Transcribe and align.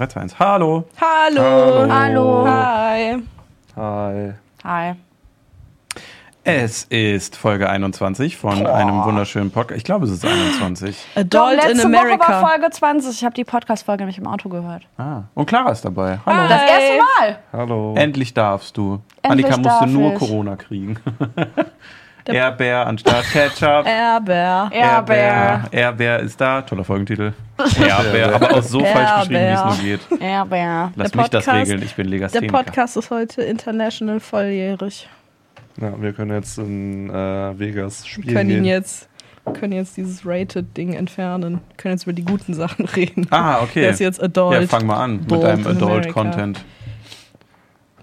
3, 0.00 0.06
2, 0.06 0.20
1. 0.22 0.38
Hallo. 0.38 0.84
Hallo. 0.98 1.86
Hallo. 1.92 2.46
Hi. 2.48 3.18
Hi. 3.76 4.32
Hi. 4.64 4.94
Es 6.42 6.84
ist 6.84 7.36
Folge 7.36 7.68
21 7.68 8.38
von 8.38 8.66
einem 8.66 9.04
wunderschönen 9.04 9.50
Podcast. 9.50 9.76
Ich 9.76 9.84
glaube, 9.84 10.06
es 10.06 10.12
ist 10.12 10.24
21. 10.24 10.96
Doch, 11.28 11.48
Adult 11.48 11.56
letzte 11.56 11.72
in 11.72 11.78
Woche 11.78 11.92
war 11.92 12.00
America. 12.00 12.48
Folge 12.48 12.70
20. 12.70 13.10
Ich 13.10 13.24
habe 13.26 13.34
die 13.34 13.44
Podcast-Folge 13.44 14.04
nämlich 14.04 14.16
im 14.16 14.26
Auto 14.26 14.48
gehört. 14.48 14.84
Ah. 14.96 15.24
Und 15.34 15.44
Clara 15.44 15.70
ist 15.70 15.84
dabei. 15.84 16.18
Hallo. 16.24 16.48
Das 16.48 16.62
erste 16.62 16.96
Mal. 16.96 17.38
Hallo. 17.52 17.94
Endlich 17.94 18.32
darfst 18.32 18.78
du. 18.78 19.02
Endlich 19.20 19.52
Annika 19.52 19.58
musste 19.58 19.84
darf 19.84 19.86
nur 19.86 20.14
ich. 20.14 20.18
Corona 20.18 20.56
kriegen. 20.56 20.96
Erdbeer 22.26 22.86
anstatt 22.86 23.24
Ketchup. 23.32 23.86
Erber. 23.86 24.70
Erdbeer. 24.72 25.64
Erdbeer 25.70 26.18
ist 26.20 26.40
da. 26.40 26.62
Toller 26.62 26.84
Folgentitel. 26.84 27.32
Erdbeer. 27.58 28.34
Aber 28.34 28.54
auch 28.56 28.62
so 28.62 28.84
falsch 28.84 29.28
geschrieben, 29.28 29.40
wie 29.40 29.52
es 29.54 29.64
nur 29.64 29.76
geht. 29.76 30.22
Erdbeer. 30.22 30.92
Lass 30.96 31.10
Der 31.12 31.20
mich 31.20 31.30
das 31.30 31.48
regeln. 31.48 31.82
Ich 31.82 31.94
bin 31.94 32.06
Der 32.06 32.10
Legastheniker. 32.10 32.52
Podcast 32.62 32.96
ist 32.96 33.10
heute 33.10 33.42
international 33.42 34.20
volljährig. 34.20 35.08
Ja, 35.80 36.00
wir 36.00 36.12
können 36.12 36.32
jetzt 36.32 36.58
in 36.58 37.08
äh, 37.10 37.58
Vegas 37.58 38.04
Wir 38.04 38.10
spielen. 38.10 38.34
können 38.34 38.50
ihn 38.50 38.64
jetzt, 38.64 39.08
können 39.58 39.72
jetzt 39.72 39.96
dieses 39.96 40.26
Rated-Ding 40.26 40.92
entfernen. 40.94 41.60
Wir 41.68 41.76
können 41.76 41.94
jetzt 41.94 42.02
über 42.04 42.12
die 42.12 42.24
guten 42.24 42.54
Sachen 42.54 42.84
reden. 42.86 43.26
Ah, 43.30 43.62
okay. 43.62 43.80
Der 43.82 43.90
ist 43.90 44.00
jetzt 44.00 44.22
Adult. 44.22 44.60
Ja, 44.60 44.66
fang 44.66 44.86
mal 44.86 45.02
an 45.02 45.16
mit 45.20 45.32
Adult 45.32 45.44
deinem. 45.44 45.66
Adult-Content. 45.66 46.64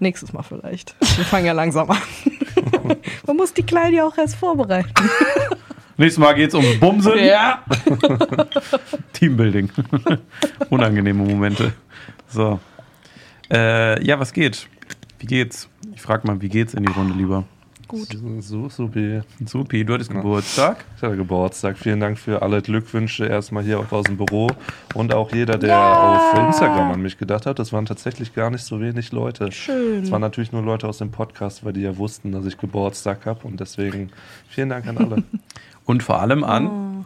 Nächstes 0.00 0.32
Mal 0.32 0.42
vielleicht. 0.42 0.94
Wir 1.16 1.24
fangen 1.24 1.46
ja 1.46 1.52
langsam 1.52 1.90
an. 1.90 1.98
Man 3.28 3.36
muss 3.36 3.52
die 3.52 3.62
Kleine 3.62 3.96
ja 3.96 4.06
auch 4.06 4.16
erst 4.16 4.36
vorbereiten. 4.36 4.90
Nächstes 5.98 6.18
Mal 6.18 6.32
geht's 6.32 6.54
um 6.54 6.64
Bumsen. 6.80 7.18
Ja. 7.18 7.62
Teambuilding. 9.12 9.68
Unangenehme 10.70 11.24
Momente. 11.24 11.74
So. 12.28 12.58
Äh, 13.52 14.02
ja, 14.02 14.18
was 14.18 14.32
geht? 14.32 14.66
Wie 15.18 15.26
geht's? 15.26 15.68
Ich 15.94 16.00
frag 16.00 16.24
mal, 16.24 16.40
wie 16.40 16.48
geht's 16.48 16.72
in 16.72 16.84
die 16.84 16.92
Runde 16.92 17.12
lieber? 17.12 17.44
Gut. 17.88 18.08
So, 18.40 18.68
supi. 18.68 19.22
Supi, 19.46 19.82
du 19.84 19.94
hattest 19.94 20.10
Ja. 20.10 20.16
Geburtstag. 20.18 20.84
Ich 20.96 21.02
hatte 21.02 21.16
Geburtstag. 21.16 21.78
Vielen 21.78 22.00
Dank 22.00 22.18
für 22.18 22.42
alle 22.42 22.60
Glückwünsche 22.60 23.24
erstmal 23.26 23.64
hier 23.64 23.80
auch 23.80 23.90
aus 23.92 24.04
dem 24.04 24.18
Büro 24.18 24.48
und 24.94 25.14
auch 25.14 25.32
jeder, 25.32 25.56
der 25.56 25.70
Ja. 25.70 26.32
auf 26.34 26.38
Instagram 26.48 26.92
an 26.92 27.00
mich 27.00 27.16
gedacht 27.16 27.46
hat. 27.46 27.58
Das 27.58 27.72
waren 27.72 27.86
tatsächlich 27.86 28.34
gar 28.34 28.50
nicht 28.50 28.62
so 28.62 28.78
wenig 28.80 29.10
Leute. 29.12 29.46
Es 29.46 29.54
Schön. 29.54 30.10
waren 30.10 30.20
natürlich 30.20 30.52
nur 30.52 30.62
Leute 30.62 30.86
aus 30.86 30.98
dem 30.98 31.10
Podcast, 31.10 31.64
weil 31.64 31.72
die 31.72 31.80
ja 31.80 31.96
wussten, 31.96 32.30
dass 32.30 32.44
ich 32.44 32.58
Geburtstag 32.58 33.24
habe 33.24 33.46
und 33.48 33.58
deswegen 33.58 34.10
vielen 34.48 34.68
Dank 34.68 34.86
an 34.86 34.98
alle. 34.98 35.22
Und 35.86 36.02
vor 36.02 36.20
allem 36.20 36.44
an 36.44 36.66
Oh. 36.66 37.04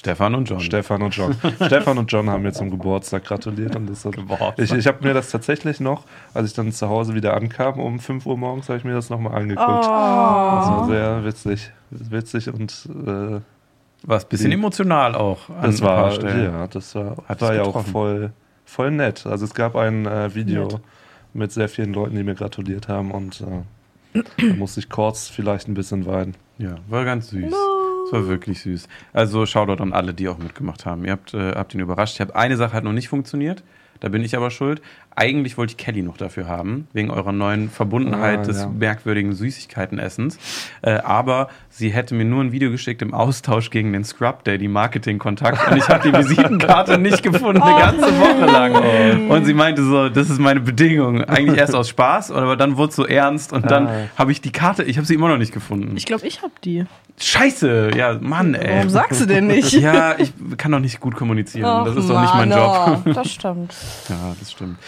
Stefan 0.00 0.34
und 0.34 0.48
John. 0.48 0.60
Stefan 0.60 1.02
und 1.02 1.14
John. 1.14 1.36
Stefan 1.66 1.98
und 1.98 2.10
John 2.10 2.30
haben 2.30 2.42
mir 2.42 2.52
zum 2.52 2.70
Geburtstag 2.70 3.22
gratuliert 3.24 3.76
und 3.76 3.86
das 3.90 4.06
hat, 4.06 4.14
ich, 4.56 4.72
ich 4.72 4.86
habe 4.86 5.06
mir 5.06 5.12
das 5.12 5.30
tatsächlich 5.30 5.78
noch, 5.78 6.04
als 6.32 6.48
ich 6.48 6.54
dann 6.54 6.72
zu 6.72 6.88
Hause 6.88 7.14
wieder 7.14 7.34
ankam, 7.34 7.78
um 7.78 8.00
5 8.00 8.24
Uhr 8.24 8.38
morgens, 8.38 8.70
habe 8.70 8.78
ich 8.78 8.84
mir 8.84 8.94
das 8.94 9.10
nochmal 9.10 9.34
angeguckt. 9.34 9.68
Das 9.68 9.86
war 9.88 10.86
sehr 10.88 11.22
witzig, 11.24 11.70
witzig 11.90 12.48
und 12.52 12.88
äh, 13.06 13.40
War 14.08 14.18
ein 14.18 14.24
bisschen 14.26 14.48
Die- 14.50 14.54
emotional 14.56 15.14
auch. 15.14 15.50
An 15.50 15.62
das 15.70 15.82
war, 15.82 16.18
ja, 16.24 16.66
das 16.66 16.94
war, 16.94 17.16
Hat 17.28 17.42
war 17.42 17.54
ja 17.54 17.62
auch 17.64 17.84
voll, 17.84 18.32
voll 18.64 18.90
nett. 18.92 19.26
Also 19.26 19.44
es 19.44 19.52
gab 19.52 19.76
ein 19.76 20.06
äh, 20.06 20.34
Video 20.34 20.62
Nett. 20.68 20.80
mit 21.34 21.52
sehr 21.52 21.68
vielen 21.68 21.92
Leuten, 21.92 22.16
die 22.16 22.22
mir 22.22 22.34
gratuliert 22.34 22.88
haben 22.88 23.10
und 23.10 23.42
äh, 24.14 24.22
da 24.48 24.54
musste 24.56 24.80
ich 24.80 24.88
kurz 24.88 25.28
vielleicht 25.28 25.68
ein 25.68 25.74
bisschen 25.74 26.06
weinen. 26.06 26.36
Ja, 26.56 26.76
war 26.88 27.04
ganz 27.04 27.28
süß. 27.28 27.52
Es 28.10 28.12
war 28.12 28.26
wirklich 28.26 28.60
süß. 28.62 28.88
Also 29.12 29.46
Shoutout 29.46 29.80
an 29.82 29.92
alle, 29.92 30.12
die 30.12 30.28
auch 30.28 30.38
mitgemacht 30.38 30.84
haben. 30.84 31.04
Ihr 31.04 31.12
habt, 31.12 31.32
äh, 31.32 31.52
habt 31.52 31.74
ihn 31.74 31.80
überrascht. 31.80 32.14
Ich 32.14 32.20
habe 32.20 32.34
eine 32.34 32.56
Sache 32.56 32.72
hat 32.72 32.82
noch 32.82 32.92
nicht 32.92 33.08
funktioniert. 33.08 33.62
Da 34.00 34.08
bin 34.08 34.24
ich 34.24 34.36
aber 34.36 34.50
schuld. 34.50 34.82
Eigentlich 35.16 35.58
wollte 35.58 35.72
ich 35.72 35.76
Kelly 35.76 36.02
noch 36.02 36.16
dafür 36.16 36.46
haben, 36.48 36.86
wegen 36.92 37.10
eurer 37.10 37.32
neuen 37.32 37.68
Verbundenheit 37.68 38.40
Ah, 38.40 38.42
des 38.44 38.60
ja. 38.60 38.68
merkwürdigen 38.68 39.32
Süßigkeitenessens. 39.34 40.38
Äh, 40.82 40.92
aber 41.00 41.48
sie 41.68 41.90
hätte 41.90 42.14
mir 42.14 42.24
nur 42.24 42.42
ein 42.42 42.52
Video 42.52 42.70
geschickt 42.70 43.02
im 43.02 43.12
Austausch 43.12 43.70
gegen 43.70 43.92
den 43.92 44.04
Scrub 44.04 44.44
Daddy 44.44 44.68
Marketing-Kontakt 44.68 45.70
und 45.70 45.76
ich 45.76 45.88
habe 45.88 46.10
die 46.10 46.16
Visitenkarte 46.16 46.96
nicht 46.98 47.22
gefunden, 47.22 47.60
eine 47.60 47.78
ganze 47.78 48.18
Woche 48.18 48.46
lang. 48.46 49.28
Und 49.30 49.44
sie 49.44 49.52
meinte 49.54 49.84
so, 49.84 50.08
das 50.08 50.30
ist 50.30 50.38
meine 50.38 50.60
Bedingung. 50.60 51.22
Eigentlich 51.24 51.58
erst 51.58 51.74
aus 51.74 51.88
Spaß, 51.88 52.30
aber 52.30 52.56
dann 52.56 52.76
wurde 52.76 52.90
es 52.90 52.96
so 52.96 53.06
ernst 53.06 53.52
und 53.52 53.70
dann 53.70 53.88
Ah. 53.88 53.92
habe 54.16 54.32
ich 54.32 54.40
die 54.40 54.52
Karte, 54.52 54.84
ich 54.84 54.96
habe 54.96 55.06
sie 55.06 55.14
immer 55.14 55.28
noch 55.28 55.38
nicht 55.38 55.52
gefunden. 55.52 55.96
Ich 55.96 56.06
glaube, 56.06 56.26
ich 56.26 56.42
hab 56.42 56.60
die. 56.62 56.84
Scheiße, 57.22 57.90
ja, 57.96 58.16
Mann, 58.20 58.54
ey. 58.54 58.76
Warum 58.76 58.88
sagst 58.88 59.20
du 59.20 59.26
denn 59.26 59.46
nicht? 59.48 59.72
Ja, 59.72 60.14
ich 60.18 60.32
kann 60.56 60.72
doch 60.72 60.78
nicht 60.78 61.00
gut 61.00 61.16
kommunizieren. 61.16 61.66
Ach, 61.66 61.84
das 61.84 61.96
ist 61.96 62.08
doch 62.08 62.18
nicht 62.20 62.34
mein 62.34 62.48
Mann, 62.48 62.58
Job. 62.58 63.02
oh. 63.06 63.12
Das 63.12 63.30
stimmt. 63.30 63.74
Ja, 64.08 64.34
das 64.38 64.52
stimmt. 64.52 64.78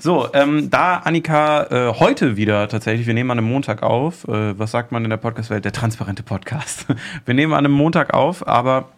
So, 0.00 0.28
ähm, 0.32 0.70
da 0.70 0.98
Annika 0.98 1.64
äh, 1.64 1.94
heute 1.98 2.36
wieder 2.36 2.68
tatsächlich, 2.68 3.06
wir 3.06 3.14
nehmen 3.14 3.30
an 3.30 3.38
einem 3.38 3.48
Montag 3.48 3.82
auf. 3.82 4.26
Äh, 4.28 4.58
was 4.58 4.70
sagt 4.70 4.92
man 4.92 5.04
in 5.04 5.10
der 5.10 5.16
Podcast-Welt? 5.16 5.64
Der 5.64 5.72
transparente 5.72 6.22
Podcast. 6.22 6.86
Wir 7.24 7.34
nehmen 7.34 7.52
an 7.52 7.64
einem 7.64 7.74
Montag 7.74 8.14
auf, 8.14 8.46
aber 8.46 8.88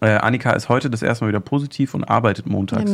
äh, 0.00 0.10
Annika 0.10 0.52
ist 0.52 0.68
heute 0.68 0.90
das 0.90 1.02
erste 1.02 1.24
Mal 1.24 1.28
wieder 1.30 1.40
positiv 1.40 1.94
und 1.94 2.04
arbeitet 2.04 2.46
montags. 2.46 2.90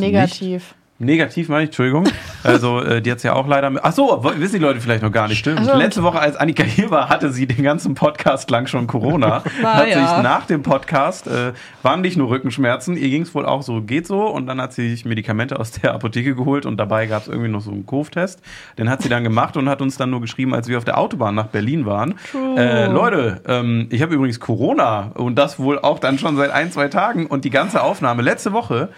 Nicht. 0.61 0.84
Negativ. 0.99 1.49
Meine 1.49 1.65
ich, 1.65 1.69
Entschuldigung. 1.69 2.05
Also, 2.45 2.83
äh, 2.83 3.01
die 3.01 3.11
hat 3.11 3.17
es 3.17 3.23
ja 3.23 3.33
auch 3.33 3.47
leider. 3.47 3.73
Ach 3.83 3.93
so, 3.95 4.23
wissen 4.37 4.57
die 4.57 4.61
Leute 4.61 4.79
vielleicht 4.79 5.03
noch 5.03 5.11
gar 5.11 5.29
nicht. 5.29 5.39
Stimmt. 5.39 5.65
So. 5.65 5.75
Letzte 5.75 6.03
Woche, 6.03 6.21
als 6.21 6.37
Annika 6.37 6.63
hier 6.63 6.91
war, 6.91 7.09
hatte 7.09 7.33
sie 7.33 7.47
den 7.47 7.65
ganzen 7.65 7.95
Podcast 7.95 8.51
lang 8.51 8.67
schon 8.67 8.87
Corona. 8.87 9.43
Na 9.63 9.77
hat 9.77 9.89
ja. 9.89 9.95
sich 9.95 10.23
nach 10.23 10.45
dem 10.45 10.63
Podcast, 10.63 11.27
äh, 11.27 11.55
waren 11.83 12.03
nicht 12.03 12.19
nur 12.19 12.29
Rückenschmerzen, 12.29 12.99
ihr 12.99 13.09
ging 13.09 13.23
es 13.23 13.35
wohl 13.35 13.47
auch 13.47 13.63
so, 13.63 13.81
geht 13.81 14.07
so. 14.07 14.27
Und 14.27 14.47
dann 14.47 14.61
hat 14.61 14.75
sie 14.75 14.91
sich 14.91 15.07
Medikamente 15.07 15.59
aus 15.59 15.71
der 15.71 15.95
Apotheke 15.95 16.35
geholt 16.35 16.67
und 16.67 16.77
dabei 16.77 17.07
gab 17.07 17.23
es 17.23 17.29
irgendwie 17.29 17.49
noch 17.49 17.63
so 17.63 17.71
einen 17.71 17.87
Covid-Test. 17.87 18.43
Den 18.77 18.91
hat 18.91 19.01
sie 19.01 19.09
dann 19.09 19.25
gemacht 19.25 19.57
und 19.57 19.71
hat 19.71 19.81
uns 19.81 19.97
dann 19.97 20.11
nur 20.11 20.21
geschrieben, 20.21 20.53
als 20.53 20.69
wir 20.69 20.77
auf 20.77 20.85
der 20.85 20.99
Autobahn 20.99 21.35
nach 21.35 21.47
Berlin 21.47 21.87
waren. 21.87 22.17
Äh, 22.59 22.89
Leute, 22.89 23.41
ähm, 23.49 23.87
ich 23.89 24.03
habe 24.03 24.15
übrigens 24.15 24.39
Corona 24.39 25.13
und 25.15 25.37
das 25.37 25.59
wohl 25.59 25.79
auch 25.79 25.99
dann 25.99 26.19
schon 26.19 26.37
seit 26.37 26.51
ein, 26.51 26.71
zwei 26.71 26.89
Tagen. 26.89 27.25
Und 27.25 27.47
die 27.47 27.51
ganze 27.51 27.83
Aufnahme 27.83 28.21
letzte 28.21 28.53
Woche 28.53 28.91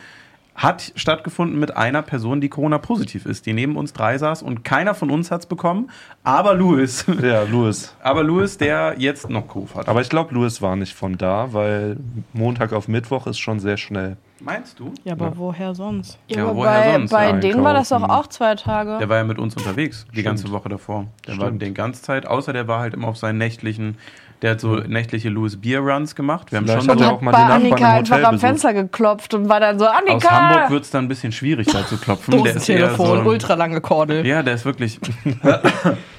hat 0.57 0.93
stattgefunden 0.97 1.59
mit 1.61 1.77
einer 1.77 2.01
Person, 2.03 2.41
die 2.41 2.49
Corona-positiv 2.49 3.27
ist, 3.27 3.45
die 3.47 3.53
neben 3.53 3.77
uns 3.77 3.93
drei 3.93 4.17
saß 4.17 4.43
und 4.43 4.65
keiner 4.65 4.95
von 4.95 5.11
uns 5.11 5.31
hat 5.31 5.41
es 5.43 5.47
bekommen, 5.47 5.91
aber 6.25 6.55
Louis. 6.55 7.05
Ja, 7.23 7.43
Louis. 7.43 7.95
Aber 8.03 8.23
Louis, 8.23 8.57
der 8.59 8.95
jetzt 8.99 9.29
noch 9.29 9.47
Covid 9.49 9.75
hat. 9.77 9.89
Aber 9.89 10.01
ich 10.01 10.09
glaube, 10.09 10.35
Louis 10.35 10.63
war 10.63 10.75
nicht 10.77 10.95
von 10.95 11.19
da, 11.19 11.53
weil 11.53 11.99
Montag 12.33 12.73
auf 12.73 12.89
Mittwoch 12.89 13.27
ist 13.27 13.39
schon 13.39 13.61
sehr 13.61 13.77
schnell. 13.77 14.17
Meinst 14.41 14.79
du? 14.79 14.93
Ja, 15.05 15.13
aber 15.15 15.27
Ja. 15.27 15.33
woher 15.37 15.75
sonst? 15.75 16.19
Ja, 16.29 16.43
aber 16.45 16.57
woher 16.57 16.81
bei, 16.81 16.93
sonst? 16.93 17.11
bei 17.11 17.27
Ja, 17.31 17.33
denen 17.37 17.65
war 17.65 17.73
das 17.75 17.89
doch 17.91 18.03
auch 18.03 18.27
zwei 18.27 18.55
Tage. 18.55 18.99
Der 18.99 19.09
war 19.09 19.17
ja 19.19 19.25
mit 19.25 19.39
uns 19.39 19.57
unterwegs, 19.57 20.05
die 20.09 20.21
Stimmt. 20.21 20.25
ganze 20.27 20.51
Woche 20.51 20.69
davor. 20.69 21.07
Der 21.27 21.39
war 21.39 21.47
Stimmt. 21.47 21.63
die 21.63 21.73
ganze 21.75 22.03
Zeit, 22.03 22.27
außer 22.27 22.53
der 22.53 22.69
war 22.69 22.81
halt 22.81 22.93
immer 22.95 23.09
auf 23.09 23.17
seinen 23.17 23.39
nächtlichen, 23.39 23.97
der 24.43 24.53
hat 24.53 24.61
so 24.61 24.77
nächtliche 24.77 25.29
Louis 25.29 25.61
Beer 25.61 25.81
Runs 25.81 26.15
gemacht. 26.15 26.53
Wir 26.53 26.59
haben 26.59 26.67
Vielleicht 26.67 26.85
schon 26.85 26.99
so, 26.99 27.05
hat 27.05 27.13
auch 27.13 27.21
mal 27.21 27.33
bei 27.33 27.39
die 27.39 27.45
Nachbarn 27.45 27.63
Annika 27.63 27.77
im 27.77 27.85
einfach 27.85 28.11
Hotel 28.11 28.25
am 28.25 28.31
besucht. 28.33 28.47
Fenster 28.47 28.75
geklopft 28.75 29.35
und 29.35 29.49
war 29.49 29.61
dann 29.61 29.79
so, 29.79 29.87
Annika! 29.87 30.17
aus 30.17 30.31
Hamburg 30.31 30.71
wird 30.71 30.85
es 30.85 30.91
dann 30.91 31.05
ein 31.05 31.09
bisschen 31.09 31.33
schwierig, 31.33 31.69
da 31.69 31.87
zu 31.87 31.97
klopfen. 31.97 32.43
Der 32.43 32.57
ist 32.57 32.69
eher 32.69 32.95
so, 32.95 33.05
ultralange 33.05 33.81
Kordel. 33.81 34.27
Ja, 34.27 34.43
der 34.43 34.55
ist 34.55 34.65
wirklich. 34.65 35.01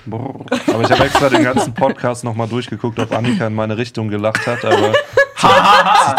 Aber 0.10 0.82
ich 0.82 0.92
habe 0.92 1.04
extra 1.04 1.30
den 1.30 1.44
ganzen 1.44 1.74
Podcast 1.74 2.24
nochmal 2.24 2.48
durchgeguckt, 2.48 3.00
ob 3.00 3.12
Annika 3.14 3.48
in 3.48 3.56
meine 3.56 3.78
Richtung 3.78 4.08
gelacht 4.10 4.48
hat, 4.48 4.64
aber 4.64 4.94
zum, 5.36 5.50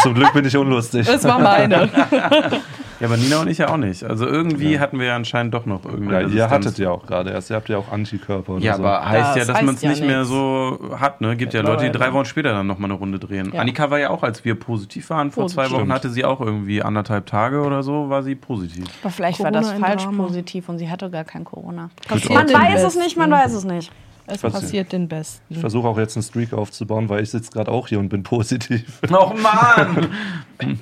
zum 0.03 0.15
Glück 0.15 0.33
bin 0.35 0.45
ich 0.45 0.57
unlustig. 0.57 1.07
Das 1.07 1.25
war 1.25 1.39
meine. 1.39 1.89
ja, 3.01 3.07
aber 3.07 3.17
Nina 3.17 3.41
und 3.41 3.49
ich 3.49 3.59
ja 3.59 3.69
auch 3.69 3.77
nicht. 3.77 4.03
Also 4.05 4.27
irgendwie 4.27 4.79
hatten 4.81 4.99
wir 4.99 5.07
ja 5.07 5.17
anscheinend 5.17 5.55
doch 5.55 5.67
noch 5.67 5.85
Ja, 5.85 5.91
irgendeine 5.91 6.21
ihr 6.21 6.27
Resistenz. 6.27 6.51
hattet 6.51 6.79
ja 6.79 6.91
auch 6.91 7.07
gerade 7.07 7.31
erst, 7.31 7.51
ihr 7.51 7.57
habt 7.57 7.69
ja 7.69 7.79
auch 7.79 7.91
Antikörper 7.93 8.55
oder 8.55 8.65
Ja, 8.65 8.77
so. 8.77 8.85
aber 8.85 9.09
heißt 9.09 9.37
ja, 9.37 9.45
Das 9.45 9.47
dass 9.47 9.63
man 9.63 9.75
es 9.75 9.83
ja 9.83 9.91
nicht 9.91 10.03
mehr 10.05 10.25
so 10.25 10.79
hat. 10.99 11.21
Ne? 11.21 11.37
Gibt 11.37 11.55
ja 11.55 11.61
Leute, 11.63 11.85
die 11.85 11.91
drei 11.93 12.13
Wochen 12.13 12.25
später 12.25 12.53
dann 12.53 12.67
nochmal 12.67 12.91
eine 12.91 12.99
Runde 12.99 13.19
drehen. 13.19 13.53
Ja. 13.53 13.61
Annika 13.61 13.91
war 13.91 13.99
ja 13.99 14.11
auch, 14.11 14.23
als 14.23 14.45
wir 14.45 14.55
positiv 14.55 15.11
waren, 15.11 15.31
vor 15.31 15.47
zwei 15.49 15.63
Positiv. 15.65 15.81
Wochen 15.83 15.93
hatte 15.93 16.11
sie 16.11 16.25
auch 16.25 16.41
irgendwie 16.41 16.83
anderthalb 16.83 17.27
Tage 17.27 17.61
oder 17.63 17.83
so, 17.83 18.09
war 18.11 18.23
sie 18.23 18.35
positiv. 18.35 18.85
Aber 19.03 19.11
vielleicht 19.11 19.39
war 19.41 19.51
Corona 19.51 19.61
das 19.61 19.71
ein 19.71 19.81
falsch 19.81 20.07
positiv 20.17 20.69
und 20.69 20.79
sie 20.79 20.91
hatte 20.91 21.09
gar 21.11 21.25
kein 21.25 21.45
Corona. 21.45 21.91
Man 22.31 22.49
weiß 22.53 22.83
es 22.85 22.97
nicht, 22.97 23.17
man 23.17 23.31
weiß 23.31 23.53
es 23.55 23.65
nicht. 23.65 23.93
Es 24.31 24.43
Passiert. 24.43 24.53
passiert 24.63 24.93
den 24.93 25.09
Besten. 25.09 25.43
Ich 25.55 25.59
versuche 25.59 25.89
auch 25.89 25.97
jetzt 25.99 26.17
einen 26.17 26.23
Streak 26.23 26.53
aufzubauen, 26.53 27.09
weil 27.09 27.23
ich 27.23 27.31
sitze 27.31 27.51
gerade 27.51 27.71
auch 27.71 27.89
hier 27.89 27.99
und 27.99 28.09
bin 28.11 28.23
positiv. 28.23 29.01
Oh 29.11 29.33
Mann! 29.43 30.09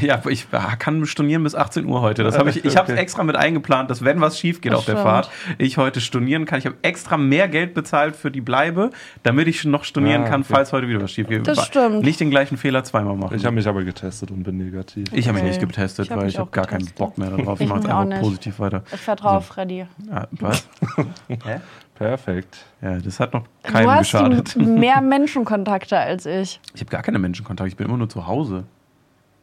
Ja, 0.00 0.20
ich 0.28 0.48
kann 0.80 1.06
stornieren 1.06 1.44
bis 1.44 1.54
18 1.54 1.86
Uhr 1.86 2.00
heute. 2.00 2.24
Das 2.24 2.36
habe 2.36 2.50
ich, 2.50 2.64
ich 2.64 2.76
habe 2.76 2.88
es 2.88 2.92
Okay. 2.94 3.00
extra 3.00 3.22
mit 3.22 3.36
eingeplant, 3.36 3.88
dass 3.88 4.02
wenn 4.04 4.20
was 4.20 4.36
schief 4.40 4.60
geht 4.60 4.72
Das 4.72 4.80
auf 4.80 4.84
der 4.86 4.92
stimmt. 4.94 5.04
Fahrt, 5.06 5.30
ich 5.56 5.76
heute 5.78 6.00
stornieren 6.00 6.46
kann. 6.46 6.58
Ich 6.58 6.66
habe 6.66 6.74
extra 6.82 7.16
mehr 7.16 7.46
Geld 7.46 7.72
bezahlt 7.72 8.16
für 8.16 8.32
die 8.32 8.40
Bleibe, 8.40 8.90
damit 9.22 9.46
ich 9.46 9.64
noch 9.64 9.84
stornieren 9.84 10.24
Ah, 10.24 10.28
kann, 10.28 10.40
okay. 10.40 10.52
falls 10.54 10.72
heute 10.72 10.88
wieder 10.88 11.00
was 11.00 11.12
schief 11.12 11.28
geht. 11.28 11.46
Das 11.46 11.64
stimmt. 11.64 12.02
Nicht 12.02 12.18
den 12.18 12.30
gleichen 12.30 12.56
Fehler 12.56 12.82
zweimal 12.82 13.14
machen. 13.16 13.36
Ich 13.36 13.44
habe 13.44 13.54
mich 13.54 13.68
aber 13.68 13.84
getestet 13.84 14.32
und 14.32 14.42
bin 14.42 14.56
negativ. 14.58 15.06
Ich 15.12 15.28
habe 15.28 15.34
mich 15.34 15.44
Okay. 15.44 15.50
nicht 15.58 15.60
getestet, 15.60 16.06
Ich 16.06 16.10
hab 16.10 16.18
weil 16.18 16.28
ich 16.28 16.36
habe 16.38 16.50
gar 16.50 16.66
keinen. 16.66 16.86
Bock 16.96 17.16
mehr 17.16 17.30
darauf. 17.30 17.60
Ich 17.60 17.66
Ich 17.66 17.72
mache 17.72 17.80
auch 17.82 18.00
einfach 18.00 18.04
nicht. 18.06 18.20
positiv 18.20 18.58
weiter. 18.58 18.82
Ich 18.92 19.00
vertraue 19.00 19.36
auf 19.36 19.46
Freddy. 19.46 19.86
Ja, 20.10 20.26
was? 20.32 20.68
Hä? 21.28 21.60
Perfekt. 22.00 22.64
Ja, 22.80 22.98
das 22.98 23.20
hat 23.20 23.34
noch 23.34 23.42
Du 23.62 23.72
keinem 23.72 23.90
hast 23.90 24.12
geschadet. 24.12 24.56
mehr 24.56 25.00
Menschenkontakte 25.02 25.98
als 25.98 26.24
ich. 26.24 26.58
Ich 26.72 26.80
habe 26.80 26.90
gar 26.90 27.02
keine 27.02 27.18
Menschenkontakte, 27.18 27.68
ich 27.68 27.76
bin 27.76 27.86
immer 27.86 27.98
nur 27.98 28.08
zu 28.08 28.26
Hause. 28.26 28.64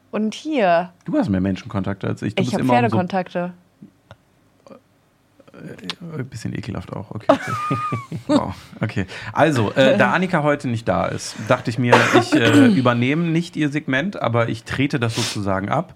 Und 0.09 0.33
hier, 0.33 0.89
Du 1.05 1.15
hast 1.15 1.29
mehr 1.29 1.39
Menschenkontakte 1.39 2.07
als 2.07 2.23
ich. 2.23 2.33
Du 2.33 2.41
ich 2.41 2.51
habe 2.55 2.63
um 2.63 2.69
so 2.69 2.73
Pferdekontakte. 2.73 3.53
Ein 6.17 6.25
bisschen 6.25 6.51
ekelhaft 6.57 6.91
auch, 6.93 7.11
okay. 7.11 7.27
wow, 8.27 8.55
okay. 8.81 9.05
Also, 9.33 9.71
äh, 9.73 9.95
da 9.95 10.13
Annika 10.13 10.41
heute 10.41 10.67
nicht 10.67 10.87
da 10.87 11.05
ist, 11.05 11.35
dachte 11.47 11.69
ich 11.69 11.77
mir, 11.77 11.93
ich 12.19 12.33
äh, 12.33 12.65
übernehme 12.75 13.27
nicht 13.27 13.55
ihr 13.55 13.69
Segment, 13.69 14.19
aber 14.19 14.49
ich 14.49 14.63
trete 14.63 14.99
das 14.99 15.13
sozusagen 15.15 15.69
ab 15.69 15.93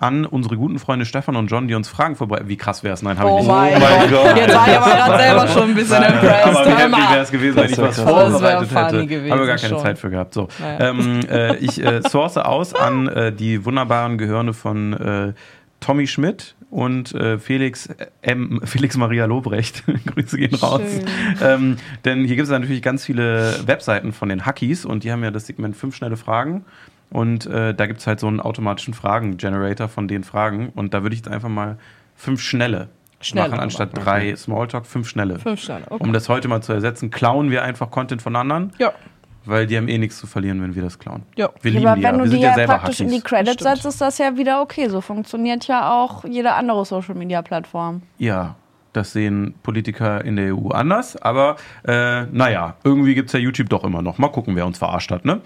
an 0.00 0.24
unsere 0.24 0.56
guten 0.56 0.78
Freunde 0.78 1.04
Stefan 1.04 1.36
und 1.36 1.48
John, 1.50 1.68
die 1.68 1.74
uns 1.74 1.88
Fragen 1.88 2.16
vorbereiten. 2.16 2.48
Wie 2.48 2.56
krass 2.56 2.82
wäre 2.82 2.94
es? 2.94 3.02
Nein, 3.02 3.18
habe 3.18 3.28
ich 3.28 3.34
Oh 3.34 3.38
nicht. 3.38 3.48
mein 3.48 3.80
mein 3.80 4.10
Gott. 4.10 4.24
Gott. 4.24 4.36
Jetzt 4.36 4.54
war 4.54 4.68
ich 4.68 4.76
aber 4.78 4.90
gerade 4.94 5.18
selber 5.22 5.48
schon 5.48 5.62
ein 5.70 5.74
bisschen 5.74 6.00
Nein, 6.00 6.12
impressed. 6.14 6.44
aber 6.46 6.66
wie 6.66 6.70
heftig 6.70 7.10
wäre 7.10 7.20
es 7.22 7.30
gewesen, 7.30 7.56
wenn 7.56 7.70
ich 7.70 7.78
was 7.78 8.00
vorbereitet 8.00 8.74
hätte. 8.74 9.06
gewesen 9.06 9.30
Haben 9.32 9.40
wir 9.40 9.46
gar 9.46 9.56
keine 9.56 9.68
schon. 9.68 9.78
Zeit 9.82 9.98
für 9.98 10.10
gehabt. 10.10 10.32
So, 10.34 10.48
Naja. 10.58 10.90
ähm, 10.90 11.20
äh, 11.30 11.56
ich 11.56 11.84
äh, 11.84 12.00
source 12.08 12.38
aus 12.38 12.74
an 12.74 13.08
äh, 13.08 13.32
die 13.32 13.64
wunderbaren 13.64 14.16
Gehörne 14.16 14.54
von 14.54 14.92
äh, 14.94 15.32
Tommy 15.80 16.06
Schmidt 16.06 16.54
und 16.70 17.14
äh, 17.14 17.38
Felix 17.38 17.88
M. 18.22 18.60
Felix 18.64 18.96
Maria 18.96 19.24
Lobrecht. 19.26 19.82
Grüße 20.06 20.36
gehen 20.38 20.54
raus. 20.54 20.80
Ähm, 21.42 21.76
denn 22.04 22.24
hier 22.24 22.36
gibt 22.36 22.44
es 22.46 22.50
natürlich 22.50 22.80
ganz 22.82 23.04
viele 23.04 23.54
Webseiten 23.66 24.12
von 24.12 24.28
den 24.28 24.46
Hackies 24.46 24.84
und 24.84 25.04
die 25.04 25.10
haben 25.12 25.24
ja 25.24 25.30
das 25.30 25.46
Segment 25.46 25.76
fünf 25.76 25.96
schnelle 25.96 26.16
Fragen. 26.16 26.64
Und 27.10 27.46
äh, 27.46 27.74
da 27.74 27.86
gibt 27.86 28.00
es 28.00 28.06
halt 28.06 28.20
so 28.20 28.28
einen 28.28 28.40
automatischen 28.40 28.94
Fragen-Generator 28.94 29.88
von 29.88 30.06
den 30.08 30.22
Fragen. 30.24 30.68
Und 30.70 30.94
da 30.94 31.02
würde 31.02 31.14
ich 31.14 31.20
jetzt 31.20 31.28
einfach 31.32 31.48
mal 31.48 31.76
fünf 32.14 32.40
schnelle, 32.40 32.88
Schnelle 33.20 33.48
machen, 33.50 33.60
anstatt 33.60 33.90
drei 33.94 34.34
Smalltalk, 34.36 34.86
fünf 34.86 35.08
schnelle. 35.08 35.38
Fünf 35.38 35.60
Sterne, 35.60 35.86
okay. 35.90 36.02
Um 36.04 36.12
das 36.12 36.28
heute 36.28 36.48
mal 36.48 36.62
zu 36.62 36.72
ersetzen, 36.72 37.10
klauen 37.10 37.50
wir 37.50 37.62
einfach 37.64 37.90
Content 37.90 38.22
von 38.22 38.36
anderen, 38.36 38.72
Ja, 38.78 38.92
weil 39.44 39.66
die 39.66 39.76
haben 39.76 39.88
eh 39.88 39.98
nichts 39.98 40.18
zu 40.18 40.26
verlieren, 40.26 40.62
wenn 40.62 40.74
wir 40.74 40.82
das 40.82 40.98
klauen. 40.98 41.22
ja. 41.36 41.48
Wir 41.62 41.72
Ja, 41.72 41.78
lieben 41.78 41.86
aber 41.88 41.96
die 41.96 42.02
wenn 42.04 42.12
ja. 42.14 42.18
du 42.18 42.18
Wir 42.18 42.24
die 42.24 42.30
sind 42.30 42.40
ja 42.42 42.48
ja 42.50 42.54
selber 42.54 42.74
praktisch 42.78 43.00
in 43.00 43.08
die 43.08 43.14
Hackies. 43.16 43.24
Credits 43.24 43.62
setzt, 43.62 43.86
ist 43.86 44.00
das 44.00 44.18
ja 44.18 44.36
wieder 44.36 44.60
okay. 44.62 44.88
So 44.88 45.00
funktioniert 45.00 45.66
ja 45.66 45.90
auch 45.90 46.24
jede 46.24 46.52
andere 46.54 46.84
Social 46.84 47.14
Media 47.14 47.42
Plattform. 47.42 48.02
Ja, 48.18 48.54
das 48.92 49.12
sehen 49.12 49.54
Politiker 49.62 50.24
in 50.24 50.36
der 50.36 50.54
EU 50.56 50.68
anders, 50.70 51.16
aber 51.16 51.56
äh, 51.86 52.24
naja, 52.26 52.74
irgendwie 52.84 53.14
gibt 53.14 53.28
es 53.28 53.32
ja 53.32 53.38
YouTube 53.40 53.68
doch 53.68 53.84
immer 53.84 54.02
noch. 54.02 54.18
Mal 54.18 54.28
gucken, 54.28 54.56
wer 54.56 54.66
uns 54.66 54.78
verarscht 54.78 55.10
hat, 55.10 55.24
ne? 55.24 55.40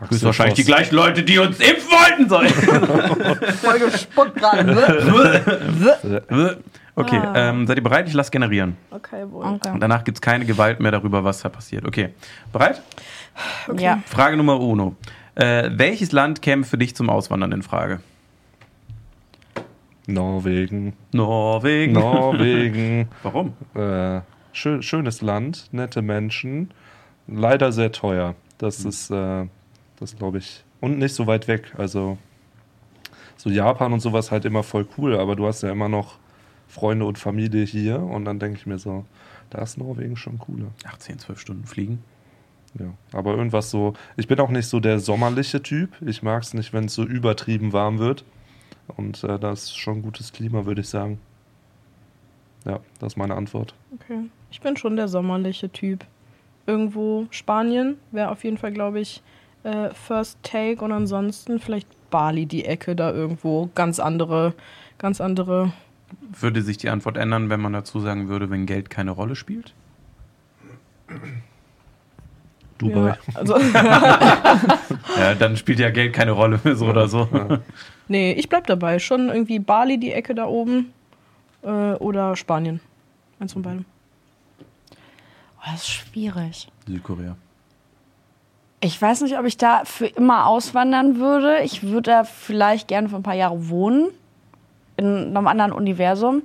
Das 0.00 0.10
ist 0.12 0.24
wahrscheinlich 0.24 0.54
die 0.56 0.64
gleichen 0.64 0.94
Leute, 0.94 1.22
die 1.22 1.38
uns 1.38 1.58
impfen 1.60 1.90
wollten 1.90 2.28
sollen. 2.28 2.48
Voll 3.56 3.78
gespuckt 3.78 4.34
gerade. 4.36 4.76
okay, 6.94 7.18
Ah. 7.18 7.32
ähm, 7.50 7.66
seid 7.66 7.76
ihr 7.78 7.82
bereit? 7.82 8.08
Ich 8.08 8.14
lasse 8.14 8.30
generieren. 8.30 8.76
Okay, 8.90 9.24
wohl. 9.30 9.44
Okay. 9.44 9.70
Und 9.72 9.80
danach 9.80 10.04
gibt 10.04 10.18
es 10.18 10.22
keine 10.22 10.44
Gewalt 10.46 10.80
mehr 10.80 10.92
darüber, 10.92 11.24
was 11.24 11.40
da 11.42 11.48
passiert. 11.48 11.86
Okay, 11.86 12.10
bereit? 12.52 12.82
Ja. 13.76 14.02
Frage 14.06 14.36
Nummer 14.36 14.60
uno. 14.60 14.96
Äh, 15.34 15.70
welches 15.74 16.12
Land 16.12 16.40
käme 16.42 16.64
für 16.64 16.78
dich 16.78 16.96
zum 16.96 17.10
Auswandern 17.10 17.52
in 17.52 17.62
Frage? 17.62 18.00
Norwegen. 20.06 20.94
Norwegen. 21.12 21.92
Norwegen. 21.92 23.08
Warum? 23.22 23.54
äh, 23.74 24.20
schön, 24.52 24.82
schönes 24.82 25.20
Land, 25.20 25.68
nette 25.72 26.00
Menschen. 26.00 26.70
Leider 27.26 27.72
sehr 27.72 27.90
teuer. 27.92 28.34
Das 28.58 28.84
Mhm. 28.84 28.88
ist, 28.88 29.10
äh, 29.10 29.46
das 29.98 30.16
glaube 30.16 30.38
ich, 30.38 30.64
und 30.80 30.98
nicht 30.98 31.14
so 31.14 31.26
weit 31.26 31.48
weg. 31.48 31.74
Also 31.76 32.18
so 33.36 33.50
Japan 33.50 33.92
und 33.92 34.00
sowas 34.00 34.30
halt 34.30 34.44
immer 34.44 34.62
voll 34.62 34.86
cool, 34.96 35.16
aber 35.16 35.36
du 35.36 35.46
hast 35.46 35.62
ja 35.62 35.70
immer 35.70 35.88
noch 35.88 36.18
Freunde 36.68 37.04
und 37.04 37.18
Familie 37.18 37.64
hier 37.64 38.00
und 38.00 38.24
dann 38.24 38.38
denke 38.38 38.58
ich 38.58 38.66
mir 38.66 38.78
so, 38.78 39.04
da 39.50 39.62
ist 39.62 39.78
Norwegen 39.78 40.16
schon 40.16 40.38
cooler. 40.38 40.68
18, 40.84 41.18
12 41.18 41.40
Stunden 41.40 41.64
fliegen. 41.64 42.02
Ja, 42.78 42.92
aber 43.12 43.36
irgendwas 43.36 43.70
so. 43.70 43.94
Ich 44.16 44.26
bin 44.26 44.38
auch 44.40 44.50
nicht 44.50 44.66
so 44.66 44.80
der 44.80 44.98
sommerliche 44.98 45.62
Typ. 45.62 45.90
Ich 46.02 46.22
mag 46.22 46.42
es 46.42 46.52
nicht, 46.52 46.72
wenn 46.72 46.86
es 46.86 46.94
so 46.94 47.04
übertrieben 47.04 47.72
warm 47.72 47.98
wird. 47.98 48.24
Und 48.96 49.24
äh, 49.24 49.38
das 49.38 49.64
ist 49.64 49.78
schon 49.78 50.02
gutes 50.02 50.32
Klima, 50.32 50.66
würde 50.66 50.82
ich 50.82 50.88
sagen. 50.88 51.18
Ja, 52.64 52.80
das 52.98 53.12
ist 53.12 53.16
meine 53.16 53.34
Antwort. 53.34 53.74
Okay. 53.94 54.24
Ich 54.50 54.60
bin 54.60 54.76
schon 54.76 54.96
der 54.96 55.08
sommerliche 55.08 55.70
Typ. 55.70 56.04
Irgendwo 56.66 57.26
Spanien 57.30 57.96
wäre 58.10 58.30
auf 58.30 58.44
jeden 58.44 58.58
Fall, 58.58 58.72
glaube 58.72 59.00
ich, 59.00 59.22
äh, 59.66 59.90
First 59.92 60.38
Take 60.42 60.82
und 60.84 60.92
ansonsten 60.92 61.58
vielleicht 61.58 61.88
Bali 62.10 62.46
die 62.46 62.64
Ecke 62.64 62.94
da 62.94 63.10
irgendwo. 63.12 63.68
Ganz 63.74 63.98
andere, 63.98 64.54
ganz 64.98 65.20
andere. 65.20 65.72
Würde 66.40 66.62
sich 66.62 66.78
die 66.78 66.88
Antwort 66.88 67.16
ändern, 67.16 67.50
wenn 67.50 67.60
man 67.60 67.72
dazu 67.72 68.00
sagen 68.00 68.28
würde, 68.28 68.48
wenn 68.48 68.66
Geld 68.66 68.90
keine 68.90 69.10
Rolle 69.10 69.34
spielt? 69.34 69.74
Dubai. 72.78 73.08
Ja, 73.08 73.18
also, 73.34 73.58
Ja, 75.18 75.34
dann 75.38 75.56
spielt 75.56 75.80
ja 75.80 75.90
Geld 75.90 76.12
keine 76.12 76.32
Rolle, 76.32 76.60
so 76.76 76.86
oder 76.86 77.08
so. 77.08 77.28
nee, 78.06 78.32
ich 78.32 78.48
bleib 78.48 78.66
dabei. 78.66 78.98
Schon 78.98 79.28
irgendwie 79.28 79.58
Bali 79.58 79.98
die 79.98 80.12
Ecke 80.12 80.34
da 80.34 80.46
oben 80.46 80.92
äh, 81.62 81.94
oder 81.94 82.36
Spanien. 82.36 82.80
Eins 83.40 83.52
von 83.54 83.62
beiden. 83.62 83.84
Oh, 85.58 85.62
das 85.72 85.82
ist 85.82 85.88
schwierig. 85.88 86.68
Südkorea. 86.86 87.36
Ich 88.80 89.00
weiß 89.00 89.22
nicht, 89.22 89.38
ob 89.38 89.46
ich 89.46 89.56
da 89.56 89.82
für 89.84 90.06
immer 90.06 90.46
auswandern 90.46 91.16
würde. 91.16 91.60
Ich 91.62 91.82
würde 91.82 92.10
da 92.10 92.24
vielleicht 92.24 92.88
gerne 92.88 93.08
für 93.08 93.16
ein 93.16 93.22
paar 93.22 93.34
Jahre 93.34 93.68
wohnen. 93.68 94.08
In 94.98 95.36
einem 95.36 95.46
anderen 95.46 95.72
Universum. 95.72 96.42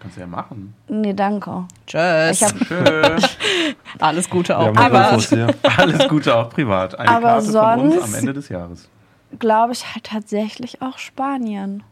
Kannst 0.00 0.16
du 0.16 0.20
ja 0.20 0.26
machen. 0.26 0.74
Nee, 0.88 1.14
danke. 1.14 1.64
Tschüss. 1.86 2.40
Ich 2.40 2.44
hab. 2.44 2.54
Alles 4.00 4.28
Gute 4.28 4.58
auch. 4.58 4.74
Ja, 4.74 5.10
Infos 5.10 5.28
hier. 5.30 5.46
Alles 5.76 6.08
Gute 6.08 6.34
auch 6.36 6.50
privat. 6.50 6.98
Eine 6.98 7.08
Aber 7.10 7.20
Karte 7.28 7.46
von 7.52 7.80
uns 7.80 7.94
sonst- 7.94 8.04
am 8.08 8.14
Ende 8.14 8.32
des 8.32 8.48
Jahres. 8.48 8.88
glaube 9.38 9.72
ich, 9.72 9.84
halt 9.94 10.04
tatsächlich 10.04 10.80
auch 10.82 10.98
Spanien. 10.98 11.82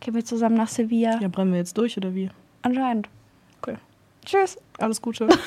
Gehen 0.00 0.14
wir 0.14 0.24
zusammen 0.24 0.56
nach 0.56 0.68
Sevilla? 0.68 1.18
Ja, 1.20 1.28
brennen 1.28 1.52
wir 1.52 1.58
jetzt 1.58 1.78
durch 1.78 1.96
oder 1.96 2.14
wie? 2.14 2.30
Anscheinend. 2.62 3.08
Okay. 3.62 3.76
Tschüss. 4.24 4.58
Alles 4.78 5.00
Gute. 5.00 5.28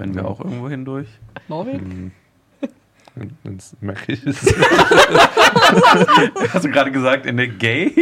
Brennen 0.00 0.14
wir 0.14 0.26
auch 0.26 0.40
irgendwo 0.40 0.70
hindurch? 0.70 1.08
Norwegen? 1.48 2.12
Ins 3.44 3.76
Märkisch. 3.82 4.20
Hast 6.54 6.64
du 6.64 6.70
gerade 6.70 6.90
gesagt, 6.90 7.26
in 7.26 7.36
der 7.36 7.48
Gay, 7.48 7.92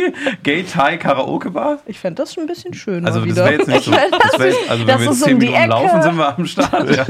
Gay 0.45 0.63
Thai 0.63 0.97
Karaoke 0.97 1.51
Bar? 1.51 1.81
Ich 1.87 1.99
fände 1.99 2.23
das 2.23 2.33
schon 2.35 2.45
ein 2.45 2.47
bisschen 2.47 2.73
schön. 2.73 3.05
Also, 3.05 3.19
das 3.21 3.29
wieder. 3.31 3.45
wäre 3.47 3.55
jetzt 3.55 3.67
nicht 3.67 3.83
so. 3.85 3.91
Das 4.31 4.39
wär 4.39 4.47
jetzt, 4.51 4.71
also, 4.71 4.85
Das 4.85 5.01
wenn 5.01 5.05
wir 5.07 5.11
ist 5.11 5.19
jetzt 5.21 5.23
um 5.23 5.29
10 5.29 5.41
die 5.41 5.47
Minuten 5.47 5.59
Ecke. 5.63 5.71
laufen, 5.71 6.03
sind 6.03 6.17
wir 6.19 6.39
am 6.39 6.47
Start. 6.47 6.97
Ja. 6.97 7.05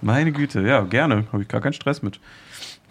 Meine 0.00 0.32
Güte, 0.32 0.62
ja, 0.62 0.80
gerne. 0.80 1.26
Habe 1.32 1.42
ich 1.42 1.48
gar 1.48 1.60
keinen 1.60 1.74
Stress 1.74 2.02
mit. 2.02 2.18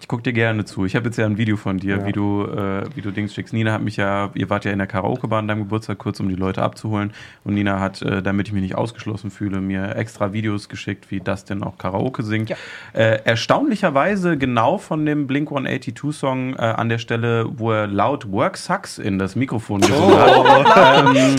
Ich 0.04 0.08
gucke 0.08 0.22
dir 0.22 0.34
gerne 0.34 0.66
zu. 0.66 0.84
Ich 0.84 0.96
habe 0.96 1.06
jetzt 1.06 1.16
ja 1.16 1.24
ein 1.24 1.38
Video 1.38 1.56
von 1.56 1.78
dir, 1.78 1.96
Ja. 1.96 2.06
wie 2.06 2.12
du, 2.12 2.42
äh, 2.44 2.84
wie 2.94 3.00
du 3.00 3.10
Dings 3.10 3.32
schickst. 3.32 3.54
Nina 3.54 3.72
hat 3.72 3.80
mich 3.80 3.96
ja, 3.96 4.28
ihr 4.34 4.50
wart 4.50 4.66
ja 4.66 4.70
in 4.70 4.76
der 4.76 4.86
Karaoke-Bar 4.86 5.38
an 5.38 5.48
deinem 5.48 5.60
Geburtstag 5.60 5.96
kurz, 5.96 6.20
um 6.20 6.28
die 6.28 6.34
Leute 6.34 6.60
abzuholen. 6.62 7.14
Und 7.42 7.54
Nina 7.54 7.80
hat, 7.80 8.02
äh, 8.02 8.22
damit 8.22 8.48
ich 8.48 8.52
mich 8.52 8.60
nicht 8.60 8.74
ausgeschlossen 8.74 9.30
fühle, 9.30 9.62
mir 9.62 9.96
extra 9.96 10.34
Videos 10.34 10.68
geschickt, 10.68 11.10
wie 11.10 11.20
das 11.20 11.46
denn 11.46 11.62
auch 11.62 11.78
Karaoke 11.78 12.22
singt. 12.22 12.50
Ja. 12.50 12.56
Äh, 12.92 13.20
erstaunlicherweise 13.24 14.36
genau 14.36 14.76
von 14.76 15.06
dem 15.06 15.26
Blink 15.26 15.50
182-Song 15.50 16.52
äh, 16.52 16.58
an 16.58 16.90
der 16.90 16.98
Stelle, 16.98 17.46
wo 17.56 17.72
er 17.72 17.86
laut 17.86 18.30
Work 18.30 18.58
Sucks 18.58 18.98
in 18.98 19.18
das 19.18 19.36
Mikrofon 19.36 19.80
gesungen 19.80 20.18
hat. 20.18 21.14
Ähm, 21.16 21.36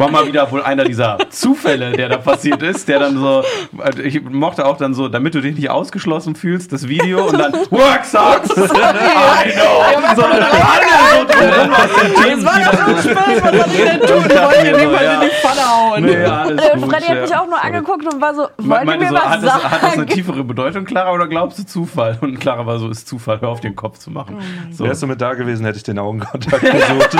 war 0.00 0.10
mal 0.10 0.26
wieder 0.26 0.50
wohl 0.50 0.62
einer 0.62 0.84
dieser 0.84 1.18
Zufälle, 1.30 1.92
der 1.92 2.08
da 2.08 2.16
passiert 2.16 2.62
ist, 2.62 2.88
der 2.88 2.98
dann 2.98 3.16
so, 3.18 3.44
also 3.78 4.00
ich 4.02 4.20
mochte 4.22 4.66
auch 4.66 4.76
dann 4.76 4.94
so, 4.94 5.08
damit 5.08 5.34
du 5.34 5.40
dich 5.40 5.54
nicht 5.56 5.70
ausgeschlossen 5.70 6.34
fühlst, 6.34 6.72
das 6.72 6.88
Video 6.88 7.26
und 7.28 7.38
dann 7.38 7.52
Work 7.70 8.04
Sucks! 8.04 8.48
I 8.56 9.52
know! 9.52 10.16
So, 10.16 10.22
dann 10.22 10.42
alle 10.42 11.18
so 11.18 11.24
drumherum 11.26 11.72
aus 11.72 12.02
den 12.02 12.14
Teams, 12.24 12.44
war 12.44 12.58
die 12.58 12.64
doch 12.64 12.72
dann 12.74 12.96
so 12.96 13.02
spät, 13.02 13.16
was 13.44 13.50
soll 13.50 13.74
ich 13.74 13.84
denn 13.84 14.00
tun? 14.06 14.24
Ich 14.28 14.42
wollte 14.42 14.62
nicht 14.78 14.92
mal 14.92 15.04
ja. 15.04 15.14
in 15.14 15.20
die 15.20 15.34
Pfanne 15.36 15.60
hauen. 15.70 16.02
Nee, 16.04 16.24
alles 16.24 16.64
Äh, 16.64 16.76
gut, 16.78 16.90
Freddy 16.90 17.06
hat 17.06 17.14
ja. 17.16 17.22
mich 17.22 17.36
auch 17.36 17.46
nur 17.46 17.62
angeguckt 17.62 18.12
und 18.14 18.20
war 18.20 18.34
so, 18.34 18.42
Me- 18.58 18.70
wollt 18.76 18.88
ihr 18.88 18.98
mir 18.98 19.08
so, 19.08 19.14
was 19.14 19.22
hat 19.24 19.42
das, 19.42 19.52
sagen? 19.52 19.70
hat 19.70 19.82
das 19.82 19.92
eine 19.94 20.06
tiefere 20.06 20.44
Bedeutung, 20.44 20.84
Clara, 20.84 21.12
oder 21.12 21.28
glaubst 21.28 21.58
du 21.58 21.64
Zufall? 21.66 22.18
Und 22.20 22.40
Clara 22.40 22.66
war 22.66 22.78
so, 22.78 22.88
ist 22.88 23.06
Zufall, 23.06 23.40
hör 23.40 23.50
auf 23.50 23.60
den 23.60 23.76
Kopf 23.76 23.98
zu 23.98 24.10
machen. 24.10 24.38
so. 24.72 24.84
Wärst 24.84 25.02
du 25.02 25.06
mit 25.06 25.20
da 25.20 25.34
gewesen, 25.34 25.64
hätte 25.66 25.76
ich 25.78 25.82
den 25.84 25.98
Augenkontakt 25.98 26.62
gesucht. 26.62 27.16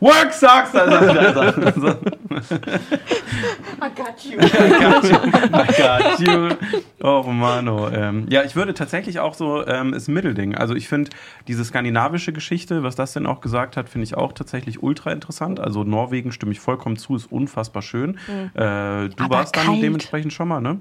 Work 0.00 0.32
sucks! 0.32 0.74
Also, 0.74 1.35
also, 1.40 1.80
so. 1.80 1.88
I 3.80 3.90
got 3.94 4.24
you. 4.24 4.38
I 4.38 4.68
got 4.80 5.04
you. 5.04 5.16
I 5.52 5.66
got 5.76 6.20
you. 6.20 6.56
Oh 7.00 7.20
Romano. 7.20 7.88
Ähm, 7.90 8.26
ja, 8.28 8.42
ich 8.42 8.56
würde 8.56 8.74
tatsächlich 8.74 9.20
auch 9.20 9.34
so, 9.34 9.66
ähm, 9.66 9.92
ist 9.94 10.08
Mittelding. 10.08 10.54
Also 10.54 10.74
ich 10.74 10.88
finde 10.88 11.10
diese 11.48 11.64
skandinavische 11.64 12.32
Geschichte, 12.32 12.82
was 12.82 12.96
das 12.96 13.12
denn 13.12 13.26
auch 13.26 13.40
gesagt 13.40 13.76
hat, 13.76 13.88
finde 13.88 14.04
ich 14.04 14.16
auch 14.16 14.32
tatsächlich 14.32 14.82
ultra 14.82 15.12
interessant. 15.12 15.60
Also 15.60 15.84
Norwegen 15.84 16.32
stimme 16.32 16.52
ich 16.52 16.60
vollkommen 16.60 16.96
zu, 16.96 17.16
ist 17.16 17.30
unfassbar 17.30 17.82
schön. 17.82 18.18
Äh, 18.54 18.58
du 18.58 19.10
Aber 19.18 19.36
warst 19.36 19.56
dann 19.56 19.66
kalt. 19.66 19.82
dementsprechend 19.82 20.32
schon 20.32 20.48
mal, 20.48 20.60
ne? 20.60 20.78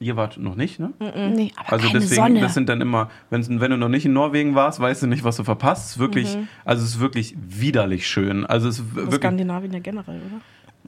Ihr 0.00 0.16
wart 0.16 0.38
noch 0.38 0.56
nicht, 0.56 0.80
ne? 0.80 0.92
Nee, 0.98 1.52
aber 1.56 1.72
Also 1.72 1.86
keine 1.86 2.00
deswegen, 2.00 2.22
Sonne. 2.22 2.40
das 2.40 2.54
sind 2.54 2.68
dann 2.68 2.80
immer, 2.80 3.10
wenn's, 3.30 3.48
wenn 3.48 3.70
du 3.70 3.76
noch 3.76 3.88
nicht 3.88 4.04
in 4.04 4.12
Norwegen 4.12 4.54
warst, 4.54 4.80
weißt 4.80 5.02
du 5.02 5.06
nicht, 5.06 5.24
was 5.24 5.36
du 5.36 5.44
verpasst. 5.44 5.86
Es 5.86 5.90
ist 5.92 5.98
wirklich, 5.98 6.36
also 6.64 6.82
es 6.84 6.90
ist 6.90 7.00
wirklich 7.00 7.34
widerlich 7.38 8.06
schön. 8.06 8.44
Also 8.44 8.68
es 8.68 8.78
ist 8.80 8.94
wirklich, 8.94 9.16
Skandinavien 9.16 9.72
ja 9.72 9.78
generell, 9.78 10.16
oder? 10.16 10.40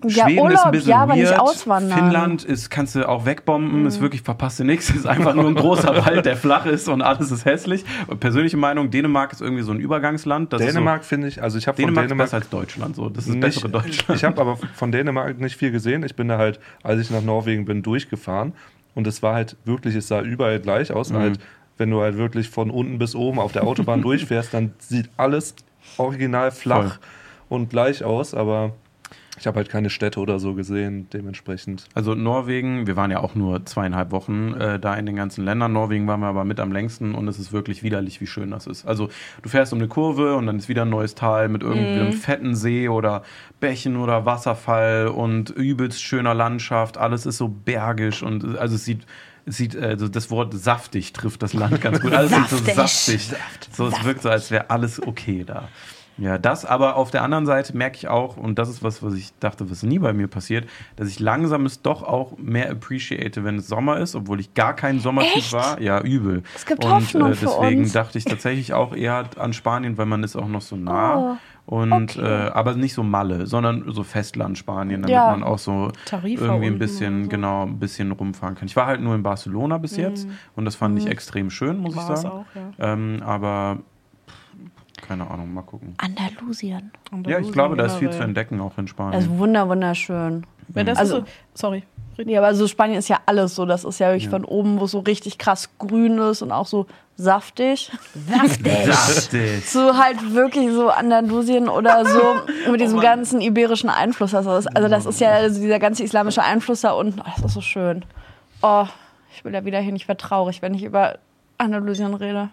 Ja, 0.04 0.25
Schweden 0.25 0.36
ist 0.36 0.42
Urlaub, 0.42 0.64
ein 0.66 0.70
bisschen 0.72 0.90
ja, 0.90 0.98
aber 0.98 1.14
nicht 1.14 1.30
weird. 1.30 1.40
auswandern. 1.40 1.98
Finnland 1.98 2.44
ist, 2.44 2.68
kannst 2.68 2.94
du 2.96 3.08
auch 3.08 3.25
wegbomben, 3.25 3.86
ist 3.86 3.98
wirklich 4.02 4.20
verpasst 4.20 4.60
du 4.60 4.64
nichts. 4.64 4.90
Ist 4.90 5.06
einfach 5.06 5.34
nur 5.34 5.46
ein 5.46 5.54
großer 5.54 5.96
Wald, 6.04 6.26
der 6.26 6.36
flach 6.36 6.66
ist 6.66 6.88
und 6.88 7.00
alles 7.00 7.30
ist 7.30 7.46
hässlich. 7.46 7.82
Persönliche 8.20 8.58
Meinung, 8.58 8.90
Dänemark 8.90 9.32
ist 9.32 9.40
irgendwie 9.40 9.62
so 9.62 9.72
ein 9.72 9.80
Übergangsland. 9.80 10.52
Das 10.52 10.60
Dänemark 10.60 11.02
finde 11.02 11.28
ich, 11.28 11.42
also 11.42 11.56
ich 11.56 11.66
habe 11.66 11.80
ist 11.80 11.88
so, 11.88 11.94
von 11.94 11.94
Dänemark 11.94 12.26
ist 12.26 12.32
besser 12.32 12.36
als 12.36 12.48
Deutschland. 12.50 12.96
So. 12.96 13.08
Das 13.08 13.20
ist 13.26 13.28
das 13.28 13.34
nicht, 13.36 13.40
bessere 13.40 13.70
Deutschland. 13.70 14.18
Ich 14.20 14.25
habe 14.25 14.38
aber 14.38 14.58
von 14.75 14.92
Dänemark 14.92 15.40
nicht 15.40 15.56
viel 15.56 15.70
gesehen. 15.70 16.02
Ich 16.02 16.14
bin 16.14 16.28
da 16.28 16.36
halt, 16.36 16.60
als 16.82 17.00
ich 17.00 17.10
nach 17.10 17.22
Norwegen 17.22 17.64
bin, 17.64 17.82
durchgefahren 17.82 18.52
und 18.96 19.06
es 19.06 19.22
war 19.22 19.34
halt 19.34 19.56
wirklich, 19.64 19.94
es 19.94 20.08
sah 20.08 20.22
überall 20.22 20.58
gleich 20.58 20.90
aus. 20.90 21.10
Mhm. 21.10 21.16
Halt, 21.18 21.38
wenn 21.76 21.90
du 21.90 22.00
halt 22.00 22.16
wirklich 22.16 22.48
von 22.48 22.70
unten 22.70 22.98
bis 22.98 23.14
oben 23.14 23.38
auf 23.38 23.52
der 23.52 23.64
Autobahn 23.64 24.02
durchfährst, 24.02 24.52
dann 24.52 24.72
sieht 24.78 25.10
alles 25.18 25.54
original 25.98 26.50
flach 26.50 26.94
Voll. 26.94 26.98
und 27.50 27.70
gleich 27.70 28.02
aus, 28.02 28.34
aber 28.34 28.72
ich 29.38 29.46
habe 29.46 29.56
halt 29.56 29.68
keine 29.68 29.90
Städte 29.90 30.20
oder 30.20 30.38
so 30.38 30.54
gesehen, 30.54 31.08
dementsprechend. 31.12 31.84
Also 31.94 32.14
Norwegen, 32.14 32.86
wir 32.86 32.96
waren 32.96 33.10
ja 33.10 33.20
auch 33.20 33.34
nur 33.34 33.64
zweieinhalb 33.66 34.10
Wochen 34.10 34.54
äh, 34.54 34.78
da 34.78 34.94
in 34.94 35.06
den 35.06 35.16
ganzen 35.16 35.44
Ländern. 35.44 35.72
Norwegen 35.72 36.06
waren 36.06 36.20
wir 36.20 36.26
aber 36.28 36.44
mit 36.44 36.58
am 36.60 36.72
längsten 36.72 37.14
und 37.14 37.28
es 37.28 37.38
ist 37.38 37.52
wirklich 37.52 37.82
widerlich, 37.82 38.20
wie 38.20 38.26
schön 38.26 38.50
das 38.50 38.66
ist. 38.66 38.86
Also 38.86 39.08
du 39.42 39.48
fährst 39.48 39.72
um 39.72 39.78
eine 39.78 39.88
Kurve 39.88 40.36
und 40.36 40.46
dann 40.46 40.58
ist 40.58 40.68
wieder 40.68 40.82
ein 40.82 40.90
neues 40.90 41.14
Tal 41.14 41.48
mit 41.48 41.62
irgendwie 41.62 42.00
einem 42.00 42.12
fetten 42.12 42.54
See 42.54 42.88
oder 42.88 43.22
Bächen 43.60 43.96
oder 43.96 44.24
Wasserfall 44.24 45.08
und 45.08 45.50
übelst 45.50 46.02
schöner 46.02 46.34
Landschaft. 46.34 46.96
Alles 46.98 47.26
ist 47.26 47.38
so 47.38 47.48
bergisch 47.48 48.22
und 48.22 48.58
also 48.58 48.74
es 48.74 48.84
sieht 48.84 49.06
es 49.48 49.58
sieht, 49.58 49.76
also 49.76 50.08
das 50.08 50.30
Wort 50.32 50.54
saftig 50.54 51.12
trifft 51.12 51.40
das 51.40 51.52
Land 51.52 51.80
ganz 51.80 52.00
gut. 52.00 52.12
Alles 52.14 52.32
ist 52.32 52.50
so 52.50 52.56
Saftig. 52.56 53.28
saftig. 53.28 53.74
So, 53.74 53.86
es 53.86 54.04
wirkt 54.04 54.22
so, 54.22 54.28
als 54.28 54.50
wäre 54.50 54.70
alles 54.70 55.00
okay 55.00 55.44
da. 55.46 55.68
Ja, 56.18 56.38
das 56.38 56.64
aber 56.64 56.96
auf 56.96 57.11
der 57.11 57.23
anderen 57.23 57.44
Seite 57.46 57.76
merke 57.76 57.96
ich 57.96 58.08
auch, 58.08 58.37
und 58.37 58.58
das 58.58 58.68
ist 58.68 58.82
was, 58.82 59.02
was 59.02 59.14
ich 59.14 59.32
dachte, 59.38 59.70
was 59.70 59.82
nie 59.82 59.99
bei 59.99 60.12
mir 60.12 60.28
passiert, 60.28 60.66
dass 60.96 61.08
ich 61.08 61.20
langsam 61.20 61.66
es 61.66 61.82
doch 61.82 62.02
auch 62.02 62.38
mehr 62.38 62.70
appreciate, 62.70 63.44
wenn 63.44 63.56
es 63.56 63.68
Sommer 63.68 63.99
ist, 63.99 64.14
obwohl 64.14 64.40
ich 64.40 64.54
gar 64.54 64.75
kein 64.75 64.99
Sommertyp 65.00 65.52
war. 65.52 65.80
Ja, 65.80 66.00
übel. 66.00 66.42
Es 66.54 66.64
gibt 66.64 66.85
und 66.85 66.90
Hoffnung 66.92 67.35
für 67.35 67.46
deswegen 67.46 67.82
uns. 67.82 67.92
dachte 67.92 68.16
ich 68.18 68.25
tatsächlich 68.25 68.73
auch 68.73 68.94
eher 68.96 69.25
an 69.38 69.52
Spanien, 69.52 69.99
weil 69.99 70.06
man 70.06 70.23
ist 70.23 70.37
auch 70.37 70.49
noch 70.49 70.62
so 70.62 70.76
nah. 70.76 71.38
Oh, 71.68 71.76
Und 71.80 71.92
okay. 71.92 72.46
äh, 72.46 72.50
aber 72.50 72.75
nicht 72.76 72.94
so 72.94 73.02
Malle, 73.02 73.46
sondern 73.46 73.85
so 73.88 74.02
Festland 74.04 74.56
Spanien, 74.56 75.02
damit 75.02 75.12
Ja. 75.14 75.30
man 75.32 75.42
auch 75.42 75.58
so 75.58 75.90
Tarifa 76.06 76.44
irgendwie 76.44 76.66
ein 76.68 76.78
bisschen, 76.78 77.25
so. 77.25 77.28
genau, 77.28 77.64
ein 77.66 77.78
bisschen 77.78 78.12
rumfahren 78.12 78.54
kann. 78.54 78.66
Ich 78.68 78.76
war 78.76 78.87
halt 78.87 79.00
nur 79.00 79.14
in 79.16 79.23
Barcelona 79.25 79.76
bis 79.78 79.96
jetzt 79.96 80.28
und 80.54 80.64
das 80.64 80.76
fand 80.76 80.99
ich 80.99 81.08
extrem 81.08 81.50
schön, 81.50 81.78
muss 81.78 81.94
ich 81.94 82.00
War 82.00 82.11
es 82.11 82.23
sagen. 82.23 82.35
auch, 82.35 82.44
ja. 82.54 82.92
Ähm, 82.92 83.20
aber 83.25 83.78
keine 85.06 85.30
Ahnung, 85.30 85.52
mal 85.54 85.62
gucken. 85.62 85.94
Andalusien. 85.98 86.90
Ja, 87.26 87.38
ich 87.38 87.52
glaube, 87.52 87.76
da 87.76 87.86
ist 87.86 87.96
viel 87.96 88.10
zu 88.10 88.22
entdecken, 88.22 88.60
auch 88.60 88.76
in 88.78 88.88
Spanien. 88.88 89.12
Das 89.12 89.25
ist 89.25 89.38
wunder, 89.38 89.68
wunderschön. 89.68 90.44
Das 90.68 90.98
Also- 90.98 91.18
so, 91.20 91.25
sorry. 91.54 91.84
Nee, 92.18 92.38
aber 92.38 92.54
so 92.54 92.66
Spanien 92.66 92.98
ist 92.98 93.08
ja 93.08 93.18
alles 93.26 93.54
so. 93.54 93.66
Das 93.66 93.84
ist 93.84 93.98
ja 93.98 94.08
wirklich 94.08 94.30
von 94.30 94.46
oben, 94.46 94.80
wo 94.80 94.84
es 94.86 94.90
so 94.92 95.00
richtig 95.00 95.36
krass 95.36 95.68
grün 95.78 96.16
ist 96.16 96.40
und 96.40 96.50
auch 96.50 96.64
so 96.66 96.86
saftig. 97.16 97.92
Saftig. 98.14 99.64
So 99.66 99.98
halt 99.98 100.32
wirklich 100.34 100.72
so 100.72 100.88
Andalusien 100.88 101.68
oder 101.68 102.06
so 102.06 102.18
mit 102.70 102.70
Oh 102.70 102.76
diesem 102.76 103.00
ganzen 103.00 103.42
iberischen 103.42 103.90
Einfluss. 103.90 104.34
Also 104.34 104.48
das, 104.50 104.66
also 104.66 104.88
das 104.88 105.04
ist 105.04 105.20
ja 105.20 105.30
also 105.32 105.60
dieser 105.60 105.78
ganze 105.78 106.04
islamische 106.04 106.42
Einfluss 106.42 106.80
da 106.80 106.92
unten. 106.92 107.20
Oh, 107.20 107.25
das 107.36 107.44
ist 107.44 107.52
so 107.54 107.60
schön. 107.60 108.02
Oh, 108.62 108.86
ich 109.34 109.44
will 109.44 109.52
da 109.52 109.66
wieder 109.66 109.80
hin. 109.80 109.94
Ich 109.94 110.08
werde 110.08 110.18
traurig, 110.22 110.62
wenn 110.62 110.72
ich 110.72 110.84
über 110.84 111.18
Andalusien 111.58 112.14
rede. 112.14 112.48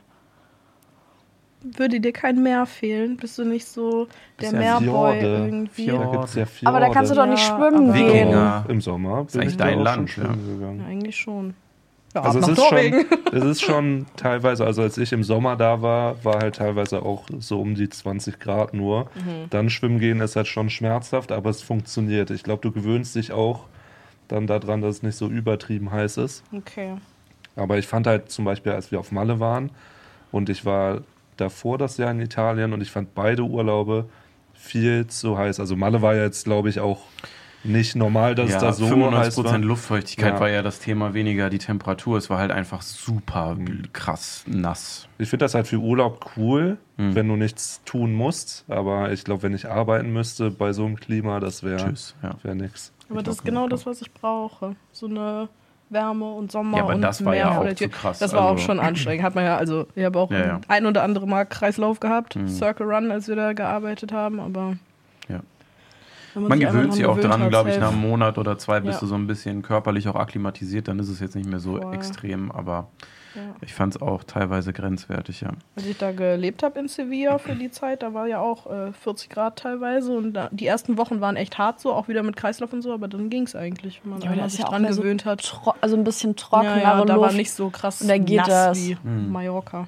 Würde 1.64 2.00
dir 2.02 2.12
kein 2.12 2.44
Meer 2.44 2.66
fehlen? 2.66 3.16
Bist 3.18 3.38
du 3.38 3.46
nicht 3.46 3.66
so 3.66 4.08
der 4.42 4.52
ja 4.52 4.80
Meerboy 4.80 5.20
Fjorde. 5.20 5.46
irgendwie? 5.46 5.84
Fjorde. 5.86 6.06
Da 6.06 6.12
gibt 6.12 6.24
es 6.26 6.36
ja 6.36 6.46
Fjorde. 6.46 6.76
Aber 6.78 6.86
da 6.86 6.94
kannst 6.94 7.12
du 7.12 7.16
doch 7.16 7.26
nicht 7.26 7.48
Ja, 7.48 7.56
schwimmen 7.58 7.90
aber- 7.90 8.64
gehen. 8.64 8.72
Im 8.76 8.82
Sommer 8.82 9.22
ist 9.26 9.32
bin 9.32 9.42
eigentlich 9.42 9.54
ich 9.54 9.58
da 9.58 9.66
dein 9.66 9.80
Land, 9.80 10.10
schon 10.10 10.24
schwimmen 10.26 10.60
gegangen. 10.60 10.80
Ja, 10.82 10.88
eigentlich 10.88 11.16
schon. 11.16 11.54
Ja, 12.14 12.22
Also 12.22 12.40
es 12.40 12.48
ist, 12.50 12.64
schon, 12.64 12.78
es 13.34 13.44
ist 13.44 13.62
schon 13.62 14.06
teilweise, 14.18 14.66
also 14.66 14.82
als 14.84 14.98
ich 15.00 15.14
im 15.14 15.24
Sommer 15.24 15.56
da 15.56 15.82
war, 15.82 16.24
war 16.24 16.40
halt 16.42 16.58
teilweise 16.58 17.02
auch 17.02 17.24
so 17.40 17.60
um 17.60 17.74
die 17.76 17.90
20 17.90 18.40
Grad 18.40 18.74
nur. 18.76 19.06
Mhm. 19.16 19.50
Dann 19.50 19.70
schwimmen 19.72 19.98
gehen 20.00 20.20
ist 20.20 20.36
halt 20.36 20.48
schon 20.48 20.70
schmerzhaft, 20.70 21.32
aber 21.32 21.50
es 21.50 21.62
funktioniert. 21.64 22.30
Ich 22.30 22.44
glaube, 22.44 22.62
du 22.62 22.72
gewöhnst 22.72 23.16
dich 23.16 23.32
auch 23.32 23.66
dann 24.28 24.46
daran, 24.48 24.82
dass 24.82 24.98
es 24.98 25.04
nicht 25.04 25.16
so 25.18 25.28
übertrieben 25.28 25.92
heiß 25.92 26.18
ist. 26.18 26.44
Okay. 26.56 26.96
Aber 27.56 27.78
ich 27.80 27.88
fand 27.88 28.06
halt 28.06 28.30
zum 28.30 28.46
Beispiel, 28.46 28.74
als 28.74 28.92
wir 28.92 29.00
auf 29.00 29.12
Malle 29.12 29.40
waren 29.40 29.72
und 30.32 30.50
ich 30.50 30.66
war 30.66 31.02
davor 31.38 31.78
das 31.78 31.98
Jahr 31.98 32.12
in 32.12 32.20
Italien 32.20 32.74
und 32.74 32.82
ich 32.82 32.92
fand 32.92 33.14
beide 33.16 33.44
Urlaube 33.44 34.10
viel 34.54 35.08
zu 35.08 35.38
heiß. 35.38 35.60
Also 35.60 35.76
Malle 35.76 36.02
war 36.02 36.16
ja 36.16 36.24
jetzt, 36.24 36.46
glaube 36.46 36.70
ich, 36.70 36.80
auch 36.80 37.00
nicht 37.66 37.96
normal, 37.96 38.36
dass 38.36 38.50
Ja, 38.50 38.58
es 38.58 38.62
da 38.62 38.74
so 38.74 38.86
heiß 39.14 39.38
95% 39.38 39.44
war. 39.46 39.58
Luftfeuchtigkeit 39.60 40.34
Ja. 40.34 40.40
war 40.42 40.50
ja 40.50 40.62
das 40.62 40.80
Thema, 40.80 41.14
weniger 41.14 41.50
die 41.50 41.60
Temperatur. 41.60 42.18
Es 42.18 42.30
war 42.30 42.38
halt 42.38 42.52
einfach 42.52 42.82
super 42.82 43.58
krass 43.94 44.44
nass. 44.48 45.08
Ich 45.18 45.30
finde 45.30 45.46
das 45.46 45.54
halt 45.56 45.68
für 45.68 45.78
Urlaub 45.78 46.32
cool, 46.36 46.78
Hm. 46.98 47.16
wenn 47.16 47.28
du 47.30 47.38
nichts 47.38 47.82
tun 47.86 48.14
musst. 48.14 48.66
Aber 48.68 49.12
ich 49.14 49.24
glaube, 49.24 49.44
wenn 49.44 49.54
ich 49.54 49.70
arbeiten 49.70 50.12
müsste 50.12 50.52
bei 50.52 50.74
so 50.74 50.86
einem 50.86 50.98
Klima, 50.98 51.40
das 51.40 51.64
wäre. 51.64 51.94
Ja. 52.22 52.36
wär 52.44 52.56
nix. 52.56 52.92
Aber 53.10 53.24
das 53.24 53.36
ist 53.36 53.46
genau 53.46 53.68
das, 53.70 53.86
was 53.86 54.02
ich 54.02 54.12
brauche. 54.14 54.76
So 54.92 55.06
eine 55.08 55.48
Wärme 55.94 56.26
und 56.32 56.52
Sommer 56.52 56.78
Ja, 56.78 56.84
aber 56.84 56.96
und 56.96 57.02
das 57.02 57.24
war 57.24 57.32
Meer 57.34 57.40
ja 57.42 57.58
auch 57.60 57.74
zu 57.76 57.90
krass, 57.90 58.20
Das 58.20 58.34
war 58.34 58.42
auch 58.46 58.52
also- 58.54 58.64
schon 58.66 58.80
anstrengend. 58.80 59.24
Hat 59.24 59.36
man 59.36 59.46
ja, 59.46 59.58
also 59.58 59.88
ich 59.96 60.04
habe 60.04 60.20
auch 60.20 60.32
Ja, 60.32 60.40
ja. 60.46 60.62
ein 60.68 60.86
oder 60.86 61.04
andere 61.04 61.28
Mal 61.28 61.46
Kreislauf 61.46 62.00
gehabt, 62.00 62.38
Circle 62.48 62.86
Run, 62.92 63.12
als 63.12 63.28
wir 63.28 63.36
da 63.36 63.54
gearbeitet 63.54 64.12
haben, 64.12 64.40
aber 64.40 64.76
Ja. 65.30 65.40
Man 66.36 66.52
sich 66.60 66.68
gewöhnt 66.68 66.94
sich 66.94 67.06
auch 67.06 67.16
gewöhnt 67.16 67.34
dran, 67.34 67.50
glaube 67.50 67.70
ich, 67.70 67.80
nach 67.80 67.92
einem 67.92 68.02
Monat 68.02 68.38
oder 68.38 68.58
zwei 68.58 68.80
bist 68.80 68.96
Ja. 68.96 69.00
du 69.02 69.06
so 69.08 69.16
ein 69.16 69.28
bisschen 69.28 69.62
körperlich 69.62 70.08
auch 70.08 70.16
akklimatisiert, 70.16 70.88
dann 70.88 71.00
ist 71.00 71.10
es 71.10 71.20
jetzt 71.20 71.36
nicht 71.36 71.48
mehr 71.50 71.60
so 71.60 71.78
Voll. 71.78 71.94
extrem, 71.94 72.52
aber 72.52 72.88
Ja. 73.36 73.42
ich 73.62 73.74
fand 73.74 73.96
es 73.96 74.02
auch 74.02 74.24
teilweise 74.24 74.74
grenzwertig, 74.74 75.42
ja. 75.42 75.50
Als 75.76 75.86
ich 75.88 75.98
da 75.98 76.12
gelebt 76.12 76.62
habe 76.64 76.80
in 76.80 76.88
Sevilla 76.88 77.38
für 77.40 77.56
die 77.56 77.72
Zeit, 77.72 78.04
da 78.04 78.14
war 78.14 78.28
ja 78.28 78.40
auch 78.40 78.68
äh, 78.72 78.92
40 78.94 79.30
Grad 79.30 79.58
teilweise 79.58 80.16
und 80.16 80.34
da, 80.34 80.50
die 80.52 80.66
ersten 80.68 80.98
Wochen 80.98 81.20
waren 81.22 81.36
echt 81.36 81.58
hart 81.58 81.80
so, 81.80 81.94
auch 81.94 82.08
wieder 82.08 82.22
mit 82.24 82.36
Kreislauf 82.36 82.72
und 82.74 82.82
so, 82.84 82.94
aber 82.94 83.08
dann 83.08 83.30
ging 83.30 83.44
es 83.44 83.56
eigentlich, 83.56 84.02
wenn 84.04 84.12
man 84.14 84.22
Ja, 84.22 84.36
das 84.36 84.52
sich 84.54 84.62
ja 84.62 84.68
dran 84.70 84.84
mehr 84.84 84.94
so 84.94 85.02
gewöhnt 85.02 85.26
hat. 85.26 85.62
Also 85.82 85.96
ein 85.96 86.04
bisschen 86.04 86.32
Ja, 86.32 86.36
trockenere 86.36 86.82
ja, 86.82 87.06
da 87.06 87.16
Luft. 87.16 87.28
war 87.32 87.34
nicht 87.34 87.52
so 87.52 87.70
krass 87.70 88.02
Und 88.02 88.08
da 88.08 88.18
geht 88.18 88.38
nass 88.38 88.48
das. 88.48 88.78
wie 88.78 88.98
Hm. 89.04 89.32
Mallorca. 89.32 89.88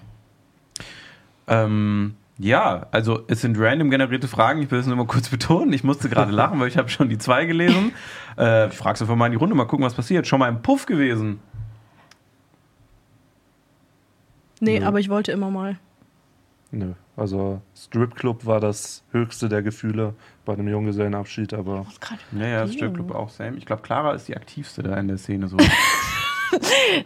Ähm, 1.47 2.15
ja, 2.37 2.87
also 2.91 3.23
es 3.27 3.41
sind 3.41 3.57
random 3.59 3.89
generierte 3.89 4.27
Fragen. 4.27 4.61
Ich 4.61 4.69
will 4.71 4.79
es 4.79 4.87
nur 4.87 4.95
mal 4.97 5.07
kurz 5.07 5.29
betonen. 5.29 5.71
Ich 5.73 5.83
musste 5.83 6.09
gerade 6.09 6.31
lachen, 6.33 6.59
weil 6.59 6.67
ich 6.67 6.77
habe 6.77 6.89
schon 6.89 7.09
die 7.09 7.17
zwei 7.17 7.45
gelesen. 7.45 7.93
Äh, 8.37 8.67
ich 8.67 8.73
frage 8.73 8.99
einfach 8.99 9.15
mal 9.15 9.27
in 9.27 9.31
die 9.31 9.37
Runde, 9.37 9.55
mal 9.55 9.65
gucken, 9.65 9.85
was 9.85 9.93
passiert. 9.93 10.27
Schon 10.27 10.39
mal 10.39 10.49
im 10.49 10.61
Puff 10.61 10.85
gewesen. 10.85 11.39
Nee, 14.59 14.79
Nö. 14.79 14.85
aber 14.85 14.99
ich 14.99 15.09
wollte 15.09 15.31
immer 15.31 15.49
mal. 15.51 15.77
Nö. 16.71 16.93
Also 17.17 17.61
Stripclub 17.77 18.45
war 18.45 18.59
das 18.59 19.03
höchste 19.11 19.47
der 19.47 19.61
Gefühle 19.61 20.15
bei 20.43 20.53
einem 20.53 20.67
Junggesellenabschied, 20.67 21.53
aber 21.53 21.85
Ja, 22.37 22.47
ja, 22.47 22.61
das 22.63 22.73
Stripclub 22.73 23.15
auch 23.15 23.29
same. 23.29 23.57
Ich 23.57 23.65
glaube, 23.65 23.81
Clara 23.83 24.13
ist 24.13 24.27
die 24.27 24.35
aktivste 24.35 24.83
da 24.83 24.95
in 24.97 25.07
der 25.07 25.17
Szene 25.17 25.47
so. 25.47 25.57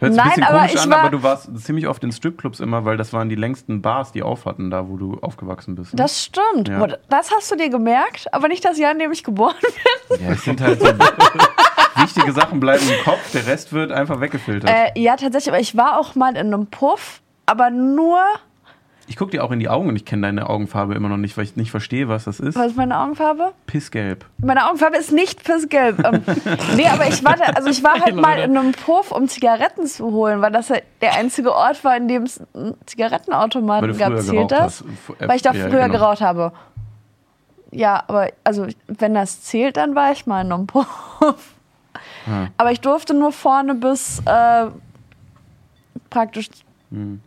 Hört 0.00 0.14
Nein, 0.14 0.30
ein 0.36 0.42
aber 0.44 0.58
komisch 0.58 0.74
ich 0.74 0.80
an, 0.80 0.90
war- 0.90 0.98
aber 1.00 1.10
du 1.10 1.22
warst 1.22 1.48
ziemlich 1.64 1.86
oft 1.88 2.02
in 2.04 2.12
Stripclubs 2.12 2.60
immer, 2.60 2.84
weil 2.84 2.96
das 2.96 3.12
waren 3.12 3.28
die 3.28 3.34
längsten 3.36 3.82
Bars, 3.82 4.12
die 4.12 4.22
auf 4.22 4.44
hatten, 4.46 4.70
da 4.70 4.88
wo 4.88 4.96
du 4.96 5.18
aufgewachsen 5.20 5.74
bist. 5.74 5.92
ne? 5.92 5.96
Das 5.96 6.22
stimmt. 6.24 6.68
Ja. 6.68 6.86
Das 7.08 7.30
hast 7.30 7.50
du 7.50 7.56
dir 7.56 7.68
gemerkt, 7.70 8.32
aber 8.32 8.48
nicht 8.48 8.64
das 8.64 8.78
Jahr, 8.78 8.92
in 8.92 8.98
dem 8.98 9.12
ich 9.12 9.24
geboren 9.24 9.54
bin. 10.08 10.26
Ja, 10.26 10.32
es 10.32 10.44
sind 10.44 10.60
halt 10.60 10.80
so 10.80 10.86
wichtige 11.96 12.32
Sachen 12.32 12.60
bleiben 12.60 12.82
im 12.88 13.04
Kopf, 13.04 13.32
der 13.32 13.46
Rest 13.46 13.72
wird 13.72 13.92
einfach 13.92 14.20
weggefiltert. 14.20 14.70
Äh, 14.70 14.98
ja, 15.00 15.16
tatsächlich, 15.16 15.50
aber 15.52 15.60
ich 15.60 15.76
war 15.76 15.98
auch 15.98 16.14
mal 16.14 16.30
in 16.36 16.52
einem 16.52 16.66
Puff, 16.66 17.20
aber 17.46 17.70
nur, 17.70 18.20
Ich 19.10 19.16
gucke 19.16 19.32
dir 19.32 19.42
auch 19.42 19.50
in 19.50 19.58
die 19.58 19.68
Augen 19.68 19.88
und 19.88 19.96
ich 19.96 20.04
kenne 20.04 20.22
deine 20.22 20.48
Augenfarbe 20.48 20.94
immer 20.94 21.08
noch 21.08 21.16
nicht, 21.16 21.36
weil 21.36 21.42
ich 21.42 21.56
nicht 21.56 21.72
verstehe, 21.72 22.06
was 22.06 22.26
das 22.26 22.38
ist. 22.38 22.54
was 22.54 22.68
ist 22.68 22.76
meine 22.76 22.96
Augenfarbe? 22.96 23.50
Pissgelb. 23.66 24.24
Meine 24.38 24.68
Augenfarbe 24.68 24.98
ist 24.98 25.10
nicht 25.10 25.42
pissgelb. 25.42 25.98
ähm, 26.04 26.22
nee, 26.76 26.86
aber 26.86 27.08
ich 27.08 27.24
war, 27.24 27.34
da, 27.34 27.46
also 27.46 27.68
ich 27.70 27.82
war 27.82 27.98
halt 27.98 28.14
mal 28.14 28.38
in 28.38 28.56
einem 28.56 28.70
Puff, 28.70 29.10
um 29.10 29.26
Zigaretten 29.26 29.88
zu 29.88 30.12
holen, 30.12 30.40
weil 30.42 30.52
das 30.52 30.68
ja 30.68 30.76
der 31.00 31.14
einzige 31.14 31.52
Ort 31.52 31.82
war, 31.82 31.96
in 31.96 32.06
dem 32.06 32.22
es 32.22 32.40
Zigarettenautomaten 32.86 33.98
gab. 33.98 34.16
Zählt 34.20 34.52
das? 34.52 34.84
hast. 35.08 35.20
Äh, 35.20 35.26
Weil 35.26 35.34
ich 35.34 35.42
da 35.42 35.54
ja, 35.54 35.68
früher 35.68 35.88
genau. 35.88 35.98
geraucht 35.98 36.20
habe. 36.20 36.52
Ja, 37.72 38.04
aber 38.06 38.28
also 38.44 38.68
wenn 38.86 39.14
das 39.14 39.42
zählt, 39.42 39.76
dann 39.76 39.96
war 39.96 40.12
ich 40.12 40.26
mal 40.26 40.44
in 40.44 40.52
einem 40.52 40.68
Puff. 40.68 40.86
Ah. 41.20 42.46
Aber 42.58 42.70
ich 42.70 42.80
durfte 42.80 43.12
nur 43.12 43.32
vorne 43.32 43.74
bis 43.74 44.20
äh, 44.24 44.66
praktisch 46.10 46.48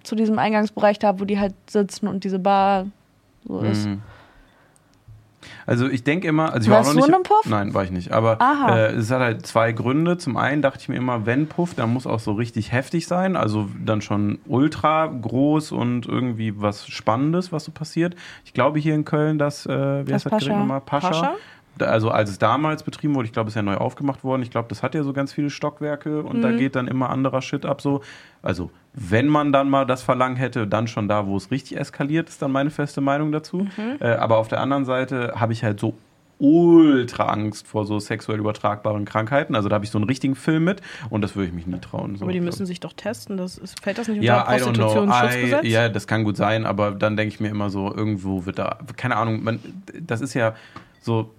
Zu 0.04 0.16
diesem 0.16 0.40
Eingangsbereich 0.40 1.00
da, 1.00 1.20
wo 1.20 1.26
die 1.26 1.40
halt 1.40 1.54
sitzen 1.70 2.08
und 2.08 2.24
diese 2.26 2.40
Bar 2.40 2.88
so 3.48 3.60
ist. 3.60 3.88
Mhm. 3.88 4.02
Also 5.66 5.88
ich 5.88 6.04
denke 6.04 6.28
immer, 6.28 6.54
also 6.54 6.66
ich 6.66 6.70
war 6.70 6.80
Warst 6.80 6.90
auch 6.92 6.94
noch 6.96 7.02
du 7.02 7.08
nicht. 7.08 7.10
in 7.10 7.14
einem 7.16 7.24
Puff? 7.24 7.46
Nein, 7.46 7.74
war 7.74 7.84
ich 7.84 7.92
nicht. 7.92 8.12
Aber 8.12 8.38
äh, 8.70 8.94
es 8.94 9.12
hat 9.12 9.22
halt 9.22 9.46
zwei 9.46 9.72
Gründe. 9.72 10.18
Zum 10.18 10.38
einen 10.38 10.62
dachte 10.62 10.80
ich 10.82 10.90
mir 10.90 10.96
immer, 10.96 11.26
wenn 11.26 11.48
Puff, 11.48 11.74
dann 11.74 11.92
muss 11.94 12.08
auch 12.08 12.20
so 12.20 12.34
richtig 12.34 12.72
heftig 12.72 13.08
sein. 13.08 13.36
Also 13.36 13.70
dann 13.84 14.02
schon 14.02 14.40
ultra 14.46 15.08
groß 15.08 15.72
und 15.72 16.06
irgendwie 16.06 16.60
was 16.62 16.88
Spannendes, 16.88 17.52
was 17.52 17.66
so 17.66 17.72
passiert. 17.72 18.16
Ich 18.46 18.54
glaube 18.54 18.80
hier 18.80 18.96
in 18.96 19.06
Köln, 19.06 19.38
dass, 19.38 19.66
äh, 19.66 20.06
wie 20.06 20.12
Das 20.12 20.26
heißt 20.26 20.34
das 20.34 20.44
Gerät 20.44 20.58
nochmal? 20.58 20.82
Pascha. 20.82 21.10
Pascha? 21.10 21.36
Also 21.80 22.10
als 22.10 22.30
es 22.30 22.40
damals 22.40 22.84
betrieben 22.84 23.16
wurde, 23.16 23.26
ich 23.26 23.34
glaube, 23.34 23.48
es 23.48 23.54
ist 23.54 23.56
ja 23.56 23.62
neu 23.62 23.76
aufgemacht 23.76 24.24
worden, 24.24 24.42
ich 24.42 24.52
glaube, 24.52 24.68
das 24.70 24.84
hat 24.84 24.96
ja 24.96 25.04
so 25.04 25.14
ganz 25.14 25.34
viele 25.34 25.50
Stockwerke 25.50 26.24
und 26.24 26.42
da 26.42 26.52
geht 26.52 26.76
dann 26.76 26.88
immer 26.88 27.10
anderer 27.10 27.42
Shit 27.42 27.66
ab 27.66 27.82
so. 27.82 28.02
Also, 28.42 28.72
wenn 28.94 29.28
man 29.28 29.52
dann 29.52 29.70
mal 29.70 29.86
das 29.86 30.04
Verlangen 30.04 30.36
hätte, 30.36 30.68
dann 30.68 30.88
schon 30.88 31.08
da, 31.08 31.26
wo 31.26 31.38
es 31.38 31.50
richtig 31.50 31.78
eskaliert, 31.78 32.30
ist 32.30 32.42
dann 32.42 32.52
meine 32.52 32.70
feste 32.70 33.02
Meinung 33.02 33.32
dazu. 33.32 33.68
Äh, 34.00 34.08
aber 34.16 34.38
auf 34.38 34.48
der 34.50 34.60
anderen 34.60 34.86
Seite 34.86 35.34
habe 35.36 35.54
ich 35.54 35.64
halt 35.64 35.80
so 35.80 35.96
ultra 36.40 37.28
Angst 37.28 37.68
vor 37.68 37.86
so 37.86 38.00
sexuell 38.00 38.40
übertragbaren 38.40 39.06
Krankheiten. 39.06 39.56
Also 39.56 39.70
da 39.70 39.76
habe 39.76 39.86
ich 39.86 39.92
so 39.92 39.98
einen 39.98 40.06
richtigen 40.06 40.36
Film 40.36 40.66
mit 40.66 40.82
und 41.10 41.22
das 41.22 41.36
würde 41.36 41.48
ich 41.48 41.54
mich 41.54 41.68
nie 41.68 41.80
trauen. 41.80 42.18
So. 42.18 42.26
Aber 42.26 42.34
die 42.34 42.42
müssen 42.42 42.66
sich 42.66 42.82
doch 42.82 42.94
testen. 42.94 43.38
Das 43.38 43.58
ist, 43.58 43.80
fällt 43.80 43.98
das 43.98 44.10
nicht 44.10 44.20
unter 44.20 44.28
ja. 44.28 44.44
Prostitutionsschutzgesetz? 44.44 45.66
Ja, 45.66 45.90
das 45.90 46.06
kann 46.06 46.24
gut 46.24 46.36
sein, 46.36 46.66
aber 46.66 46.92
dann 46.92 47.16
denke 47.16 47.34
ich 47.34 47.40
mir 47.40 47.48
immer 47.48 47.70
so, 47.70 47.94
irgendwo 47.96 48.46
wird 48.46 48.60
da, 48.60 48.80
keine 48.98 49.16
Ahnung, 49.16 49.44
man, 49.44 49.60
das 50.02 50.20
ist 50.20 50.34
ja 50.34 50.54
so, 51.02 51.32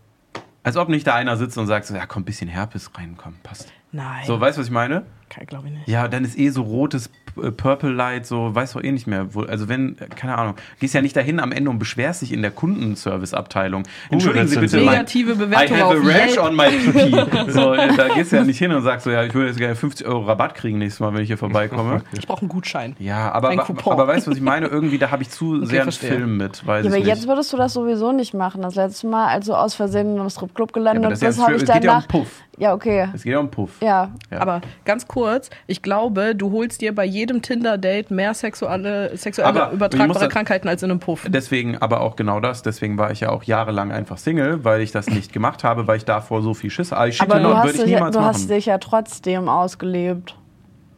als 0.64 0.76
ob 0.76 0.88
nicht 0.88 1.06
da 1.06 1.14
einer 1.14 1.37
sitzt 1.37 1.56
und 1.59 1.66
sagt 1.68 1.87
so, 1.87 1.94
ja, 1.94 2.06
komm, 2.06 2.23
ein 2.23 2.25
bisschen 2.25 2.49
Herpes 2.49 2.90
rein, 2.99 3.14
komm, 3.16 3.35
passt. 3.42 3.73
Nein, 3.92 4.26
So, 4.26 4.40
weißt 4.40 4.56
du, 4.56 4.61
was 4.61 4.66
ich 4.66 4.73
meine? 4.73 5.04
glaube 5.47 5.68
ich 5.68 5.75
nicht. 5.75 5.88
Ja, 5.88 6.09
dann 6.09 6.25
ist 6.25 6.37
eh 6.38 6.49
so 6.49 6.62
rotes 6.62 7.09
Purple 7.56 7.90
Light, 7.92 8.26
so, 8.26 8.54
weiß 8.54 8.72
doch 8.72 8.82
eh 8.82 8.92
nicht 8.92 9.06
mehr. 9.06 9.34
Wo, 9.34 9.42
also 9.42 9.68
wenn, 9.68 9.96
äh, 9.98 10.06
keine 10.14 10.36
Ahnung, 10.38 10.54
gehst 10.80 10.94
ja 10.94 11.02
nicht 11.02 11.16
dahin 11.16 11.40
am 11.40 11.52
Ende 11.52 11.70
und 11.70 11.78
beschwerst 11.78 12.22
dich 12.22 12.32
in 12.32 12.42
der 12.42 12.50
Kundenservice-Abteilung. 12.50 13.84
Entschuldigen 14.10 14.46
Sie 14.46 14.54
bitte, 14.56 14.76
Rezension. 14.76 14.84
mein, 14.86 14.94
Negative 14.98 15.32
I 15.32 15.34
Bewertung 15.34 15.76
have 15.78 15.96
a 15.96 16.00
rash 16.06 16.38
on 16.38 16.56
my 16.56 16.68
pee. 16.92 17.50
So, 17.52 17.74
äh, 17.74 17.94
da 17.96 18.08
gehst 18.08 18.32
du 18.32 18.36
ja 18.36 18.44
nicht 18.44 18.58
hin 18.58 18.72
und 18.72 18.82
sagst 18.82 19.04
so, 19.04 19.10
ja, 19.10 19.24
ich 19.24 19.34
würde 19.34 19.48
jetzt 19.48 19.58
gerne 19.58 19.74
50 19.74 20.06
Euro 20.06 20.22
Rabatt 20.24 20.54
kriegen 20.54 20.78
nächstes 20.78 21.00
Mal, 21.00 21.12
wenn 21.14 21.22
ich 21.22 21.28
hier 21.28 21.38
vorbeikomme. 21.38 22.02
Ich 22.16 22.26
brauche 22.26 22.40
einen 22.42 22.48
Gutschein. 22.48 22.94
Ja, 22.98 23.32
aber, 23.32 23.54
Coupon. 23.56 23.92
aber 23.92 24.06
weißt 24.06 24.26
du, 24.26 24.30
was 24.30 24.38
ich 24.38 24.42
meine? 24.42 24.66
Irgendwie, 24.66 24.98
da 24.98 25.10
habe 25.10 25.22
ich 25.22 25.30
zu 25.30 25.64
sehr 25.66 25.82
einen 25.82 25.92
verstehe. 25.92 26.16
Film 26.16 26.36
mit. 26.36 26.66
Weiß 26.66 26.84
Ja, 26.84 26.90
aber 26.90 26.98
ich 26.98 27.06
jetzt 27.06 27.20
nicht. 27.20 27.28
würdest 27.28 27.52
du 27.52 27.56
das 27.56 27.72
sowieso 27.72 28.12
nicht 28.12 28.34
machen. 28.34 28.62
Das 28.62 28.74
letzte 28.76 29.06
Mal, 29.08 29.26
als 29.28 29.46
du 29.46 29.54
aus 29.54 29.74
Versehen 29.74 30.16
im 30.16 30.30
Stripclub 30.30 30.72
gelandet 30.72 31.04
aber 31.04 31.10
das 31.10 31.18
ist 31.18 31.22
ja, 31.22 31.28
bist, 31.28 31.40
habe 31.42 31.54
ich 31.54 31.60
geht 31.60 31.68
ja 31.68 31.74
um 31.76 31.82
danach. 31.82 32.08
Puff. 32.08 32.28
Ja, 32.58 32.73
okay. 32.75 33.08
Es 33.14 33.23
geht 33.25 33.32
ja 33.32 33.38
um 33.38 33.50
Puff. 33.50 33.80
Ja. 33.82 34.11
Ja. 34.30 34.40
Aber 34.40 34.61
ganz 34.84 35.08
kurz, 35.08 35.50
ich 35.66 35.82
glaube, 35.82 36.34
du 36.34 36.52
holst 36.52 36.80
dir 36.80 36.94
bei 36.94 37.04
jedem 37.04 37.42
Tinder-Date 37.42 38.11
mehr 38.11 38.32
sexuelle, 38.34 39.16
sexuelle 39.16 39.70
übertragbare 39.73 40.28
Krankheiten 40.28 40.68
als 40.68 40.82
in 40.82 40.90
einem 40.90 41.00
Puff. 41.00 41.26
Deswegen 41.28 41.78
aber 41.78 42.00
auch 42.00 42.16
genau 42.16 42.40
das. 42.40 42.62
Deswegen 42.62 42.96
war 42.99 43.11
ich 43.11 43.20
ja 43.20 43.30
auch 43.30 43.42
jahrelang 43.42 43.90
einfach 43.92 44.18
Single, 44.18 44.64
weil 44.64 44.80
ich 44.82 44.92
das 44.92 45.08
nicht 45.08 45.32
gemacht 45.32 45.64
habe, 45.64 45.87
weil 45.87 45.96
ich 45.96 46.04
davor 46.04 46.42
so 46.42 46.54
viel 46.54 46.70
Schiss 46.70 46.92
hatte. 46.92 47.12
Aber 47.20 47.40
du, 47.40 47.54
hast 47.56 47.64
würde 47.64 47.78
ich 47.78 47.84
dich, 47.84 47.92
ja- 47.92 48.11
du 48.11 48.20
hast 48.20 48.50
dich 48.50 48.66
ja 48.66 48.78
trotzdem 48.78 49.49
ausgelebt. 49.49 50.37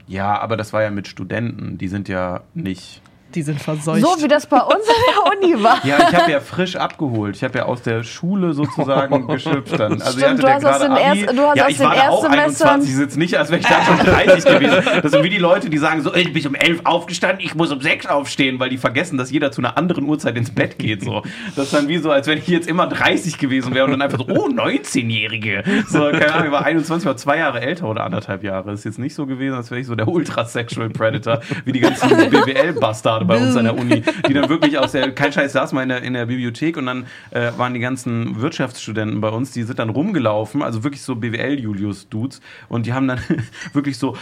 ja, 0.07 0.39
aber 0.39 0.57
das 0.57 0.73
war 0.73 0.83
ja 0.83 0.91
mit 0.91 1.09
Studenten. 1.09 1.79
Die 1.79 1.89
sind 1.89 2.09
ja 2.09 2.43
nicht. 2.55 3.03
Die 3.37 3.43
sind 3.43 3.61
verseucht. 3.61 4.01
So 4.01 4.23
wie 4.25 4.29
das 4.29 4.47
bei 4.47 4.59
uns 4.61 4.75
in 4.87 5.45
der 5.45 5.53
Uni 5.55 5.63
war. 5.63 5.79
Ja, 5.85 5.99
ich 6.11 6.17
habe 6.17 6.33
ja 6.33 6.41
frisch 6.41 6.75
abgeholt. 6.77 7.37
Ich 7.37 7.45
habe 7.45 7.59
ja 7.59 7.65
aus 7.67 7.83
der 7.83 8.03
Schule 8.03 8.55
sozusagen 8.55 9.27
geschöpft 9.29 9.79
dann. 9.79 10.01
Also 10.01 10.19
Stimmt, 10.19 10.43
du 10.43 10.47
ja 10.47 10.55
hast 10.55 10.65
aus 10.65 10.79
gerade 10.81 10.85
den 10.85 10.93
Abi. 10.93 11.21
erst- 11.21 11.39
du 11.39 11.43
hast 11.43 11.57
ja, 11.57 11.65
aus 11.65 11.71
ich 11.71 11.77
den 11.77 11.87
war 11.87 11.95
da 11.95 12.09
auch 12.09 12.25
Erstsemestern- 12.25 12.69
21, 12.69 12.91
ich 12.91 12.97
sitze 12.97 13.19
nicht, 13.19 13.39
als 13.39 13.51
wäre 13.51 13.61
ich 13.61 13.67
da 13.67 13.83
schon 13.85 13.99
30 13.99 14.45
gewesen. 14.45 14.83
Das 15.03 15.13
sind 15.13 15.23
wie 15.23 15.29
die 15.31 15.39
Leute, 15.39 15.69
die 15.71 15.79
sagen 15.79 16.01
so, 16.03 16.15
ich 16.15 16.33
bin 16.33 16.47
um 16.47 16.55
11 16.55 16.81
aufgestanden, 16.85 17.41
ich 17.45 17.55
muss 17.55 17.71
um 17.71 17.81
6 17.81 18.07
aufstehen, 18.07 18.59
weil 18.59 18.71
die 18.71 18.79
vergessen, 18.79 19.19
dass 19.19 19.31
jeder 19.31 19.53
zu 19.53 19.61
einer 19.61 19.77
anderen 19.77 20.05
Uhrzeit 20.09 20.37
ins 20.37 20.51
Bett 20.51 20.79
geht. 20.79 21.03
So. 21.05 21.23
Das 21.57 21.67
ist 21.67 21.75
dann 21.75 21.89
wie 21.89 21.99
so, 21.99 22.11
als 22.11 22.27
wenn 22.27 22.39
ich 22.39 22.49
jetzt 22.49 22.67
immer 22.69 22.87
30 22.87 23.37
gewesen 23.39 23.75
wäre 23.75 23.85
und 23.85 23.91
dann 23.93 24.01
einfach 24.03 24.19
so, 24.19 24.27
oh, 24.29 24.49
19-Jährige. 24.49 25.63
So, 25.89 26.01
keine 26.11 26.33
Ahnung, 26.33 26.47
ich 26.47 26.53
war 26.53 26.65
21, 26.65 27.07
war 27.07 27.17
zwei 27.19 27.37
Jahre 27.39 27.61
älter 27.61 27.87
oder 27.89 28.05
anderthalb 28.05 28.43
Jahre. 28.43 28.71
Das 28.71 28.81
ist 28.81 28.85
jetzt 28.85 28.99
nicht 28.99 29.15
so 29.15 29.27
gewesen, 29.27 29.55
als 29.55 29.71
wäre 29.71 29.81
ich 29.81 29.87
so 29.87 29.95
der 29.95 30.09
Ultra-Sexual 30.09 30.89
Predator, 30.89 31.41
wie 31.67 31.73
die 31.73 31.81
ganzen 31.81 32.09
BWL-Bastarde 32.31 33.26
bei 33.27 33.37
uns 33.39 33.57
an 33.57 33.65
der 33.65 33.77
Uni, 33.79 34.03
die 34.29 34.33
dann 34.35 34.49
wirklich 34.49 34.79
aus 34.79 34.93
der, 34.93 35.11
kein 35.13 35.33
Scheiß, 35.33 35.53
saß 35.53 35.73
mal 35.73 35.83
in 35.83 35.89
der, 35.89 36.03
in 36.03 36.13
der 36.15 36.27
Bibliothek 36.27 36.77
und 36.77 36.87
dann 36.87 37.07
äh, 37.31 37.51
waren 37.57 37.75
die 37.75 37.81
ganzen 37.81 38.41
Wirtschaftsstudenten 38.41 39.21
bei 39.21 39.29
uns, 39.29 39.51
die 39.53 39.63
sind 39.63 39.79
dann 39.79 39.91
rumgelaufen, 39.91 40.63
also 40.63 40.85
wirklich 40.85 41.03
so 41.03 41.15
BWL-Julius-Dudes 41.17 42.41
und 42.69 42.87
die 42.87 42.93
haben 42.93 43.09
dann 43.09 43.19
wirklich 43.73 43.99
so, 43.99 44.17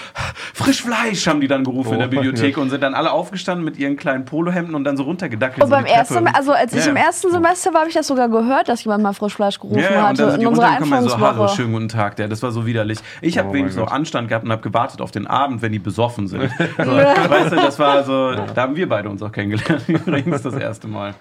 frisch 0.55 0.83
Fleisch 0.83 1.27
haben 1.27 1.41
die 1.41 1.49
dann 1.49 1.65
gerufen 1.65 1.93
in 1.95 1.99
der 1.99 2.09
Oh, 2.09 2.11
Bibliothek 2.11 2.57
ja. 2.57 2.63
und 2.63 2.71
sind 2.71 2.83
dann 2.83 2.95
alle 2.95 3.13
aufgestanden 3.13 3.65
mit 3.65 3.79
ihren 3.79 3.97
kleinen 3.97 4.25
Polohemden 4.25 4.75
und 4.75 4.85
dann 4.85 4.97
so 4.97 5.05
runtergedackelt. 5.05 5.63
Und 5.63 5.69
so 5.71 5.75
beim 5.75 5.87
ersten, 5.87 6.27
also 6.29 6.53
als 6.53 6.73
ich 6.75 6.85
Ja, 6.85 6.91
im 6.91 6.97
ersten 6.97 7.31
Semester 7.31 7.73
war, 7.73 7.81
habe 7.81 7.89
ich 7.89 7.95
das 7.95 8.07
sogar 8.07 8.29
gehört, 8.29 8.69
dass 8.69 8.85
jemand 8.85 9.03
mal 9.03 9.13
Frischfleisch 9.13 9.59
gerufen 9.59 9.81
Ja, 9.81 10.09
hatte 10.09 10.23
in 10.41 10.47
unserer 10.47 10.79
und 10.81 10.87
so, 10.87 10.93
hallo, 10.93 11.03
Einführungswoche. 11.25 11.57
schönen 11.57 11.73
guten 11.73 11.89
Tag, 11.89 12.17
der, 12.17 12.29
das 12.29 12.43
war 12.43 12.51
so 12.53 12.67
widerlich. 12.67 12.99
Ich 13.21 13.39
habe 13.39 13.49
Oh 13.49 13.53
wenigstens 13.55 13.83
noch. 13.85 13.93
Anstand 13.93 14.29
gehabt 14.29 14.45
und 14.45 14.53
habe 14.53 14.63
gewartet 14.63 15.01
auf 15.01 15.11
den 15.11 15.27
Abend, 15.27 15.63
wenn 15.63 15.73
die 15.73 15.79
besoffen 15.79 16.29
sind. 16.29 16.45
So, 16.85 16.91
weißt 16.97 17.53
du, 17.53 17.57
das 17.57 17.79
war 17.79 18.05
so, 18.05 18.33
da 18.35 18.63
haben 18.63 18.77
wir 18.77 18.84
beide 18.87 19.09
uns 19.09 19.23
auch 19.23 19.33
kennengelernt, 19.33 19.83
übrigens 19.89 20.43
das 20.43 20.55
erste 20.55 20.87
Mal. 20.89 21.15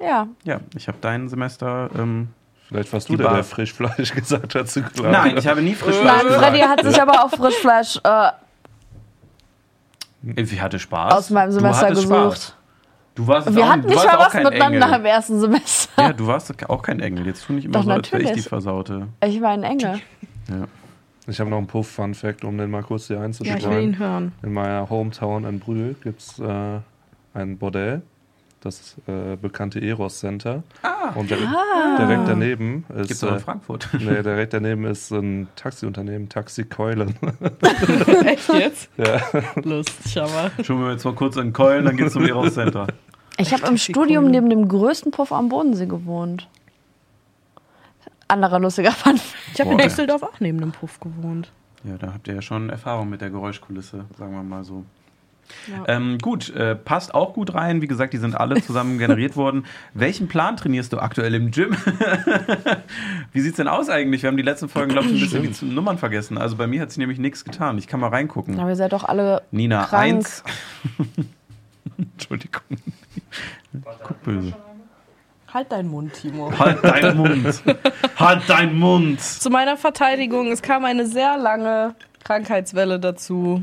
ja. 0.00 0.26
Ja, 0.44 0.60
ich 0.76 0.88
habe 0.88 0.98
dein 1.00 1.28
Semester, 1.28 1.90
ähm, 1.98 2.28
Vielleicht 2.68 2.92
warst 2.92 3.08
du 3.10 3.16
der, 3.16 3.32
der 3.34 3.44
Frischfleisch 3.44 4.12
gesagt 4.14 4.54
hat 4.54 4.68
zu 4.68 4.82
klagen. 4.82 5.10
nein, 5.12 5.36
ich 5.36 5.46
habe 5.46 5.60
nie 5.60 5.74
Frischfleisch 5.74 6.04
Nein, 6.16 6.26
gesagt. 6.26 6.44
Freddy 6.44 6.60
hat 6.60 6.82
sich 6.84 7.02
aber 7.02 7.22
auch 7.24 7.30
Frischfleisch 7.30 8.00
äh, 8.02 8.30
Ich 10.36 10.60
hatte 10.60 10.78
Spaß. 10.78 11.12
aus 11.14 11.30
meinem 11.30 11.48
Du 11.50 11.54
Semester 11.54 11.86
hattest 11.86 12.02
gesucht. 12.02 12.36
Spaß. 12.38 12.56
Du 13.14 13.26
warst 13.26 13.54
Wir 13.54 13.62
auch, 13.62 13.68
hatten 13.68 13.82
du 13.82 13.88
nicht 13.88 14.04
mal 14.06 14.16
auch 14.16 14.26
was 14.26 14.34
miteinander 14.34 14.86
Engel. 14.86 15.00
im 15.00 15.04
ersten 15.04 15.40
Semester. 15.40 16.02
Ja, 16.02 16.12
du 16.14 16.26
warst 16.26 16.70
auch 16.70 16.82
kein 16.82 17.00
Engel. 17.00 17.26
Jetzt 17.26 17.44
tu 17.46 17.52
nicht 17.52 17.66
immer 17.66 17.74
Doch, 17.74 17.84
so, 17.84 17.90
als 17.90 18.10
wäre 18.10 18.22
ich 18.22 18.32
die 18.32 18.40
Versaute. 18.40 19.08
Ich 19.22 19.40
war 19.42 19.50
ein 19.50 19.64
Engel. 19.64 20.00
Ja. 20.48 20.64
Ich 21.26 21.38
habe 21.38 21.50
noch 21.50 21.58
einen 21.58 21.66
Puff-Fun-Fact, 21.66 22.42
um 22.44 22.56
den 22.56 22.70
mal 22.70 22.82
kurz 22.82 23.08
hier 23.08 23.16
Ja, 23.18 23.56
ich 23.56 23.68
will 23.68 23.82
ihn 23.82 23.98
hören. 23.98 24.32
In 24.42 24.54
meiner 24.54 24.88
Hometown 24.88 25.44
in 25.44 25.60
Brühl 25.60 25.94
gibt 26.02 26.20
es 26.22 26.38
äh, 26.38 26.78
ein 27.34 27.58
Bordell, 27.58 28.02
das 28.60 28.96
äh, 29.06 29.36
bekannte 29.36 29.80
Eros 29.80 30.20
Center. 30.20 30.62
Und 31.14 31.30
direkt, 31.30 31.48
direkt 31.98 32.28
daneben 32.28 32.84
ist. 32.96 33.08
Gibt's 33.08 33.24
auch 33.24 33.30
in 33.30 33.36
äh, 33.36 33.40
Frankfurt. 33.40 33.88
Nee, 33.98 34.22
direkt 34.22 34.52
daneben 34.52 34.84
ist 34.84 35.10
ein 35.10 35.48
Taxiunternehmen, 35.56 36.28
Taxi 36.28 36.64
Keulen. 36.64 37.14
Echt 38.24 38.52
jetzt? 38.54 38.88
ja. 38.96 39.20
Lustig, 39.62 40.20
aber. 40.20 40.50
Schauen 40.62 40.84
wir 40.84 40.92
jetzt 40.92 41.04
mal 41.04 41.14
kurz 41.14 41.36
in 41.36 41.52
Köln, 41.52 41.84
dann 41.84 41.96
geht's 41.96 42.12
zum 42.12 42.24
Eros 42.24 42.54
Center. 42.54 42.86
Ich 43.38 43.52
habe 43.52 43.66
im 43.66 43.76
Studium 43.76 44.30
neben 44.30 44.48
dem 44.50 44.68
größten 44.68 45.10
Puff 45.10 45.32
am 45.32 45.48
Bodensee 45.48 45.86
gewohnt. 45.86 46.48
Anderer 48.28 48.60
lustiger 48.60 48.92
Fun. 48.92 49.20
Ich 49.52 49.60
habe 49.60 49.72
in. 49.72 49.78
Düsseldorf 49.78 50.22
auch 50.22 50.40
neben 50.40 50.58
einem 50.58 50.72
Puff 50.72 51.00
gewohnt. 51.00 51.50
Ja, 51.84 51.98
da 51.98 52.12
habt 52.12 52.28
ihr 52.28 52.34
ja 52.34 52.42
schon 52.42 52.70
Erfahrung 52.70 53.10
mit 53.10 53.20
der 53.20 53.30
Geräuschkulisse, 53.30 54.04
sagen 54.16 54.32
wir 54.32 54.42
mal 54.42 54.62
so. 54.64 54.84
Ja. 55.70 55.84
Ähm, 55.96 56.18
gut, 56.18 56.48
äh, 56.54 56.74
passt 56.74 57.14
auch 57.14 57.34
gut 57.34 57.54
rein. 57.54 57.82
Wie 57.82 57.86
gesagt, 57.86 58.12
die 58.14 58.18
sind 58.18 58.34
alle 58.34 58.62
zusammen 58.62 58.98
generiert 58.98 59.36
worden. 59.36 59.66
Welchen 59.94 60.26
Plan 60.28 60.56
trainierst 60.56 60.92
du 60.92 60.98
aktuell 60.98 61.34
im 61.34 61.50
Gym? 61.50 61.76
Wie 63.32 63.40
sieht's 63.40 63.56
denn 63.58 63.68
aus 63.68 63.88
eigentlich? 63.90 64.22
Wir 64.22 64.28
haben 64.28 64.36
die 64.36 64.42
letzten 64.42 64.68
Folgen, 64.68 64.92
glaube 64.92 65.08
ich, 65.08 65.14
ein 65.14 65.20
bisschen 65.20 65.42
die 65.42 65.52
Z- 65.52 65.68
Nummern 65.68 65.98
vergessen. 65.98 66.38
Also 66.38 66.56
bei 66.56 66.66
mir 66.66 66.80
hat 66.80 66.90
sich 66.90 66.98
nämlich 66.98 67.18
nichts 67.18 67.44
getan. 67.44 67.76
Ich 67.78 67.86
kann 67.86 68.00
mal 68.00 68.08
reingucken. 68.08 68.58
Aber 68.60 68.70
ihr 68.70 68.76
seid 68.76 68.92
doch 68.92 69.04
alle. 69.04 69.42
Nina 69.50 69.84
krank. 69.84 70.14
1. 70.16 70.44
Entschuldigung. 71.98 72.62
Guck 74.04 74.22
böse. 74.22 74.52
Halt 75.52 75.70
deinen 75.70 75.90
Mund, 75.90 76.14
Timo. 76.14 76.50
Halt 76.58 76.82
deinen 76.82 77.16
Mund. 77.18 77.62
Halt 78.16 78.48
deinen 78.48 78.78
Mund. 78.78 79.20
Zu 79.20 79.50
meiner 79.50 79.76
Verteidigung, 79.76 80.50
es 80.50 80.62
kam 80.62 80.84
eine 80.86 81.06
sehr 81.06 81.36
lange 81.36 81.94
Krankheitswelle 82.24 82.98
dazu. 82.98 83.62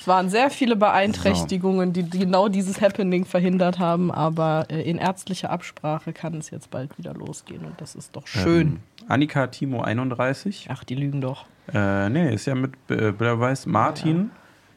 Es 0.00 0.06
waren 0.06 0.30
sehr 0.30 0.48
viele 0.48 0.76
Beeinträchtigungen, 0.76 1.92
die, 1.92 2.08
genau 2.08 2.48
dieses 2.48 2.80
Happening 2.80 3.26
verhindert 3.26 3.78
haben, 3.78 4.10
aber 4.10 4.64
äh, 4.70 4.80
in 4.80 4.96
ärztlicher 4.96 5.50
Absprache 5.50 6.14
kann 6.14 6.38
es 6.38 6.48
jetzt 6.48 6.70
bald 6.70 6.96
wieder 6.96 7.12
losgehen 7.12 7.66
und 7.66 7.78
das 7.82 7.94
ist 7.94 8.16
doch 8.16 8.26
schön. 8.26 8.66
Ähm, 8.66 8.80
Annika 9.08 9.48
Timo 9.48 9.82
31. 9.82 10.68
Ach, 10.70 10.84
die 10.84 10.94
lügen 10.94 11.20
doch. 11.20 11.44
Äh, 11.74 12.08
nee, 12.08 12.32
ist 12.32 12.46
ja 12.46 12.54
mit 12.54 12.72
äh, 12.88 13.12
Beweis 13.12 13.66
Martin 13.66 14.30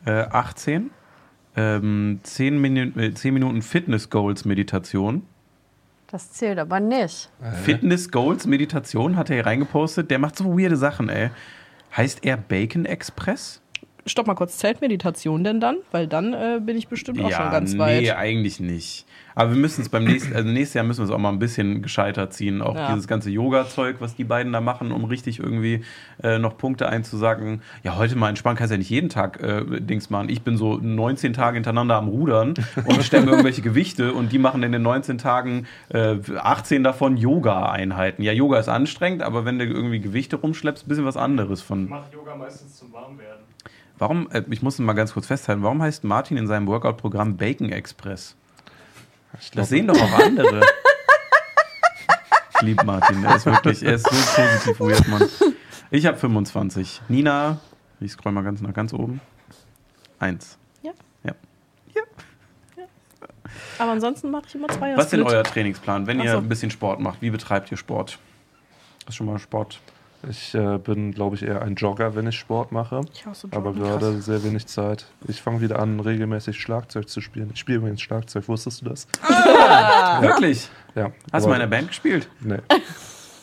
äh, 0.06 0.24
18. 0.24 0.92
Ähm, 1.56 2.20
10, 2.22 2.60
Minu 2.60 3.00
äh, 3.00 3.14
10 3.14 3.34
Minuten 3.34 3.62
Fitness 3.62 4.10
Goals 4.10 4.44
Meditation. 4.44 5.24
Das 6.08 6.34
zählt 6.34 6.60
aber 6.60 6.82
nicht. 6.82 7.32
Fitness 7.64 8.12
Goals 8.12 8.46
Meditation 8.46 9.16
hat 9.16 9.30
er 9.30 9.38
hier 9.38 9.46
reingepostet. 9.46 10.12
Der 10.12 10.20
macht 10.20 10.36
so 10.36 10.60
weirde 10.60 10.76
Sachen, 10.76 11.08
ey. 11.08 11.30
Heißt 11.96 12.26
er 12.26 12.36
Bacon 12.36 12.84
Express? 12.84 13.63
Stopp 14.06 14.28
mal 14.28 14.36
kurz, 14.36 14.58
zählt 14.58 14.82
Meditation 14.82 15.44
denn 15.44 15.60
dann? 15.60 15.78
Weil 15.92 16.08
dann 16.08 16.34
äh, 16.34 16.60
bin 16.62 16.78
ich 16.78 16.88
bestimmt 16.88 17.20
auch 17.24 17.32
schon 17.32 17.52
ganz 17.52 17.74
nee, 17.74 17.80
weit. 17.80 18.16
eigentlich 18.18 18.60
nicht. 18.60 19.06
Aber 19.36 19.52
wir 19.52 19.58
müssen 19.58 19.82
es 19.82 19.90
beim 19.90 20.04
nächsten, 20.04 20.36
also 20.36 20.48
nächstes 20.48 20.76
Jahr 20.76 20.84
müssen 20.84 21.00
wir 21.00 21.06
es 21.06 21.12
auch 21.12 21.18
mal 21.18 21.30
ein 21.30 21.40
bisschen 21.40 21.82
gescheiter 21.82 22.30
ziehen. 22.30 22.62
Auch 22.62 22.76
Ja. 22.76 22.94
dieses 22.94 23.08
ganze 23.08 23.30
Yoga-Zeug, 23.30 23.98
was 24.00 24.16
die 24.16 24.24
beiden 24.24 24.54
da 24.54 24.62
machen, 24.62 24.92
um 24.92 25.06
richtig 25.06 25.40
irgendwie 25.40 25.84
äh, 26.22 26.38
noch 26.38 26.58
Punkte 26.58 26.88
einzusagen. 26.90 27.62
Ja, 27.84 27.98
heute 27.98 28.16
mal 28.16 28.30
entspannt, 28.30 28.60
kannst 28.60 28.72
ja 28.72 28.78
nicht 28.78 28.90
jeden 28.90 29.10
Tag 29.10 29.42
äh, 29.42 29.64
Dings 29.80 30.10
machen. 30.10 30.30
Ich 30.30 30.42
bin 30.44 30.58
so 30.58 30.78
19 30.78 31.34
Tage 31.34 31.56
hintereinander 31.56 31.96
am 31.96 32.08
Rudern 32.10 32.54
und 32.86 33.04
stemme 33.04 33.32
irgendwelche 33.32 33.62
Gewichte 33.62 34.14
und 34.14 34.32
die 34.32 34.40
machen 34.40 34.62
in 34.64 34.72
den 34.72 34.82
19 34.84 35.18
Tagen 35.18 35.66
äh, 35.90 36.18
18 36.38 36.84
davon 36.84 37.18
Yoga-Einheiten. 37.18 38.22
Ja, 38.22 38.34
Yoga 38.34 38.60
ist 38.60 38.70
anstrengend, 38.70 39.24
aber 39.24 39.46
wenn 39.46 39.58
du 39.60 39.66
irgendwie 39.66 40.00
Gewichte 40.00 40.36
rumschleppst, 40.36 40.86
ein 40.86 40.90
bisschen 40.90 41.06
was 41.06 41.18
anderes 41.18 41.62
von. 41.62 41.90
mache 41.90 42.14
Yoga 42.14 42.36
meistens 42.36 42.76
zum 42.78 42.92
Warmwerden. 42.94 43.53
Warum, 44.04 44.30
äh, 44.32 44.44
ich 44.50 44.62
muss 44.62 44.74
es 44.74 44.80
mal 44.82 44.92
ganz 44.92 45.14
kurz 45.14 45.28
festhalten, 45.28 45.64
warum 45.64 45.82
heißt 45.82 46.04
Martin 46.04 46.36
in 46.36 46.46
seinem 46.46 46.68
Workout-Programm 46.68 47.38
Bacon 47.38 47.72
Express? 47.72 48.36
Ich 49.40 49.50
Das 49.52 49.70
sehen 49.70 49.88
doch 49.88 49.96
auch 49.96 50.20
andere. 50.20 50.60
liebe 52.64 52.84
Martin. 52.84 53.24
Er 53.24 53.38
ist 53.38 53.46
wirklich, 53.46 53.82
er 53.82 53.94
ist 53.94 54.04
so 54.06 54.42
positiv 54.42 54.80
weird, 54.82 55.08
Mann. 55.08 55.30
Ich 55.90 56.06
habe 56.06 56.18
25. 56.18 57.02
Nina, 57.08 57.62
ich 58.02 58.12
scroll 58.12 58.34
mal 58.34 58.44
ganz 58.44 58.60
nach 58.60 58.74
ganz 58.74 58.92
oben. 58.92 59.22
Eins. 60.20 60.58
Ja. 60.82 60.92
Ja. 61.24 61.32
Aber 63.80 63.92
ansonsten 63.92 64.32
mache 64.32 64.48
ich 64.50 64.56
immer 64.56 64.68
zwei 64.68 64.98
Was 64.98 65.06
ist 65.06 65.14
denn 65.14 65.24
euer 65.24 65.44
Trainingsplan, 65.46 66.08
wenn 66.08 66.20
Ach 66.20 66.26
ihr 66.26 66.32
so. 66.34 66.38
ein 66.40 66.50
bisschen 66.50 66.72
Sport 66.72 67.00
macht? 67.00 67.22
Wie 67.22 67.30
betreibt 67.30 67.72
ihr 67.72 67.78
Sport? 67.78 68.20
Hast 69.06 69.08
du 69.08 69.12
schon 69.14 69.28
mal 69.28 69.40
Sport? 69.40 69.80
Ich 70.30 70.54
äh, 70.56 70.78
bin, 70.78 71.12
glaube 71.12 71.36
ich, 71.36 71.44
eher 71.44 71.62
ein 71.62 71.76
Jogger, 71.76 72.16
wenn 72.16 72.28
ich 72.28 72.38
Sport 72.40 72.72
mache. 72.72 73.02
Ich 73.14 73.26
hasse 73.26 73.48
Aber 73.52 73.72
Joggen. 73.72 73.84
gerade 73.84 74.22
sehr 74.22 74.44
wenig 74.44 74.68
Zeit. 74.68 75.06
Ich 75.28 75.42
fange 75.42 75.60
wieder 75.62 75.80
an, 75.80 76.00
regelmäßig 76.00 76.60
Schlagzeug 76.62 77.10
zu 77.10 77.20
spielen. 77.20 77.50
Ich 77.54 77.60
spiele 77.60 77.80
übrigens 77.80 78.02
Schlagzeug, 78.02 78.48
wusstest 78.48 78.82
du 78.82 78.86
das? 78.90 79.08
Wirklich? 80.22 80.70
Ja. 80.96 81.12
Hast 81.32 81.46
du 81.46 81.48
aber- 81.48 81.48
mal 81.50 81.56
in 81.56 81.62
einer 81.64 81.68
Band 81.68 81.88
gespielt? 81.90 82.30
Nee. 82.42 82.58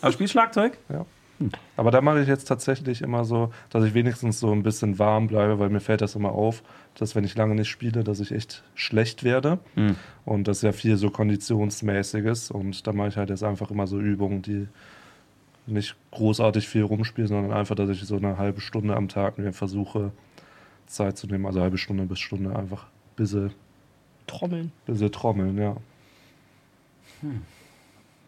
Aber 0.01 0.13
spielst 0.13 0.33
Schlagzeug? 0.33 0.79
Aber 1.77 1.91
da 1.91 2.01
mache 2.03 2.21
ich 2.21 2.29
jetzt 2.29 2.45
tatsächlich 2.47 3.01
immer 3.03 3.25
so, 3.25 3.51
dass 3.71 3.85
ich 3.85 3.95
wenigstens 3.95 4.41
so 4.41 4.53
ein 4.53 4.63
bisschen 4.63 4.99
warm 4.99 5.27
bleibe, 5.27 5.59
weil 5.59 5.71
mir 5.71 5.81
fällt 5.81 6.03
das 6.03 6.15
immer 6.15 6.33
auf, 6.33 6.63
dass 6.99 7.15
wenn 7.15 7.25
ich 7.25 7.35
lange 7.35 7.55
nicht 7.55 7.69
spiele, 7.69 8.05
dass 8.05 8.21
ich 8.21 8.31
echt 8.33 8.63
schlecht 8.75 9.25
werde. 9.25 9.59
Hm. 9.75 9.97
Und 10.27 10.49
das 10.49 10.59
ist 10.59 10.63
ja 10.63 10.73
viel 10.73 10.97
so 10.97 11.11
konditionsmäßiges. 11.11 12.51
Und 12.51 12.87
da 12.87 12.93
mache 12.93 13.09
ich 13.09 13.17
halt 13.17 13.31
jetzt 13.31 13.43
einfach 13.45 13.71
immer 13.71 13.87
so 13.87 13.99
Übungen, 13.99 14.43
die 14.43 14.69
nicht 15.71 15.97
großartig 16.11 16.69
viel 16.69 16.83
rumspielen, 16.83 17.29
sondern 17.29 17.53
einfach, 17.53 17.75
dass 17.75 17.89
ich 17.91 18.01
so 18.03 18.17
eine 18.17 18.39
halbe 18.39 18.61
Stunde 18.61 18.97
am 18.97 19.09
Tag 19.09 19.39
mir 19.39 19.53
versuche, 19.53 20.13
Zeit 20.87 21.17
zu 21.17 21.27
nehmen. 21.27 21.47
Also 21.47 21.61
halbe 21.61 21.79
Stunde 21.79 22.05
bis 22.05 22.19
Stunde 22.19 22.55
einfach 22.57 22.85
ein 22.85 23.17
bisschen, 23.17 23.51
Trommeln. 24.27 24.73
bisschen 24.87 25.13
trommeln, 25.13 25.57
ja. 25.59 25.77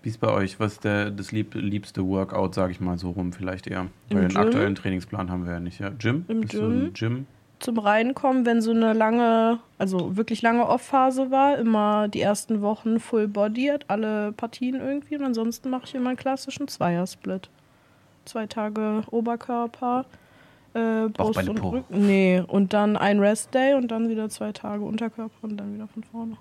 Wie 0.03 0.09
ist 0.09 0.19
bei 0.21 0.31
euch? 0.31 0.59
Was 0.59 0.75
ist 0.75 0.85
der, 0.85 1.11
das 1.11 1.33
lieb, 1.33 1.55
liebste 1.55 2.05
Workout, 2.07 2.55
sage 2.55 2.73
ich 2.73 2.81
mal 2.81 2.99
so 2.99 3.11
rum, 3.11 3.33
vielleicht 3.33 3.67
eher? 3.67 3.87
Im 4.09 4.17
Weil 4.17 4.23
den 4.23 4.29
Gym? 4.31 4.37
aktuellen 4.37 4.75
Trainingsplan 4.75 5.31
haben 5.31 5.45
wir 5.47 5.53
ja 5.53 5.61
nicht. 5.61 5.81
Ja, 5.81 5.91
Gym? 5.91 6.25
Im 6.29 6.41
Bist 6.41 6.55
du 6.55 6.65
im 6.65 6.93
Gym? 6.93 7.27
Zum 7.63 7.79
Reinkommen, 7.79 8.45
wenn 8.45 8.61
so 8.61 8.73
eine 8.73 8.93
lange, 8.93 9.61
also 9.79 10.17
wirklich 10.17 10.43
lange 10.43 10.67
Off-Phase 10.69 11.31
war, 11.31 11.57
immer 11.59 12.09
die 12.09 12.21
ersten 12.21 12.61
Wochen 12.61 12.99
Full 12.99 13.31
hat 13.71 13.85
alle 13.89 14.33
Partien 14.33 14.81
irgendwie. 14.81 15.17
Und 15.17 15.25
ansonsten 15.25 15.71
mache 15.71 15.85
ich 15.87 15.95
immer 15.95 16.11
einen 16.11 16.19
klassischen 16.19 16.67
Zweiersplit. 16.67 17.49
Zwei 18.25 18.47
Tage 18.47 19.05
Oberkörper, 19.11 20.07
äh, 20.75 21.09
Brust 21.09 21.49
und. 21.49 21.63
Rücken. 21.63 22.07
Nee, 22.07 22.43
und 22.47 22.73
dann 22.73 22.97
ein 22.97 23.21
Rest-Day 23.21 23.75
und 23.75 23.93
dann 23.93 24.09
wieder 24.09 24.29
zwei 24.29 24.51
Tage 24.51 24.85
Unterkörper 24.85 25.35
und 25.43 25.57
dann 25.57 25.73
wieder 25.75 25.87
von 25.87 26.03
vorne. 26.03 26.37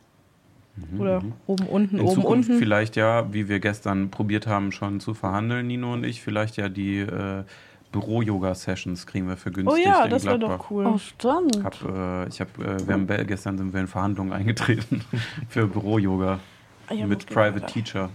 Oder 0.98 1.22
oben, 1.46 1.68
unten, 1.68 1.96
Mhm, 1.98 2.02
In 2.02 2.08
oben, 2.08 2.16
Zukunft 2.16 2.50
unten. 2.50 2.60
vielleicht 2.60 2.96
ja, 2.96 3.32
wie 3.32 3.48
wir 3.48 3.60
gestern 3.60 4.10
probiert 4.10 4.48
haben, 4.48 4.72
schon 4.72 5.00
zu 5.00 5.14
verhandeln, 5.14 5.68
Nino 5.68 5.94
und 5.94 6.04
ich, 6.04 6.22
vielleicht 6.22 6.58
ja 6.58 6.70
die 6.70 7.00
äh, 7.00 7.44
Büro-Yoga-Sessions 7.92 9.06
kriegen 9.08 9.28
wir 9.28 9.38
für 9.38 9.50
Oh 9.50 9.54
günstig 9.54 9.86
ja, 9.86 10.04
in 10.06 10.10
das 10.10 10.24
wäre 10.26 10.38
Gladbach. 10.40 10.58
doch 10.60 10.72
cool. 10.72 10.86
Oh, 10.86 10.98
stimmt. 10.98 11.64
Hab, 11.64 11.76
äh, 11.84 12.28
ich 12.28 12.40
hab, 12.42 12.58
äh, 12.60 12.86
wir 12.88 12.94
haben 12.94 13.08
be- 13.08 13.26
gestern 13.26 13.58
sind 13.58 13.74
wir 13.74 13.82
in 13.82 13.88
Verhandlungen 13.88 14.32
eingetreten 14.34 15.04
für 15.50 15.68
Büro-Yoga 15.68 16.40
Ah 16.88 16.94
ja, 16.94 17.06
mit 17.06 17.26
Private? 17.28 17.66
Teacher. 17.68 18.10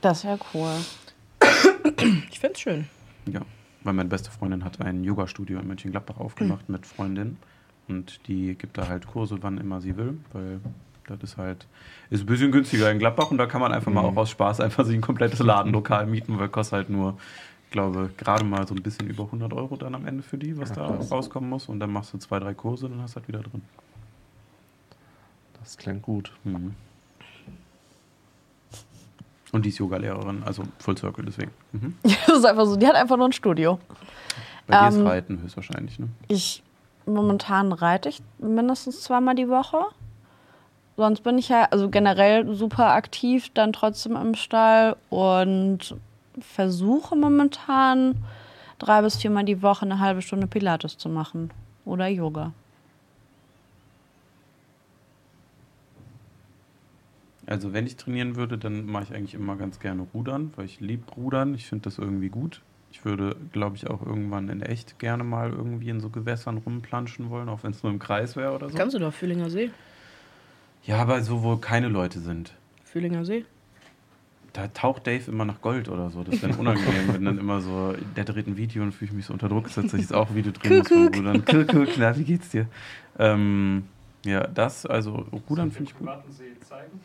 Das 0.00 0.24
wäre 0.24 0.38
cool. 0.54 0.70
Ich 2.30 2.38
find's 2.40 2.60
schön. 2.60 2.86
Ja, 3.30 3.40
weil 3.82 3.92
meine 3.94 4.08
beste 4.08 4.30
Freundin 4.30 4.64
hat 4.64 4.80
ein 4.80 5.04
Yoga-Studio 5.04 5.58
in 5.58 5.66
Mönchengladbach 5.66 6.18
aufgemacht 6.18 6.68
Mhm. 6.68 6.72
mit 6.74 6.86
Freundin 6.86 7.36
und 7.88 8.26
die 8.28 8.54
gibt 8.54 8.78
da 8.78 8.88
halt 8.88 9.06
Kurse, 9.06 9.38
wann 9.40 9.58
immer 9.58 9.80
sie 9.80 9.96
will, 9.96 10.18
weil 10.32 10.60
das 11.06 11.18
ist 11.22 11.36
halt 11.38 11.66
ist 12.10 12.20
ein 12.20 12.26
bisschen 12.26 12.52
günstiger 12.52 12.90
in 12.90 12.98
Gladbach 12.98 13.30
und 13.30 13.38
da 13.38 13.46
kann 13.46 13.60
man 13.62 13.72
einfach 13.72 13.90
mal 13.90 14.02
Mhm. 14.02 14.08
auch 14.08 14.16
aus 14.16 14.30
Spaß 14.30 14.60
einfach 14.60 14.84
sich 14.84 14.94
ein 14.94 15.00
komplettes 15.00 15.38
Ladenlokal 15.40 16.06
mieten, 16.06 16.38
weil 16.38 16.48
kostet 16.48 16.74
halt 16.74 16.90
nur, 16.90 17.16
glaube, 17.70 18.10
gerade 18.16 18.44
mal 18.44 18.66
so 18.66 18.74
ein 18.74 18.82
bisschen 18.82 19.08
über 19.08 19.24
100 19.24 19.52
Euro 19.52 19.76
dann 19.76 19.94
am 19.94 20.06
Ende 20.06 20.22
für 20.22 20.38
die, 20.38 20.56
was 20.58 20.72
da 20.72 20.86
rauskommen 20.86 21.48
muss 21.50 21.68
und 21.68 21.80
dann 21.80 21.92
machst 21.92 22.14
du 22.14 22.18
zwei, 22.18 22.38
drei 22.38 22.54
Kurse, 22.54 22.88
dann 22.88 23.02
hast 23.02 23.14
du 23.14 23.20
halt 23.20 23.28
wieder 23.28 23.40
drin. 23.40 23.62
Das 25.60 25.76
klingt 25.76 26.02
gut. 26.02 26.32
Mhm. 26.44 26.74
Und 29.52 29.64
die 29.64 29.70
ist 29.70 29.78
Yoga-Lehrerin, 29.78 30.42
also 30.44 30.62
Full 30.78 30.98
Circle 30.98 31.24
deswegen. 31.24 31.50
Mhm. 31.72 31.96
Das 32.26 32.38
ist 32.38 32.44
einfach 32.44 32.66
so. 32.66 32.76
Die 32.76 32.86
hat 32.86 32.94
einfach 32.94 33.16
nur 33.16 33.28
ein 33.28 33.32
Studio. 33.32 33.78
Bei 34.66 34.78
dir 34.78 34.88
ist 34.88 34.96
Ähm, 34.96 35.06
Reiten 35.06 35.42
höchstwahrscheinlich, 35.42 35.98
ne? 35.98 36.08
Ich 36.28 36.62
momentan 37.06 37.72
reite 37.72 38.10
ich 38.10 38.22
mindestens 38.38 39.02
zweimal 39.02 39.34
die 39.34 39.48
Woche. 39.48 39.78
Sonst 40.96 41.22
bin 41.22 41.38
ich 41.38 41.48
ja 41.48 41.64
also 41.70 41.88
generell 41.88 42.54
super 42.54 42.92
aktiv, 42.92 43.50
dann 43.54 43.72
trotzdem 43.72 44.16
im 44.16 44.34
Stall 44.34 44.96
und 45.10 45.96
versuche 46.40 47.16
momentan 47.16 48.16
drei 48.78 49.02
bis 49.02 49.16
viermal 49.16 49.44
die 49.44 49.62
Woche 49.62 49.84
eine 49.84 49.98
halbe 49.98 50.22
Stunde 50.22 50.46
Pilates 50.46 50.96
zu 50.96 51.08
machen 51.08 51.50
oder 51.84 52.06
Yoga. 52.06 52.52
Also 57.46 57.72
wenn 57.72 57.86
ich 57.86 57.96
trainieren 57.96 58.36
würde, 58.36 58.58
dann 58.58 58.84
mache 58.84 59.04
ich 59.04 59.14
eigentlich 59.14 59.34
immer 59.34 59.56
ganz 59.56 59.80
gerne 59.80 60.06
Rudern, 60.12 60.52
weil 60.56 60.66
ich 60.66 60.80
liebe 60.80 61.10
Rudern. 61.12 61.54
Ich 61.54 61.66
finde 61.66 61.84
das 61.84 61.98
irgendwie 61.98 62.28
gut. 62.28 62.60
Ich 62.90 63.04
würde, 63.04 63.36
glaube 63.52 63.76
ich, 63.76 63.88
auch 63.88 64.04
irgendwann 64.04 64.48
in 64.48 64.60
echt 64.60 64.98
gerne 64.98 65.24
mal 65.24 65.50
irgendwie 65.50 65.88
in 65.88 66.00
so 66.00 66.10
Gewässern 66.10 66.58
rumplanschen 66.58 67.30
wollen, 67.30 67.48
auch 67.48 67.62
wenn 67.62 67.70
es 67.70 67.82
nur 67.82 67.92
im 67.92 67.98
Kreis 67.98 68.36
wäre 68.36 68.54
oder 68.54 68.68
so. 68.68 68.76
Kannst 68.76 68.94
du 68.94 68.98
doch, 68.98 69.12
Fühlinger 69.12 69.48
See. 69.48 69.70
Ja, 70.84 70.98
aber 70.98 71.22
so, 71.22 71.42
wo 71.42 71.56
keine 71.56 71.88
Leute 71.88 72.20
sind. 72.20 72.54
Fühlinger 72.84 73.24
See. 73.24 73.44
Da 74.58 74.66
taucht 74.66 75.06
Dave 75.06 75.30
immer 75.30 75.44
nach 75.44 75.60
Gold 75.60 75.88
oder 75.88 76.10
so. 76.10 76.24
Das 76.24 76.34
ist 76.34 76.42
dann 76.42 76.54
unangenehm, 76.54 77.12
wenn 77.12 77.24
dann 77.24 77.38
immer 77.38 77.60
so, 77.60 77.94
der 78.16 78.24
dreht 78.24 78.48
ein 78.48 78.56
Video 78.56 78.82
und 78.82 78.90
fühle 78.90 79.10
ich 79.10 79.16
mich 79.16 79.26
so 79.26 79.32
unter 79.32 79.48
Druck 79.48 79.64
gesetzt, 79.66 79.92
dass 79.92 79.94
ich 79.94 80.00
jetzt 80.00 80.12
auch 80.12 80.30
ein 80.30 80.34
Video 80.34 80.50
drehen 80.50 80.78
muss 80.78 80.88
vom 80.88 81.06
Rudern. 81.06 81.44
Kuck, 81.44 81.68
kuck, 81.68 81.88
na, 81.96 82.16
wie 82.16 82.24
geht's 82.24 82.48
dir? 82.48 82.66
Ähm, 83.20 83.84
ja, 84.24 84.48
das, 84.48 84.84
also 84.84 85.26
Rudern 85.48 85.70
finde 85.70 85.90
ich 85.90 85.96
gut. 85.96 86.08
privaten 86.08 86.32
See 86.32 86.58
zeigen. 86.68 87.00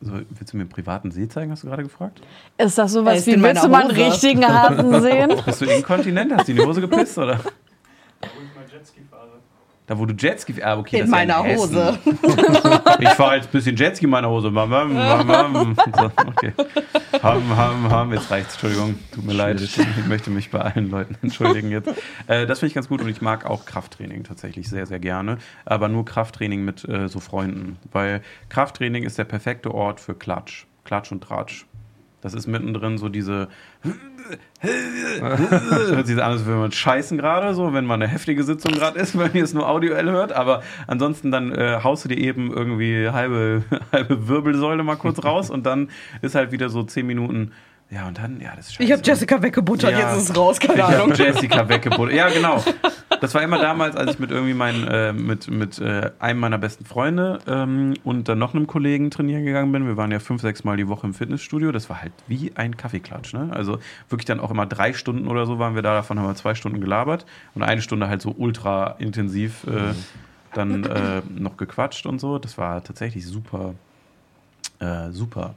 So, 0.00 0.12
willst 0.12 0.52
du 0.52 0.56
mir 0.56 0.62
einen 0.62 0.70
privaten 0.70 1.12
See 1.12 1.28
zeigen, 1.28 1.52
hast 1.52 1.62
du 1.62 1.68
gerade 1.68 1.84
gefragt? 1.84 2.20
Ist 2.56 2.76
das 2.76 2.92
sowas 2.92 3.24
wie, 3.28 3.40
willst 3.40 3.62
du 3.62 3.68
mal 3.68 3.82
einen 3.82 3.92
richtigen 3.92 4.44
Hasen 4.44 5.00
sehen? 5.00 5.32
Bist 5.44 5.60
du 5.60 5.66
inkontinent? 5.66 6.32
Hast 6.32 6.48
du 6.48 6.52
in 6.52 6.58
die 6.58 6.64
Hose 6.64 6.80
gepisst, 6.80 7.16
oder? 7.16 7.38
Wo 7.38 7.44
ich 8.24 8.54
mal 8.56 8.64
Jetski 8.72 9.02
fahre. 9.08 9.28
Da, 9.88 9.98
wo 9.98 10.04
du 10.04 10.14
Jetski... 10.14 10.62
Ah, 10.62 10.76
okay, 10.76 11.00
In 11.00 11.00
das 11.00 11.08
ist 11.08 11.14
ja 11.14 11.18
meiner 11.18 11.42
Hessen. 11.42 11.76
Hose. 11.76 11.98
Ich 13.00 13.08
fahre 13.10 13.36
jetzt 13.36 13.46
ein 13.46 13.52
bisschen 13.52 13.74
Jetski 13.74 14.04
in 14.04 14.10
meiner 14.10 14.28
Hose. 14.28 14.50
Mam, 14.50 14.68
mam, 14.68 14.92
mam. 15.26 15.76
So, 15.76 16.10
okay. 16.26 16.52
Haben, 17.22 17.56
haben, 17.56 17.90
haben. 17.90 18.12
Jetzt 18.12 18.30
reicht's. 18.30 18.52
Entschuldigung. 18.52 18.98
Tut 19.12 19.24
mir 19.24 19.32
leid. 19.32 19.62
Ich 19.62 19.78
möchte 20.06 20.28
mich 20.30 20.50
bei 20.50 20.60
allen 20.60 20.90
Leuten 20.90 21.16
entschuldigen 21.22 21.70
jetzt. 21.70 21.88
Äh, 22.26 22.46
das 22.46 22.58
finde 22.58 22.68
ich 22.68 22.74
ganz 22.74 22.88
gut 22.88 23.00
und 23.00 23.08
ich 23.08 23.22
mag 23.22 23.46
auch 23.46 23.64
Krafttraining 23.64 24.24
tatsächlich 24.24 24.68
sehr, 24.68 24.84
sehr 24.84 24.98
gerne. 24.98 25.38
Aber 25.64 25.88
nur 25.88 26.04
Krafttraining 26.04 26.66
mit 26.66 26.86
äh, 26.86 27.08
so 27.08 27.18
Freunden. 27.18 27.78
Weil 27.90 28.20
Krafttraining 28.50 29.04
ist 29.04 29.16
der 29.16 29.24
perfekte 29.24 29.72
Ort 29.72 30.00
für 30.00 30.14
Klatsch. 30.14 30.66
Klatsch 30.84 31.12
und 31.12 31.22
Tratsch. 31.22 31.64
Das 32.20 32.34
ist 32.34 32.46
mittendrin 32.48 32.98
so 32.98 33.08
diese. 33.08 33.48
Hört 34.60 36.06
sich 36.06 36.16
an, 36.16 36.32
als 36.32 36.44
würde 36.44 36.60
man 36.60 36.72
scheißen 36.72 37.16
gerade, 37.16 37.54
so, 37.54 37.72
wenn 37.72 37.86
man 37.86 38.02
eine 38.02 38.10
heftige 38.10 38.42
Sitzung 38.42 38.72
gerade 38.72 38.98
ist, 38.98 39.16
wenn 39.18 39.32
ihr 39.34 39.44
es 39.44 39.54
nur 39.54 39.68
audioell 39.68 40.10
hört. 40.10 40.32
Aber 40.32 40.62
ansonsten 40.86 41.30
dann 41.30 41.52
äh, 41.52 41.80
haust 41.82 42.04
du 42.04 42.08
dir 42.08 42.18
eben 42.18 42.52
irgendwie 42.52 43.08
halbe, 43.08 43.62
halbe 43.92 44.28
Wirbelsäule 44.28 44.82
mal 44.82 44.96
kurz 44.96 45.22
raus 45.24 45.48
und 45.50 45.64
dann 45.64 45.90
ist 46.20 46.34
halt 46.34 46.50
wieder 46.50 46.68
so 46.70 46.82
zehn 46.82 47.06
Minuten. 47.06 47.52
Ja, 47.90 48.06
und 48.06 48.18
dann, 48.18 48.38
ja, 48.40 48.54
das 48.54 48.66
ist 48.66 48.74
scheiße. 48.74 48.82
Ich 48.82 48.92
habe 48.92 49.00
Jessica 49.02 49.42
weggebuttert, 49.42 49.92
Ja. 49.92 49.98
jetzt 50.10 50.18
ist 50.18 50.28
es 50.30 50.36
raus, 50.36 50.60
keine 50.60 50.74
Ich 50.74 50.84
Ahnung. 50.84 51.10
habe 51.12 51.14
Jessica 51.22 51.66
weggebuttert. 51.70 52.14
Ja, 52.14 52.28
genau. 52.28 52.62
Das 53.22 53.34
war 53.34 53.42
immer 53.42 53.58
damals, 53.58 53.96
als 53.96 54.12
ich 54.12 54.18
mit 54.18 54.30
irgendwie 54.30 54.52
meinen, 54.52 54.86
äh, 54.86 55.14
mit, 55.14 55.50
mit 55.50 55.78
äh, 55.78 56.10
einem 56.18 56.38
meiner 56.38 56.58
besten 56.58 56.84
Freunde 56.84 57.38
ähm, 57.46 57.94
und 58.04 58.28
dann 58.28 58.38
noch 58.38 58.54
einem 58.54 58.66
Kollegen 58.66 59.10
trainieren 59.10 59.42
gegangen 59.46 59.72
bin. 59.72 59.86
Wir 59.86 59.96
waren 59.96 60.10
ja 60.10 60.18
fünf, 60.18 60.42
sechs 60.42 60.64
Mal 60.64 60.76
die 60.76 60.86
Woche 60.86 61.06
im 61.06 61.14
Fitnessstudio. 61.14 61.72
Das 61.72 61.88
war 61.88 62.02
halt 62.02 62.12
wie 62.26 62.52
ein 62.56 62.76
Kaffeeklatsch. 62.76 63.32
Ne? 63.32 63.48
Also 63.52 63.78
wirklich 64.10 64.26
dann 64.26 64.38
auch 64.40 64.50
immer 64.50 64.66
drei 64.66 64.92
Stunden 64.92 65.26
oder 65.26 65.46
so 65.46 65.58
waren 65.58 65.74
wir 65.74 65.80
da. 65.82 65.94
Davon 65.94 66.18
haben 66.18 66.26
wir 66.26 66.34
zwei 66.34 66.54
Stunden 66.54 66.82
gelabert 66.82 67.24
und 67.54 67.62
eine 67.62 67.80
Stunde 67.80 68.08
halt 68.08 68.20
so 68.20 68.34
ultra 68.36 68.96
intensiv 68.98 69.64
äh, 69.66 69.94
dann 70.52 70.84
äh, 70.84 71.22
noch 71.34 71.56
gequatscht 71.56 72.04
und 72.04 72.20
so. 72.20 72.38
Das 72.38 72.58
war 72.58 72.84
tatsächlich 72.84 73.26
super, 73.26 73.74
äh, 74.78 75.10
super 75.10 75.54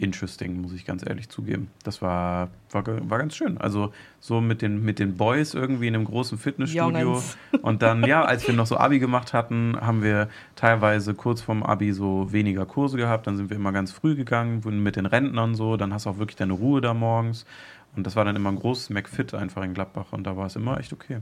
interesting, 0.00 0.60
muss 0.60 0.72
ich 0.72 0.84
ganz 0.84 1.04
ehrlich 1.06 1.28
zugeben. 1.28 1.70
Das 1.82 2.00
war, 2.02 2.48
war, 2.70 2.84
war 2.86 3.18
ganz 3.18 3.36
schön. 3.36 3.58
Also 3.58 3.92
so 4.20 4.40
mit 4.40 4.62
den, 4.62 4.84
mit 4.84 4.98
den 4.98 5.16
Boys 5.16 5.54
irgendwie 5.54 5.88
in 5.88 5.94
einem 5.94 6.04
großen 6.04 6.38
Fitnessstudio. 6.38 6.98
Jungens. 6.98 7.36
Und 7.62 7.82
dann, 7.82 8.04
ja, 8.04 8.24
als 8.24 8.46
wir 8.46 8.54
noch 8.54 8.66
so 8.66 8.76
Abi 8.76 8.98
gemacht 8.98 9.32
hatten, 9.32 9.76
haben 9.80 10.02
wir 10.02 10.28
teilweise 10.56 11.14
kurz 11.14 11.40
vorm 11.40 11.62
Abi 11.62 11.92
so 11.92 12.32
weniger 12.32 12.66
Kurse 12.66 12.96
gehabt. 12.96 13.26
Dann 13.26 13.36
sind 13.36 13.50
wir 13.50 13.56
immer 13.56 13.72
ganz 13.72 13.92
früh 13.92 14.14
gegangen, 14.14 14.64
wurden 14.64 14.82
mit 14.82 14.96
den 14.96 15.06
Rentnern 15.06 15.54
so. 15.54 15.76
Dann 15.76 15.92
hast 15.92 16.06
du 16.06 16.10
auch 16.10 16.18
wirklich 16.18 16.36
deine 16.36 16.52
Ruhe 16.54 16.80
da 16.80 16.94
morgens. 16.94 17.44
Und 17.96 18.06
das 18.06 18.16
war 18.16 18.24
dann 18.24 18.36
immer 18.36 18.50
ein 18.50 18.56
großes 18.56 18.90
McFit 18.90 19.34
einfach 19.34 19.62
in 19.62 19.74
Gladbach. 19.74 20.12
Und 20.12 20.24
da 20.24 20.36
war 20.36 20.46
es 20.46 20.56
immer 20.56 20.78
echt 20.78 20.92
okay. 20.92 21.20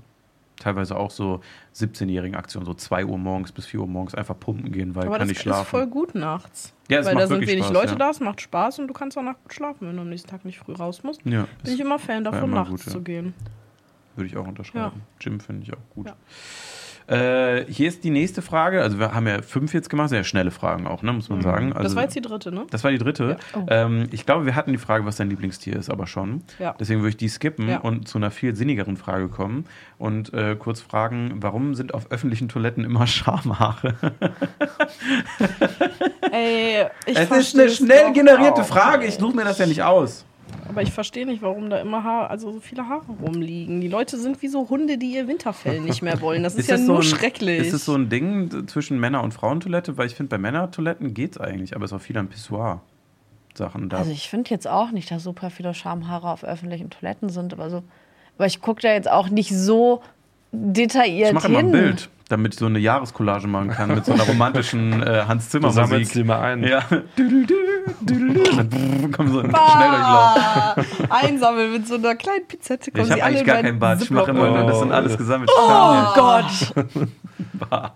Teilweise 0.58 0.96
auch 0.96 1.10
so 1.10 1.40
17-jährigen 1.74 2.34
Aktionen, 2.36 2.66
so 2.66 2.74
2 2.74 3.04
Uhr 3.06 3.18
morgens 3.18 3.52
bis 3.52 3.66
4 3.66 3.80
Uhr 3.80 3.86
morgens 3.86 4.14
einfach 4.14 4.38
pumpen 4.38 4.72
gehen, 4.72 4.94
weil 4.94 5.04
Aber 5.06 5.12
kann 5.18 5.20
das 5.20 5.28
nicht 5.28 5.36
ist 5.38 5.42
schlafen. 5.42 5.66
voll 5.68 5.86
gut 5.86 6.14
nachts. 6.14 6.72
Ja, 6.88 7.04
Weil 7.04 7.14
da 7.16 7.26
sind 7.26 7.46
wenig 7.46 7.64
Spaß, 7.64 7.72
Leute 7.74 7.92
ja. 7.92 7.98
da, 7.98 8.10
es 8.10 8.20
macht 8.20 8.40
Spaß 8.40 8.78
und 8.78 8.88
du 8.88 8.94
kannst 8.94 9.18
auch 9.18 9.22
nachts 9.22 9.42
gut 9.42 9.54
schlafen, 9.54 9.88
wenn 9.88 9.96
du 9.96 10.02
am 10.02 10.08
nächsten 10.08 10.28
Tag 10.30 10.44
nicht 10.44 10.58
früh 10.58 10.72
raus 10.72 11.02
musst. 11.02 11.20
ja, 11.24 11.46
Bin 11.64 11.74
ich 11.74 11.80
immer 11.80 11.98
Fan 11.98 12.24
davon, 12.24 12.44
immer 12.44 12.54
nachts 12.64 12.70
gut, 12.70 12.86
ja. 12.86 12.92
zu 12.92 13.00
gehen. 13.02 13.34
würde 14.14 14.28
ich 14.28 14.36
auch 14.36 14.46
unterschreiben. 14.46 15.02
Gym 15.18 15.40
finde 15.40 15.64
ich 15.64 15.72
auch 15.72 15.90
gut. 15.94 16.12
Äh, 17.08 17.64
hier 17.68 17.86
ist 17.88 18.02
die 18.02 18.10
nächste 18.10 18.42
Frage. 18.42 18.82
Also 18.82 18.98
wir 18.98 19.14
haben 19.14 19.26
ja 19.28 19.40
fünf 19.42 19.72
jetzt 19.74 19.88
gemacht, 19.90 20.08
sehr 20.08 20.24
schnelle 20.24 20.50
Fragen 20.50 20.86
auch, 20.88 21.02
ne, 21.02 21.12
muss 21.12 21.28
man 21.28 21.40
sagen. 21.40 21.66
Also, 21.72 21.78
Mhm. 21.80 21.82
das 21.84 21.94
war 21.96 22.02
jetzt 22.02 22.16
die 22.16 22.20
dritte, 22.20 22.50
ne? 22.52 22.66
Das 22.70 22.82
war 22.82 22.90
die 22.90 22.98
dritte. 22.98 23.36
Ja. 23.54 23.60
Oh. 23.60 23.66
Ähm, 23.68 24.08
ich 24.10 24.26
glaube, 24.26 24.44
wir 24.46 24.56
hatten 24.56 24.72
die 24.72 24.78
Frage, 24.78 25.04
was 25.06 25.16
dein 25.16 25.30
Lieblingstier 25.30 25.76
ist, 25.76 25.88
aber 25.88 26.06
schon. 26.06 26.42
Ja. 26.58 26.74
Deswegen 26.80 27.00
würde 27.00 27.10
ich 27.10 27.16
die 27.16 27.28
skippen 27.28 27.68
Ja. 27.68 27.78
und 27.78 28.08
zu 28.08 28.18
einer 28.18 28.30
viel 28.32 28.56
sinnigeren 28.56 28.96
Frage 28.96 29.28
kommen 29.28 29.66
und 29.98 30.34
äh, 30.34 30.56
kurz 30.58 30.80
fragen, 30.80 31.34
warum 31.40 31.74
sind 31.76 31.94
auf 31.94 32.10
öffentlichen 32.10 32.48
Toiletten 32.48 32.82
immer 32.84 33.06
Schamhaare? 33.06 33.94
Ey, 36.32 36.86
ich 37.06 37.16
es 37.18 37.30
ist 37.30 37.58
eine 37.58 37.68
schnell 37.70 38.12
generierte 38.12 38.62
auch. 38.62 38.66
Frage. 38.66 39.06
Ich 39.06 39.14
suche 39.14 39.36
mir 39.36 39.44
das 39.44 39.58
ja 39.58 39.66
nicht 39.66 39.82
aus. 39.82 40.24
Aber 40.68 40.82
ich 40.82 40.92
verstehe 40.92 41.26
nicht, 41.26 41.42
warum 41.42 41.70
da 41.70 41.78
immer 41.78 42.04
Haare, 42.04 42.28
also 42.30 42.52
so 42.52 42.60
viele 42.60 42.88
Haare 42.88 43.06
rumliegen. 43.22 43.80
Die 43.80 43.88
Leute 43.88 44.18
sind 44.18 44.42
wie 44.42 44.48
so 44.48 44.68
Hunde, 44.68 44.98
die 44.98 45.14
ihr 45.14 45.28
Winterfell 45.28 45.80
nicht 45.80 46.02
mehr 46.02 46.20
wollen. 46.20 46.42
Das 46.42 46.54
ist, 46.56 46.68
ja 46.68 46.76
das 46.76 46.86
nur 46.86 46.98
ein, 46.98 47.02
schrecklich. 47.02 47.60
Ist 47.60 47.72
es 47.72 47.84
so 47.84 47.94
ein 47.94 48.08
Ding 48.08 48.66
zwischen 48.68 48.98
Männer- 49.00 49.22
und 49.22 49.32
Frauentoilette? 49.32 49.96
Weil 49.96 50.06
ich 50.06 50.14
finde, 50.14 50.30
bei 50.30 50.38
Männertoiletten 50.38 51.14
geht 51.14 51.32
es 51.32 51.38
eigentlich, 51.38 51.74
aber 51.74 51.84
es 51.84 51.92
ist 51.92 51.96
auch 51.96 52.02
viel 52.02 52.18
an 52.18 52.28
Pissoir-Sachen 52.28 53.88
da. 53.88 53.98
Also 53.98 54.10
ich 54.10 54.28
finde 54.28 54.50
jetzt 54.50 54.68
auch 54.68 54.90
nicht, 54.90 55.10
dass 55.10 55.22
super 55.22 55.50
viele 55.50 55.72
Schamhaare 55.72 56.30
auf 56.30 56.44
öffentlichen 56.44 56.90
Toiletten 56.90 57.28
sind, 57.28 57.52
aber 57.52 57.70
so. 57.70 57.82
Aber 58.36 58.46
ich 58.46 58.60
gucke 58.60 58.82
da 58.82 58.92
jetzt 58.92 59.10
auch 59.10 59.30
nicht 59.30 59.56
so 59.56 60.02
detailliert 60.52 61.28
ich 61.28 61.34
mache 61.34 61.48
hin. 61.48 61.54
immer 61.54 61.68
ein 61.68 61.72
Bild, 61.72 62.08
damit 62.28 62.54
ich 62.54 62.58
so 62.60 62.66
eine 62.66 62.78
Jahrescollage 62.78 63.46
machen 63.46 63.68
kann 63.70 63.94
mit 63.94 64.04
so 64.04 64.12
einer 64.12 64.24
romantischen 64.24 65.02
äh, 65.06 65.24
Hans 65.28 65.48
Zimmer 65.50 65.68
Du 65.68 65.74
sammelst 65.74 66.10
Musik. 66.10 66.12
die 66.12 66.24
mal 66.24 66.40
ein. 66.40 66.64
Ja. 66.64 66.82
Düdelü. 67.16 67.46
Dann 68.56 68.68
brrr, 68.70 69.10
kommt 69.12 69.30
so 69.30 69.40
ein 69.40 69.50
Schnelldurchlauf. 69.50 70.36
Ah, 70.36 70.74
einsammeln 71.10 71.72
mit 71.72 71.86
so 71.86 71.94
einer 71.94 72.14
kleinen 72.16 72.46
Pizette. 72.48 72.90
Ja, 72.90 72.94
Kommen 72.94 73.04
ich 73.06 73.10
habe 73.12 73.18
sie 73.18 73.22
alle 73.22 73.34
eigentlich 73.36 73.46
gar 73.46 73.56
keinen 73.62 73.78
Bart. 73.78 74.02
Ich 74.02 74.10
mache 74.10 74.30
immer 74.30 74.50
nur, 74.50 74.66
das 74.66 74.78
sind 74.80 74.90
Oh. 74.90 74.94
alles 74.94 75.16
gesammelt. 75.16 75.50
Oh 75.56 76.04
Gott! 76.14 76.74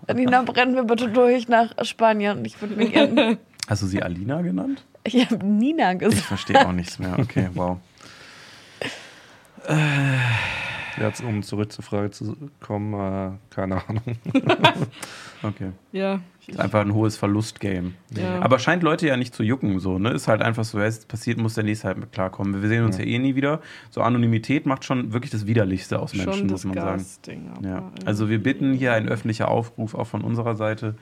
Nina, 0.15 0.41
brennen 0.43 0.75
wir 0.75 0.83
bitte 0.83 1.09
durch 1.09 1.47
nach 1.47 1.71
Spanien. 1.83 2.43
Ich 2.45 2.59
würde 2.61 2.75
mir 2.75 2.89
gerne. 2.89 3.37
Hast 3.67 3.81
du 3.83 3.87
sie 3.87 4.01
Alina 4.01 4.41
genannt? 4.41 4.83
Ich 5.03 5.15
habe 5.29 5.45
Nina 5.45 5.91
Ich 5.93 5.99
gesagt. 5.99 6.21
verstehe 6.23 6.65
auch 6.67 6.71
nichts 6.71 6.99
mehr. 6.99 7.17
Okay, 7.19 7.49
wow. 7.53 7.77
Jetzt, 10.99 11.23
um 11.23 11.43
zurück 11.43 11.71
zur 11.71 11.83
Frage 11.83 12.11
zu 12.11 12.35
kommen, 12.59 12.93
äh, 12.93 13.31
keine 13.49 13.87
Ahnung. 13.87 14.03
Okay. 15.43 15.71
Ja, 15.91 16.21
Ist 16.45 16.59
einfach 16.59 16.81
ein 16.81 16.93
hohes 16.93 17.17
Verlustgame. 17.17 17.93
Ja. 18.15 18.39
Aber 18.41 18.59
scheint 18.59 18.83
Leute 18.83 19.07
ja 19.07 19.17
nicht 19.17 19.33
zu 19.33 19.43
jucken, 19.43 19.79
so, 19.79 19.97
ne? 19.97 20.11
Ist 20.11 20.27
halt 20.27 20.41
einfach 20.41 20.63
so, 20.63 20.77
wenn 20.77 20.85
es 20.85 21.05
passiert, 21.05 21.39
muss 21.39 21.55
der 21.55 21.63
nächste 21.63 21.87
halt 21.87 21.97
mit 21.97 22.11
klarkommen. 22.11 22.61
Wir 22.61 22.69
sehen 22.69 22.83
uns 22.83 22.97
ja, 22.97 23.05
eh 23.05 23.17
nie 23.17 23.35
wieder. 23.35 23.59
So 23.89 24.01
Anonymität 24.01 24.65
macht 24.65 24.85
schon 24.85 25.13
wirklich 25.13 25.31
das 25.31 25.47
Widerlichste 25.47 25.99
aus 25.99 26.13
Menschen, 26.13 26.33
schon 26.33 26.47
muss 26.47 26.63
man 26.63 26.75
sagen. 26.75 27.51
aber 27.55 27.67
Ja. 27.67 27.91
Also 28.05 28.29
wir 28.29 28.41
bitten 28.41 28.73
hier 28.73 28.93
ein 28.93 29.09
öffentlicher 29.09 29.49
Aufruf 29.49 29.95
auch 29.95 30.07
von 30.07 30.21
unserer 30.21 30.55
Seite, 30.55 30.95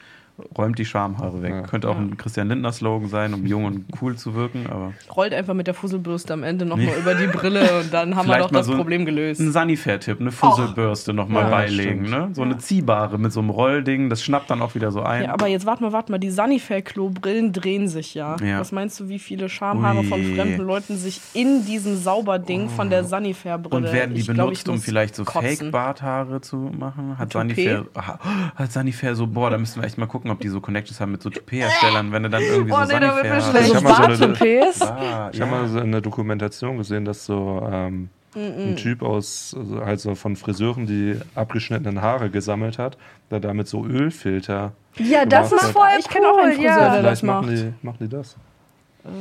räumt 0.57 0.77
die 0.79 0.85
Schamhaare 0.85 1.41
weg. 1.41 1.51
Ja. 1.51 1.61
Könnte 1.63 1.89
auch 1.89 1.97
ein 1.97 2.17
Christian 2.17 2.47
Lindner 2.49 2.71
Slogan 2.71 3.09
sein, 3.09 3.33
um 3.33 3.45
jung 3.45 3.65
und 3.65 3.85
cool 4.01 4.15
zu 4.15 4.35
wirken, 4.35 4.67
aber 4.67 4.93
Rollt 5.15 5.33
einfach 5.33 5.53
mit 5.53 5.67
der 5.67 5.73
Fusselbürste 5.73 6.33
am 6.33 6.43
Ende 6.43 6.65
nochmal 6.65 6.95
über 6.99 7.15
die 7.15 7.27
Brille 7.27 7.79
und 7.79 7.93
dann 7.93 8.15
haben 8.15 8.27
wir 8.27 8.33
Vielleicht 8.35 8.45
doch 8.45 8.51
mal 8.51 8.59
das 8.59 8.67
so 8.67 8.75
Problem 8.75 9.05
gelöst. 9.05 9.39
ein 9.41 9.51
Sanifair-Tipp, 9.51 10.19
eine 10.19 10.31
Fusselbürste 10.31 11.13
nochmal 11.13 11.43
Ja, 11.43 11.49
beilegen, 11.49 12.09
ne? 12.09 12.29
So 12.33 12.41
eine 12.41 12.57
ziehbare 12.57 13.17
mit 13.17 13.31
so 13.31 13.39
einem 13.39 13.49
Rollding, 13.49 14.09
das 14.09 14.23
schnappt 14.23 14.49
dann 14.49 14.61
auch 14.61 14.75
wieder 14.75 14.91
so 14.91 15.01
ein. 15.01 15.23
Ja, 15.23 15.33
aber 15.33 15.47
jetzt 15.47 15.65
warte 15.65 15.83
mal, 15.83 15.91
warte 15.93 16.11
mal, 16.11 16.17
die 16.17 16.29
Sanifair-Klo-Brillen 16.29 17.53
drehen 17.53 17.87
sich 17.87 18.13
ja. 18.13 18.35
Ja. 18.43 18.59
Was 18.59 18.71
meinst 18.71 18.99
du, 18.99 19.09
wie 19.09 19.19
viele 19.19 19.49
Schamhaare 19.49 20.03
von 20.03 20.19
Ui. 20.19 20.35
fremden 20.35 20.61
Leuten 20.61 20.97
sich 20.97 21.21
in 21.33 21.65
diesem 21.65 21.97
Sauberding 21.97 22.69
von 22.69 22.89
der 22.89 23.03
Sanifair-Brille 23.03 23.87
und 23.87 23.93
werden 23.93 24.15
die 24.15 24.21
Ich 24.21 24.27
glaub, 24.27 24.47
benutzt, 24.47 24.67
um 24.69 24.75
muss 24.75 24.85
vielleicht 24.85 25.15
so. 25.15 25.25
Fake-Barthaare 25.25 26.41
zu 26.41 26.57
machen? 26.57 27.17
Hat 27.17 27.35
aha, 27.35 28.19
hat 28.55 28.71
Sanifair 28.71 29.15
so, 29.15 29.27
boah, 29.27 29.49
da 29.49 29.57
müssen 29.57 29.81
wir 29.81 29.87
echt 29.87 29.97
mal 29.97 30.05
gucken, 30.07 30.28
ob 30.31 30.39
die 30.39 30.49
so 30.49 30.61
Connections 30.61 30.99
haben 30.99 31.11
mit 31.11 31.21
so 31.21 31.29
Toupet-Herstellern, 31.29 32.11
wenn 32.11 32.23
du 32.23 32.29
dann 32.29 32.41
irgendwie 32.41 32.71
Oh, 32.73 32.75
so 32.85 32.93
nee, 32.93 32.99
da 32.99 33.15
mir 33.23 33.41
Sanifair 33.41 33.41
schlecht. 33.41 33.67
Ich 33.67 33.79
So 33.79 33.87
hab 33.89 34.07
mal 34.07 34.15
so 34.15 34.23
eine-. 34.25 34.35
Ah, 34.81 35.29
Ich 35.33 35.41
habe 35.41 35.51
ja. 35.51 35.57
mal 35.61 35.67
so 35.67 35.79
in 35.79 35.91
der 35.91 36.01
Dokumentation 36.01 36.77
gesehen, 36.77 37.05
dass 37.05 37.25
so 37.25 37.67
ähm, 37.71 38.09
ein 38.35 38.75
Typ 38.75 39.01
aus, 39.01 39.55
also 39.57 39.83
halt 39.83 39.99
so 39.99 40.15
von 40.15 40.35
Friseuren, 40.35 40.85
die 40.85 41.19
abgeschnittenen 41.35 42.01
Haare 42.01 42.29
gesammelt 42.29 42.77
hat, 42.77 42.97
der 43.31 43.39
damit 43.39 43.67
so 43.67 43.85
Ölfilter. 43.85 44.73
Ja, 44.97 45.25
das 45.25 45.51
hat. 45.51 45.59
voll 45.71 45.87
Ich 45.99 46.07
kenn 46.07 46.23
auch 46.23 46.37
einen 46.37 46.53
Friseur, 46.53 46.65
ja. 46.69 46.77
der 46.93 47.01
das 47.03 47.19
Vielleicht 47.21 47.23
machen 47.23 47.45
macht. 47.47 47.57
die, 47.57 47.73
machen 47.85 47.97
die 48.01 48.09
das. 48.09 48.35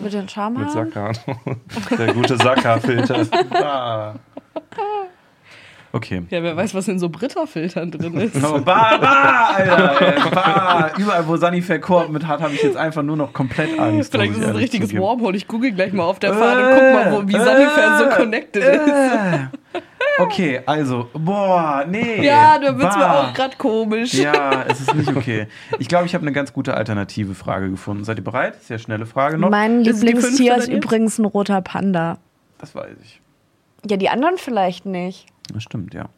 Mit 0.02 0.12
den 0.12 0.20
Mit 0.22 0.30
Schamhaaren? 0.30 0.70
Sackhaaren. 0.72 1.16
der 1.98 2.12
gute 2.14 2.36
Sackhaarfilter. 2.36 3.26
Ah. 3.54 4.14
Okay. 5.92 6.22
Ja, 6.30 6.42
wer 6.42 6.56
weiß, 6.56 6.74
was 6.74 6.86
in 6.88 6.98
so 6.98 7.08
Britta-Filtern 7.08 7.90
drin 7.90 8.14
ist. 8.18 8.36
Oh, 8.44 8.60
bah, 8.60 8.98
bah, 9.00 9.54
Alter, 9.56 10.00
ey, 10.00 10.20
bah. 10.30 10.90
Überall, 10.98 11.26
wo 11.26 11.36
Sanifair 11.36 11.80
Koop 11.80 12.10
mit 12.10 12.26
hat, 12.26 12.40
habe 12.40 12.54
ich 12.54 12.62
jetzt 12.62 12.76
einfach 12.76 13.02
nur 13.02 13.16
noch 13.16 13.32
komplett 13.32 13.78
Angst. 13.78 14.12
Vielleicht 14.12 14.32
ist 14.32 14.40
es 14.40 14.46
ein 14.48 14.56
richtiges. 14.56 14.94
Wormhole. 14.94 15.36
Ich 15.36 15.48
google 15.48 15.72
gleich 15.72 15.92
mal 15.92 16.04
auf 16.04 16.18
der 16.18 16.34
Fahne. 16.34 16.74
Guck 16.74 16.82
mal, 16.92 17.12
wo, 17.12 17.28
wie 17.28 17.32
Sanifair 17.32 17.98
so 17.98 18.16
connected 18.16 18.62
ist. 18.62 18.88
Äh. 18.88 19.46
Okay, 20.20 20.60
also, 20.66 21.08
boah, 21.14 21.84
nee. 21.88 22.24
Ja, 22.26 22.58
da 22.58 22.76
wird's 22.76 22.96
mir 22.96 23.02
bah. 23.02 23.20
auch 23.20 23.34
gerade 23.34 23.56
komisch. 23.56 24.14
Ja, 24.14 24.64
es 24.68 24.80
ist 24.80 24.94
nicht 24.94 25.14
okay. 25.14 25.46
Ich 25.78 25.88
glaube, 25.88 26.06
ich 26.06 26.14
habe 26.14 26.22
eine 26.22 26.32
ganz 26.32 26.52
gute 26.52 26.74
alternative 26.74 27.34
Frage 27.34 27.70
gefunden. 27.70 28.04
Seid 28.04 28.18
ihr 28.18 28.24
bereit? 28.24 28.62
Sehr 28.64 28.78
schnelle 28.78 29.06
Frage 29.06 29.38
noch. 29.38 29.48
Mein 29.48 29.84
Ist 29.84 30.02
Lieblingstier 30.02 30.56
ist 30.56 30.68
übrigens 30.68 31.18
ein 31.18 31.24
roter 31.24 31.62
Panda. 31.62 32.18
Das 32.58 32.74
weiß 32.74 32.96
ich. 33.02 33.20
Ja, 33.88 33.96
die 33.96 34.08
anderen 34.08 34.38
vielleicht 34.38 34.86
nicht. 34.86 35.26
Das 35.52 35.62
stimmt, 35.62 35.94
ja. 35.94 36.08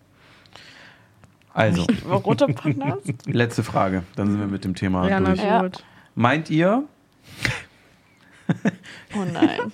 Also, 1.53 1.85
Rote 2.09 2.47
Pandas? 2.47 2.99
letzte 3.27 3.63
Frage. 3.63 4.03
Dann 4.17 4.31
sind 4.31 4.41
wir 4.41 4.47
mit 4.47 4.65
dem 4.65 4.75
Thema 4.75 5.09
Ja, 5.09 5.21
na 5.21 5.31
durch. 5.31 5.43
Ja. 5.43 5.63
gut. 5.63 5.85
Meint 6.15 6.51
ihr, 6.51 6.85
Oh 9.17 9.25
nein. 9.33 9.73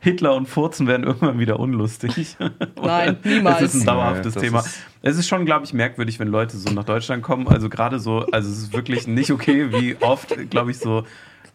Hitler 0.00 0.34
und 0.34 0.46
Furzen 0.46 0.86
werden 0.86 1.04
irgendwann 1.06 1.38
wieder 1.38 1.58
unlustig? 1.60 2.36
Nein, 2.82 3.18
Es 3.22 3.30
niemals. 3.30 3.62
ist 3.62 3.74
ein 3.74 3.84
dauerhaftes 3.86 4.34
Nee, 4.34 4.40
das 4.40 4.42
Thema. 4.42 4.60
ist- 4.60 4.80
es 5.02 5.16
ist 5.18 5.28
schon, 5.28 5.44
glaube 5.46 5.64
ich, 5.64 5.72
merkwürdig, 5.72 6.18
wenn 6.20 6.28
Leute 6.28 6.56
so 6.58 6.70
nach 6.72 6.84
Deutschland 6.84 7.22
kommen. 7.22 7.48
Also 7.48 7.68
gerade 7.70 7.98
so, 7.98 8.26
also 8.32 8.50
es 8.50 8.58
ist 8.58 8.72
wirklich 8.74 9.06
nicht 9.06 9.30
okay, 9.30 9.72
wie 9.72 9.96
oft, 10.00 10.34
glaube 10.50 10.70
ich, 10.72 10.78
so, 10.78 11.04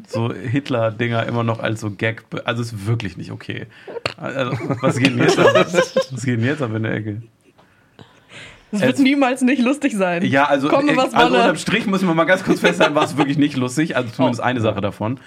so 0.07 0.33
Hitler-Dinger 0.33 1.25
immer 1.25 1.43
noch 1.43 1.59
als 1.59 1.81
so 1.81 1.91
Gag. 1.91 2.23
Also 2.45 2.61
ist 2.61 2.85
wirklich 2.87 3.17
nicht 3.17 3.31
okay. 3.31 3.67
Also, 4.17 4.51
was 4.81 4.97
geht 4.97 5.07
denn 5.07 5.19
jetzt 5.19 5.39
ab? 5.39 5.47
Was 5.55 6.23
geht 6.23 6.39
denn 6.39 6.45
jetzt 6.45 6.61
ab 6.61 6.71
in 6.75 6.83
der 6.83 6.93
Ecke? 6.93 7.21
Es 8.71 8.81
wird 8.81 8.93
Es- 8.95 8.99
niemals 8.99 9.41
nicht 9.41 9.61
lustig 9.61 9.93
sein. 9.95 10.23
Ja, 10.25 10.45
also, 10.45 10.67
Komme, 10.69 10.91
äh, 10.93 10.97
was 10.97 11.13
also 11.13 11.35
unterm 11.35 11.55
Strich 11.57 11.85
müssen 11.87 12.07
wir 12.07 12.13
mal 12.15 12.25
ganz 12.25 12.43
kurz 12.43 12.59
festhalten, 12.59 12.95
war 12.95 13.03
es 13.05 13.15
wirklich 13.15 13.37
nicht 13.37 13.55
lustig. 13.55 13.95
Also 13.95 14.09
zumindest 14.11 14.41
Oh. 14.41 14.45
eine 14.45 14.59
Sache 14.61 14.81
davon. 14.81 15.19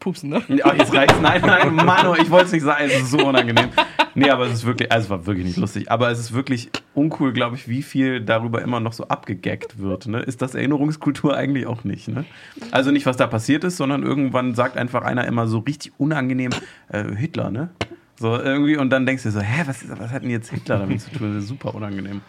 Pupsen, 0.00 0.30
ne? 0.30 0.42
Ja, 0.48 0.74
jetzt 0.74 0.92
reicht's. 0.94 1.20
Nein, 1.20 1.42
nein, 1.44 1.74
Mano, 1.74 2.16
ich 2.16 2.30
wollte 2.30 2.46
es 2.46 2.52
nicht 2.52 2.62
sagen. 2.62 2.84
Es 2.86 3.02
ist 3.02 3.10
so 3.10 3.18
unangenehm. 3.18 3.68
Nee, 4.14 4.30
aber 4.30 4.46
es 4.46 4.54
ist 4.54 4.66
wirklich, 4.66 4.90
also 4.90 5.04
es 5.04 5.10
war 5.10 5.26
wirklich 5.26 5.46
nicht 5.46 5.58
lustig. 5.58 5.90
Aber 5.90 6.10
es 6.10 6.18
ist 6.18 6.32
wirklich 6.32 6.70
uncool, 6.94 7.32
glaube 7.32 7.56
ich, 7.56 7.68
wie 7.68 7.82
viel 7.82 8.20
darüber 8.20 8.62
immer 8.62 8.80
noch 8.80 8.92
so 8.92 9.06
abgegaggt 9.08 9.78
wird. 9.78 10.06
Ne? 10.06 10.20
Ist 10.20 10.42
das 10.42 10.54
Erinnerungskultur 10.54 11.36
eigentlich 11.36 11.66
auch 11.66 11.84
nicht? 11.84 12.08
Ne? 12.08 12.24
Also 12.70 12.90
nicht, 12.90 13.06
was 13.06 13.16
da 13.16 13.26
passiert 13.26 13.62
ist, 13.62 13.76
sondern 13.76 14.02
irgendwann 14.02 14.54
sagt 14.54 14.76
einfach 14.76 15.02
einer 15.02 15.26
immer 15.26 15.46
so 15.46 15.58
richtig 15.58 15.92
unangenehm, 15.98 16.50
äh, 16.88 17.04
Hitler, 17.14 17.50
ne? 17.50 17.70
So 18.18 18.36
irgendwie, 18.36 18.76
und 18.76 18.90
dann 18.90 19.06
denkst 19.06 19.22
du 19.22 19.30
so, 19.30 19.40
hä, 19.40 19.62
was, 19.64 19.88
was 19.88 20.10
hat 20.10 20.22
denn 20.22 20.30
jetzt 20.30 20.50
Hitler 20.50 20.78
damit 20.78 21.00
zu 21.00 21.10
tun? 21.10 21.34
Das 21.34 21.44
ist 21.44 21.48
super 21.48 21.74
unangenehm. 21.74 22.20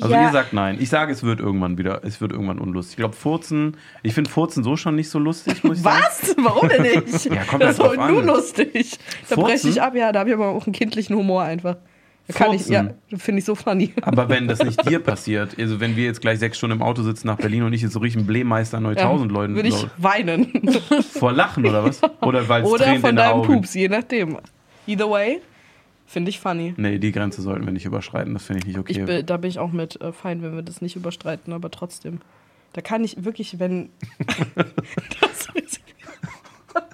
Also 0.00 0.14
Ja. 0.14 0.22
ihr 0.26 0.32
sagt 0.32 0.52
nein. 0.52 0.76
Ich 0.80 0.88
sage, 0.88 1.12
es 1.12 1.22
wird 1.22 1.40
irgendwann 1.40 1.78
wieder, 1.78 2.00
es 2.04 2.20
wird 2.20 2.32
irgendwann 2.32 2.58
unlustig. 2.58 2.92
Ich 2.94 2.96
glaube, 2.98 3.14
Furzen, 3.16 3.76
ich 4.02 4.14
finde 4.14 4.30
Furzen 4.30 4.62
so 4.64 4.76
schon 4.76 4.94
nicht 4.96 5.08
so 5.08 5.18
lustig, 5.18 5.62
muss 5.64 5.78
ich 5.78 5.82
sagen. 5.82 5.96
Was? 6.02 6.34
Warum 6.38 6.68
denn 6.68 6.82
nicht? 6.82 7.24
Ja, 7.32 7.44
kommt 7.44 7.62
das 7.62 7.72
ist 7.72 7.78
halt 7.80 7.88
voll 7.88 7.96
drauf 7.96 8.08
nur 8.10 8.20
an. 8.20 8.26
lustig. 8.26 8.98
Da 9.28 9.36
breche 9.36 9.68
ich 9.68 9.80
ab, 9.82 9.94
ja, 9.94 10.12
da 10.12 10.20
habe 10.20 10.30
ich 10.30 10.34
aber 10.34 10.48
auch 10.48 10.66
einen 10.66 10.72
kindlichen 10.74 11.16
Humor 11.16 11.42
einfach. 11.42 11.76
Da 12.28 12.34
kann 12.34 12.52
ich, 12.54 12.66
ja, 12.66 12.88
finde 13.16 13.38
ich 13.38 13.44
so 13.44 13.54
funny. 13.54 13.92
Aber 14.02 14.28
wenn 14.28 14.48
das 14.48 14.58
nicht 14.64 14.84
dir 14.90 14.98
passiert, 14.98 15.56
also 15.60 15.78
wenn 15.78 15.94
wir 15.94 16.06
jetzt 16.06 16.20
gleich 16.20 16.40
sechs 16.40 16.58
Stunden 16.58 16.76
im 16.78 16.82
Auto 16.82 17.02
sitzen 17.02 17.28
nach 17.28 17.36
Berlin 17.36 17.62
und 17.62 17.72
ich 17.72 17.82
jetzt 17.82 17.92
so 17.92 18.00
richtig 18.00 18.18
einen 18.18 18.26
Blähmeister 18.26 18.80
9000 18.80 19.30
Leuten 19.30 19.54
Würde 19.54 19.68
ich 19.68 19.86
weinen. 19.98 20.50
vor 21.12 21.30
Lachen 21.30 21.64
oder 21.64 21.84
was? 21.84 22.00
Oder 22.22 22.48
weil 22.48 22.64
es 22.64 22.68
Oder 22.68 22.84
Tränen 22.84 23.00
von 23.00 23.14
deinem 23.14 23.32
Augen. 23.34 23.54
Pups, 23.54 23.74
je 23.74 23.88
nachdem. 23.88 24.38
Either 24.88 25.08
way, 25.08 25.40
finde 26.06 26.30
ich 26.30 26.40
funny. 26.40 26.74
Nee, 26.76 26.98
die 26.98 27.12
Grenze 27.12 27.42
sollten 27.42 27.64
wir 27.64 27.72
nicht 27.72 27.84
überschreiten, 27.84 28.34
das 28.34 28.44
finde 28.44 28.60
ich 28.60 28.66
nicht 28.66 28.76
Ich 28.88 28.96
okay. 29.02 29.04
bin, 29.04 29.26
da 29.26 29.36
bin 29.36 29.50
ich 29.50 29.58
auch 29.58 29.72
mit 29.72 30.00
äh, 30.00 30.12
fein, 30.12 30.42
wenn 30.42 30.54
wir 30.54 30.62
das 30.62 30.80
nicht 30.80 30.96
überstreiten, 30.96 31.52
aber 31.52 31.70
trotzdem. 31.70 32.20
Da 32.72 32.80
kann 32.82 33.04
ich 33.04 33.24
wirklich, 33.24 33.58
wenn. 33.58 33.90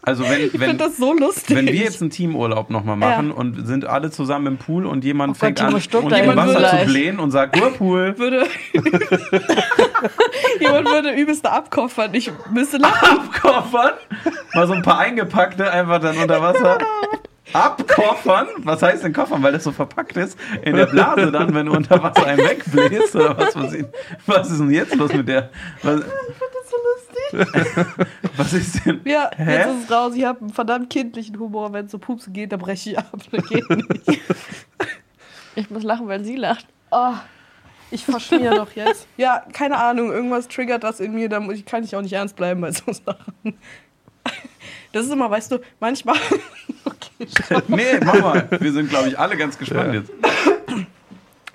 Also 0.04 0.24
wenn, 0.28 0.40
Ich 0.46 0.52
wenn, 0.54 0.70
finde 0.70 0.84
das 0.84 0.96
so 0.96 1.14
lustig. 1.14 1.56
wenn 1.56 1.66
wir 1.66 1.74
jetzt 1.74 2.00
einen 2.00 2.10
Teamurlaub 2.10 2.70
nochmal 2.70 2.96
machen 2.96 3.30
und 3.30 3.66
sind 3.66 3.84
alle 3.84 4.10
zusammen 4.10 4.48
im 4.48 4.56
Pool 4.56 4.84
und 4.84 5.04
jemand 5.04 5.30
Oh 5.30 5.32
Gott, 5.34 5.38
fängt 5.38 5.58
Timo 5.58 5.76
an, 5.76 5.80
Stuck, 5.80 6.04
und 6.04 6.12
im 6.12 6.36
Wasser 6.36 6.78
zu 6.78 6.86
blähen 6.86 7.20
und 7.20 7.30
sagt, 7.30 7.58
Whirlpool. 7.58 8.14
würde 8.18 8.46
jemand 10.60 10.88
würde 10.88 11.12
übelste 11.14 11.50
abkoffern. 11.50 12.14
Ich 12.14 12.32
müsste 12.52 12.78
lachen. 12.78 13.18
Abkoffern. 13.20 13.92
Mal 14.54 14.66
so 14.66 14.72
ein 14.72 14.82
paar 14.82 14.98
eingepackte 14.98 15.70
einfach 15.70 16.00
dann 16.00 16.16
unter 16.16 16.42
Wasser. 16.42 16.78
Abkoffern? 17.52 18.46
Was 18.58 18.82
heißt 18.82 19.04
denn 19.04 19.12
koffern? 19.12 19.42
Weil 19.42 19.52
das 19.52 19.64
so 19.64 19.72
verpackt 19.72 20.16
ist 20.16 20.38
in 20.62 20.76
der 20.76 20.86
Blase 20.86 21.30
dann, 21.32 21.54
wenn 21.54 21.66
du 21.66 21.72
unter 21.72 22.02
Wasser 22.02 22.26
einen 22.26 22.38
wegbläst 22.46 23.14
oder 23.16 23.36
was? 23.36 23.54
Was, 23.56 23.74
was 24.26 24.50
ist 24.50 24.58
denn 24.60 24.70
jetzt 24.70 24.94
los 24.94 25.12
mit 25.12 25.28
der? 25.28 25.50
Was, 25.82 26.00
Das 26.00 26.06
ist 26.06 26.70
so 26.70 26.76
lustig. 27.42 28.06
was 28.36 28.52
ist 28.52 28.84
denn? 28.86 29.00
Ja, 29.04 29.30
Hä? 29.36 29.56
jetzt 29.56 29.66
ist 29.68 29.84
es 29.84 29.90
raus. 29.90 30.12
Ich 30.14 30.24
habe 30.24 30.40
einen 30.40 30.50
verdammt 30.52 30.90
kindlichen 30.90 31.38
Humor. 31.38 31.72
Wenn 31.72 31.86
es 31.86 31.92
so 31.92 31.98
Pupsen 31.98 32.32
geht, 32.32 32.52
dann 32.52 32.60
breche 32.60 32.90
ich 32.90 32.98
ab. 32.98 33.12
Das 33.30 33.48
geht 33.48 33.68
nicht. 33.70 34.20
Ich 35.54 35.68
muss 35.68 35.82
lachen, 35.82 36.08
weil 36.08 36.24
sie 36.24 36.36
lacht. 36.36 36.66
Oh, 36.90 37.12
ich 37.90 38.06
verschmier 38.06 38.52
doch 38.52 38.72
jetzt. 38.72 39.06
Ja, 39.18 39.44
keine 39.52 39.76
Ahnung. 39.76 40.10
Irgendwas 40.10 40.48
triggert 40.48 40.82
das 40.82 40.98
in 40.98 41.12
mir. 41.14 41.28
Da 41.28 41.40
muss 41.40 41.56
ich, 41.56 41.66
kann 41.66 41.84
ich 41.84 41.94
auch 41.94 42.00
nicht 42.00 42.14
ernst 42.14 42.36
bleiben 42.36 42.62
bei 42.62 42.72
so 42.72 42.90
Sachen. 42.90 43.58
Das 44.92 45.06
ist 45.06 45.12
immer, 45.12 45.30
weißt 45.30 45.52
du, 45.52 45.58
manchmal. 45.80 46.16
Okay. 46.84 47.62
Nee, 47.68 48.00
mach 48.04 48.20
mal. 48.20 48.48
Wir 48.58 48.72
sind, 48.72 48.90
glaube 48.90 49.08
ich, 49.08 49.16
alle 49.18 49.36
ganz 49.36 49.56
gespannt 49.56 49.94
Ja. 49.94 50.00
jetzt. 50.00 50.10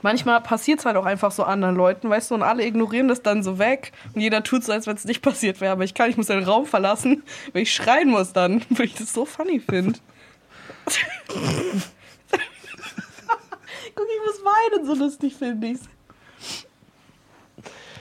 Manchmal 0.02 0.40
passiert 0.40 0.80
es 0.80 0.86
halt 0.86 0.96
auch 0.96 1.06
einfach 1.06 1.32
so 1.32 1.44
anderen 1.44 1.76
Leuten, 1.76 2.10
weißt 2.10 2.32
du, 2.32 2.36
und 2.36 2.44
alle 2.44 2.66
ignorieren 2.66 3.10
das 3.10 3.22
dann 3.24 3.44
so 3.44 3.60
weg 3.60 3.92
und 4.14 4.22
jeder 4.22 4.42
tut 4.44 4.64
so, 4.64 4.72
als 4.72 4.88
wenn 4.88 4.96
es 4.96 5.04
nicht 5.04 5.22
passiert 5.22 5.60
wäre. 5.60 5.74
Aber 5.74 5.84
ich 5.84 5.94
kann, 5.94 6.10
ich 6.10 6.16
muss 6.16 6.28
den 6.28 6.44
Raum 6.44 6.66
verlassen, 6.66 7.24
weil 7.52 7.64
ich 7.64 7.74
schreien 7.74 8.10
muss 8.10 8.32
dann, 8.32 8.64
weil 8.70 8.86
ich 8.86 8.94
das 8.96 9.12
so 9.12 9.26
funny 9.26 9.60
finde. 9.60 10.00
Guck, 13.96 14.06
ich 14.08 14.26
muss 14.26 14.42
weinen, 14.46 14.86
so 14.86 14.94
lustig 14.94 15.36
finde 15.36 15.68
ich's. 15.68 15.82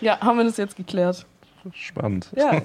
Ja, 0.01 0.20
haben 0.20 0.37
wir 0.38 0.44
das 0.44 0.59
jetzt 0.59 0.77
geklärt. 0.77 1.27
Spannend. 1.75 2.29
Ja. 2.37 2.62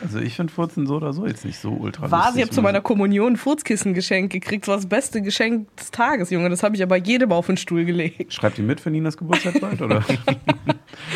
Also 0.00 0.18
ich 0.18 0.34
finde 0.34 0.52
Furzen 0.52 0.86
so 0.86 0.96
oder 0.96 1.12
so 1.12 1.26
jetzt 1.26 1.44
nicht 1.44 1.58
so 1.58 1.70
ultra 1.70 2.10
War, 2.10 2.32
sie 2.32 2.40
habe 2.40 2.50
zu 2.50 2.62
meiner 2.62 2.80
Kommunion 2.80 3.34
ein 3.34 3.36
Furzkissen 3.36 3.94
geschenkt 3.94 4.32
gekriegt. 4.32 4.64
Das 4.64 4.68
war 4.68 4.76
das 4.76 4.86
beste 4.86 5.22
Geschenk 5.22 5.74
des 5.76 5.90
Tages, 5.90 6.30
Junge. 6.30 6.50
Das 6.50 6.62
habe 6.62 6.74
ich 6.74 6.82
aber 6.82 6.96
jedem 6.96 7.32
auf 7.32 7.46
den 7.46 7.56
Stuhl 7.56 7.84
gelegt. 7.84 8.32
Schreibt 8.32 8.58
ihr 8.58 8.64
mit 8.64 8.80
für 8.80 8.90
Ninas 8.90 9.16
Geburtstag 9.16 9.60
bald, 9.60 9.80
oder? 9.82 10.04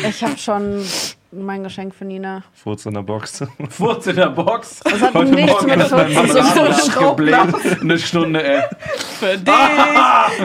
Ich 0.07 0.23
habe 0.23 0.37
schon 0.37 0.83
mein 1.31 1.63
Geschenk 1.63 1.93
für 1.93 2.05
Nina. 2.05 2.43
Furz 2.53 2.85
in 2.85 2.93
der 2.93 3.01
Box. 3.03 3.43
Furz 3.69 4.07
in 4.07 4.15
der 4.15 4.29
Box. 4.29 4.79
Das 4.83 5.01
hat 5.01 5.13
nichts 5.25 5.65
mit 5.65 5.81
Furzen 5.83 6.73
zu 6.73 6.91
tun. 6.91 7.33
Eine 7.81 7.99
Stunde, 7.99 8.43
ey. 8.47 8.61
Für 9.19 9.37
dich. 9.37 9.53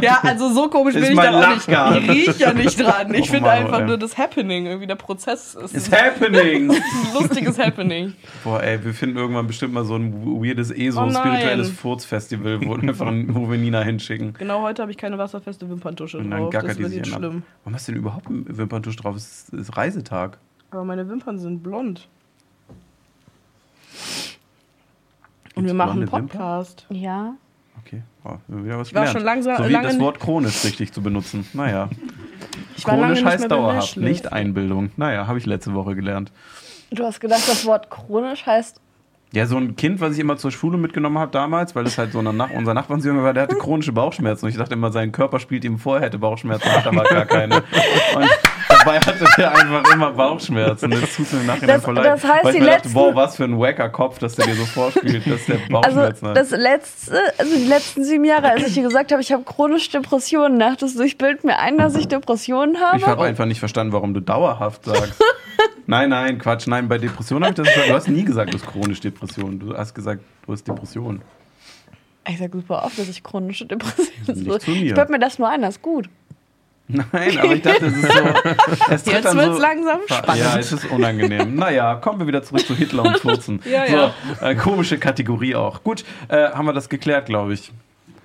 Ja, 0.03 0.19
also 0.23 0.53
so 0.53 0.69
komisch 0.69 0.95
Ist 0.95 1.03
bin 1.03 1.13
ich 1.13 1.19
dann 1.21 1.35
auch 1.35 1.49
nicht. 1.55 1.69
Ich 1.69 2.11
riech 2.29 2.39
ja 2.39 2.53
nicht 2.53 2.81
dran. 2.81 3.13
Ich 3.15 3.29
Oh 3.29 3.33
finde 3.33 3.51
einfach 3.51 3.81
ey. 3.81 3.87
nur 3.87 3.99
das 3.99 4.17
Happening, 4.19 4.67
irgendwie 4.67 4.87
der 4.87 4.95
Prozess 4.97 5.55
ist 5.55 5.75
It's 5.75 5.93
ein 5.93 6.05
happening. 6.07 6.73
lustiges 7.15 7.59
Happening. 7.59 8.15
Boah, 8.45 8.63
ey, 8.63 8.83
wir 8.85 8.95
finden 8.95 9.17
irgendwann 9.19 9.47
bestimmt 9.47 9.75
mal 9.75 9.85
so 9.85 9.95
ein 9.97 10.13
weirdes, 10.43 10.71
eh 10.71 10.91
so 10.91 11.03
Oh 11.03 11.11
spirituelles 11.11 11.71
Furz-Festival, 11.71 12.61
wo, 12.63 12.77
wo 13.35 13.51
wir 13.51 13.59
Nina 13.59 13.83
hinschicken. 13.83 14.35
Genau 14.35 14.63
heute 14.63 14.83
habe 14.83 14.91
ich 14.91 14.99
keine 14.99 15.19
wasserfeste 15.19 15.69
Wimperntusche 15.69 16.19
Und 16.19 16.31
dann 16.31 16.41
drauf. 16.41 16.51
gackert 16.51 16.71
Das 16.71 16.79
wird 16.79 16.93
jetzt 16.93 17.13
ab. 17.13 17.19
schlimm. 17.19 17.43
Warum 17.65 17.75
hast 17.75 17.89
du 17.89 17.93
denn 17.93 18.01
überhaupt 18.01 18.27
einen 18.29 18.45
Wimperntusch 18.57 18.97
drauf? 18.97 19.17
Es 19.17 19.49
ist, 19.49 19.53
ist 19.55 19.77
Reisetag. 19.77 20.39
Aber 20.73 20.85
meine 20.85 21.07
Wimpern 21.09 21.39
sind 21.39 21.63
blond. 21.63 22.09
Und 25.55 25.67
wir 25.67 25.75
machen 25.75 26.01
einen 26.01 26.09
blonde 26.09 26.23
Wimpern? 26.23 26.29
Podcast. 26.29 26.87
Ja. 26.89 27.35
Okay, 27.85 28.03
oh, 28.25 28.37
wieder 28.49 28.79
was 28.79 28.89
Ich 28.89 28.95
war 28.95 29.03
gelernt. 29.03 29.19
schon 29.19 29.25
langsam- 29.25 29.57
so 29.59 29.69
wie 29.69 29.73
lange 29.73 29.89
das 29.89 29.99
Wort 29.99 30.19
chronisch 30.19 30.65
richtig 30.65 30.93
zu 30.93 31.03
benutzen. 31.03 31.47
Naja, 31.53 31.89
Ich 32.77 32.87
war 32.87 32.95
lange 32.97 33.07
chronisch 33.15 33.25
nicht 33.25 33.33
heißt 33.33 33.51
dauerhaft, 33.51 33.97
nicht 33.99 34.33
Einbildung. 34.33 34.91
Naja, 34.97 35.27
habe 35.27 35.39
ich 35.39 35.47
letzte 35.47 35.75
Woche 35.75 35.95
gelernt. 35.95 36.33
Du 36.91 37.05
hast 37.05 37.21
gedacht, 37.21 37.43
das 37.47 37.67
Wort 37.67 37.91
chronisch 37.91 38.47
heißt. 38.47 38.81
Ja, 39.35 39.47
so 39.47 39.57
ein 39.57 39.77
Kind, 39.77 40.01
was 40.01 40.13
ich 40.15 40.19
immer 40.21 40.37
zur 40.37 40.51
Schule 40.51 40.77
mitgenommen 40.77 41.19
habe 41.19 41.31
damals, 41.33 41.75
weil 41.75 41.85
das 41.85 41.97
halt 41.97 42.13
so 42.13 42.19
eine 42.19 42.33
Nach 42.35 42.51
unser 42.51 42.75
Nachbarnsjunge 42.75 43.23
war, 43.23 43.33
der 43.33 43.45
hatte 43.45 43.57
chronische 43.57 43.93
Bauchschmerzen. 43.93 44.45
Und 44.45 44.51
ich 44.51 44.59
dachte 44.59 44.75
immer, 44.75 44.93
sein 44.93 45.11
Körper 45.11 45.39
spielt 45.41 45.65
ihm 45.65 45.79
vor, 45.79 45.97
er 45.99 46.03
hätte 46.05 46.19
Bauchschmerzen, 46.19 46.71
hat 46.71 46.87
aber 46.87 47.03
gar 47.05 47.25
keine. 47.25 47.57
Und 48.15 48.29
dabei 48.85 48.99
hatte 49.01 49.25
der 49.37 49.51
einfach 49.59 49.93
immer 49.95 50.11
Bauchschmerzen. 50.13 50.91
Das 50.91 51.15
tut 51.17 51.33
mir 51.33 51.41
im 51.41 51.47
Nachhinein 51.47 51.69
Das- 51.69 51.85
voll 51.85 51.95
leid. 51.95 52.05
das 52.07 52.25
heißt, 52.25 52.45
weil 52.45 52.51
ich 52.55 52.57
die 52.57 52.61
mir 52.61 52.67
dachte, 52.73 52.83
letzten- 52.89 52.95
boah, 52.95 53.15
was 53.15 53.37
für 53.37 53.45
ein 53.45 53.59
wacker 53.59 53.89
Kopf, 53.89 54.19
dass 54.19 54.35
der 54.35 54.47
dir 54.47 54.55
so 54.55 54.65
vorspielt, 54.65 55.27
dass 55.31 55.47
der 55.47 55.57
Also 55.61 55.69
Bauchschmerzen 55.71 56.29
hat. 56.29 56.37
das 56.37 56.51
letzte, 56.51 57.21
also 57.39 57.57
die 57.57 57.65
letzten 57.65 58.05
sieben 58.05 58.25
Jahre, 58.25 58.51
als 58.51 58.67
ich 58.67 58.75
dir 58.75 58.83
gesagt 58.83 59.13
habe, 59.13 59.23
ich 59.23 59.33
habe 59.33 59.43
chronische 59.45 59.91
Depressionen, 59.93 60.59
dachtest 60.59 60.99
du, 60.99 61.03
ich 61.03 61.19
bild 61.19 61.45
mir 61.45 61.59
ein, 61.59 61.79
dass 61.79 61.95
ich 61.97 62.09
Depressionen 62.09 62.79
habe? 62.81 62.99
Ich 62.99 63.07
habe 63.07 63.25
einfach 63.25 63.47
nicht 63.47 63.61
verstanden, 63.61 63.93
warum 63.93 64.15
du 64.15 64.21
dauerhaft 64.21 64.85
sagst. 64.85 65.15
nein, 65.87 66.09
nein, 66.11 66.39
Quatsch, 66.39 66.67
nein, 66.67 66.89
bei 66.89 66.99
Depressionen 66.99 67.45
habe 67.45 67.53
ich 67.53 67.65
das 67.65 67.75
gesagt. 67.75 67.91
Du 67.91 67.95
hast 67.95 68.09
nie 68.09 68.25
gesagt, 68.25 68.53
du 68.55 68.59
hast 68.59 68.67
chronisch 68.67 69.01
Depressionen. 69.01 69.59
Du 69.61 69.77
hast 69.77 69.95
gesagt, 69.95 70.23
du 70.47 70.53
hast 70.53 70.67
Depressionen. 70.67 71.23
Ich 72.29 72.39
sage 72.39 72.57
super 72.57 72.85
oft, 72.85 72.97
dass 72.99 73.09
ich 73.09 73.21
chronische 73.25 73.67
Depressionen 73.67 74.49
habe. 74.49 74.59
Ich 74.65 74.95
bild 74.95 75.11
mir 75.11 75.19
das 75.19 75.41
nur 75.41 75.49
ein, 75.49 75.61
das 75.63 75.77
ist 75.77 75.83
gut. 75.83 76.09
Nein, 76.89 77.39
aber 77.39 77.55
ich 77.55 77.63
dachte, 77.63 77.87
es 77.87 77.97
ist 77.97 78.13
so. 78.13 78.25
Es 78.91 79.07
Jetzt 79.07 79.25
dann 79.25 79.37
wird's 79.37 79.57
so, 79.57 79.63
langsam 79.63 80.01
spannend. 80.07 80.43
Ja, 80.43 80.59
es 80.59 80.73
ist 80.73 80.91
unangenehm. 80.91 81.55
Naja, 81.55 81.95
kommen 81.95 82.19
wir 82.19 82.27
wieder 82.27 82.43
zurück 82.43 82.67
zu 82.67 82.75
Hitler 82.75 83.05
und 83.05 83.19
Furzen. 83.19 83.61
Ja, 83.71 83.85
ja. 83.87 84.15
So, 84.41 84.47
äh, 84.47 84.55
komische 84.55 84.99
Kategorie 84.99 85.55
auch. 85.55 85.83
Gut, 85.83 86.05
äh, 86.29 86.51
haben 86.51 86.67
wir 86.67 86.73
das 86.73 86.89
geklärt, 86.89 87.27
glaube 87.27 87.55
ich. 87.55 87.73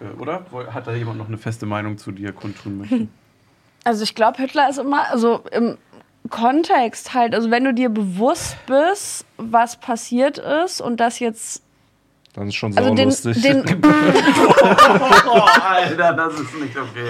Äh, 0.01 0.19
oder? 0.19 0.45
Hat 0.73 0.87
da 0.87 0.93
jemand 0.93 1.19
noch 1.19 1.27
eine 1.27 1.37
feste 1.37 1.65
Meinung 1.65 1.97
zu 1.97 2.11
dir 2.11 2.33
kundtun 2.33 2.79
möchte? 2.79 3.07
Also 3.83 4.03
ich 4.03 4.15
glaube, 4.15 4.41
Hitler 4.41 4.69
ist 4.69 4.79
immer, 4.79 5.09
also 5.11 5.43
im 5.51 5.77
Kontext 6.29 7.13
halt, 7.13 7.33
also 7.33 7.51
wenn 7.51 7.63
du 7.63 7.73
dir 7.73 7.89
bewusst 7.89 8.57
bist, 8.65 9.25
was 9.37 9.77
passiert 9.77 10.37
ist 10.37 10.81
und 10.81 10.99
das 10.99 11.19
jetzt, 11.19 11.61
Dann 12.37 12.47
ist 12.49 12.55
schon 12.55 12.77
also 12.77 12.93
den, 12.93 13.09
den 13.09 13.81
Oh, 15.27 15.41
Alter, 15.67 16.13
das 16.13 16.33
ist 16.39 16.53
nicht 16.61 16.77
okay. 16.77 17.09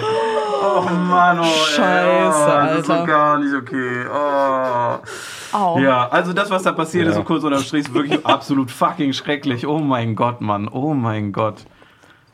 Oh 0.62 0.80
Mann, 0.90 1.38
oh, 1.40 1.42
ey. 1.42 1.48
Scheiße, 1.50 2.38
oh, 2.46 2.48
Das 2.48 2.78
ist 2.78 2.86
so 2.86 2.92
Alter. 2.94 3.06
gar 3.06 3.38
nicht 3.38 3.54
okay. 3.54 4.06
Oh. 4.10 4.96
Au. 5.56 5.78
Ja, 5.80 6.08
also 6.08 6.32
das, 6.32 6.48
was 6.50 6.62
da 6.62 6.72
passiert 6.72 7.08
ist, 7.08 7.12
Ja. 7.12 7.18
so 7.18 7.24
kurz 7.24 7.44
unterm 7.44 7.60
Strich, 7.62 7.82
ist 7.82 7.92
wirklich 7.94 8.24
absolut 8.26 8.70
fucking 8.70 9.12
schrecklich. 9.12 9.66
Oh 9.66 9.78
mein 9.80 10.16
Gott, 10.16 10.40
Mann. 10.40 10.66
Oh 10.66 10.94
mein 10.94 11.32
Gott. 11.32 11.56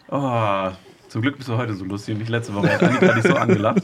Oh. 0.08 0.68
Zum 1.08 1.20
Glück 1.22 1.36
bist 1.38 1.48
du 1.48 1.56
heute 1.56 1.74
so 1.74 1.84
lustig 1.84 2.14
und 2.14 2.20
nicht 2.20 2.30
letzte 2.30 2.54
Woche. 2.54 2.72
Hat 2.74 2.80
Annika 2.82 3.12
dich 3.12 3.24
so 3.24 3.34
angelacht. 3.34 3.82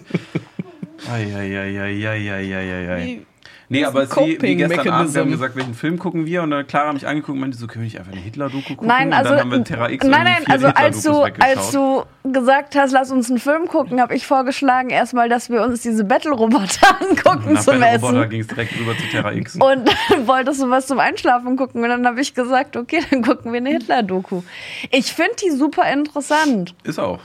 Eieieiei. 1.10 3.04
Wie- 3.04 3.26
Nee, 3.72 3.84
aber 3.84 4.02
es 4.02 4.16
wie, 4.16 4.36
wie 4.42 4.56
gestern 4.56 4.88
Abend, 4.88 5.14
wir 5.14 5.20
haben 5.20 5.30
gesagt, 5.30 5.54
welchen 5.54 5.74
Film 5.74 5.96
gucken 5.96 6.26
wir? 6.26 6.42
Und 6.42 6.50
dann 6.50 6.66
Clara 6.66 6.88
hat 6.88 6.94
mich 6.94 7.06
angeguckt 7.06 7.34
und 7.34 7.40
meinte 7.40 7.56
so, 7.56 7.68
können 7.68 7.82
wir 7.82 7.84
nicht 7.84 8.00
einfach 8.00 8.10
eine 8.10 8.20
Hitler-Doku 8.20 8.74
gucken? 8.74 8.88
Nein, 8.88 9.12
also 9.12 9.30
und 9.30 9.36
dann 9.36 9.44
haben 9.44 9.58
wir 9.58 9.64
Terra 9.64 9.90
X 9.90 10.04
nein, 10.04 10.24
nein, 10.24 10.44
also 10.48 10.66
als 10.66 11.02
du, 11.04 11.22
als 11.22 11.70
du 11.70 12.02
gesagt 12.24 12.74
hast, 12.74 12.90
lass 12.90 13.12
uns 13.12 13.30
einen 13.30 13.38
Film 13.38 13.68
gucken, 13.68 14.00
habe 14.00 14.16
ich 14.16 14.26
vorgeschlagen 14.26 14.90
erstmal, 14.90 15.28
dass 15.28 15.50
wir 15.50 15.62
uns 15.62 15.82
diese 15.82 16.02
Battle-Roboter 16.02 17.00
angucken 17.00 17.52
Nach 17.52 17.62
zum 17.62 17.80
Roboter 17.80 18.16
Essen. 18.22 18.30
ging 18.30 18.40
es 18.40 18.48
direkt 18.48 18.76
rüber 18.76 18.96
zu 18.98 19.04
Terra 19.08 19.32
X. 19.34 19.54
Und 19.60 19.88
dann 20.10 20.26
wolltest 20.26 20.60
du 20.60 20.68
was 20.68 20.88
zum 20.88 20.98
Einschlafen 20.98 21.56
gucken 21.56 21.84
und 21.84 21.88
dann 21.88 22.04
habe 22.04 22.20
ich 22.20 22.34
gesagt, 22.34 22.76
okay, 22.76 23.04
dann 23.08 23.22
gucken 23.22 23.52
wir 23.52 23.58
eine 23.58 23.70
Hitler-Doku. 23.70 24.42
Ich 24.90 25.12
finde 25.12 25.36
die 25.44 25.50
super 25.50 25.88
interessant. 25.92 26.74
Ist 26.82 26.98
auch. 26.98 27.20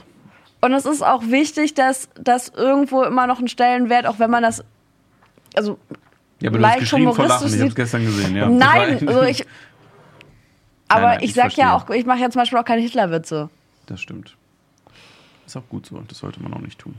Und 0.60 0.72
es 0.74 0.86
ist 0.86 1.02
auch 1.02 1.24
wichtig, 1.26 1.74
dass 1.74 2.08
das 2.14 2.50
irgendwo 2.50 3.02
immer 3.02 3.26
noch 3.26 3.38
einen 3.40 3.48
Stellenwert, 3.48 4.06
auch 4.06 4.20
wenn 4.20 4.30
man 4.30 4.44
das, 4.44 4.62
also 5.56 5.78
Ja, 6.40 6.50
aber 6.50 6.58
du 6.58 6.66
hast 6.66 6.78
geschrien 6.80 7.12
vor 7.12 7.26
Lachen. 7.26 7.54
Ich 7.54 7.60
habe 7.60 7.74
gestern 7.74 8.04
gesehen, 8.04 8.36
ja. 8.36 8.48
nein, 8.48 9.08
also 9.08 9.22
ich, 9.22 9.44
aber 10.88 11.00
nein, 11.02 11.18
ich 11.20 11.30
ich 11.30 11.34
sag 11.34 11.56
ja 11.56 11.70
verstehe. 11.70 11.94
auch, 11.94 11.98
ich 11.98 12.06
mache 12.06 12.20
ja 12.20 12.30
zum 12.30 12.40
Beispiel 12.40 12.58
auch 12.58 12.64
keine 12.64 12.82
Hitlerwitze. 12.82 13.48
Das 13.86 14.00
stimmt. 14.00 14.36
Ist 15.46 15.56
auch 15.56 15.68
gut 15.68 15.86
so. 15.86 16.02
Das 16.06 16.18
sollte 16.18 16.42
man 16.42 16.52
auch 16.54 16.60
nicht 16.60 16.78
tun. 16.78 16.96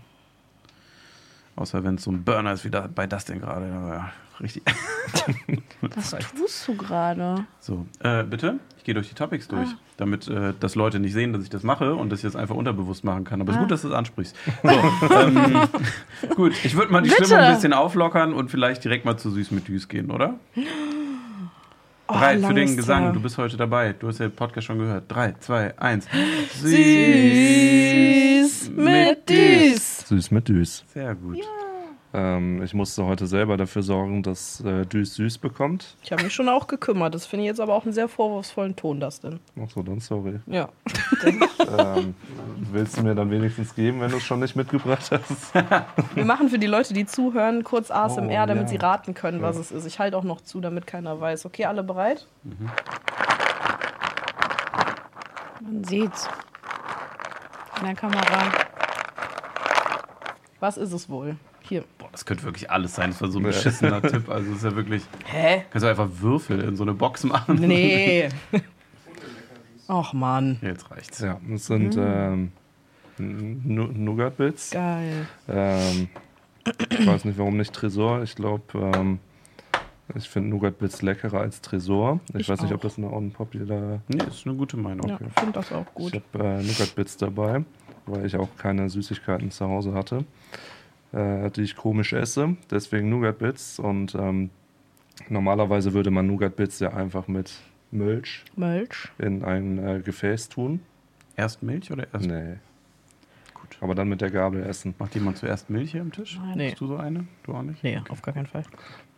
Außer 1.57 1.83
wenn 1.83 1.95
es 1.95 2.03
so 2.03 2.11
ein 2.11 2.23
Burner 2.23 2.53
ist 2.53 2.63
wie 2.63 2.69
da, 2.69 2.87
bei 2.93 3.07
das 3.07 3.25
denn 3.25 3.41
gerade. 3.41 3.67
Ja, 3.67 4.11
richtig. 4.39 4.63
Was 5.95 6.11
tust 6.37 6.67
du 6.67 6.75
gerade? 6.77 7.45
So, 7.59 7.85
äh, 7.99 8.23
bitte? 8.23 8.59
Ich 8.77 8.83
gehe 8.83 8.93
durch 8.93 9.09
die 9.09 9.15
Topics 9.15 9.47
durch, 9.47 9.67
Ah. 9.69 9.77
damit 9.97 10.27
äh, 10.27 10.53
das 10.59 10.75
Leute 10.75 10.99
nicht 10.99 11.13
sehen, 11.13 11.33
dass 11.33 11.43
ich 11.43 11.49
das 11.49 11.63
mache 11.63 11.95
und 11.95 12.09
das 12.11 12.21
jetzt 12.21 12.35
einfach 12.35 12.55
unterbewusst 12.55 13.03
machen 13.03 13.23
kann. 13.25 13.41
Aber 13.41 13.49
es 13.49 13.55
ist 13.55 13.59
Ah. 13.59 13.63
gut, 13.63 13.71
dass 13.71 13.81
du 13.81 13.87
es 13.89 13.93
ansprichst. 13.93 14.35
So, 14.63 14.69
ähm, 15.15 15.61
gut, 16.35 16.53
ich 16.63 16.75
würde 16.77 16.91
mal 16.93 17.01
die 17.01 17.09
Bitte. 17.09 17.25
Stimmung 17.25 17.43
ein 17.43 17.55
bisschen 17.55 17.73
auflockern 17.73 18.33
und 18.33 18.49
vielleicht 18.51 18.83
direkt 18.83 19.03
mal 19.05 19.17
zu 19.17 19.29
Süß 19.31 19.51
mit 19.51 19.67
Düs 19.67 19.87
gehen, 19.89 20.11
oder? 20.11 20.35
Oh, 22.09 22.13
Bereit 22.13 22.37
für 22.37 22.41
lang 22.43 22.55
den 22.55 22.75
Gesang. 22.77 23.03
her. 23.03 23.11
Du 23.11 23.21
bist 23.21 23.37
heute 23.37 23.57
dabei. 23.57 23.93
Du 23.93 24.07
hast 24.07 24.19
ja 24.19 24.27
den 24.27 24.35
Podcast 24.35 24.65
schon 24.67 24.79
gehört. 24.79 25.03
Drei, 25.09 25.33
zwei, 25.39 25.77
eins. 25.77 26.07
Süß 26.61 26.71
mit 28.75 29.29
Düs. 29.29 30.07
Süß 30.07 30.31
mit 30.31 30.47
Düs. 30.47 30.83
Sehr 30.93 31.13
gut. 31.15 31.37
Ähm, 32.17 32.63
ich 32.63 32.73
musste 32.73 33.05
heute 33.05 33.27
selber 33.27 33.57
dafür 33.57 33.83
sorgen, 33.83 34.23
dass 34.23 34.59
äh, 34.61 34.85
Düs 34.87 35.13
süß 35.13 35.37
bekommt. 35.37 35.95
Ich 36.01 36.11
habe 36.11 36.23
mich 36.23 36.33
schon 36.33 36.49
auch 36.49 36.65
gekümmert. 36.65 37.13
Das 37.13 37.27
finde 37.27 37.43
ich 37.43 37.47
jetzt 37.47 37.59
aber 37.59 37.75
auch 37.75 37.83
einen 37.83 37.93
sehr 37.93 38.07
vorwurfsvollen 38.07 38.75
Ton, 38.75 38.99
das 38.99 39.19
denn. 39.19 39.39
Achso, 39.61 39.83
dann 39.83 39.99
sorry. 39.99 40.39
Ja. 40.47 40.69
ähm, 41.77 42.15
willst 42.71 42.97
du 42.97 43.03
mir 43.03 43.13
dann 43.13 43.29
wenigstens 43.29 43.75
geben, 43.75 44.01
wenn 44.01 44.09
du 44.09 44.17
es 44.17 44.23
schon 44.23 44.39
nicht 44.39 44.55
mitgebracht 44.55 45.11
hast? 45.11 45.53
Wir 46.15 46.25
machen 46.25 46.49
für 46.49 46.57
die 46.57 46.65
Leute, 46.65 46.95
die 46.95 47.05
zuhören, 47.05 47.63
kurz 47.63 47.91
ASMR, 47.91 48.43
Oh, 48.43 48.47
damit 48.47 48.63
ja. 48.63 48.67
sie 48.69 48.77
raten 48.77 49.13
können, 49.13 49.43
was 49.43 49.55
Ja. 49.57 49.61
es 49.61 49.71
ist. 49.71 49.85
Ich 49.85 49.99
halte 49.99 50.17
auch 50.17 50.23
noch 50.23 50.41
zu, 50.41 50.59
damit 50.59 50.87
keiner 50.87 51.21
weiß. 51.21 51.45
Okay, 51.45 51.65
alle 51.65 51.83
bereit? 51.83 52.25
Man 55.61 55.83
sieht's. 55.83 56.27
In 57.79 57.85
der 57.85 57.95
Kamera. 57.95 58.51
Was 60.59 60.77
ist 60.77 60.93
es 60.93 61.07
wohl? 61.09 61.35
Hier. 61.69 61.83
Boah, 61.97 62.07
das 62.11 62.25
könnte 62.25 62.43
wirklich 62.43 62.69
alles 62.71 62.95
sein. 62.95 63.09
Das 63.11 63.21
war 63.21 63.29
so 63.29 63.39
ein 63.39 63.43
beschissener 63.43 64.01
Tipp. 64.11 64.29
Also, 64.29 64.49
das 64.49 64.57
ist 64.59 64.63
ja 64.65 64.75
wirklich. 64.75 65.03
Hä? 65.25 65.63
Kannst 65.69 65.83
du 65.85 65.89
einfach 65.89 66.07
Würfel 66.19 66.61
in 66.61 66.75
so 66.75 66.83
eine 66.83 66.93
Box 66.93 67.23
machen? 67.23 67.55
Nee. 67.55 68.29
Och 69.89 70.13
Mann. 70.13 70.57
Jetzt 70.61 70.89
reicht's. 70.91 71.19
Ja, 71.19 71.39
das 71.47 71.65
sind 71.65 71.95
ähm, 71.97 72.51
Nu- 73.17 73.87
Nougat-Bits. 73.93 74.71
Geil. 74.71 75.27
Ähm, 75.47 76.09
ich 76.89 77.07
weiß 77.07 77.23
nicht, 77.25 77.37
warum 77.37 77.55
nicht 77.57 77.73
Tresor. 77.73 78.21
Ich 78.23 78.35
glaube, 78.35 78.63
ähm, 78.95 79.19
ich 80.15 80.27
finde 80.27 80.49
Nougat-Bits 80.49 81.01
leckerer 81.01 81.39
als 81.39 81.61
Tresor. 81.61 82.19
Ich, 82.33 82.41
Ich 82.41 82.49
weiß 82.49 82.61
nicht, 82.61 82.71
auch. 82.71 82.75
ob 82.75 82.81
das 82.81 82.97
eine 82.97 83.07
unpopular 83.07 84.01
Nee, 84.09 84.23
ist 84.27 84.45
eine 84.45 84.55
gute 84.55 84.75
Meinung. 84.77 85.07
Ja, 85.09 85.17
finde 85.37 85.53
das 85.53 85.71
auch 85.71 85.85
gut. 85.93 86.13
Ich 86.13 86.21
habe 86.33 86.43
äh, 86.45 86.63
Nougat-Bits 86.63 87.17
dabei, 87.17 87.63
weil 88.05 88.25
ich 88.25 88.35
auch 88.35 88.49
keine 88.57 88.89
Süßigkeiten 88.89 89.51
zu 89.51 89.65
Hause 89.67 89.93
hatte, 89.93 90.25
äh, 91.13 91.49
die 91.51 91.61
ich 91.61 91.75
komisch 91.75 92.13
esse. 92.13 92.55
Deswegen 92.69 93.09
Nougat-Bits. 93.09 93.79
Und 93.79 94.15
ähm, 94.15 94.49
normalerweise 95.29 95.93
würde 95.93 96.11
man 96.11 96.27
Nougat-Bits 96.27 96.79
ja 96.79 96.93
einfach 96.93 97.27
mit 97.27 97.53
Milch 97.91 98.43
Milch. 98.55 99.09
in 99.17 99.43
ein 99.43 99.77
äh, 99.77 100.01
Gefäß 100.03 100.49
tun. 100.49 100.81
Erst 101.35 101.63
Milch 101.63 101.91
oder 101.91 102.07
erst. 102.11 102.27
Nee. 102.27 102.55
Gut. 103.53 103.77
Aber 103.81 103.95
dann 103.95 104.09
mit 104.09 104.21
der 104.21 104.31
Gabel 104.31 104.63
essen. 104.63 104.93
Macht 104.99 105.15
jemand 105.15 105.37
zuerst 105.37 105.69
Milch 105.69 105.91
hier 105.91 106.01
am 106.01 106.11
Tisch? 106.11 106.39
Nein. 106.41 106.57
Nee. 106.57 106.71
Hast 106.71 106.81
du 106.81 106.87
so 106.87 106.97
eine? 106.97 107.25
Du 107.43 107.53
auch 107.53 107.63
nicht? 107.63 107.83
Nee, 107.83 108.01
auf 108.09 108.21
gar 108.21 108.33
keinen 108.33 108.47
Fall. 108.47 108.63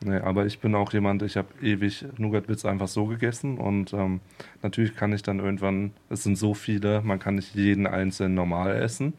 Nee, 0.01 0.17
aber 0.17 0.45
ich 0.45 0.59
bin 0.59 0.75
auch 0.75 0.93
jemand, 0.93 1.23
ich 1.23 1.35
habe 1.35 1.47
ewig 1.61 2.05
Nougat-Bits 2.17 2.65
einfach 2.65 2.87
so 2.87 3.05
gegessen 3.05 3.57
und 3.57 3.93
ähm, 3.93 4.21
natürlich 4.61 4.95
kann 4.95 5.11
ich 5.13 5.23
dann 5.23 5.39
irgendwann, 5.39 5.91
es 6.09 6.23
sind 6.23 6.37
so 6.37 6.53
viele, 6.53 7.01
man 7.01 7.19
kann 7.19 7.35
nicht 7.35 7.53
jeden 7.55 7.85
einzelnen 7.85 8.33
normal 8.33 8.75
essen. 8.75 9.13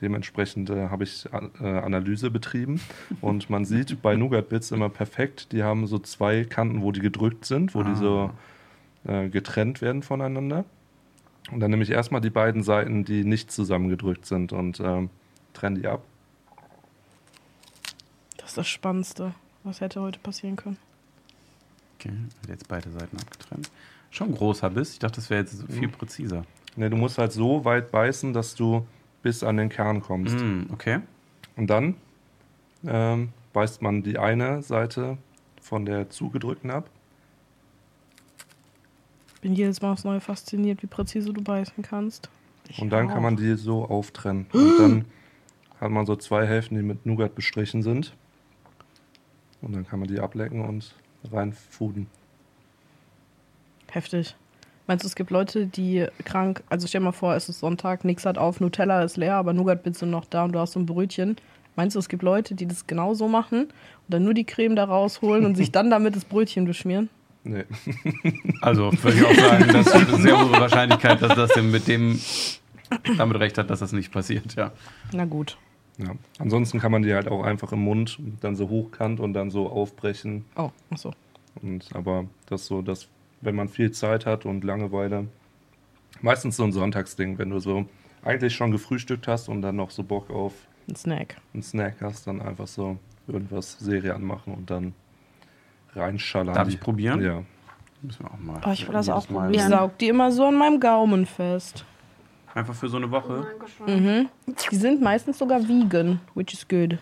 Dementsprechend 0.00 0.70
äh, 0.70 0.88
habe 0.88 1.04
ich 1.04 1.28
äh, 1.32 1.66
Analyse 1.66 2.30
betrieben 2.30 2.80
und 3.20 3.50
man 3.50 3.64
sieht 3.64 4.00
bei 4.00 4.16
Nougat-Bits 4.16 4.70
immer 4.70 4.88
perfekt, 4.88 5.52
die 5.52 5.62
haben 5.62 5.86
so 5.86 5.98
zwei 5.98 6.44
Kanten, 6.44 6.82
wo 6.82 6.90
die 6.92 7.00
gedrückt 7.00 7.44
sind, 7.44 7.74
wo 7.74 7.82
die 7.82 7.94
so 7.94 8.30
äh, 9.04 9.28
getrennt 9.28 9.82
werden 9.82 10.02
voneinander. 10.02 10.64
Und 11.50 11.60
dann 11.60 11.70
nehme 11.70 11.82
ich 11.82 11.90
erstmal 11.90 12.20
die 12.20 12.30
beiden 12.30 12.62
Seiten, 12.62 13.04
die 13.04 13.24
nicht 13.24 13.50
zusammengedrückt 13.50 14.24
sind 14.24 14.52
und 14.52 14.80
ähm, 14.80 15.10
trenne 15.52 15.80
die 15.80 15.86
ab. 15.86 16.02
Das 18.36 18.50
ist 18.50 18.58
das 18.58 18.68
Spannendste. 18.68 19.34
Was 19.64 19.80
hätte 19.80 20.00
heute 20.00 20.18
passieren 20.18 20.56
können? 20.56 20.78
Okay, 21.98 22.12
jetzt 22.48 22.68
beide 22.68 22.90
Seiten 22.90 23.16
abgetrennt. 23.18 23.70
Schon 24.10 24.28
ein 24.28 24.34
großer 24.34 24.70
Biss. 24.70 24.94
Ich 24.94 24.98
dachte, 24.98 25.16
das 25.16 25.28
wäre 25.28 25.42
jetzt 25.42 25.62
viel 25.70 25.88
präziser. 25.88 26.44
Ne, 26.76 26.88
du 26.88 26.96
musst 26.96 27.18
halt 27.18 27.32
so 27.32 27.64
weit 27.64 27.90
beißen, 27.90 28.32
dass 28.32 28.54
du 28.54 28.86
bis 29.22 29.42
an 29.42 29.56
den 29.56 29.68
Kern 29.68 30.00
kommst. 30.00 30.38
Mm, 30.38 30.64
okay. 30.72 31.00
Und 31.56 31.68
dann 31.68 31.96
ähm, 32.86 33.30
beißt 33.52 33.82
man 33.82 34.02
die 34.02 34.18
eine 34.18 34.62
Seite 34.62 35.18
von 35.60 35.84
der 35.84 36.10
zugedrückten 36.10 36.70
ab. 36.70 36.88
Bin 39.42 39.54
jedes 39.54 39.80
Mal 39.80 39.92
aufs 39.92 40.04
Neue 40.04 40.20
fasziniert, 40.20 40.82
wie 40.82 40.86
präzise 40.86 41.32
du 41.32 41.42
beißen 41.42 41.82
kannst. 41.82 42.28
und 42.78 42.90
dann 42.90 43.08
auch. 43.08 43.14
kann 43.14 43.22
man 43.22 43.36
die 43.36 43.54
so 43.54 43.84
auftrennen. 43.86 44.46
Und 44.52 44.78
dann 44.78 45.04
hat 45.80 45.90
man 45.90 46.06
so 46.06 46.16
zwei 46.16 46.46
Hälften, 46.46 46.76
die 46.76 46.82
mit 46.82 47.06
Nougat 47.06 47.34
bestrichen 47.34 47.82
sind. 47.82 48.14
Und 49.62 49.74
dann 49.74 49.86
kann 49.86 49.98
man 49.98 50.08
die 50.08 50.20
ablecken 50.20 50.64
und 50.64 50.94
reinfuden. 51.30 52.06
Heftig. 53.90 54.36
Meinst 54.90 55.04
du, 55.04 55.06
es 55.06 55.14
gibt 55.14 55.30
Leute, 55.30 55.66
die 55.66 56.04
krank, 56.24 56.64
also 56.68 56.88
stell 56.88 57.00
dir 57.00 57.04
mal 57.04 57.12
vor, 57.12 57.36
es 57.36 57.48
ist 57.48 57.60
Sonntag, 57.60 58.04
nix 58.04 58.26
hat 58.26 58.38
auf, 58.38 58.58
Nutella 58.58 59.04
ist 59.04 59.16
leer, 59.16 59.36
aber 59.36 59.52
Nougat-Bits 59.52 60.00
sind 60.00 60.10
noch 60.10 60.24
da 60.24 60.42
und 60.42 60.50
du 60.50 60.58
hast 60.58 60.72
so 60.72 60.80
ein 60.80 60.86
Brötchen. 60.86 61.36
Meinst 61.76 61.94
du, 61.94 62.00
es 62.00 62.08
gibt 62.08 62.24
Leute, 62.24 62.56
die 62.56 62.66
das 62.66 62.88
genauso 62.88 63.28
machen 63.28 63.66
und 63.66 63.70
dann 64.08 64.24
nur 64.24 64.34
die 64.34 64.42
Creme 64.42 64.74
da 64.74 64.82
rausholen 64.82 65.46
und 65.46 65.54
sich 65.54 65.70
dann 65.70 65.90
damit 65.90 66.16
das 66.16 66.24
Brötchen 66.24 66.64
beschmieren? 66.64 67.08
Nee. 67.44 67.66
Also 68.62 68.90
würde 69.04 69.16
ich 69.16 69.24
auch 69.24 69.32
sagen, 69.32 69.72
das 69.72 69.86
ist 69.86 69.94
eine 69.94 70.22
sehr 70.22 70.44
hohe 70.44 70.50
Wahrscheinlichkeit, 70.50 71.22
dass 71.22 71.36
das 71.36 71.62
mit 71.62 71.86
dem 71.86 72.18
damit 73.16 73.38
recht 73.38 73.58
hat, 73.58 73.70
dass 73.70 73.78
das 73.78 73.92
nicht 73.92 74.10
passiert, 74.10 74.56
ja. 74.56 74.72
Na 75.12 75.24
gut. 75.24 75.56
Ja. 75.98 76.16
Ansonsten 76.40 76.80
kann 76.80 76.90
man 76.90 77.02
die 77.02 77.14
halt 77.14 77.28
auch 77.28 77.44
einfach 77.44 77.70
im 77.70 77.84
Mund 77.84 78.18
dann 78.40 78.56
so 78.56 78.68
hochkant 78.68 79.20
und 79.20 79.34
dann 79.34 79.52
so 79.52 79.68
aufbrechen. 79.70 80.46
Oh, 80.56 80.70
achso. 80.90 81.12
Und, 81.62 81.88
aber 81.94 82.24
das 82.46 82.66
so, 82.66 82.82
dass, 82.82 83.06
wenn 83.40 83.54
man 83.54 83.68
viel 83.68 83.90
Zeit 83.92 84.26
hat 84.26 84.44
und 84.46 84.64
Langeweile, 84.64 85.26
meistens 86.20 86.56
so 86.56 86.64
ein 86.64 86.72
Sonntagsding, 86.72 87.38
wenn 87.38 87.50
du 87.50 87.58
so 87.58 87.86
eigentlich 88.22 88.54
schon 88.54 88.70
gefrühstückt 88.70 89.26
hast 89.28 89.48
und 89.48 89.62
dann 89.62 89.76
noch 89.76 89.90
so 89.90 90.02
Bock 90.02 90.30
auf 90.30 90.52
Ein 90.88 90.96
Snack. 90.96 91.36
einen 91.54 91.62
Snack 91.62 91.96
hast, 92.00 92.26
dann 92.26 92.42
einfach 92.42 92.66
so 92.66 92.98
irgendwas 93.26 93.78
Serie 93.78 94.14
anmachen 94.14 94.54
und 94.54 94.70
dann 94.70 94.92
reinschallern. 95.94 96.54
Darf 96.54 96.68
die- 96.68 96.74
ich 96.74 96.80
probieren? 96.80 97.22
Ja. 97.22 97.42
Müssen 98.02 98.24
wir 98.24 98.30
auch 98.32 98.38
mal. 98.38 98.60
Oh, 98.66 98.70
ich 98.70 98.86
will 98.86 98.94
das 98.94 99.08
auch 99.10 99.28
Mal- 99.28 99.50
Ich 99.50 99.58
probieren. 99.58 99.70
saug 99.70 99.98
die 99.98 100.08
immer 100.08 100.32
so 100.32 100.46
an 100.46 100.56
meinem 100.58 100.80
Gaumen 100.80 101.26
fest. 101.26 101.84
Einfach 102.54 102.74
für 102.74 102.88
so 102.88 102.96
eine 102.96 103.10
Woche. 103.10 103.46
Mhm. 103.86 104.28
Die 104.70 104.76
sind 104.76 105.00
meistens 105.02 105.38
sogar 105.38 105.60
vegan, 105.68 106.20
which 106.34 106.52
is 106.54 106.66
good. 106.66 106.98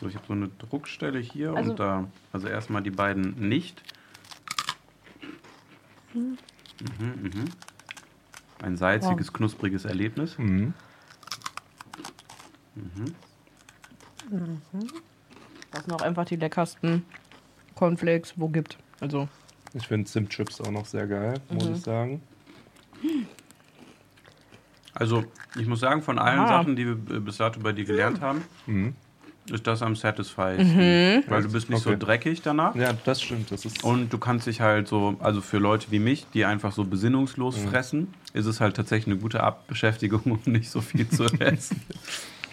So, 0.00 0.06
ich 0.08 0.14
habe 0.14 0.24
so 0.26 0.32
eine 0.32 0.48
Druckstelle 0.58 1.18
hier 1.18 1.54
Also- 1.54 1.70
und 1.72 1.78
da. 1.80 2.04
Also 2.32 2.48
erstmal 2.48 2.82
die 2.82 2.90
beiden 2.90 3.48
nicht. 3.48 3.82
Mhm, 6.14 6.38
mhm. 7.22 7.44
Ein 8.62 8.76
salziges, 8.76 9.32
knuspriges 9.32 9.84
Erlebnis. 9.84 10.38
Mhm. 10.38 10.72
Das 15.70 15.84
sind 15.84 15.92
auch 15.92 16.02
einfach 16.02 16.24
die 16.24 16.36
leckersten 16.36 17.04
Cornflakes, 17.74 18.34
wo 18.36 18.48
gibt. 18.48 18.78
Also, 19.00 19.28
Ich 19.74 19.86
finde 19.88 20.08
Zimtchips 20.08 20.60
auch 20.60 20.70
noch 20.70 20.86
sehr 20.86 21.06
geil, 21.06 21.34
muss 21.50 21.66
ich 21.66 21.80
sagen. 21.80 22.22
Also, 24.94 25.24
ich 25.58 25.66
muss 25.66 25.80
sagen, 25.80 26.00
von 26.02 26.18
allen 26.20 26.40
Ah. 26.40 26.46
Sachen, 26.48 26.76
die 26.76 26.86
wir 26.86 26.94
bis 26.94 27.38
dato 27.38 27.58
bei 27.60 27.72
dir 27.72 27.84
gelernt 27.84 28.20
haben, 28.20 28.42
Mhm. 28.66 28.94
Ist 29.50 29.66
das 29.66 29.82
am 29.82 29.94
satisfysten. 29.96 31.24
Weil 31.28 31.42
du 31.42 31.52
bist 31.52 31.68
nicht 31.70 31.82
so 31.82 31.90
Okay. 31.90 31.98
dreckig 31.98 32.42
danach. 32.42 32.74
Ja, 32.76 32.92
das 32.92 33.22
stimmt. 33.22 33.50
Das 33.50 33.64
ist 33.64 33.84
Und 33.84 34.12
du 34.12 34.18
kannst 34.18 34.46
dich 34.46 34.60
halt 34.60 34.88
so, 34.88 35.16
also 35.20 35.40
für 35.40 35.58
Leute 35.58 35.90
wie 35.90 35.98
mich, 35.98 36.26
die 36.32 36.44
einfach 36.44 36.72
so 36.72 36.84
besinnungslos 36.84 37.58
Mhm. 37.58 37.68
fressen, 37.68 38.14
ist 38.32 38.46
es 38.46 38.60
halt 38.60 38.76
tatsächlich 38.76 39.12
eine 39.14 39.20
gute 39.22 39.42
Abbeschäftigung, 39.42 40.22
um 40.46 40.52
nicht 40.52 40.70
so 40.70 40.80
viel 40.80 41.08
zu 41.08 41.24
essen. 41.40 41.82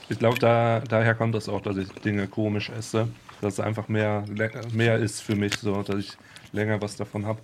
Ich 0.10 0.20
glaube, 0.20 0.39
da, 0.39 0.82
daher 0.82 1.16
kommt 1.16 1.36
das 1.36 1.48
auch, 1.48 1.62
dass 1.62 1.78
ich 1.78 1.88
Dinge 2.02 2.28
komisch 2.28 2.70
esse. 2.70 3.08
Dass 3.42 3.54
es 3.54 3.60
einfach 3.60 3.88
mehr, 3.88 4.26
mehr 4.74 4.98
ist 4.98 5.22
für 5.22 5.36
mich, 5.36 5.54
so 5.56 5.82
dass 5.82 5.98
ich 6.00 6.18
länger 6.52 6.82
was 6.82 6.96
davon 6.98 7.26
habe. 7.26 7.39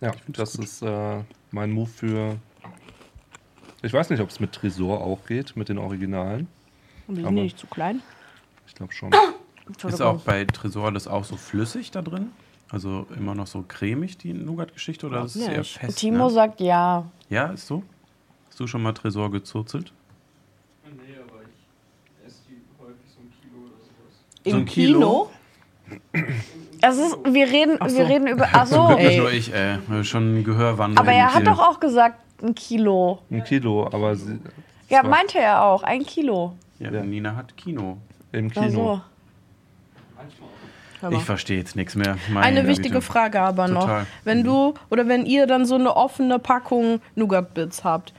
Ja, 0.00 0.14
das 0.28 0.54
ist 0.56 0.82
äh, 0.82 1.22
mein 1.50 1.70
Move 1.70 1.88
für. 1.88 2.36
Ich 3.82 3.92
weiß 3.92 4.10
nicht, 4.10 4.20
ob 4.20 4.28
es 4.30 4.40
mit 4.40 4.52
Tresor 4.52 5.00
auch 5.00 5.24
geht, 5.26 5.56
mit 5.56 5.68
den 5.68 5.78
Originalen. 5.78 6.48
Und 7.08 7.16
die 7.16 7.22
Aber- 7.22 7.28
sind 7.30 7.42
nicht 7.42 7.58
zu 7.58 7.66
klein. 7.66 8.02
Ich 8.66 8.74
glaube 8.74 8.92
schon. 8.92 9.10
Ist 9.86 10.00
auch 10.00 10.20
bei 10.22 10.44
Tresor 10.44 10.92
das 10.92 11.08
auch 11.08 11.24
so 11.24 11.36
flüssig 11.36 11.90
da 11.90 12.00
drin? 12.02 12.30
Also 12.70 13.06
immer 13.16 13.34
noch 13.34 13.46
so 13.46 13.64
cremig, 13.66 14.18
die 14.18 14.32
Nougat-Geschichte? 14.34 15.06
Oder 15.06 15.24
ist 15.24 15.36
es 15.36 15.46
Ja, 15.46 15.52
eher 15.52 15.64
fest? 15.64 15.98
Timo 15.98 16.24
ne? 16.24 16.30
sagt 16.30 16.60
ja. 16.60 17.04
Ja, 17.30 17.46
ist 17.48 17.66
so? 17.66 17.82
Hast 18.48 18.60
du 18.60 18.66
schon 18.66 18.82
mal 18.82 18.92
Tresor 18.92 19.30
gezurzelt? 19.30 19.92
Nee, 20.84 20.90
aber 21.16 21.40
ich 21.42 22.26
esse 22.26 22.42
die 22.48 22.60
häufig 22.78 23.10
so 23.14 23.20
ein 23.20 23.30
Kilo 23.40 23.64
oder 23.64 23.76
sowas. 23.82 24.24
Im 24.44 24.52
So 24.52 24.56
ein 24.58 24.64
Kilo? 24.66 25.30
Es 26.80 26.98
ist, 26.98 27.16
wir 27.24 27.46
reden, 27.48 27.78
so. 27.88 27.96
wir 27.96 28.06
reden 28.08 28.26
über. 28.26 28.46
Ach 28.52 28.66
so. 28.66 28.88
Nicht 28.90 29.00
Ey. 29.00 29.18
nur 29.18 29.32
ich, 29.32 29.52
ey. 29.54 30.04
Schon 30.04 30.44
Gehörwandel. 30.44 30.98
Aber 30.98 31.12
er 31.12 31.34
hat 31.34 31.46
doch 31.46 31.58
auch 31.58 31.80
gesagt, 31.80 32.20
ein 32.42 32.54
Kilo. 32.54 33.20
Ein 33.30 33.44
Kilo, 33.44 33.86
aber 33.86 34.14
sie, 34.14 34.38
Ja, 34.88 35.02
meinte 35.02 35.38
er 35.38 35.62
auch. 35.64 35.82
Ein 35.82 36.04
Kilo. 36.04 36.54
Ja, 36.78 36.90
Ja. 36.92 37.02
Nina 37.02 37.34
hat 37.36 37.56
Kino. 37.56 37.98
im 38.32 38.50
Ach 38.54 38.62
Kino. 38.62 39.00
so. 41.00 41.10
Ich 41.10 41.22
verstehe 41.22 41.58
jetzt 41.58 41.76
nichts 41.76 41.94
mehr. 41.94 42.16
Meine 42.32 42.44
Eine 42.46 42.60
Güte. 42.62 42.68
wichtige 42.72 43.00
Frage 43.00 43.40
aber 43.40 43.68
noch. 43.68 43.82
Total. 43.82 44.06
Wenn 44.24 44.42
du 44.42 44.74
oder 44.90 45.06
wenn 45.06 45.26
ihr 45.26 45.46
dann 45.46 45.64
so 45.64 45.76
eine 45.76 45.94
offene 45.96 46.40
Packung 46.40 47.00
Nougat-Bits 47.14 47.84
habt, 47.84 48.12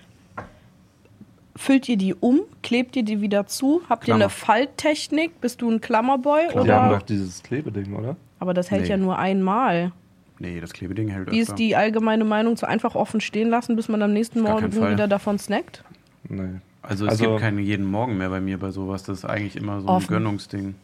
füllt 1.58 1.90
ihr 1.90 1.98
die 1.98 2.14
um? 2.14 2.40
Klebt 2.64 2.96
ihr 2.96 3.04
die 3.04 3.20
wieder 3.20 3.48
zu? 3.48 3.82
Habt 3.90 4.04
ihr 4.04 4.06
Klammer. 4.06 4.24
eine 4.26 4.30
Falttechnik? 4.30 5.42
Bist 5.42 5.62
du 5.62 5.70
ein 5.70 5.82
Klammerboy? 5.82 6.48
Die 6.54 6.58
haben 6.58 6.62
Oder? 6.62 6.90
doch 7.00 7.02
dieses 7.02 7.44
Klebeding, 7.44 7.94
oder? 7.96 8.16
Aber 8.40 8.54
das 8.54 8.72
hält 8.72 8.84
Nee. 8.84 8.90
ja 8.90 8.98
nur 8.98 9.20
einmal. 9.20 9.92
Nee, 10.40 10.62
das 10.62 10.72
Klebeding 10.72 11.10
hält 11.10 11.30
Wie 11.32 11.42
öfter. 11.42 11.52
ist 11.52 11.60
die 11.60 11.76
allgemeine 11.76 12.24
Meinung 12.24 12.56
zu 12.56 12.66
einfach 12.66 12.96
offen 12.96 13.20
stehen 13.20 13.50
lassen, 13.50 13.76
bis 13.76 13.90
man 13.90 14.02
am 14.02 14.14
nächsten 14.14 14.40
Morgen 14.40 14.74
wieder 14.74 15.10
davon 15.10 15.38
snackt? 15.38 15.84
Nee. 16.30 16.62
Also 16.82 17.06
es 17.06 17.12
Also- 17.12 17.26
gibt 17.32 17.40
keinen 17.42 17.60
jeden 17.60 17.86
Morgen 17.86 18.18
mehr 18.18 18.30
bei 18.30 18.40
mir 18.42 18.58
bei 18.58 18.72
sowas. 18.72 19.04
Das 19.04 19.20
ist 19.20 19.26
eigentlich 19.26 19.56
immer 19.56 19.82
so 19.82 19.88
ein 19.88 19.96
Offen. 19.96 20.08
Gönnungsding. 20.08 20.76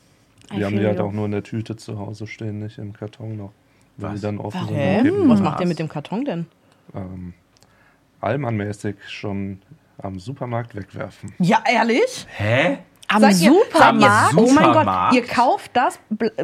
I 0.53 0.57
Wir 0.57 0.65
haben 0.67 0.77
die 0.77 0.85
halt 0.85 0.99
auch 0.99 1.11
nur 1.11 1.25
in 1.25 1.31
der 1.31 1.43
Tüte 1.43 1.75
zu 1.75 1.97
Hause 1.97 2.27
stehen, 2.27 2.59
nicht 2.59 2.77
im 2.77 2.93
Karton 2.93 3.37
noch. 3.37 3.51
Weil 3.97 4.09
Was? 4.11 4.15
die 4.19 4.21
dann 4.21 4.37
offen 4.37 4.59
Warum? 4.61 4.75
sind. 4.75 4.77
Hä? 4.77 4.97
und 4.99 5.03
kippen. 5.05 5.29
Was 5.29 5.39
Was? 5.39 5.43
macht 5.43 5.59
ihr 5.61 5.67
mit 5.67 5.79
dem 5.79 5.87
Karton 5.89 6.25
denn? 6.25 6.45
Ähm, 6.93 7.33
allmannmäßig 8.21 8.95
schon 9.07 9.61
am 9.97 10.19
Supermarkt 10.19 10.75
wegwerfen. 10.75 11.33
Ja, 11.39 11.63
ehrlich? 11.69 12.27
Hä? 12.35 12.79
Am 13.15 13.21
Seid 13.21 13.39
ihr- 13.41 13.51
Supermarkt? 13.53 14.33
Seid 14.33 14.33
ihr, 14.33 14.43
oh 14.43 14.51
mein 14.51 14.73
Gott, 14.73 15.13
ihr 15.13 15.23
kauft 15.23 15.71
das, 15.73 15.99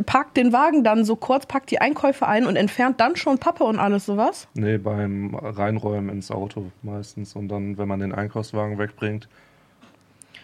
packt 0.06 0.38
den 0.38 0.54
Wagen 0.54 0.84
dann 0.84 1.04
so 1.06 1.16
kurz, 1.16 1.46
packt 1.46 1.70
die 1.72 1.80
Einkäufe 1.82 2.28
ein 2.28 2.46
und 2.46 2.56
entfernt 2.56 3.00
dann 3.02 3.16
schon 3.16 3.38
Pappe 3.40 3.64
und 3.64 3.78
alles 3.80 4.06
sowas? 4.06 4.48
Nee, 4.54 4.78
beim 4.78 5.36
Reinräumen 5.36 6.10
ins 6.10 6.32
Auto 6.32 6.72
meistens. 6.82 7.36
Und 7.36 7.50
dann, 7.50 7.78
wenn 7.78 7.88
man 7.88 8.00
den 8.00 8.14
Einkaufswagen 8.14 8.78
wegbringt, 8.78 9.28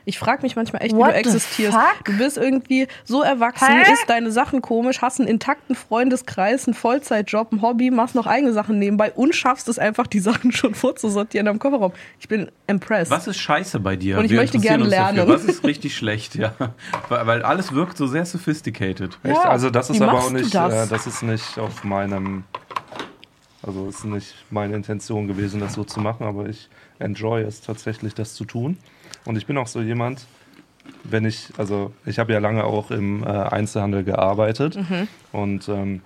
Ich 0.10 0.20
frage 0.20 0.42
mich 0.44 0.56
manchmal 0.56 0.84
echt, 0.84 0.94
wie 0.96 1.00
What 1.00 1.10
du 1.10 1.14
the 1.16 1.18
existierst. 1.20 1.78
fuck? 1.78 2.06
Du 2.06 2.18
bist 2.18 2.38
irgendwie 2.38 2.88
so 3.04 3.24
erwachsen, 3.24 3.68
Hä? 3.68 3.92
isst 3.92 4.10
deine 4.10 4.32
Sachen 4.32 4.62
komisch, 4.62 5.02
hast 5.02 5.20
einen 5.20 5.28
intakten 5.28 5.76
Freundeskreis, 5.76 6.66
einen 6.66 6.76
Vollzeitjob, 6.76 7.52
ein 7.52 7.62
Hobby, 7.62 7.92
machst 7.92 8.16
noch 8.16 8.26
eigene 8.26 8.54
Sachen 8.54 8.80
nebenbei 8.80 9.12
und 9.12 9.36
schaffst 9.36 9.68
es 9.68 9.78
einfach, 9.78 10.08
die 10.08 10.20
Sachen 10.22 10.54
schon 10.54 10.76
vorzusortieren 10.76 11.50
am 11.50 11.60
Kofferraum. 11.60 11.92
Ich 12.22 12.30
bin 12.30 12.50
impressed. 12.68 13.12
Was 13.12 13.28
ist 13.28 13.38
scheiße 13.38 13.82
bei 13.82 13.98
dir? 13.98 14.18
Und 14.18 14.24
ich 14.26 14.32
Wir 14.32 14.40
möchte 14.40 14.60
gerne 14.60 14.86
uns 14.86 14.94
dafür. 14.94 15.14
lernen. 15.26 15.30
Was 15.34 15.44
ist 15.44 15.66
richtig 15.66 15.98
schlecht, 15.98 16.36
ja? 16.36 16.54
Weil 17.10 17.44
alles 17.44 17.74
wirkt 17.74 17.98
so 17.98 18.08
sehr 18.08 18.26
sophisticated. 18.26 19.20
Echt? 19.24 19.36
Ja, 19.36 19.42
also 19.50 19.70
das 19.70 19.90
ist 19.90 20.00
wie 20.00 20.04
aber 20.04 20.20
auch 20.20 20.28
du 20.30 20.36
nicht, 20.36 20.56
das? 20.56 20.74
Äh, 20.74 20.88
das 20.90 21.06
ist 21.06 21.22
nicht 21.22 21.60
auf 21.60 21.84
meinem, 21.84 22.46
also 23.62 23.88
ist 23.90 24.06
nicht 24.06 24.36
meine 24.52 24.74
Intention 24.76 25.28
gewesen, 25.28 25.60
das 25.60 25.74
so 25.74 25.84
zu 25.84 26.00
machen, 26.00 26.26
aber 26.26 26.48
ich 26.48 26.70
enjoy 27.00 27.42
es 27.42 27.60
tatsächlich, 27.60 28.14
das 28.16 28.34
zu 28.36 28.46
tun. 28.46 28.78
Und 29.28 29.36
ich 29.36 29.46
bin 29.46 29.58
auch 29.58 29.68
so 29.68 29.82
jemand, 29.82 30.26
wenn 31.04 31.26
ich, 31.26 31.50
also 31.58 31.92
ich 32.06 32.18
habe 32.18 32.32
ja 32.32 32.40
lange 32.40 32.64
auch 32.64 32.92
im 32.92 33.24
äh, 33.24 33.28
Einzelhandel 33.28 34.06
gearbeitet 34.06 34.78
Mhm. 34.78 35.08
und 35.34 35.68
ähm, 35.68 36.02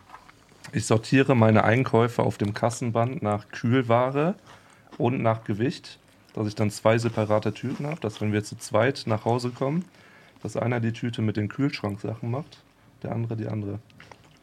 ich 0.73 0.87
sortiere 0.87 1.35
meine 1.35 1.63
Einkäufe 1.63 2.23
auf 2.23 2.39
dem 2.39 2.55
Kassenband 2.55 3.21
nach 3.21 3.49
Kühlware 3.49 4.33
und 4.97 5.21
nach 5.21 5.43
Gewicht, 5.43 5.99
dass 6.33 6.47
ich 6.47 6.55
dann 6.55 6.71
zwei 6.71 6.97
separate 6.97 7.53
Tüten 7.53 7.85
habe, 7.85 7.99
dass 7.99 8.21
wenn 8.21 8.33
wir 8.33 8.43
zu 8.43 8.57
zweit 8.57 9.03
nach 9.05 9.23
Hause 9.23 9.51
kommen, 9.51 9.85
dass 10.41 10.57
einer 10.57 10.79
die 10.79 10.91
Tüte 10.91 11.21
mit 11.21 11.37
den 11.37 11.47
Kühlschranksachen 11.47 12.31
macht, 12.31 12.63
der 13.03 13.11
andere 13.11 13.35
die 13.35 13.47
andere. 13.47 13.77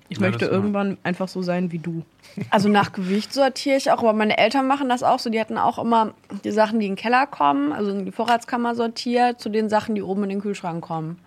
Ich 0.09 0.19
Ja, 0.19 0.27
möchte 0.29 0.47
irgendwann 0.47 0.97
einfach 1.03 1.29
so 1.29 1.43
sein 1.43 1.71
wie 1.73 1.79
du. 1.79 2.03
Also 2.51 2.69
nach 2.69 2.93
Gewicht 2.93 3.33
sortiere 3.33 3.77
ich 3.77 3.91
auch, 3.91 3.99
aber 3.99 4.13
meine 4.13 4.39
Eltern 4.39 4.67
machen 4.67 4.89
das 4.89 5.03
auch 5.03 5.19
so. 5.19 5.31
Die 5.31 5.41
hatten 5.41 5.59
auch 5.59 5.79
immer 5.79 6.15
die 6.45 6.51
Sachen, 6.51 6.81
die 6.81 6.87
in 6.87 6.93
den 6.93 6.97
Keller 6.97 7.27
kommen, 7.27 7.73
also 7.73 7.91
in 7.91 8.05
die 8.05 8.13
Vorratskammer 8.13 8.75
sortiert, 8.75 9.41
zu 9.41 9.49
den 9.49 9.69
Sachen, 9.69 9.95
die 9.95 10.03
oben 10.03 10.23
in 10.25 10.31
den 10.31 10.41
Kühlschrank 10.41 10.83
kommen. 10.85 11.19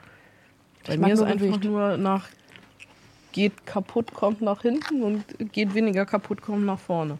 Bei 0.88 0.94
Ich 0.94 1.00
mir 1.00 1.14
ist 1.14 1.20
nur 1.20 1.28
einfach 1.28 1.46
Gewicht. 1.46 1.64
nur 1.64 1.98
nach 1.98 2.28
geht 3.34 3.66
kaputt, 3.66 4.14
kommt 4.14 4.42
nach 4.42 4.62
hinten 4.62 5.04
und 5.04 5.24
geht 5.54 5.74
weniger 5.74 6.06
kaputt, 6.06 6.42
kommt 6.42 6.66
nach 6.66 6.80
vorne. 6.80 7.18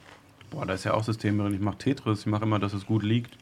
Boah, 0.50 0.66
da 0.66 0.74
ist 0.74 0.84
ja 0.84 0.94
auch 0.94 1.04
System 1.04 1.38
drin. 1.38 1.54
Ich 1.54 1.62
mache 1.62 1.78
Tetris. 1.78 2.22
Ich 2.22 2.26
mache 2.26 2.44
immer, 2.44 2.60
dass 2.60 2.74
es 2.74 2.86
gut 2.86 3.04
liegt. 3.04 3.38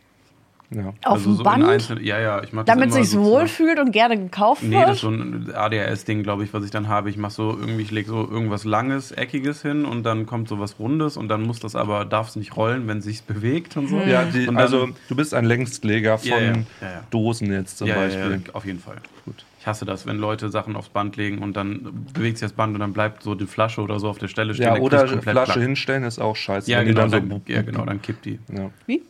Ja. 0.72 0.89
Auf 1.03 1.13
also 1.15 1.32
dem 1.32 1.36
so 1.38 1.43
Band, 1.43 1.63
einzelnen- 1.63 2.03
ja, 2.05 2.20
ja, 2.20 2.43
ich 2.43 2.53
mache 2.53 2.65
das 2.65 2.76
damit 2.76 2.93
sich 2.93 3.09
so 3.09 3.24
wohlfühlt 3.24 3.80
und 3.80 3.91
gerne 3.91 4.17
gekauft 4.17 4.61
Nee, 4.61 4.76
wird. 4.78 4.88
das 4.89 4.95
ist 4.97 5.01
so 5.01 5.09
ein 5.09 5.49
ADHS-Ding, 5.51 6.22
glaube 6.22 6.43
ich, 6.43 6.53
was 6.53 6.63
ich 6.63 6.70
dann 6.70 6.88
habe. 6.88 7.09
Ich 7.09 7.17
mache 7.17 7.32
so 7.32 7.57
irgendwie, 7.59 7.82
ich 7.82 7.89
lege 7.89 8.07
so 8.07 8.30
irgendwas 8.30 8.65
Langes, 8.65 9.11
Eckiges 9.11 9.63
hin 9.63 9.84
und 9.86 10.03
dann 10.03 10.28
kommt 10.28 10.47
so 10.47 10.59
was 10.59 10.78
Rundes 10.78 11.17
und 11.17 11.28
dann 11.28 11.41
muss 11.41 11.59
das 11.59 11.76
aber, 11.76 12.05
darf 12.05 12.30
es 12.30 12.36
nicht 12.36 12.55
rollen, 12.55 12.88
wenn 12.88 12.99
es 12.99 13.05
sich 13.05 13.24
bewegt 13.24 13.78
und 13.78 13.88
so. 13.88 13.99
Ja, 13.99 14.26
die, 14.26 14.41
Und 14.41 14.45
dann- 14.55 14.57
also 14.57 14.89
du 15.07 15.15
bist 15.15 15.34
ein 15.34 15.45
Längstleger 15.45 16.20
von 16.20 16.30
Ja, 16.30 16.38
ja, 16.39 16.47
ja, 16.51 16.53
ja. 16.82 17.03
Dosen 17.09 17.51
jetzt 17.51 17.80
zum 17.80 17.88
ja, 17.88 17.95
Beispiel. 17.95 18.22
Ja, 18.30 18.30
ja, 18.38 18.41
auf 18.53 18.65
jeden 18.65 18.80
Fall. 18.80 18.97
Gut. 19.26 19.43
Ich 19.59 19.65
hasse 19.65 19.86
das, 19.86 20.05
wenn 20.05 20.17
Leute 20.20 20.49
Sachen 20.49 20.76
aufs 20.76 20.89
Band 20.89 21.17
legen 21.17 21.39
und 21.39 21.57
dann 21.57 22.05
bewegt 22.13 22.38
sich 22.38 22.45
das 22.47 22.53
Band 22.55 22.76
und 22.76 22.80
dann 22.80 22.93
bleibt 22.93 23.24
so 23.24 23.34
die 23.34 23.47
Flasche 23.47 23.82
oder 23.82 23.99
so 23.99 24.07
auf 24.07 24.20
der 24.20 24.28
Stelle 24.28 24.53
stehen. 24.53 24.67
Ja, 24.67 24.78
oder 24.80 25.07
Flasche 25.07 25.17
Plack. 25.17 25.53
hinstellen 25.63 26.03
ist 26.03 26.20
auch 26.20 26.36
scheiße. 26.36 26.70
Ja, 26.70 26.78
wenn 26.80 26.86
die 26.86 26.91
genau, 26.93 27.01
dann 27.01 27.09
so 27.09 27.17
dann, 27.17 27.30
bup, 27.30 27.49
ja, 27.49 27.61
genau, 27.63 27.86
dann 27.86 27.99
kippt 28.01 28.24
die. 28.26 28.39
Ja. 28.55 28.70
Wie? 28.86 29.01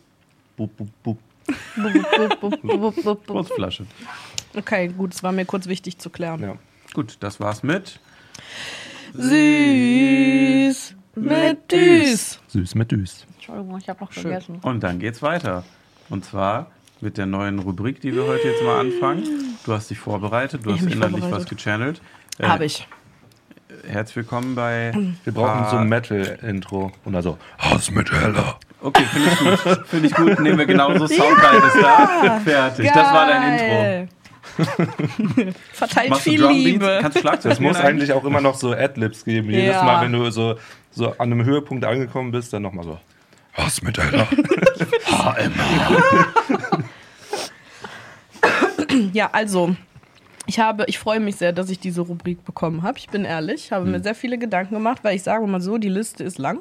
Bup, 0.57 0.75
bup, 0.77 0.87
bup. 1.03 1.17
Kurzflasche. 3.27 3.85
Okay, 4.55 4.87
gut, 4.89 5.13
es 5.13 5.23
war 5.23 5.31
mir 5.31 5.45
kurz 5.45 5.67
wichtig 5.67 5.97
zu 5.97 6.09
klären. 6.09 6.41
Ja. 6.41 6.55
Gut, 6.93 7.17
das 7.19 7.39
war's 7.39 7.63
mit. 7.63 7.99
Süß 9.13 10.95
mit 11.15 11.71
Düs. 11.71 12.39
Süß 12.47 12.75
mit 12.75 12.91
Düs. 12.91 13.25
Entschuldigung, 13.35 13.77
ich 13.77 13.89
habe 13.89 14.03
noch 14.03 14.11
Schön. 14.11 14.23
vergessen. 14.23 14.59
Und 14.61 14.81
dann 14.81 14.99
geht's 14.99 15.21
weiter. 15.21 15.63
Und 16.09 16.25
zwar 16.25 16.71
mit 17.01 17.17
der 17.17 17.25
neuen 17.25 17.59
Rubrik, 17.59 18.01
die 18.01 18.13
wir 18.13 18.25
heute 18.25 18.47
jetzt 18.47 18.63
mal 18.63 18.79
anfangen. 18.79 19.23
Du 19.65 19.73
hast 19.73 19.89
dich 19.89 19.99
vorbereitet, 19.99 20.65
du 20.65 20.71
Ich 20.71 20.81
hast 20.81 20.91
innerlich 20.91 21.23
was 21.29 21.45
gechannelt. 21.45 22.01
Äh, 22.37 22.47
Habe 22.47 22.65
ich. 22.65 22.87
Herzlich 23.87 24.17
willkommen 24.17 24.55
bei. 24.55 24.91
Wir 25.23 25.33
brauchen 25.33 25.69
so 25.69 25.77
ein 25.77 25.87
Metal-Intro. 25.87 26.91
Und 27.05 27.15
also, 27.15 27.37
Hass 27.57 27.91
mit 27.91 28.11
Heller. 28.11 28.59
Okay, 28.81 29.03
finde 29.03 29.29
ich 29.29 29.37
gut. 29.39 29.87
Finde 29.87 30.07
ich 30.07 30.13
gut. 30.15 30.39
Nehmen 30.39 30.57
wir 30.57 30.65
genauso. 30.65 31.05
Soundbite 31.07 31.67
ist 31.67 31.81
da. 31.81 32.39
Fertig. 32.43 32.87
Das 32.93 33.13
war 33.13 33.27
dein 33.27 33.59
Intro. 33.59 34.07
Verteilt 35.73 36.09
Machst 36.09 36.23
viel? 36.23 36.45
Liebe. 36.47 36.99
Kannst 37.01 37.17
du 37.17 37.21
Schlagzeug 37.21 37.51
Es 37.53 37.59
muss 37.59 37.77
eigentlich 37.77 38.13
auch 38.13 38.23
immer 38.23 38.41
noch 38.41 38.55
so 38.55 38.71
Adlibs 38.71 39.25
geben. 39.25 39.49
Jedes 39.49 39.75
Ja. 39.75 39.83
Mal, 39.83 40.05
wenn 40.05 40.13
du 40.13 40.29
so, 40.31 40.55
so 40.91 41.11
an 41.11 41.15
einem 41.19 41.43
Höhepunkt 41.45 41.85
angekommen 41.85 42.31
bist, 42.31 42.53
dann 42.53 42.61
nochmal 42.61 42.85
so. 42.85 42.99
Hass 43.53 43.81
mit 43.81 43.97
Heller. 43.97 44.27
Ja, 49.13 49.29
also, 49.31 49.75
ich 50.45 50.59
habe, 50.59 50.85
ich 50.87 50.97
freue 50.99 51.19
mich 51.19 51.35
sehr, 51.35 51.51
dass 51.53 51.69
ich 51.69 51.79
diese 51.79 52.01
Rubrik 52.01 52.43
bekommen 52.45 52.83
habe. 52.83 52.97
Ich 52.97 53.07
bin 53.09 53.25
ehrlich, 53.25 53.71
habe 53.71 53.85
Hm. 53.85 53.91
mir 53.91 53.99
sehr 54.01 54.15
viele 54.15 54.37
Gedanken 54.37 54.73
gemacht, 54.75 54.99
weil 55.03 55.15
ich 55.15 55.23
sage 55.23 55.45
mal 55.47 55.61
so, 55.61 55.77
die 55.77 55.89
Liste 55.89 56.23
ist 56.23 56.37
lang. 56.37 56.59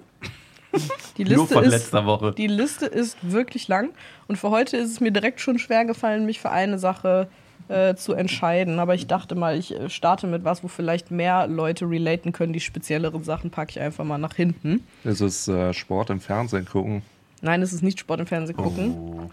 Die 1.17 1.25
Nur 1.25 1.39
Liste 1.39 1.55
von 1.55 1.65
ist 1.65 1.71
letzter 1.71 2.07
Woche. 2.07 2.33
Die 2.33 2.47
Liste 2.47 2.87
ist 2.87 3.17
wirklich 3.23 3.69
lang 3.69 3.91
und 4.27 4.37
für 4.37 4.51
heute 4.51 4.77
ist 4.77 4.91
es 4.91 5.01
mir 5.01 5.11
direkt 5.11 5.41
schon 5.41 5.59
schwer 5.59 5.85
gefallen, 5.85 6.27
mich 6.27 6.41
für 6.41 6.51
eine 6.51 6.79
Sache 6.79 7.29
äh, 7.69 7.95
zu 7.95 8.13
entscheiden. 8.15 8.79
Aber 8.79 8.95
ich 8.95 9.07
dachte 9.07 9.35
mal, 9.35 9.57
ich 9.59 9.75
äh, 9.75 9.89
starte 9.91 10.27
mit 10.27 10.45
was, 10.45 10.63
wo 10.63 10.69
vielleicht 10.69 11.11
mehr 11.11 11.47
Leute 11.47 11.89
relaten 11.89 12.33
können. 12.33 12.53
Die 12.53 12.61
spezielleren 12.61 13.25
Sachen 13.25 13.51
packe 13.51 13.71
ich 13.71 13.81
einfach 13.81 14.05
mal 14.05 14.19
nach 14.19 14.35
hinten. 14.35 14.85
Es 15.05 15.21
ist 15.21 15.49
äh, 15.49 15.73
Sport 15.73 16.11
im 16.11 16.21
Fernsehen 16.21 16.67
gucken. 16.67 17.03
Nein, 17.41 17.63
es 17.63 17.73
ist 17.73 17.83
nicht 17.83 17.99
Sport 18.01 18.21
im 18.21 18.27
Fernsehen 18.27 18.57
gucken. 18.57 18.95
Oh, 18.97 19.31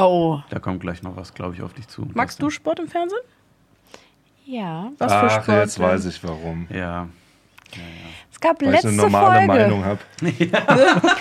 Oh. 0.00 0.40
da 0.50 0.60
kommt 0.60 0.80
gleich 0.80 1.02
noch 1.02 1.16
was, 1.16 1.34
glaube 1.34 1.54
ich, 1.56 1.62
auf 1.62 1.72
dich 1.74 1.88
zu. 1.88 2.06
Magst 2.14 2.40
du 2.40 2.50
Sport 2.50 2.78
im 2.78 2.86
Fernsehen? 2.88 3.18
Ja. 4.46 4.90
Was 4.98 5.12
für 5.12 5.18
Ach, 5.18 5.42
Sport? 5.42 5.58
jetzt 5.58 5.78
weiß 5.80 6.04
ich 6.06 6.22
warum. 6.22 6.66
Ja. 6.70 7.08
Es 8.38 8.40
gab 8.40 8.60
Weil 8.60 8.68
ich 8.68 8.72
letzte 8.74 8.88
eine 8.88 8.96
normale 8.98 9.46
Folge. 9.46 9.62
Meinung 9.64 9.84
habe. 9.84 9.98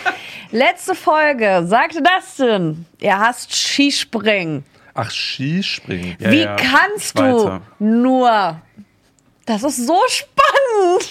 Letzte 0.52 0.94
Folge 0.96 1.64
sagte 1.66 2.02
Dustin, 2.04 2.86
er 3.02 3.20
hasst 3.20 3.52
Skispringen. 3.56 4.64
Ach, 4.94 5.10
Skispringen. 5.10 6.16
Ja, 6.20 6.32
Wie 6.32 6.42
ja. 6.42 6.56
kannst 6.56 7.18
Schweizer. 7.18 7.62
du 7.80 7.84
nur? 7.86 8.62
Das 9.48 9.64
ist 9.64 9.88
so 9.88 10.00
spannend. 10.08 11.10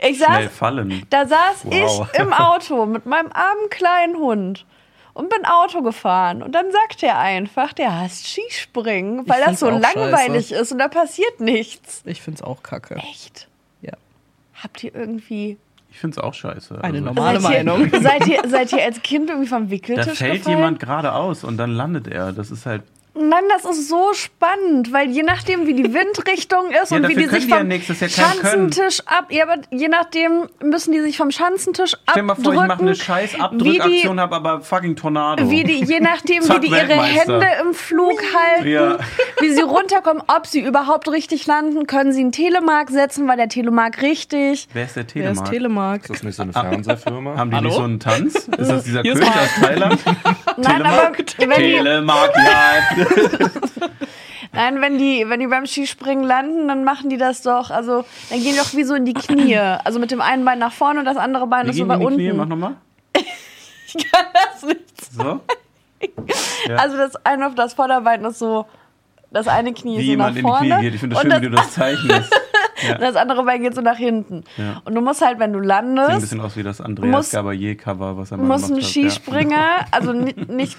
Ich 0.00 0.18
saß, 0.18 0.50
fallen. 0.50 1.04
da 1.10 1.26
saß 1.26 1.64
Wow. 1.64 2.08
ich 2.14 2.18
im 2.18 2.32
Auto 2.32 2.86
mit 2.86 3.04
meinem 3.04 3.30
armen 3.32 3.68
kleinen 3.68 4.16
Hund 4.16 4.64
und 5.12 5.28
bin 5.28 5.44
Auto 5.44 5.82
gefahren. 5.82 6.42
Und 6.42 6.52
dann 6.52 6.72
sagt 6.72 7.02
er 7.02 7.18
einfach, 7.18 7.74
der 7.74 8.00
hasst 8.00 8.26
Skispringen, 8.28 9.28
weil 9.28 9.42
find's 9.42 9.60
das 9.60 9.68
so 9.68 9.68
langweilig 9.70 10.52
ist 10.52 10.72
und 10.72 10.78
da 10.78 10.88
passiert 10.88 11.38
nichts. 11.40 12.00
Ich 12.06 12.22
finde 12.22 12.38
es 12.38 12.42
auch 12.42 12.62
kacke. 12.62 12.94
Echt? 12.96 13.46
Habt 14.62 14.84
ihr 14.84 14.94
irgendwie. 14.94 15.56
Ich 15.90 15.98
finde 15.98 16.16
es 16.18 16.22
auch 16.24 16.32
scheiße. 16.34 16.82
Eine 16.82 16.98
Also, 16.98 17.04
normale 17.04 17.40
seid 17.40 17.52
ihr, 17.52 17.64
Meinung. 17.64 17.90
Seid 18.02 18.26
ihr, 18.26 18.42
seid 18.48 18.72
ihr 18.72 18.82
als 18.84 19.02
Kind 19.02 19.28
irgendwie 19.28 19.48
vom 19.48 19.64
Da 19.66 19.70
Wickeltisch 19.70 20.18
fällt 20.18 20.38
gefallen? 20.38 20.56
jemand 20.58 20.80
geradeaus 20.80 21.44
und 21.44 21.58
dann 21.58 21.70
landet 21.72 22.08
er. 22.08 22.32
Das 22.32 22.50
ist 22.50 22.64
halt. 22.66 22.82
Nein, 23.14 23.42
das 23.50 23.64
ist 23.66 23.88
so 23.90 24.14
spannend, 24.14 24.90
weil 24.92 25.10
je 25.10 25.22
nachdem, 25.22 25.66
wie 25.66 25.74
die 25.74 25.84
Windrichtung 25.94 26.70
ist 26.70 26.90
Ja, 26.90 26.96
und 26.96 27.08
wie 27.08 27.14
die 27.14 27.26
sich 27.26 27.44
die 27.46 27.52
vom 27.52 27.70
ist 27.70 28.00
ja 28.00 28.08
Schanzentisch 28.08 29.00
ab, 29.06 29.26
ja, 29.28 29.44
aber 29.44 29.56
je 29.70 29.88
nachdem 29.88 30.48
müssen 30.62 30.92
die 30.92 31.00
sich 31.00 31.18
vom 31.18 31.30
Schanzentisch 31.30 31.94
Stell 32.08 32.14
dir 32.14 32.22
mal 32.22 32.34
vor, 32.36 32.52
ich 32.54 32.58
mache 32.58 32.62
eine 32.64 32.72
abdrücken, 32.72 32.94
scheiß 32.96 33.34
wie 33.34 33.40
Abdrückaktion, 33.40 34.16
die- 34.16 34.20
habe 34.22 34.36
aber 34.36 34.60
fucking 34.62 34.96
Tornado. 34.96 35.50
Wie 35.50 35.62
die, 35.62 35.84
je 35.84 36.00
nachdem, 36.00 36.42
Zack, 36.42 36.56
wie 36.62 36.68
die 36.68 36.72
ihre. 36.74 37.02
Hände 37.02 37.46
im 37.60 37.74
Flug 37.74 38.18
halten, 38.34 38.68
Ja. 38.68 38.98
wie 39.40 39.50
sie 39.50 39.60
runterkommen, 39.62 40.22
ob 40.34 40.46
sie 40.46 40.60
überhaupt 40.60 41.10
richtig 41.10 41.46
landen, 41.46 41.86
können 41.86 42.12
sie 42.12 42.20
einen 42.20 42.32
Telemark 42.32 42.88
setzen, 42.90 43.28
weil 43.28 43.36
der 43.36 43.48
Telemark 43.48 44.00
richtig. 44.00 44.68
Wer 44.72 44.84
ist 44.84 44.96
der 44.96 45.04
Wer 45.14 45.32
ist 45.32 45.44
Telemark? 45.44 45.50
Telemark? 45.50 46.02
Ist 46.04 46.10
das 46.10 46.22
nicht 46.22 46.36
so 46.36 46.42
eine 46.44 46.52
Fernsehfirma? 46.54 47.36
Haben 47.36 47.50
die 47.50 47.56
Hallo? 47.56 47.68
nicht 47.68 47.76
so 47.76 47.82
einen 47.82 48.00
Tanz? 48.00 48.34
Ist 48.34 48.48
das 48.70 48.84
dieser 48.84 49.02
König 49.02 49.22
aus 49.28 49.60
Thailand? 49.60 50.00
Nein, 50.56 50.82
aber 50.82 51.12
wenn 51.38 51.50
die, 51.50 51.54
Telemark 51.72 52.32
live. 52.36 53.01
nein, 54.52 54.80
wenn 54.80 54.98
die, 54.98 55.24
wenn 55.28 55.40
die 55.40 55.46
beim 55.46 55.66
Skispringen 55.66 56.24
landen, 56.24 56.68
dann 56.68 56.84
machen 56.84 57.10
die 57.10 57.16
das 57.16 57.42
doch, 57.42 57.70
also 57.70 58.04
dann 58.30 58.40
gehen 58.42 58.52
die 58.52 58.58
doch 58.58 58.74
wie 58.74 58.84
so 58.84 58.94
in 58.94 59.04
die 59.04 59.14
Knie. 59.14 59.56
Also 59.56 59.98
mit 59.98 60.10
dem 60.10 60.20
einen 60.20 60.44
Bein 60.44 60.58
nach 60.58 60.72
vorne 60.72 61.00
und 61.00 61.06
das 61.06 61.16
andere 61.16 61.46
Bein 61.46 61.66
Wie 61.66 61.70
ist 61.70 61.76
so 61.78 61.86
bei 61.86 61.96
die 61.96 62.02
in 62.04 62.08
die 62.08 62.14
unten. 62.14 62.28
Knie? 62.28 62.32
Mach 62.38 62.46
nochmal. 62.46 62.74
Ich 63.94 64.10
kann 64.10 64.24
das 64.32 64.62
nicht. 64.62 65.12
So. 65.14 65.40
Ja. 66.66 66.76
Also 66.76 66.96
das 66.96 67.14
eine 67.26 67.46
auf 67.46 67.54
das 67.54 67.74
Vorderbein 67.74 68.24
ist 68.24 68.38
so, 68.38 68.64
das 69.30 69.46
eine 69.48 69.74
Knie 69.74 69.98
Wie 69.98 70.00
ist 70.00 70.06
so 70.12 70.16
nach 70.16 70.30
jemand 70.34 70.36
in 70.38 70.44
die 70.44 70.48
vorne. 70.50 70.68
Knie 70.76 70.80
geht. 70.82 70.94
Ich 70.94 71.00
finde 71.00 71.14
das 71.16 71.22
schön, 71.22 71.32
wie 71.42 71.46
du 71.46 71.50
das 71.50 71.72
zeichnest. 71.72 72.32
Ja. 72.84 72.94
Und 72.94 73.02
das 73.02 73.14
andere 73.14 73.44
Bein 73.44 73.62
geht 73.62 73.76
so 73.76 73.80
nach 73.80 73.96
hinten. 73.96 74.42
Ja. 74.56 74.82
Und 74.84 74.96
du 74.96 75.00
musst 75.02 75.20
halt, 75.24 75.38
wenn 75.38 75.52
du 75.52 75.60
Sieht 75.60 75.70
ein 75.70 75.94
landest, 75.94 76.20
bisschen 76.22 76.40
aus 76.40 76.56
wie 76.56 76.64
das 76.64 76.80
Andreas 76.80 77.30
Gabayé-Cover, 77.32 78.16
was 78.16 78.32
er 78.32 78.38
mal 78.38 78.46
muss 78.46 78.62
ein 78.64 78.68
gemacht 78.70 78.82
hat. 78.82 78.90
Skispringer, 78.90 79.86
also 79.92 80.12
ni- 80.12 80.34
nicht 80.48 80.76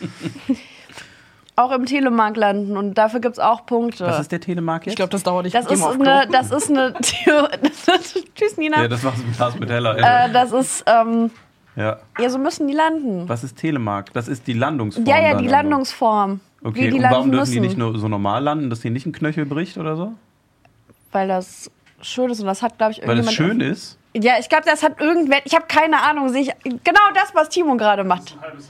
auch 1.55 1.71
im 1.71 1.85
Telemark 1.85 2.35
landen 2.35 2.77
und 2.77 2.95
dafür 2.95 3.19
gibt 3.19 3.33
es 3.33 3.39
auch 3.39 3.65
Punkte. 3.65 4.05
Was 4.05 4.21
ist 4.21 4.31
der 4.31 4.41
Telemark 4.41 4.85
jetzt? 4.85 4.93
Ich 4.93 4.95
glaube, 4.95 5.11
das 5.11 5.23
dauert 5.23 5.43
nicht. 5.43 5.55
das, 5.55 5.65
ist 5.65 5.83
eine, 5.83 6.27
das 6.31 6.51
ist 6.51 6.69
eine 6.69 6.93
Tschüss, 8.35 8.57
Nina. 8.57 8.81
ja, 8.81 8.87
das 8.87 9.03
war's 9.03 9.17
mit 9.17 9.37
Lars 9.37 9.59
mit 9.59 9.69
Heller. 9.69 9.97
äh, 9.97 10.31
das 10.31 10.51
ist, 10.51 10.83
ähm, 10.87 11.29
ja. 11.75 11.97
ja, 12.19 12.29
so 12.29 12.39
müssen 12.39 12.67
die 12.67 12.73
landen. 12.73 13.29
Was 13.29 13.43
ist 13.43 13.57
Telemark? 13.57 14.13
Das 14.13 14.27
ist 14.27 14.47
die 14.47 14.53
Landungsform. 14.53 15.05
Ja, 15.05 15.21
ja, 15.21 15.37
die. 15.37 15.47
Landungsform. 15.47 16.39
Okay, 16.63 16.87
wie 16.87 16.89
die 16.91 16.97
und 16.97 17.03
warum 17.03 17.31
dürfen 17.31 17.39
müssen. 17.41 17.53
die 17.53 17.59
nicht 17.59 17.77
nur 17.77 17.97
so 17.97 18.07
normal 18.07 18.43
landen, 18.43 18.69
dass 18.69 18.81
hier 18.81 18.91
nicht 18.91 19.05
ein 19.05 19.11
Knöchel 19.11 19.45
bricht 19.45 19.77
oder 19.77 19.95
so? 19.95 20.13
Weil 21.11 21.27
das 21.27 21.69
schön 22.01 22.29
ist 22.29 22.39
und 22.39 22.47
das 22.47 22.61
hat, 22.61 22.77
glaube 22.77 22.93
ich, 22.93 23.05
Weil 23.05 23.19
es 23.19 23.25
irgendjemand. 23.27 23.59
schön 23.59 23.61
ist? 23.61 23.97
Ja, 24.15 24.33
ich 24.39 24.47
glaube, 24.49 24.65
das 24.65 24.83
hat 24.83 25.01
irgendwer. 25.01 25.39
Ich 25.45 25.55
habe 25.55 25.65
keine 25.67 26.01
Ahnung. 26.03 26.29
Sehe 26.29 26.41
ich 26.41 26.51
genau 26.83 27.01
das, 27.15 27.33
was 27.33 27.49
Timo 27.49 27.75
gerade 27.75 28.03
macht. 28.03 28.35
Ein 28.37 28.41
halbes 28.41 28.69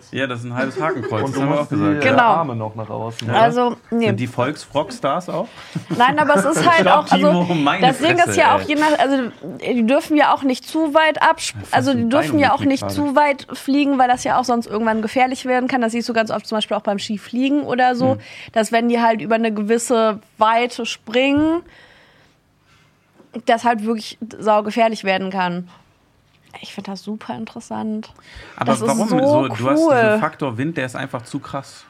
Hakenkreuz. 0.00 0.08
Ja, 0.12 0.26
das 0.26 0.40
ist 0.40 0.44
ein 0.46 0.54
halbes 0.54 0.80
Hakenkreuz. 0.80 1.22
Und 1.24 1.36
du 1.36 1.40
musst 1.42 1.70
die 1.70 1.76
Genau. 2.00 2.22
Arme 2.22 2.56
noch 2.56 2.74
nach 2.74 2.88
außen. 2.88 3.28
Ja. 3.28 3.34
Also, 3.34 3.76
nee. 3.90 4.06
Sind 4.06 4.20
die 4.20 4.26
Volksfrockstars 4.26 5.28
auch? 5.28 5.48
Nein, 5.96 6.18
aber 6.18 6.36
es 6.36 6.44
ist 6.44 6.68
halt 6.68 6.88
auch. 6.88 7.10
Also, 7.10 7.44
Timo, 7.44 7.78
das 7.80 7.98
Ding 7.98 8.18
ist 8.18 8.36
ja 8.36 8.56
ey. 8.56 8.62
auch 8.62 8.68
je 8.68 8.74
nach. 8.76 8.98
Also, 8.98 9.30
die 9.60 9.86
dürfen 9.86 10.16
ja 10.16 10.34
auch 10.34 10.42
nicht 10.42 10.66
zu 10.66 10.94
weit 10.94 11.22
absp 11.22 11.56
Also, 11.70 11.94
die 11.94 12.08
dürfen 12.08 12.38
ja 12.38 12.52
auch 12.52 12.60
nicht 12.60 12.82
gerade. 12.82 12.94
zu 12.94 13.16
weit 13.16 13.46
fliegen, 13.52 13.98
weil 13.98 14.08
das 14.08 14.24
ja 14.24 14.38
auch 14.38 14.44
sonst 14.44 14.66
irgendwann 14.66 15.02
gefährlich 15.02 15.44
werden 15.44 15.68
kann. 15.68 15.80
Das 15.80 15.92
siehst 15.92 16.08
du 16.08 16.12
ganz 16.12 16.30
oft 16.30 16.46
zum 16.46 16.56
Beispiel 16.56 16.76
auch 16.76 16.82
beim 16.82 16.98
Skifliegen 16.98 17.62
oder 17.62 17.94
so. 17.94 18.12
Hm. 18.12 18.20
Dass, 18.52 18.72
wenn 18.72 18.88
die 18.88 19.00
halt 19.00 19.20
über 19.20 19.34
eine 19.36 19.52
gewisse 19.52 20.20
Weite 20.38 20.86
springen, 20.86 21.62
das 23.46 23.64
halt 23.64 23.84
wirklich 23.84 24.18
saugefährlich 24.38 25.04
werden 25.04 25.30
kann. 25.30 25.68
Ich 26.60 26.74
finde 26.74 26.90
das 26.90 27.02
super 27.02 27.34
interessant. 27.36 28.12
Aber 28.56 28.66
Das 28.72 28.80
ist 28.80 28.86
warum? 28.88 29.08
so 29.08 29.48
du 29.48 29.70
hast 29.70 29.80
cool. 29.80 29.94
diesen 29.94 30.20
Faktor 30.20 30.58
Wind, 30.58 30.76
der 30.76 30.86
ist 30.86 30.96
einfach 30.96 31.22
zu 31.22 31.38
krass. 31.38 31.84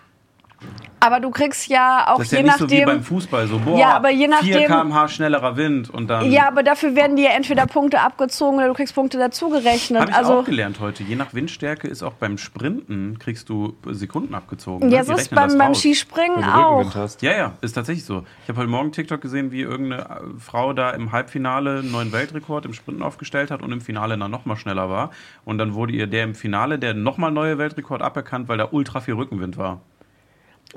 Aber 1.03 1.19
du 1.21 1.31
kriegst 1.31 1.67
ja 1.69 2.05
auch 2.09 2.19
Das 2.19 2.27
ist 2.27 2.33
je 2.33 2.39
ja 2.39 2.45
nicht 2.45 2.59
so 2.59 2.69
wie 2.69 2.75
nachdem. 2.81 2.87
beim 2.97 3.03
Fußball, 3.03 3.47
so 3.47 3.59
boah, 3.59 3.79
Ja, 3.79 3.95
aber 3.97 4.11
je 4.11 4.27
4 4.27 4.29
nachdem- 4.29 4.67
km/h 4.67 5.09
schnellerer 5.09 5.57
Wind 5.57 5.89
und 5.89 6.09
dann 6.09 6.31
ja, 6.31 6.47
aber 6.47 6.63
dafür 6.63 6.95
werden 6.95 7.17
dir 7.17 7.31
entweder 7.31 7.65
Punkte 7.67 8.01
abgezogen 8.03 8.59
oder 8.59 8.69
du 8.69 8.75
kriegst 8.75 8.95
Punkte 8.95 9.17
dazugerechnet. 9.17 9.99
Habe 9.99 10.11
ich 10.11 10.17
also 10.17 10.41
auch 10.41 10.45
gelernt 10.45 10.79
heute. 10.79 11.03
Je 11.03 11.17
nach 11.17 11.33
Windstärke 11.33 11.89
ist 11.89 12.03
auch 12.03 12.13
beim 12.13 12.37
Sprinten 12.37 13.19
kriegst 13.19 13.49
du 13.49 13.75
Sekunden 13.87 14.35
abgezogen. 14.35 14.91
ja, 14.91 14.97
ne? 14.99 15.01
es 15.01 15.07
Die 15.07 15.15
ist 15.15 15.35
beim, 15.35 15.57
beim. 15.57 15.75
Skispringen 15.75 16.45
auch. 16.45 16.95
hast. 16.95 17.23
Ja, 17.23 17.33
ja, 17.33 17.53
ist 17.63 17.73
tatsächlich 17.73 18.05
so. 18.05 18.25
Ich 18.43 18.51
habe 18.51 18.59
heute 18.61 18.69
Morgen 18.69 18.93
TikTok 18.93 19.23
gesehen, 19.23 19.53
wie 19.53 19.63
irgendeine 19.63 20.03
äh, 20.03 20.07
Frau 20.39 20.75
da 20.75 20.91
im 20.91 21.13
Halbfinale 21.13 21.79
einen 21.79 21.91
neuen 21.93 22.13
Weltrekord 22.13 22.67
im 22.67 22.75
Sprinten 22.75 23.03
aufgestellt 23.03 23.51
hat 23.51 23.63
und 23.63 23.73
im 23.73 23.81
Finale 23.81 24.19
dann 24.19 24.31
nochmal 24.31 24.59
schneller 24.59 24.91
war. 24.91 25.13
Und 25.47 25.57
dann 25.57 25.73
wurde 25.73 25.95
ihr 25.95 26.07
der 26.07 26.25
im 26.25 26.35
Finale 26.35 26.79
der 26.79 26.93
nochmal 26.93 27.31
neue 27.31 27.57
Weltrekord 27.57 28.03
aberkannt, 28.03 28.49
weil 28.49 28.59
da 28.59 28.69
ultra 28.71 29.01
viel 29.01 29.15
Rückenwind 29.15 29.57
war. 29.57 29.81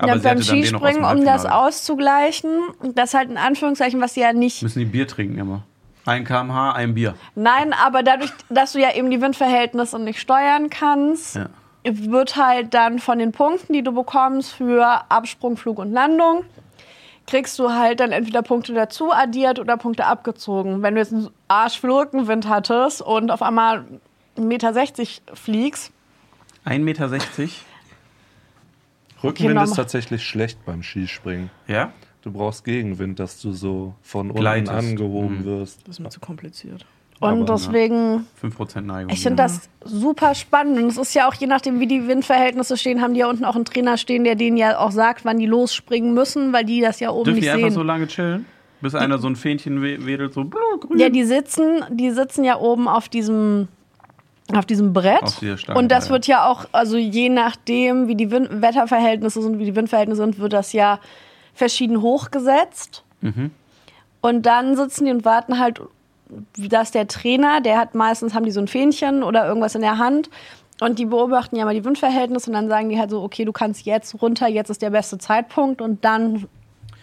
Ja, 0.00 0.14
sie 0.18 0.24
beim 0.24 0.42
Skispringen, 0.42 1.04
um 1.04 1.24
das 1.24 1.46
auszugleichen, 1.46 2.50
das 2.94 3.14
halt 3.14 3.30
in 3.30 3.36
Anführungszeichen, 3.36 4.00
was 4.00 4.14
sie 4.14 4.20
ja 4.20 4.32
nicht. 4.32 4.62
Müssen 4.62 4.80
die 4.80 4.84
Bier 4.84 5.06
trinken 5.06 5.38
immer. 5.38 5.62
Ein 6.06 6.24
kmh, 6.24 6.72
ein 6.72 6.94
Bier. 6.94 7.14
Nein, 7.34 7.72
aber 7.72 8.02
dadurch, 8.02 8.30
dass 8.50 8.72
du 8.72 8.80
ja 8.80 8.92
eben 8.94 9.10
die 9.10 9.20
Windverhältnisse 9.22 9.98
nicht 9.98 10.20
steuern 10.20 10.68
kannst, 10.68 11.36
Ja. 11.36 11.46
wird 11.84 12.36
halt 12.36 12.74
dann 12.74 12.98
von 12.98 13.18
den 13.18 13.32
Punkten, 13.32 13.72
die 13.72 13.82
du 13.82 13.92
bekommst 13.92 14.52
für 14.52 15.02
Absprung, 15.08 15.56
Flug 15.56 15.78
und 15.78 15.92
Landung, 15.92 16.44
kriegst 17.26 17.58
du 17.58 17.70
halt 17.72 18.00
dann 18.00 18.12
entweder 18.12 18.42
Punkte 18.42 18.74
dazu 18.74 19.12
addiert 19.12 19.58
oder 19.58 19.76
Punkte 19.78 20.04
abgezogen. 20.06 20.82
Wenn 20.82 20.94
du 20.94 21.00
jetzt 21.00 21.12
einen 21.12 21.30
Arsch 21.48 21.80
viel 21.80 21.90
Rückenwind 21.90 22.48
hattest 22.48 23.00
und 23.00 23.30
auf 23.30 23.40
einmal 23.40 23.84
1,60 24.36 24.42
Meter 24.42 24.74
fliegst, 25.34 25.90
1,60 26.66 26.78
Meter? 26.80 27.08
Rückenwind 29.24 29.58
Okay, 29.58 29.64
ist 29.70 29.76
tatsächlich 29.76 30.22
schlecht 30.24 30.64
beim 30.64 30.82
Skispringen. 30.82 31.50
Ja? 31.66 31.92
Du 32.22 32.30
brauchst 32.32 32.64
Gegenwind, 32.64 33.18
dass 33.18 33.40
du 33.40 33.52
so 33.52 33.94
von 34.02 34.28
unten 34.28 34.40
Gleitest. 34.40 34.72
angehoben 34.72 35.40
Mhm. 35.40 35.44
wirst. 35.44 35.80
Das 35.86 35.96
ist 35.96 36.00
mir 36.00 36.08
zu 36.10 36.20
kompliziert. 36.20 36.84
und 37.20 37.28
Aber, 37.42 37.44
deswegen, 37.54 38.26
5% 38.34 38.86
Neigung. 38.86 39.10
ich 39.12 39.22
finde 39.22 39.36
das 39.42 39.68
super 39.84 40.34
spannend. 40.34 40.78
Und 40.78 40.88
es 40.88 40.96
ist 40.98 41.14
ja 41.14 41.28
auch, 41.28 41.34
je 41.34 41.46
nachdem, 41.46 41.78
wie 41.80 41.86
die 41.86 42.06
Windverhältnisse 42.08 42.76
stehen, 42.76 43.00
haben 43.00 43.14
die 43.14 43.20
ja 43.20 43.28
unten 43.30 43.44
auch 43.44 43.54
einen 43.54 43.64
Trainer 43.64 43.96
stehen, 43.96 44.24
der 44.24 44.34
denen 44.34 44.56
ja 44.56 44.78
auch 44.78 44.90
sagt, 44.90 45.24
wann 45.24 45.38
die 45.38 45.46
losspringen 45.46 46.12
müssen, 46.12 46.52
weil 46.52 46.64
die 46.64 46.80
das 46.80 47.00
ja 47.00 47.10
oben 47.10 47.24
Dürfen 47.24 47.36
nicht 47.36 47.46
die 47.46 47.50
einfach 47.50 47.68
sehen. 47.68 47.74
so 47.74 47.82
lange 47.82 48.08
chillen? 48.08 48.46
Bis 48.80 48.94
einer 48.94 49.18
so 49.18 49.28
ein 49.28 49.36
Fähnchen 49.36 49.80
we- 49.80 50.04
wedelt, 50.04 50.34
so 50.34 50.44
blub, 50.44 50.80
grün. 50.80 50.98
Ja, 50.98 51.08
die 51.08 51.24
sitzen, 51.24 51.84
die 51.90 52.10
sitzen 52.10 52.44
ja 52.44 52.58
oben 52.58 52.88
auf 52.88 53.08
diesem, 53.08 53.68
auf 54.52 54.66
diesem 54.66 54.92
Brett. 54.92 55.22
Auf 55.22 55.36
Stange, 55.36 55.78
und 55.78 55.88
das 55.90 56.06
ja. 56.06 56.12
wird 56.12 56.26
ja 56.26 56.46
auch, 56.46 56.66
also 56.72 56.96
je 56.96 57.28
nachdem, 57.28 58.08
wie 58.08 58.14
die 58.14 58.30
Wind 58.30 58.60
Wetterverhältnisse 58.60 59.40
sind, 59.42 59.58
wie 59.58 59.64
die 59.64 59.76
Windverhältnisse 59.76 60.22
sind, 60.22 60.38
wird 60.38 60.52
das 60.52 60.72
ja 60.72 61.00
verschieden 61.54 62.02
hochgesetzt. 62.02 63.04
Mhm. 63.20 63.50
Und 64.20 64.46
dann 64.46 64.76
sitzen 64.76 65.06
die 65.06 65.10
und 65.10 65.24
warten 65.24 65.58
halt, 65.58 65.80
dass 66.56 66.90
der 66.90 67.06
Trainer, 67.08 67.60
der 67.60 67.78
hat 67.78 67.94
meistens, 67.94 68.34
haben 68.34 68.44
die 68.44 68.50
so 68.50 68.60
ein 68.60 68.68
Fähnchen 68.68 69.22
oder 69.22 69.46
irgendwas 69.46 69.74
in 69.74 69.82
der 69.82 69.98
Hand. 69.98 70.30
Und 70.80 70.98
die 70.98 71.06
beobachten 71.06 71.56
ja 71.56 71.64
mal 71.64 71.74
die 71.74 71.84
Windverhältnisse 71.84 72.50
und 72.50 72.54
dann 72.54 72.68
sagen 72.68 72.88
die 72.88 72.98
halt 72.98 73.10
so, 73.10 73.22
okay, 73.22 73.44
du 73.44 73.52
kannst 73.52 73.86
jetzt 73.86 74.20
runter, 74.20 74.48
jetzt 74.48 74.70
ist 74.70 74.82
der 74.82 74.90
beste 74.90 75.18
Zeitpunkt 75.18 75.80
und 75.80 76.04
dann 76.04 76.46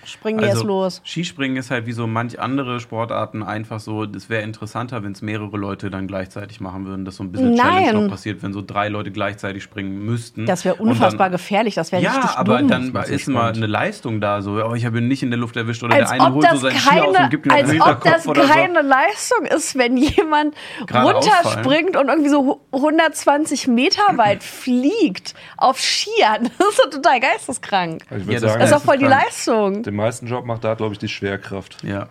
springen 0.06 0.40
Also, 0.40 0.52
jetzt 0.58 0.64
los. 0.66 1.02
Skispringen 1.06 1.58
ist 1.58 1.72
halt 1.72 1.86
wie 1.86 1.92
so 1.92 2.08
manch 2.08 2.40
andere 2.40 2.80
Sportarten 2.80 3.44
einfach 3.44 3.80
so, 3.80 4.04
es 4.04 4.30
wäre 4.30 4.42
interessanter, 4.44 5.04
wenn 5.04 5.12
es 5.12 5.22
mehrere 5.22 5.58
Leute 5.58 5.90
dann 5.90 6.08
gleichzeitig 6.08 6.60
machen 6.60 6.86
würden, 6.86 7.06
dass 7.06 7.18
so 7.18 7.24
ein 7.24 7.32
bisschen 7.32 7.56
Challenge 7.56 7.92
Nein. 7.94 8.04
noch 8.04 8.10
passiert, 8.10 8.42
wenn 8.44 8.54
so 8.54 8.62
drei 8.62 8.90
Leute 8.90 9.12
gleichzeitig 9.12 9.64
springen 9.64 10.04
müssten. 10.06 10.46
Das 10.46 10.66
wäre 10.66 10.76
unfassbar 10.76 11.28
dann, 11.28 11.34
gefährlich, 11.34 11.76
das 11.76 11.92
wäre 11.92 12.02
Ja, 12.02 12.12
richtig 12.14 12.32
aber 12.38 12.60
dumm. 12.60 12.68
dann 12.68 12.94
Das 12.94 13.10
ist 13.10 13.22
ist 13.22 13.28
mal 13.28 13.54
eine 13.54 13.68
Leistung 13.68 14.22
da, 14.22 14.42
so, 14.42 14.54
oh, 14.66 14.74
ich 14.74 14.86
habe 14.86 14.98
ihn 15.00 15.08
nicht 15.08 15.24
in 15.24 15.30
der 15.32 15.40
Luft 15.40 15.56
erwischt 15.56 15.84
oder 15.84 15.96
als 15.96 16.10
der 16.10 16.22
eine 16.22 16.34
holt 16.34 16.46
so 16.48 16.52
das 16.54 16.62
seinen 16.62 16.78
Ski 16.80 17.00
aus 17.00 17.08
und 17.08 17.14
keine, 17.16 17.30
gibt 17.30 17.46
ihm 17.46 17.52
einen 17.52 17.82
als 17.82 17.90
ob 17.98 18.04
das 18.04 18.28
oder 18.28 18.48
so. 18.48 18.54
keine 18.54 18.82
Leistung 18.82 19.46
ist, 19.46 19.78
wenn 19.78 19.98
jemand 19.98 20.56
Gerade 20.88 21.14
runterspringt 21.14 21.96
und 21.98 22.08
irgendwie 22.10 22.30
so 22.30 22.62
120 22.72 23.68
Meter 23.68 24.02
weit 24.18 24.44
fliegt 24.44 25.34
auf 25.58 25.80
Skiern. 25.80 26.50
Das 26.62 26.70
ist 26.70 26.80
doch 26.80 26.90
total 26.90 27.20
geisteskrank. 27.20 28.04
Also 28.10 28.22
ich 28.22 28.28
Ja, 28.28 28.28
würde 28.28 28.42
das 28.42 28.52
sagen, 28.52 28.60
Das 28.62 28.70
ist 28.70 28.72
Ja, 28.72 28.78
doch 28.78 28.86
voll 28.86 28.98
die. 28.98 29.06
Leistung. 29.06 29.84
Den 29.92 29.98
meisten 29.98 30.28
Job 30.28 30.46
macht 30.46 30.64
da, 30.64 30.74
glaube 30.74 30.94
ich, 30.94 31.00
die 31.00 31.08
Schwerkraft. 31.08 31.84
Ja. 31.84 32.10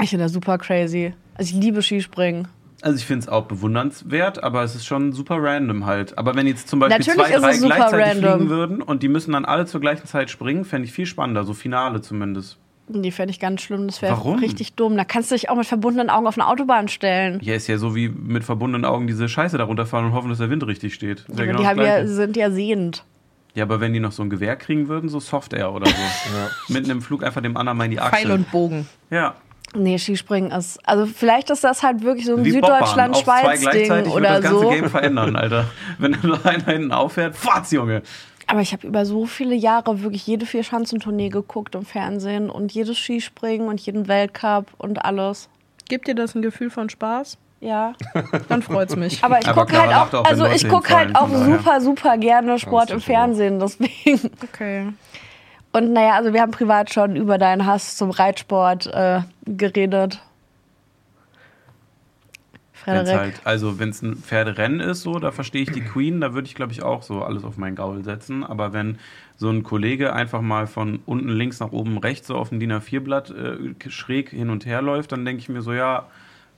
Ich 0.00 0.10
finde 0.10 0.24
das 0.24 0.32
super 0.32 0.58
crazy. 0.58 1.14
Also 1.34 1.54
ich 1.54 1.62
liebe 1.62 1.82
Skispringen. 1.82 2.48
Also 2.82 2.96
ich 2.96 3.06
finde 3.06 3.22
es 3.22 3.28
auch 3.28 3.44
bewundernswert, 3.44 4.42
aber 4.42 4.64
es 4.64 4.74
ist 4.74 4.84
schon 4.84 5.12
super 5.12 5.36
random 5.40 5.86
halt. 5.86 6.18
Aber 6.18 6.34
wenn 6.34 6.48
jetzt 6.48 6.68
zum 6.68 6.80
Beispiel 6.80 6.98
Natürlich 6.98 7.38
zwei, 7.38 7.38
drei 7.38 7.56
gleichzeitig 7.56 8.06
random. 8.06 8.38
fliegen 8.38 8.50
würden 8.50 8.82
und 8.82 9.04
die 9.04 9.08
müssen 9.08 9.32
dann 9.32 9.44
alle 9.44 9.66
zur 9.66 9.80
gleichen 9.80 10.06
Zeit 10.06 10.30
springen, 10.30 10.64
fände 10.64 10.86
ich 10.86 10.92
viel 10.92 11.06
spannender, 11.06 11.44
so 11.44 11.54
Finale 11.54 12.00
zumindest. 12.00 12.58
Die 12.88 13.12
fände 13.12 13.30
ich 13.30 13.38
ganz 13.38 13.62
schlimm. 13.62 13.86
Das 13.86 14.02
wäre 14.02 14.40
richtig 14.40 14.74
dumm. 14.74 14.96
Da 14.96 15.04
kannst 15.04 15.30
du 15.30 15.36
dich 15.36 15.48
auch 15.48 15.56
mit 15.56 15.66
verbundenen 15.66 16.10
Augen 16.10 16.26
auf 16.26 16.36
eine 16.36 16.48
Autobahn 16.48 16.88
stellen. 16.88 17.38
Ja, 17.40 17.54
ist 17.54 17.68
ja 17.68 17.78
so 17.78 17.94
wie 17.94 18.08
mit 18.08 18.42
verbundenen 18.42 18.84
Augen 18.84 19.06
diese 19.06 19.28
Scheiße 19.28 19.56
da 19.56 19.64
runterfahren 19.64 20.06
und 20.06 20.12
hoffen, 20.12 20.28
dass 20.28 20.38
der 20.38 20.50
Wind 20.50 20.66
richtig 20.66 20.92
steht. 20.92 21.24
Ja 21.34 21.44
genau 21.44 21.60
die 21.60 21.80
ja, 21.80 22.06
sind 22.06 22.36
ja 22.36 22.50
sehend. 22.50 23.04
Ja, 23.54 23.64
aber 23.64 23.80
wenn 23.80 23.92
die 23.92 24.00
noch 24.00 24.12
so 24.12 24.22
ein 24.22 24.30
Gewehr 24.30 24.56
kriegen 24.56 24.88
würden, 24.88 25.08
so 25.08 25.20
Soft 25.20 25.52
Air 25.52 25.72
oder 25.72 25.86
so. 25.86 25.92
Ja. 26.34 26.48
Mitten 26.68 26.90
im 26.90 27.02
Flug 27.02 27.22
einfach 27.24 27.42
dem 27.42 27.56
anderen 27.56 27.76
mal 27.76 27.84
in 27.84 27.90
die 27.90 27.96
Pfeil 27.98 28.08
Achsel. 28.08 28.32
und 28.32 28.50
Bogen. 28.50 28.88
Ja. 29.10 29.34
Nee, 29.74 29.98
Skispringen 29.98 30.50
ist. 30.50 30.78
Also 30.86 31.06
vielleicht 31.06 31.50
ist 31.50 31.64
das 31.64 31.82
halt 31.82 32.02
wirklich 32.02 32.26
so 32.26 32.36
ein 32.36 32.44
Süddeutschland-Schweiz-Ding 32.44 34.10
oder 34.10 34.40
das 34.40 34.42
ganze 34.42 34.60
so. 34.60 34.68
Game 34.68 34.90
verändern, 34.90 35.36
Alter. 35.36 35.66
Wenn 35.98 36.12
da 36.22 36.38
einer 36.44 36.64
hinten 36.64 36.92
auffährt, 36.92 37.36
fatz, 37.36 37.70
Junge. 37.72 38.02
Aber 38.46 38.60
ich 38.60 38.72
habe 38.72 38.86
über 38.86 39.06
so 39.06 39.24
viele 39.26 39.54
Jahre 39.54 40.02
wirklich 40.02 40.26
jede 40.26 40.44
Vier-Schanzentournee 40.46 41.30
geguckt 41.30 41.74
im 41.74 41.84
Fernsehen 41.84 42.50
und 42.50 42.72
jedes 42.72 42.98
Skispringen 42.98 43.68
und 43.68 43.80
jeden 43.80 44.08
Weltcup 44.08 44.66
und 44.78 45.04
alles. 45.04 45.48
Gibt 45.88 46.06
dir 46.08 46.14
das 46.14 46.34
ein 46.34 46.42
Gefühl 46.42 46.70
von 46.70 46.90
Spaß? 46.90 47.38
Ja. 47.62 47.94
Dann 48.48 48.60
freut's 48.60 48.96
mich. 48.96 49.22
Aber 49.22 49.38
ich 49.38 49.46
gucke 49.46 49.66
Clara 49.66 50.00
halt 50.00 50.14
auch, 50.14 50.20
auch, 50.20 50.24
also 50.24 50.46
ich 50.46 50.68
gucke 50.68 50.94
halt 50.94 51.14
auch 51.14 51.28
super, 51.28 51.80
super 51.80 52.18
gerne 52.18 52.58
Sport 52.58 52.90
im. 52.90 53.00
Fernsehen, 53.00 53.60
deswegen. 53.60 54.30
okay. 54.42 54.88
Und 55.70 55.92
naja, 55.92 56.16
also 56.16 56.32
wir 56.32 56.42
haben 56.42 56.50
privat 56.50 56.92
schon 56.92 57.14
über 57.14 57.38
deinen 57.38 57.64
Hass 57.64 57.96
zum 57.96 58.10
Reitsport 58.10 58.88
äh, 58.88 59.20
geredet. 59.46 60.20
Wenn's 62.84 63.10
Frederik. 63.10 63.20
halt, 63.20 63.40
also 63.44 63.78
wenn 63.78 63.90
es 63.90 64.02
ein 64.02 64.16
Pferderennen 64.16 64.80
ist, 64.80 65.02
so, 65.02 65.20
da 65.20 65.30
verstehe 65.30 65.62
ich 65.62 65.70
die 65.70 65.82
Queen, 65.82 66.20
da 66.20 66.34
würde 66.34 66.48
ich, 66.48 66.56
glaube 66.56 66.72
ich, 66.72 66.82
auch 66.82 67.02
so 67.04 67.22
alles 67.22 67.44
auf 67.44 67.58
meinen 67.58 67.76
Gaul 67.76 68.02
setzen. 68.02 68.42
Aber 68.42 68.72
wenn 68.72 68.98
so 69.36 69.48
ein 69.50 69.62
Kollege 69.62 70.12
einfach 70.12 70.40
mal 70.40 70.66
von 70.66 70.98
unten 71.06 71.28
links 71.28 71.60
nach 71.60 71.70
oben 71.70 71.96
rechts 71.98 72.26
so 72.26 72.34
auf 72.34 72.48
dem 72.48 72.58
DIN 72.58 72.72
A4-Blatt 72.72 73.30
äh, 73.30 73.88
schräg 73.88 74.30
hin 74.30 74.50
und 74.50 74.66
her 74.66 74.82
läuft, 74.82 75.12
dann 75.12 75.24
denke 75.24 75.40
ich 75.40 75.48
mir 75.48 75.62
so, 75.62 75.72
ja, 75.72 76.08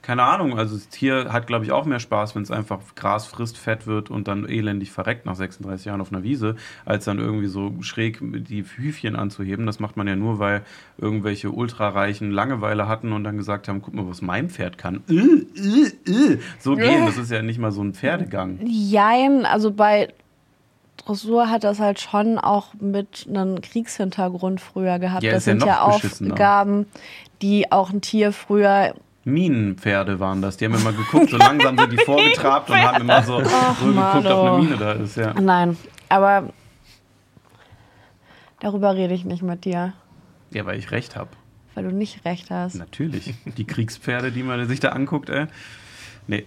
keine 0.05 0.21
Ahnung, 0.21 0.57
also 0.57 0.75
das 0.75 0.87
Tier 0.89 1.33
hat, 1.33 1.47
glaube 1.47 1.65
ich, 1.65 1.71
auch 1.71 1.85
mehr 1.85 1.99
Spaß, 1.99 2.35
wenn 2.35 2.43
es 2.43 2.51
einfach 2.51 2.79
Gras 2.95 3.25
frisst, 3.25 3.57
fett 3.57 3.87
wird 3.87 4.11
und 4.11 4.27
dann 4.27 4.47
elendig 4.47 4.91
verreckt 4.91 5.25
nach 5.25 5.35
36 5.35 5.87
Jahren 5.87 5.99
auf 5.99 6.11
einer 6.11 6.21
Wiese, 6.21 6.55
als 6.85 7.05
dann 7.05 7.17
irgendwie 7.17 7.47
so 7.47 7.73
schräg 7.81 8.19
die 8.21 8.63
Hüfchen 8.63 9.15
anzuheben. 9.15 9.65
Das 9.65 9.79
macht 9.79 9.97
man 9.97 10.07
ja 10.07 10.15
nur, 10.15 10.37
weil 10.37 10.61
irgendwelche 10.99 11.49
Ultrareichen 11.49 12.29
Langeweile 12.29 12.87
hatten 12.87 13.13
und 13.13 13.23
dann 13.23 13.35
gesagt 13.35 13.67
haben, 13.67 13.81
guck 13.81 13.95
mal, 13.95 14.07
was 14.07 14.21
mein 14.21 14.49
Pferd 14.49 14.77
kann. 14.77 15.03
Äh, 15.09 15.13
äh, 15.13 16.33
äh. 16.33 16.39
So 16.59 16.75
gehen, 16.75 17.07
das 17.07 17.17
ist 17.17 17.31
ja 17.31 17.41
nicht 17.41 17.57
mal 17.57 17.71
so 17.71 17.83
ein 17.83 17.95
Pferdegang. 17.95 18.59
Jein, 18.63 19.47
also 19.47 19.71
bei 19.71 20.09
Dressur 20.97 21.49
hat 21.49 21.63
das 21.63 21.79
halt 21.79 21.99
schon 21.99 22.37
auch 22.37 22.75
mit 22.79 23.25
einem 23.27 23.59
Kriegshintergrund 23.59 24.61
früher 24.61 24.99
gehabt. 24.99 25.23
Ja, 25.23 25.31
das 25.31 25.47
ja 25.47 25.53
sind 25.53 25.65
ja 25.65 25.87
beschissener. 25.87 26.33
Aufgaben, 26.33 26.85
die 27.41 27.71
auch 27.71 27.91
ein 27.91 28.01
Tier 28.01 28.31
früher. 28.31 28.93
Minenpferde 29.25 30.19
waren 30.19 30.41
das. 30.41 30.57
Die 30.57 30.65
haben 30.65 30.75
immer 30.75 30.93
geguckt, 30.93 31.31
so 31.31 31.37
langsam 31.37 31.77
sind 31.77 31.91
die 31.91 31.97
vorgetrabt 32.05 32.69
und 32.69 32.77
haben 32.77 33.01
immer 33.01 33.21
so, 33.23 33.39
so 33.43 33.85
geguckt, 33.87 34.25
ob 34.27 34.45
eine 34.47 34.57
Mine 34.63 34.77
da 34.77 34.91
ist. 34.93 35.17
Ja. 35.17 35.33
Nein, 35.33 35.77
aber 36.09 36.49
darüber 38.59 38.95
rede 38.95 39.13
ich 39.13 39.25
nicht 39.25 39.43
mit 39.43 39.65
dir, 39.65 39.93
ja, 40.51 40.65
weil 40.65 40.77
ich 40.79 40.91
recht 40.91 41.15
habe. 41.15 41.29
weil 41.73 41.83
du 41.85 41.91
nicht 41.91 42.23
recht 42.25 42.49
hast. 42.51 42.75
Natürlich. 42.75 43.33
Die 43.45 43.65
Kriegspferde, 43.65 44.31
die 44.31 44.43
man 44.43 44.67
sich 44.67 44.79
da 44.79 44.89
anguckt, 44.89 45.29
ey. 45.29 45.47
Nee. 46.27 46.45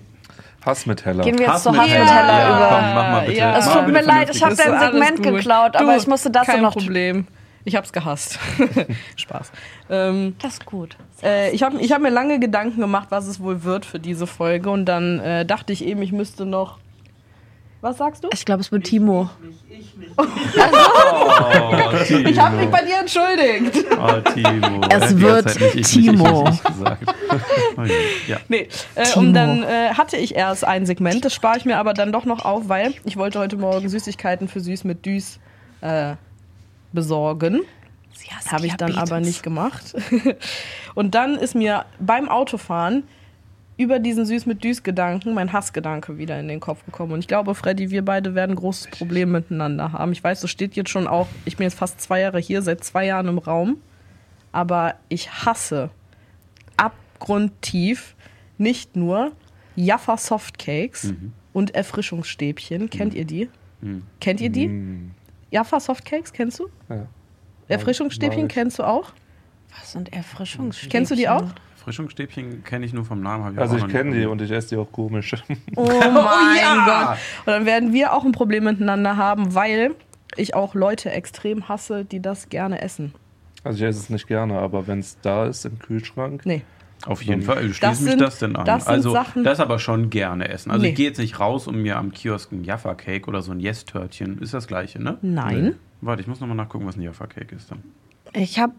Hass 0.64 0.86
mit 0.86 1.04
Heller. 1.04 1.22
Gehen 1.24 1.34
wir 1.38 1.46
jetzt 1.46 1.54
Hass 1.54 1.62
zu 1.64 1.70
mit 1.70 1.80
Hass 1.80 1.88
mit 1.88 1.96
Heller. 1.96 2.12
Heller 2.14 2.38
Ja, 2.38 2.48
über. 2.56 2.68
komm, 2.68 2.94
mach 2.94 3.10
mal 3.12 3.20
bitte. 3.26 3.38
Ja. 3.38 3.58
Es 3.58 3.72
tut 3.72 3.86
mir 3.88 4.02
leid, 4.02 4.30
ich 4.34 4.42
habe 4.42 4.54
dein 4.56 4.78
Segment 4.80 5.22
geklaut, 5.22 5.76
aber 5.76 5.92
Du, 5.92 5.98
ich 5.98 6.06
musste 6.06 6.30
das 6.30 6.46
kein 6.46 6.62
noch. 6.62 6.72
Problem. 6.74 7.26
Ich 7.68 7.76
hab's 7.76 7.92
gehasst. 7.92 8.38
Spaß. 9.16 9.52
Ähm, 9.90 10.36
Das 10.40 10.54
ist 10.54 10.64
gut. 10.64 10.96
äh, 11.22 11.50
ich 11.50 11.62
habe 11.62 11.78
ich 11.82 11.92
hab 11.92 12.00
mir 12.00 12.08
lange 12.08 12.40
Gedanken 12.40 12.80
gemacht, 12.80 13.08
was 13.10 13.26
es 13.26 13.40
wohl 13.40 13.62
wird 13.62 13.84
für 13.84 13.98
diese 13.98 14.26
Folge. 14.26 14.70
Und 14.70 14.86
dann 14.86 15.20
äh, 15.20 15.44
dachte 15.44 15.74
ich 15.74 15.84
eben, 15.84 16.00
ich 16.00 16.10
müsste 16.10 16.46
noch. 16.46 16.78
Was 17.82 17.98
sagst 17.98 18.24
du? 18.24 18.30
Ich 18.32 18.46
glaube, 18.46 18.62
es 18.62 18.72
wird 18.72 18.84
Timo. 18.84 19.28
Oh, 20.16 20.24
Timo. 22.06 22.28
Ich 22.30 22.38
habe 22.40 22.56
mich 22.56 22.70
bei 22.70 22.82
dir 22.84 23.00
entschuldigt. 23.00 23.84
Oh, 23.92 24.30
Timo. 24.32 24.80
Es 24.88 25.18
wird 25.20 25.44
ganze 25.44 25.58
Zeit 25.58 25.74
nicht 25.74 25.94
ich, 25.94 26.04
Timo. 26.06 26.44
Nicht, 26.44 26.54
ich, 26.54 26.70
ich 26.70 26.74
gesagt. 26.74 27.14
Oh, 27.76 27.82
je. 27.82 27.92
ja. 28.28 28.38
Nee, 28.48 28.68
äh, 28.94 29.02
Timo. 29.04 29.26
und 29.26 29.34
dann 29.34 29.62
äh, 29.62 29.90
hatte 29.90 30.16
ich 30.16 30.34
erst 30.34 30.64
ein 30.64 30.86
Segment, 30.86 31.22
das 31.26 31.34
spare 31.34 31.58
ich 31.58 31.66
mir 31.66 31.76
aber 31.76 31.92
dann 31.92 32.12
doch 32.12 32.24
noch 32.24 32.46
auf, 32.46 32.70
weil 32.70 32.94
ich 33.04 33.18
wollte 33.18 33.38
heute 33.38 33.58
Morgen 33.58 33.90
Süßigkeiten 33.90 34.48
für 34.48 34.60
Süß 34.60 34.84
mit 34.84 35.04
Düs 35.04 35.38
äh, 35.82 36.14
besorgen. 36.92 37.60
Habe 38.46 38.66
ich 38.66 38.74
dann 38.74 38.96
aber 38.96 39.20
nicht 39.20 39.42
gemacht. 39.42 39.94
und 40.94 41.14
dann 41.14 41.36
ist 41.36 41.54
mir 41.54 41.84
beim 42.00 42.28
Autofahren 42.28 43.04
über 43.76 44.00
diesen 44.00 44.26
Süß 44.26 44.46
mit 44.46 44.64
Düs-Gedanken 44.64 45.34
mein 45.34 45.52
Hassgedanke 45.52 46.18
wieder 46.18 46.38
in 46.38 46.48
den 46.48 46.58
Kopf 46.58 46.84
gekommen. 46.84 47.12
Und 47.12 47.20
ich 47.20 47.28
glaube, 47.28 47.54
Freddy, 47.54 47.90
wir 47.90 48.04
beide 48.04 48.34
werden 48.34 48.52
ein 48.52 48.56
großes 48.56 48.88
Problem 48.88 49.30
miteinander 49.30 49.92
haben. 49.92 50.10
Ich 50.10 50.22
weiß, 50.22 50.40
das 50.40 50.50
steht 50.50 50.74
jetzt 50.74 50.90
schon 50.90 51.06
auch, 51.06 51.28
ich 51.44 51.56
bin 51.56 51.64
jetzt 51.64 51.78
fast 51.78 52.00
zwei 52.00 52.20
Jahre 52.20 52.40
hier, 52.40 52.60
seit 52.62 52.82
zwei 52.82 53.06
Jahren 53.06 53.28
im 53.28 53.38
Raum. 53.38 53.76
Aber 54.50 54.96
ich 55.08 55.30
hasse 55.30 55.90
abgrundtief 56.76 58.16
nicht 58.58 58.96
nur 58.96 59.30
Jaffa 59.76 60.16
Softcakes 60.16 61.12
und 61.52 61.74
Erfrischungsstäbchen. 61.74 62.90
Kennt 62.90 63.14
ihr 63.14 63.24
die? 63.24 63.48
Kennt 64.20 64.40
ihr 64.40 64.50
die? 64.50 64.68
Mm, 64.68 65.10
Jaffa 65.50 65.80
Softcakes, 65.80 66.32
kennst 66.32 66.58
du? 66.60 66.68
ja. 66.88 67.06
Erfrischungsstäbchen 67.68 68.48
kennst 68.48 68.78
du 68.78 68.82
auch? 68.82 69.12
Was 69.78 69.92
sind 69.92 70.10
Erfrischungsstäbchen? 70.12 70.90
Kennst 70.90 71.10
du 71.10 71.14
die 71.14 71.28
auch? 71.28 71.44
Frischungsstäbchen 71.76 72.64
kenne 72.64 72.84
ich 72.86 72.92
nur 72.92 73.04
vom 73.04 73.22
Namen. 73.22 73.54
Ich 73.54 73.60
Also 73.60 73.76
ich 73.76 73.86
kenne 73.88 74.14
die 74.14 74.26
und 74.26 74.42
ich 74.42 74.50
esse 74.50 74.70
die 74.70 74.76
auch 74.76 74.90
komisch. 74.90 75.34
Oh 75.76 75.84
mein 75.86 76.56
ja! 76.58 76.84
Gott. 77.08 77.18
Und 77.46 77.52
dann 77.52 77.66
werden 77.66 77.92
wir 77.92 78.12
auch 78.12 78.24
ein 78.24 78.32
Problem 78.32 78.64
miteinander 78.64 79.16
haben, 79.16 79.54
weil 79.54 79.94
ich 80.36 80.54
auch 80.54 80.74
Leute 80.74 81.10
extrem 81.10 81.68
hasse, 81.68 82.04
die 82.04 82.20
das 82.20 82.48
gerne 82.48 82.80
essen. 82.82 83.14
Also 83.64 83.78
ich 83.78 83.84
esse 83.88 84.00
es 84.00 84.10
nicht 84.10 84.26
gerne, 84.26 84.58
aber 84.58 84.86
wenn 84.86 84.98
es 85.00 85.18
da 85.20 85.46
ist 85.46 85.64
im 85.64 85.78
Kühlschrank, 85.78 86.44
Nee. 86.44 86.62
Auf 87.06 87.22
jeden 87.22 87.42
Fall. 87.42 87.64
Ich 87.66 87.78
Das 87.80 87.98
schließe 87.98 88.02
mich 88.02 88.10
sind- 88.12 88.20
das 88.20 88.38
denn 88.40 88.56
an. 88.56 88.64
das 88.64 88.86
also, 88.86 89.10
Sachen- 89.12 89.44
das 89.44 89.60
aber 89.60 89.78
schon 89.78 90.10
gerne 90.10 90.48
essen. 90.48 90.70
Also, 90.70 90.82
Nee. 90.82 90.90
ich 90.90 90.94
gehe 90.96 91.06
jetzt 91.06 91.18
nicht 91.18 91.38
raus, 91.40 91.66
um 91.68 91.80
mir 91.80 91.96
am 91.96 92.12
Kiosk 92.12 92.50
ein 92.52 92.64
Jaffa-Cake 92.64 93.28
oder 93.28 93.40
so 93.42 93.52
ein 93.52 93.60
Yes-Törtchen. 93.60 94.38
Ist 94.38 94.52
das 94.54 94.66
gleiche, 94.66 95.00
ne? 95.00 95.16
Nein. 95.22 95.76
Warte, 96.00 96.22
ich 96.22 96.28
muss 96.28 96.40
nochmal 96.40 96.56
nachgucken, 96.56 96.86
was 96.86 96.96
ein 96.96 97.02
Jaffa-Cake 97.02 97.54
ist 97.54 97.70
dann. 97.70 97.82
Ich 98.34 98.58
habe 98.58 98.72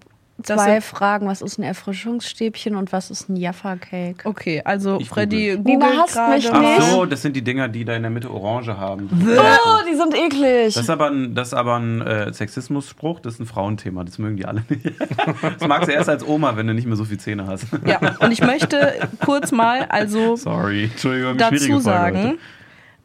zwei 0.44 0.72
sind- 0.74 0.84
Fragen. 0.84 1.28
Was 1.28 1.42
ist 1.42 1.58
ein 1.58 1.64
Erfrischungsstäbchen 1.64 2.76
und 2.76 2.92
was 2.92 3.12
ist 3.12 3.30
ein 3.30 3.36
Jaffa-Cake? 3.36 4.28
Okay, 4.28 4.62
also 4.64 5.00
Ich 5.00 5.10
Freddy 5.10 5.58
Nina 5.58 5.88
googelt 5.88 6.02
hasst 6.16 6.16
mich 6.36 6.46
gerade. 6.50 6.60
nicht. 6.66 6.80
Ach 6.82 6.92
so, 6.92 7.06
das 7.06 7.22
sind 7.22 7.36
die 7.36 7.42
Dinger, 7.44 7.68
die 7.68 7.86
da 7.86 7.96
in 7.96 8.02
der 8.04 8.12
Mitte 8.12 8.32
Orange 8.32 8.78
haben. 8.78 9.10
Oh, 9.12 9.78
die 9.90 9.96
sind 9.96 10.16
eklig. 10.16 10.74
Das 10.74 10.84
ist 10.84 10.90
aber 10.90 11.10
ein, 11.12 11.36
das 11.36 11.50
ist 11.50 11.54
aber 11.54 11.76
ein 11.78 12.02
äh, 12.02 12.34
Sexismus-Spruch, 12.34 13.20
das 13.20 13.36
ist 13.36 13.40
ein 13.42 13.46
Frauenthema, 13.46 14.04
das 14.04 14.18
mögen 14.18 14.38
die 14.38 14.46
alle 14.46 14.64
nicht. 14.70 14.86
Das 15.60 15.68
magst 15.68 15.88
du 15.90 15.94
erst 15.94 16.10
als 16.10 16.26
Oma, 16.28 16.56
wenn 16.58 16.68
du 16.68 16.74
nicht 16.74 16.88
mehr 16.88 16.96
so 16.96 17.06
viel 17.06 17.20
Zähne 17.20 17.46
hast. 17.48 17.66
Ja, 17.86 18.00
und 18.20 18.32
ich 18.32 18.42
möchte 18.42 19.08
kurz 19.24 19.52
mal 19.52 19.86
also 19.90 20.36
Sorry, 20.36 20.86
Entschuldigung, 20.86 21.38
dazu 21.38 21.80
sagen, 21.80 22.18
heute. 22.18 22.38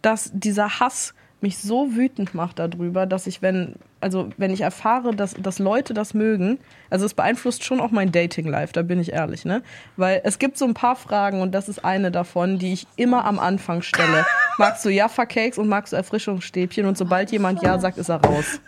dass 0.02 0.30
dieser 0.32 0.80
Hass 0.80 1.14
mich 1.40 1.58
so 1.58 1.94
wütend 1.94 2.34
macht 2.34 2.58
darüber, 2.58 3.06
dass 3.06 3.26
ich, 3.26 3.42
wenn, 3.42 3.74
also 4.04 4.28
wenn 4.36 4.52
ich 4.52 4.60
erfahre, 4.60 5.16
dass, 5.16 5.32
dass 5.32 5.58
Leute 5.58 5.94
das 5.94 6.12
mögen, 6.12 6.58
also 6.90 7.06
es 7.06 7.14
beeinflusst 7.14 7.64
schon 7.64 7.80
auch 7.80 7.90
mein 7.90 8.12
Dating-Life, 8.12 8.74
da 8.74 8.82
bin 8.82 9.00
ich 9.00 9.12
ehrlich, 9.14 9.46
ne? 9.46 9.62
Weil 9.96 10.20
es 10.24 10.38
gibt 10.38 10.58
so 10.58 10.66
ein 10.66 10.74
paar 10.74 10.94
Fragen 10.94 11.40
und 11.40 11.52
das 11.52 11.70
ist 11.70 11.82
eine 11.86 12.10
davon, 12.10 12.58
die 12.58 12.74
ich 12.74 12.86
immer 12.96 13.24
am 13.24 13.38
Anfang 13.38 13.80
stelle. 13.80 14.26
Magst 14.58 14.84
du 14.84 14.90
Jaffa-Cakes 14.90 15.56
und 15.56 15.68
magst 15.68 15.94
du 15.94 15.96
Erfrischungsstäbchen? 15.96 16.84
Und 16.84 16.98
sobald 16.98 17.32
jemand 17.32 17.62
Ja 17.62 17.78
sagt, 17.78 17.96
ist 17.96 18.10
er 18.10 18.22
raus. 18.22 18.60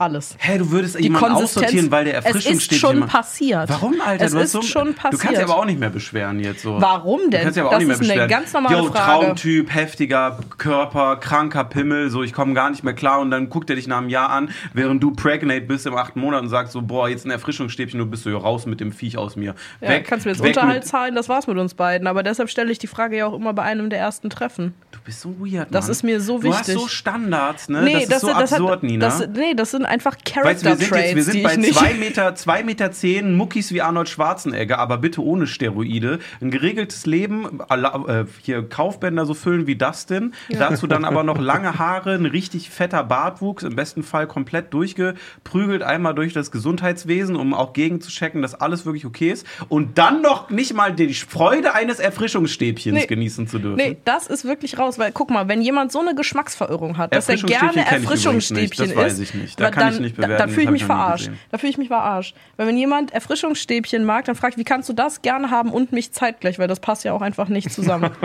Alles. 0.00 0.34
Hä, 0.38 0.56
du 0.56 0.70
würdest 0.70 0.98
Die 0.98 1.02
jemanden 1.02 1.26
Konsistenz, 1.34 1.56
aussortieren, 1.66 1.90
weil 1.90 2.04
der 2.06 2.24
es 2.24 2.46
ist 2.46 2.74
schon 2.74 3.00
passiert. 3.06 3.68
Warum, 3.68 4.00
Alter? 4.00 4.24
Es 4.24 4.32
du 4.32 4.38
ist 4.38 4.52
so, 4.52 4.62
schon 4.62 4.88
Du 4.88 4.94
kannst 4.94 5.18
passiert. 5.18 5.36
dich 5.42 5.44
aber 5.44 5.58
auch 5.58 5.66
nicht 5.66 5.78
mehr 5.78 5.90
beschweren 5.90 6.40
jetzt 6.40 6.62
so. 6.62 6.80
Warum 6.80 7.20
Du 7.24 7.30
denn? 7.30 7.42
kannst 7.42 7.56
ja 7.58 7.64
aber 7.64 7.68
auch 7.68 7.72
das 7.74 7.78
nicht 7.80 7.88
mehr 7.88 7.94
ist 7.96 8.00
eine 8.00 8.08
beschweren. 8.08 8.30
ganz 8.30 8.52
normale 8.54 8.76
Yo, 8.78 8.84
Frage. 8.84 9.24
Traumtyp, 9.26 9.74
heftiger 9.74 10.38
Körper, 10.56 11.16
kranker 11.16 11.64
Pimmel, 11.64 12.08
so 12.08 12.22
ich 12.22 12.32
komme 12.32 12.54
gar 12.54 12.70
nicht 12.70 12.82
mehr 12.82 12.94
klar 12.94 13.20
und 13.20 13.30
dann 13.30 13.50
guckt 13.50 13.68
er 13.68 13.76
dich 13.76 13.86
nach 13.88 13.98
einem 13.98 14.08
Jahr 14.08 14.30
an, 14.30 14.48
während 14.72 15.02
du 15.02 15.10
pregnant 15.10 15.68
bist 15.68 15.86
im 15.86 15.94
achten 15.94 16.18
Monat 16.20 16.40
und 16.42 16.48
sagst 16.48 16.72
so, 16.72 16.80
boah, 16.80 17.06
jetzt 17.08 17.26
ein 17.26 17.30
Erfrischungsstäbchen, 17.30 17.98
du 17.98 18.06
bist 18.06 18.22
so 18.22 18.34
raus 18.38 18.64
mit 18.64 18.80
dem 18.80 18.92
Viech 18.92 19.18
aus 19.18 19.36
mir. 19.36 19.54
Ja, 19.82 19.88
weg, 19.90 20.06
kannst 20.08 20.24
du 20.24 20.30
mir 20.30 20.34
jetzt 20.36 20.46
Unterhalt 20.46 20.86
zahlen, 20.86 21.14
das 21.14 21.28
war's 21.28 21.46
mit 21.46 21.58
uns 21.58 21.74
beiden. 21.74 22.06
Aber 22.06 22.22
deshalb 22.22 22.48
stelle 22.48 22.72
ich 22.72 22.78
die 22.78 22.86
Frage 22.86 23.18
ja 23.18 23.26
auch 23.26 23.34
immer 23.34 23.52
bei 23.52 23.64
einem 23.64 23.90
der 23.90 23.98
ersten 23.98 24.30
Treffen. 24.30 24.72
Du 24.92 24.98
bist 25.04 25.20
so 25.20 25.34
weird, 25.38 25.68
Das 25.70 25.84
Mann. 25.84 25.92
ist 25.92 26.02
mir 26.04 26.20
so 26.22 26.38
Du 26.38 26.48
hast 26.54 26.68
wichtig. 26.68 26.74
so 26.82 26.88
Standards, 26.88 27.68
ne? 27.68 27.84
das 27.84 28.04
ist 28.14 28.20
so 28.22 28.28
das 28.28 28.52
absurd, 28.54 28.70
hat, 28.72 28.82
Nina. 28.82 29.04
Das, 29.04 29.28
nee, 29.36 29.52
das 29.54 29.72
sind 29.72 29.84
einfach 29.90 30.16
Weißt 30.16 30.64
du, 30.64 30.68
wir 30.68 30.76
sind, 30.76 30.90
Character-Traits, 30.90 31.06
jetzt, 31.06 31.16
wir 31.16 31.22
sind 31.24 31.42
bei 31.42 31.52
ich 31.52 31.58
nicht... 31.58 31.74
2 31.74 31.94
Meter, 31.94 32.34
zwei 32.34 32.62
Meter 32.62 32.92
zehn 32.92 33.34
Muckis 33.34 33.72
wie 33.72 33.82
Arnold 33.82 34.08
Schwarzenegger, 34.08 34.78
aber 34.78 34.98
bitte 34.98 35.22
ohne 35.22 35.46
Steroide. 35.46 36.18
Ein 36.40 36.50
geregeltes 36.50 37.06
Leben, 37.06 37.60
äh, 37.68 38.24
hier 38.42 38.68
Kaufbänder 38.68 39.26
so 39.26 39.34
füllen 39.34 39.66
wie 39.66 39.76
Dustin. 39.76 40.34
Dazu 40.48 40.86
dann 40.86 41.04
aber 41.04 41.22
noch 41.22 41.38
lange 41.38 41.78
Haare, 41.78 42.14
ein 42.14 42.26
richtig 42.26 42.70
fetter 42.70 43.04
Bartwuchs, 43.04 43.62
im 43.62 43.76
besten 43.76 44.02
Fall 44.02 44.26
komplett 44.26 44.72
durchgeprügelt, 44.72 45.82
einmal 45.82 46.14
durch 46.14 46.32
das 46.32 46.50
Gesundheitswesen, 46.50 47.36
um 47.36 47.54
auch 47.54 47.72
gegenzuchecken, 47.72 48.42
dass 48.42 48.54
alles 48.54 48.86
wirklich 48.86 49.06
okay 49.06 49.30
ist. 49.30 49.46
Und 49.68 49.98
dann 49.98 50.22
noch 50.22 50.50
nicht 50.50 50.74
mal 50.74 50.92
die 50.92 51.12
Freude 51.14 51.74
eines 51.74 51.98
Erfrischungsstäbchens 51.98 53.00
Nee. 53.00 53.06
genießen 53.06 53.46
zu 53.48 53.58
dürfen. 53.58 53.76
Nee, 53.76 53.96
das 54.04 54.26
ist 54.26 54.44
wirklich 54.44 54.78
raus, 54.78 54.98
weil 54.98 55.12
guck 55.12 55.30
mal, 55.30 55.48
wenn 55.48 55.62
jemand 55.62 55.92
so 55.92 56.00
eine 56.00 56.14
Geschmacksverirrung 56.14 56.98
hat, 56.98 57.14
dass 57.14 57.28
er 57.28 57.36
gerne 57.36 57.86
Erfrischungsstäbchen 57.86 58.86
nicht, 58.86 58.96
das 58.96 59.04
weiß 59.04 59.12
ist, 59.14 59.20
ich 59.20 59.34
nicht. 59.34 59.60
Da 59.60 59.70
dann, 59.80 60.04
ich 60.04 60.14
da, 60.14 60.28
da 60.28 60.48
fühle 60.48 60.64
ich 60.64 60.70
mich 60.70 60.84
verarscht. 60.84 61.30
Da 61.50 61.58
fühle 61.58 61.70
ich 61.70 61.78
mich 61.78 61.88
verarscht. 61.88 62.36
Weil 62.56 62.66
wenn 62.68 62.76
jemand 62.76 63.12
Erfrischungsstäbchen 63.12 64.04
mag, 64.04 64.24
dann 64.26 64.34
fragt, 64.36 64.56
wie 64.58 64.64
kannst 64.64 64.88
du 64.88 64.92
das 64.92 65.22
gerne 65.22 65.50
haben 65.50 65.70
und 65.72 65.92
mich 65.92 66.12
zeitgleich, 66.12 66.58
weil 66.58 66.68
das 66.68 66.80
passt 66.80 67.04
ja 67.04 67.12
auch 67.12 67.22
einfach 67.22 67.48
nicht 67.48 67.70
zusammen. 67.72 68.10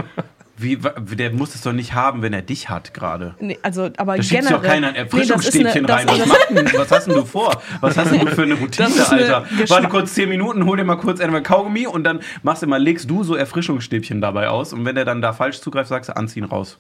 Wie, 0.58 0.78
der 0.78 1.34
muss 1.34 1.54
es 1.54 1.64
doch 1.64 1.74
nicht 1.74 1.94
haben, 1.96 2.22
wenn 2.22 2.32
er 2.32 2.42
dich 2.42 2.70
hat 2.70 2.94
gerade. 2.94 3.36
nee, 3.42 3.60
also, 3.62 3.90
aber 3.98 4.16
Da 4.16 4.24
schickt 4.24 4.40
generell. 4.44 4.58
doch 4.62 4.64
keiner 4.66 4.88
ein 4.88 4.96
Erfrischungsstäbchen 4.96 5.84
nee, 5.84 5.92
rein. 5.92 6.08
Was, 6.08 6.48
denn, 6.48 6.80
was 6.80 6.92
hast 6.92 7.08
denn 7.08 7.16
du 7.16 7.26
vor? 7.26 7.62
Was 7.82 7.98
hast 7.98 8.12
denn 8.14 8.22
du 8.22 8.28
für 8.28 8.44
eine 8.44 8.54
Routine, 8.62 8.88
eine 8.88 9.06
Alter? 9.06 9.42
Geschmack- 9.50 9.70
Warte 9.70 9.88
kurz 9.90 10.14
10 10.14 10.30
Minuten, 10.30 10.64
hol 10.66 10.78
dir 10.78 10.86
mal 10.86 10.96
kurz 10.96 11.20
einmal 11.20 11.44
Kaugummi 11.44 11.88
und 11.88 12.06
dann 12.06 12.22
machst 12.42 12.64
du 12.64 12.68
mal, 12.68 12.82
legst 12.82 13.10
du 13.10 13.26
so 13.26 13.36
Erfrischungsstäbchen 13.36 14.22
dabei 14.22 14.48
aus 14.48 14.72
und 14.72 14.86
wenn 14.86 14.96
der 14.96 15.04
dann 15.04 15.22
da 15.22 15.34
falsch 15.34 15.60
zugreift, 15.60 15.90
sagst 15.90 16.10
du, 16.10 16.16
anziehen 16.16 16.46
raus. 16.46 16.80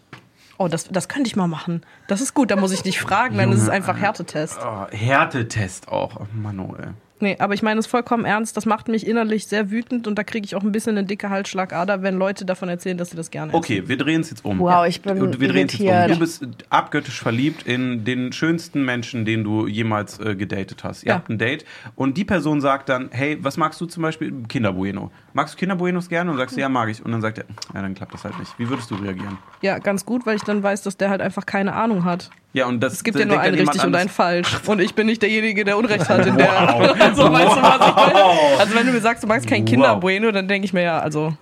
Oh, 0.57 0.67
das, 0.67 0.85
das 0.85 1.09
könnte 1.09 1.27
ich 1.27 1.35
mal 1.35 1.47
machen. 1.47 1.81
Das 2.07 2.21
ist 2.21 2.33
gut, 2.33 2.51
da 2.51 2.55
muss 2.55 2.71
ich 2.71 2.83
nicht 2.85 2.99
fragen, 2.99 3.37
dann 3.37 3.51
ist 3.51 3.61
es 3.61 3.69
einfach 3.69 3.97
Härtetest. 3.97 4.57
Oh, 4.61 4.87
Härtetest 4.91 5.87
auch. 5.87 6.21
Oh, 6.21 6.27
Mann, 6.33 6.59
ey. 6.59 7.04
Nee, 7.21 7.37
aber 7.39 7.53
ich 7.53 7.63
meine 7.63 7.79
es 7.79 7.87
vollkommen 7.87 8.25
ernst. 8.25 8.57
Das 8.57 8.65
macht 8.65 8.89
mich 8.89 9.07
innerlich 9.07 9.47
sehr 9.47 9.71
wütend 9.71 10.05
und 10.05 10.15
da 10.19 10.23
kriege 10.23 10.45
ich 10.45 10.53
auch 10.55 10.63
ein 10.63 10.71
bisschen 10.73 10.97
eine 10.97 11.07
dicke 11.07 11.29
Halsschlagader, 11.29 12.01
wenn 12.01 12.17
Leute 12.17 12.43
davon 12.43 12.67
erzählen, 12.67 12.97
dass 12.97 13.11
sie 13.11 13.15
das 13.15 13.31
gerne 13.31 13.51
essen. 13.53 13.57
Okay, 13.57 13.83
wir 13.87 13.95
drehen 13.97 14.19
es 14.21 14.29
jetzt 14.31 14.43
um. 14.43 14.59
Wow, 14.59 14.85
ich 14.85 15.01
bin 15.01 15.21
Und 15.21 15.39
wir 15.39 15.47
drehen 15.47 15.67
es 15.67 15.77
jetzt 15.77 15.89
um. 15.89 16.11
Du 16.13 16.19
bist 16.19 16.45
abgöttisch 16.69 17.19
verliebt 17.21 17.65
in 17.65 18.03
den 18.03 18.33
schönsten 18.33 18.83
Menschen, 18.83 19.23
den 19.23 19.45
du 19.45 19.65
jemals 19.65 20.19
äh, 20.19 20.35
gedatet 20.35 20.83
hast. 20.83 21.03
Ihr 21.03 21.09
Ja. 21.09 21.15
habt 21.15 21.29
ein 21.29 21.37
Date 21.37 21.63
und 21.95 22.17
die 22.17 22.25
Person 22.25 22.59
sagt 22.59 22.89
dann, 22.89 23.09
hey, 23.11 23.37
was 23.41 23.55
magst 23.55 23.79
du 23.79 23.85
zum 23.85 24.03
Beispiel? 24.03 24.33
Kinderbueno. 24.49 25.09
Magst 25.33 25.53
du 25.53 25.57
Kinderbuenos 25.59 26.09
gerne? 26.09 26.31
Und 26.31 26.37
sagst 26.37 26.57
du, 26.57 26.61
ja, 26.61 26.67
mag 26.67 26.89
ich. 26.89 27.03
Und 27.03 27.11
dann 27.13 27.21
sagt 27.21 27.37
er, 27.37 27.45
ja, 27.73 27.81
dann 27.81 27.93
klappt 27.95 28.13
das 28.13 28.25
halt 28.25 28.37
nicht. 28.39 28.51
Wie 28.59 28.67
würdest 28.67 28.91
du 28.91 28.95
reagieren? 28.95 29.37
Ja, 29.61 29.79
ganz 29.79 30.05
gut, 30.05 30.25
weil 30.25 30.35
ich 30.35 30.43
dann 30.43 30.61
weiß, 30.61 30.81
dass 30.83 30.97
der 30.97 31.09
halt 31.09 31.21
einfach 31.21 31.45
keine 31.45 31.73
Ahnung 31.73 32.03
hat. 32.03 32.29
Ja, 32.55 32.67
und 32.67 32.79
das 32.79 32.93
Es 32.93 33.03
gibt 33.03 33.19
ja 33.19 33.25
nur 33.25 33.37
ein 33.37 33.53
richtig 33.53 33.83
und 33.83 33.93
ein 33.95 34.07
falsch. 34.07 34.47
Und 34.65 34.79
ich 34.79 34.95
bin 34.95 35.07
nicht 35.07 35.21
derjenige, 35.21 35.65
der 35.65 35.77
Unrecht 35.77 36.07
hat 36.07 36.25
in 36.25 36.37
der. 36.37 36.57
Also, 37.01 37.29
weißt 37.31 37.51
du, 37.51 37.61
was 37.61 37.89
ich 37.89 37.95
meine? 37.95 38.15
Also, 38.59 38.75
wenn 38.75 38.87
du 38.87 38.93
mir 38.93 39.01
sagst, 39.01 39.23
du 39.23 39.27
magst 39.27 39.45
kein 39.45 39.63
Wow. 39.63 39.69
Kinderbueno, 39.69 40.31
dann 40.31 40.47
denke 40.47 40.65
ich 40.65 40.71
mir 40.71 40.83
ja, 40.83 40.99
also. 40.99 41.35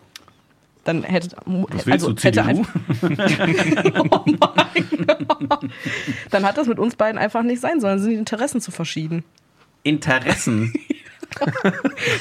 Dann 0.86 1.03
hätte. 1.03 1.36
Was 1.45 1.86
willst 1.86 2.05
also, 2.07 2.14
du, 2.14 2.22
hätte 2.24 2.43
einfach- 2.43 2.74
oh 4.09 4.24
mein 4.26 5.47
Gott. 5.47 5.66
Dann 6.32 6.43
hat 6.45 6.57
das 6.57 6.66
mit 6.68 6.80
uns 6.80 6.95
beiden 6.95 7.20
einfach 7.20 7.43
nicht 7.43 7.61
sein 7.61 7.80
sollen. 7.80 7.99
Sind 7.99 8.09
die 8.09 8.16
Interessen 8.18 8.59
zu 8.59 8.72
verschieden. 8.72 9.24
Interessen. 9.84 10.74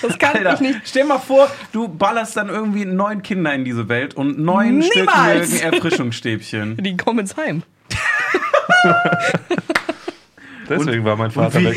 Das 0.03 0.18
kann 0.18 0.36
Alter, 0.36 0.55
ich 0.55 0.61
nicht. 0.61 0.80
stell 0.84 1.05
mal 1.05 1.18
vor, 1.18 1.51
du 1.72 1.88
ballerst 1.88 2.36
dann 2.36 2.51
irgendwie 2.51 2.84
neun 2.84 3.22
Kinder 3.22 3.55
in 3.55 3.64
diese 3.64 3.88
Welt 3.88 4.14
und 4.14 4.38
neun 4.38 4.82
Stück 4.82 4.97
Niemals. 4.97 5.51
mögen 5.51 5.62
Erfrischungsstäbchen. 5.72 6.76
Die 6.76 6.97
kommen 6.97 7.20
ins 7.20 7.36
Heim. 7.38 7.62
Deswegen 10.68 11.05
war 11.05 11.16
mein 11.16 11.31
Vater 11.31 11.62
weg. 11.62 11.77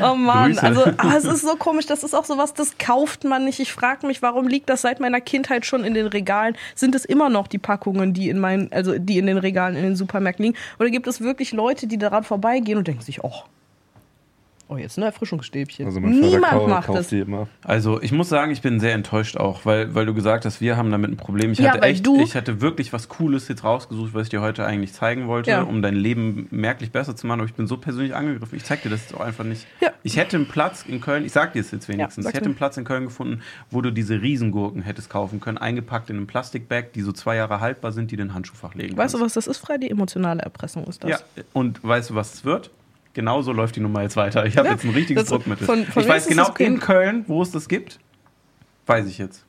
Oh 0.00 0.14
Mann, 0.14 0.52
Grüße. 0.52 0.62
also 0.62 0.84
ah, 0.96 1.14
es 1.16 1.24
ist 1.24 1.42
so 1.42 1.56
komisch, 1.56 1.86
das 1.86 2.04
ist 2.04 2.14
auch 2.14 2.24
sowas, 2.24 2.54
das 2.54 2.78
kauft 2.78 3.24
man 3.24 3.44
nicht. 3.44 3.58
Ich 3.58 3.72
frage 3.72 4.06
mich, 4.06 4.22
warum 4.22 4.46
liegt 4.46 4.68
das 4.68 4.82
seit 4.82 5.00
meiner 5.00 5.20
Kindheit 5.20 5.66
schon 5.66 5.82
in 5.82 5.94
den 5.94 6.06
Regalen? 6.06 6.56
Sind 6.74 6.94
es 6.94 7.04
immer 7.04 7.28
noch 7.30 7.48
die 7.48 7.58
Packungen, 7.58 8.12
die 8.12 8.28
in 8.28 8.38
meinen, 8.38 8.72
also 8.72 8.98
die 8.98 9.18
in 9.18 9.26
den 9.26 9.38
Regalen 9.38 9.76
in 9.76 9.82
den 9.82 9.96
Supermärkten 9.96 10.44
liegen? 10.44 10.56
Oder 10.78 10.90
gibt 10.90 11.06
es 11.06 11.20
wirklich 11.20 11.52
Leute, 11.52 11.86
die 11.86 11.98
daran 11.98 12.22
vorbeigehen 12.22 12.78
und 12.78 12.86
denken 12.86 13.02
sich, 13.02 13.24
oh, 13.24 13.42
oh 14.68 14.76
jetzt 14.76 14.98
ein 14.98 15.02
Erfrischungsstäbchen. 15.02 15.86
Also 15.86 16.00
mein 16.00 16.14
Vater 16.14 16.26
Niemand 16.26 16.68
macht 16.68 16.86
kauft 16.86 16.98
das. 16.98 17.08
die 17.08 17.20
immer. 17.20 17.48
Also, 17.64 18.00
ich 18.02 18.12
muss 18.12 18.28
sagen, 18.28 18.52
ich 18.52 18.60
bin 18.62 18.80
sehr 18.80 18.92
enttäuscht 18.94 19.36
auch, 19.36 19.64
weil, 19.64 19.94
weil 19.94 20.06
du 20.06 20.14
gesagt 20.14 20.44
hast, 20.44 20.60
wir 20.60 20.76
haben 20.76 20.90
damit 20.90 21.10
ein 21.10 21.16
Problem. 21.16 21.52
Ich 21.52 21.58
Ja, 21.58 21.72
hatte 21.72 21.82
echt, 21.82 22.06
du- 22.06 22.20
ich 22.20 22.34
hatte 22.34 22.60
wirklich 22.60 22.92
was 22.92 23.08
Cooles 23.08 23.48
jetzt 23.48 23.64
rausgesucht, 23.64 24.14
was 24.14 24.24
ich 24.24 24.28
dir 24.28 24.40
heute 24.40 24.64
eigentlich 24.66 24.92
zeigen 24.92 25.26
wollte, 25.26 25.50
Ja. 25.50 25.62
um 25.62 25.82
dein 25.82 25.94
Leben 25.94 26.46
merklich 26.50 26.92
besser 26.92 27.16
zu 27.16 27.26
machen. 27.26 27.40
Aber 27.40 27.48
ich 27.48 27.54
bin 27.54 27.66
so 27.66 27.76
persönlich 27.76 28.14
angegriffen. 28.14 28.56
Ich 28.56 28.64
zeig 28.64 28.82
dir 28.82 28.90
das 28.90 29.02
jetzt 29.02 29.14
auch 29.14 29.20
einfach 29.20 29.44
nicht. 29.44 29.66
Ja. 29.80 29.90
Ich 30.02 30.16
hätte 30.16 30.36
einen 30.36 30.46
Platz 30.46 30.84
in 30.86 31.00
Köln, 31.00 31.24
ich 31.24 31.32
sag 31.32 31.52
dir 31.54 31.60
es 31.60 31.70
jetzt 31.70 31.88
wenigstens, 31.88 32.24
Ja, 32.24 32.30
ich 32.30 32.36
hätte 32.36 32.46
einen 32.46 32.54
Platz 32.54 32.76
in 32.76 32.84
Köln 32.84 33.04
gefunden, 33.04 33.42
wo 33.70 33.80
du 33.82 33.90
diese 33.90 34.20
Riesengurken 34.22 34.82
hättest 34.82 35.10
kaufen 35.10 35.40
können, 35.40 35.58
eingepackt 35.58 36.10
in 36.10 36.16
einem 36.16 36.26
Plastikbag, 36.26 36.92
die 36.94 37.00
so 37.02 37.12
zwei 37.12 37.36
Jahre 37.36 37.60
haltbar 37.60 37.92
sind, 37.92 38.10
die 38.10 38.16
du 38.16 38.22
in 38.22 38.28
den 38.28 38.34
Handschuhfach 38.34 38.74
legen 38.74 38.96
Weißt 38.96 39.14
du, 39.14 39.18
kannst. 39.18 39.36
was 39.36 39.44
das 39.44 39.56
ist, 39.56 39.64
Frei? 39.64 39.78
Die 39.78 39.90
emotionale 39.90 40.42
Erpressung 40.42 40.84
ist 40.84 41.02
das. 41.02 41.10
Ja, 41.10 41.18
und 41.52 41.82
weißt 41.82 42.10
du, 42.10 42.14
was 42.14 42.34
es 42.34 42.44
wird? 42.44 42.70
Genauso 43.18 43.50
läuft 43.50 43.74
die 43.74 43.80
Nummer 43.80 44.02
jetzt 44.02 44.14
weiter. 44.14 44.46
Ich 44.46 44.56
habe 44.56 44.68
Ja, 44.68 44.74
jetzt 44.74 44.84
ein 44.84 44.90
richtiges 44.90 45.24
das- 45.24 45.30
Druckmittel. 45.30 45.66
von- 45.66 45.84
von 45.86 46.02
ich 46.04 46.08
weiß 46.08 46.28
genau 46.28 46.48
okay. 46.50 46.66
in 46.66 46.78
Köln, 46.78 47.24
wo 47.26 47.42
es 47.42 47.50
das 47.50 47.66
gibt. 47.66 47.98
Weiß 48.86 49.08
ich 49.08 49.18
jetzt. 49.18 49.44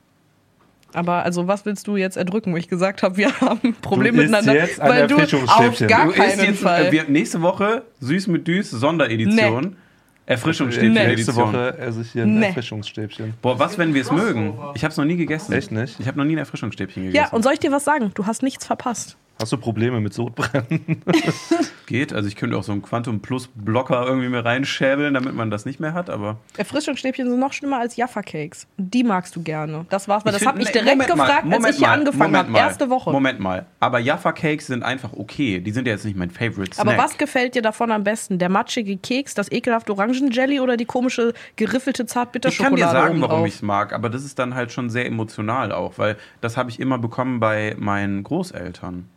Aber 0.92 1.24
also, 1.24 1.46
was 1.46 1.64
willst 1.66 1.86
du 1.86 1.96
jetzt 1.96 2.16
erdrücken, 2.16 2.52
wo 2.52 2.56
ich 2.56 2.66
gesagt 2.66 3.04
habe, 3.04 3.16
wir 3.16 3.32
haben 3.40 3.60
ein 3.62 3.74
Problem 3.74 4.16
Du 4.16 4.22
miteinander? 4.22 4.54
jetzt 4.56 4.80
ein 4.80 4.88
weil 4.90 5.06
du 5.06 5.14
auf 5.14 5.20
Erfrischungsstäbchen. 5.20 5.86
gar 5.86 6.04
du 6.06 6.10
isst 6.10 6.18
keinen 6.18 6.44
jetzt, 6.46 6.62
Fall. 6.62 6.86
äh, 6.86 6.90
wir, 6.90 7.04
nächste 7.04 7.40
Woche 7.42 7.84
süß 8.00 8.26
mit 8.26 8.48
Düs 8.48 8.72
Sonderedition. 8.72 9.76
Erfrischungsstäbchen 10.26 10.92
Nee. 10.92 11.06
Nächste. 11.06 11.36
Woche 11.36 11.78
esse 11.78 12.00
ich 12.02 12.10
hier 12.10 12.22
ein 12.24 12.40
Nee. 12.40 12.46
Erfrischungsstäbchen. 12.46 13.34
Boah, 13.40 13.56
was, 13.60 13.78
wenn 13.78 13.94
wir 13.94 14.02
es 14.02 14.10
mögen? 14.10 14.54
Ich 14.74 14.82
habe 14.82 14.90
es 14.90 14.96
noch 14.96 15.04
nie 15.04 15.16
gegessen. 15.16 15.52
Echt 15.52 15.70
nicht? 15.70 15.98
Ich 16.00 16.08
habe 16.08 16.18
noch 16.18 16.24
nie 16.24 16.34
ein 16.34 16.38
Erfrischungsstäbchen 16.38 17.04
gegessen. 17.04 17.24
ja, 17.24 17.30
und 17.32 17.42
soll 17.44 17.52
ich 17.52 17.60
dir 17.60 17.70
was 17.70 17.84
sagen? 17.84 18.10
Du 18.14 18.26
hast 18.26 18.42
nichts 18.42 18.66
verpasst. 18.66 19.16
Hast 19.40 19.52
du 19.52 19.56
Probleme 19.56 20.00
mit 20.00 20.12
Sodbrennen? 20.12 21.02
Geht. 21.86 22.12
Also 22.12 22.28
ich 22.28 22.36
könnte 22.36 22.58
auch 22.58 22.62
so 22.62 22.72
einen 22.72 22.82
Quantum 22.82 23.20
Plus 23.20 23.48
Blocker 23.54 24.04
irgendwie 24.06 24.28
mir 24.28 24.44
reinschäbeln, 24.44 25.14
damit 25.14 25.34
man 25.34 25.50
das 25.50 25.64
nicht 25.64 25.80
mehr 25.80 25.94
hat, 25.94 26.10
aber. 26.10 26.36
Erfrischungsstäbchen 26.58 27.28
sind 27.28 27.38
noch 27.38 27.54
schlimmer 27.54 27.78
als 27.78 27.96
Jaffa-Cakes. 27.96 28.66
Die 28.76 29.02
magst 29.02 29.34
du 29.34 29.42
gerne. 29.42 29.86
Das 29.88 30.08
war's, 30.08 30.26
weil 30.26 30.34
Ich 30.34 30.40
das 30.40 30.46
habe 30.46 30.60
ich 30.60 30.70
direkt 30.70 30.90
Moment 30.90 31.16
mal, 31.16 31.24
gefragt, 31.24 31.44
als 31.44 31.52
Moment 31.52 31.74
ich 31.74 31.78
hier 31.78 31.88
mal, 31.88 31.94
angefangen 31.94 32.36
habe. 32.36 32.50
mal. 32.50 32.58
Erste 32.58 32.90
Woche. 32.90 33.10
Moment 33.10 33.40
mal. 33.40 33.66
Aber 33.80 33.98
Jaffa 33.98 34.32
Cakes 34.32 34.66
sind 34.66 34.82
einfach 34.82 35.14
okay. 35.14 35.60
Die 35.60 35.70
sind 35.70 35.86
ja 35.86 35.94
jetzt 35.94 36.04
nicht 36.04 36.18
mein 36.18 36.30
Favorite 36.30 36.74
Snack. 36.74 36.86
Aber 36.86 36.98
was 37.02 37.16
gefällt 37.16 37.54
dir 37.54 37.62
davon 37.62 37.90
am 37.92 38.04
besten? 38.04 38.38
Der 38.38 38.50
matschige 38.50 38.98
Keks, 38.98 39.34
das 39.34 39.50
ekelhafte 39.50 39.92
Orangenjelly 39.92 40.60
oder 40.60 40.76
die 40.76 40.84
komische 40.84 41.32
geriffelte 41.56 42.02
Ich 42.02 42.08
kann 42.08 42.24
Zartbitterschokolade 42.24 42.76
dir 42.76 42.90
sagen, 42.90 43.22
warum 43.22 43.46
ich 43.46 43.54
es 43.54 43.62
mag, 43.62 43.94
aber 43.94 44.10
das 44.10 44.22
ist 44.22 44.38
dann 44.38 44.54
halt 44.54 44.70
schon 44.70 44.90
sehr 44.90 45.06
emotional 45.06 45.72
auch, 45.72 45.94
weil 45.96 46.16
das 46.42 46.56
habe 46.58 46.70
ich 46.70 46.78
immer 46.78 46.98
bekommen 46.98 47.40
bei 47.40 47.74
meinen 47.78 48.22
Großeltern. 48.22 49.08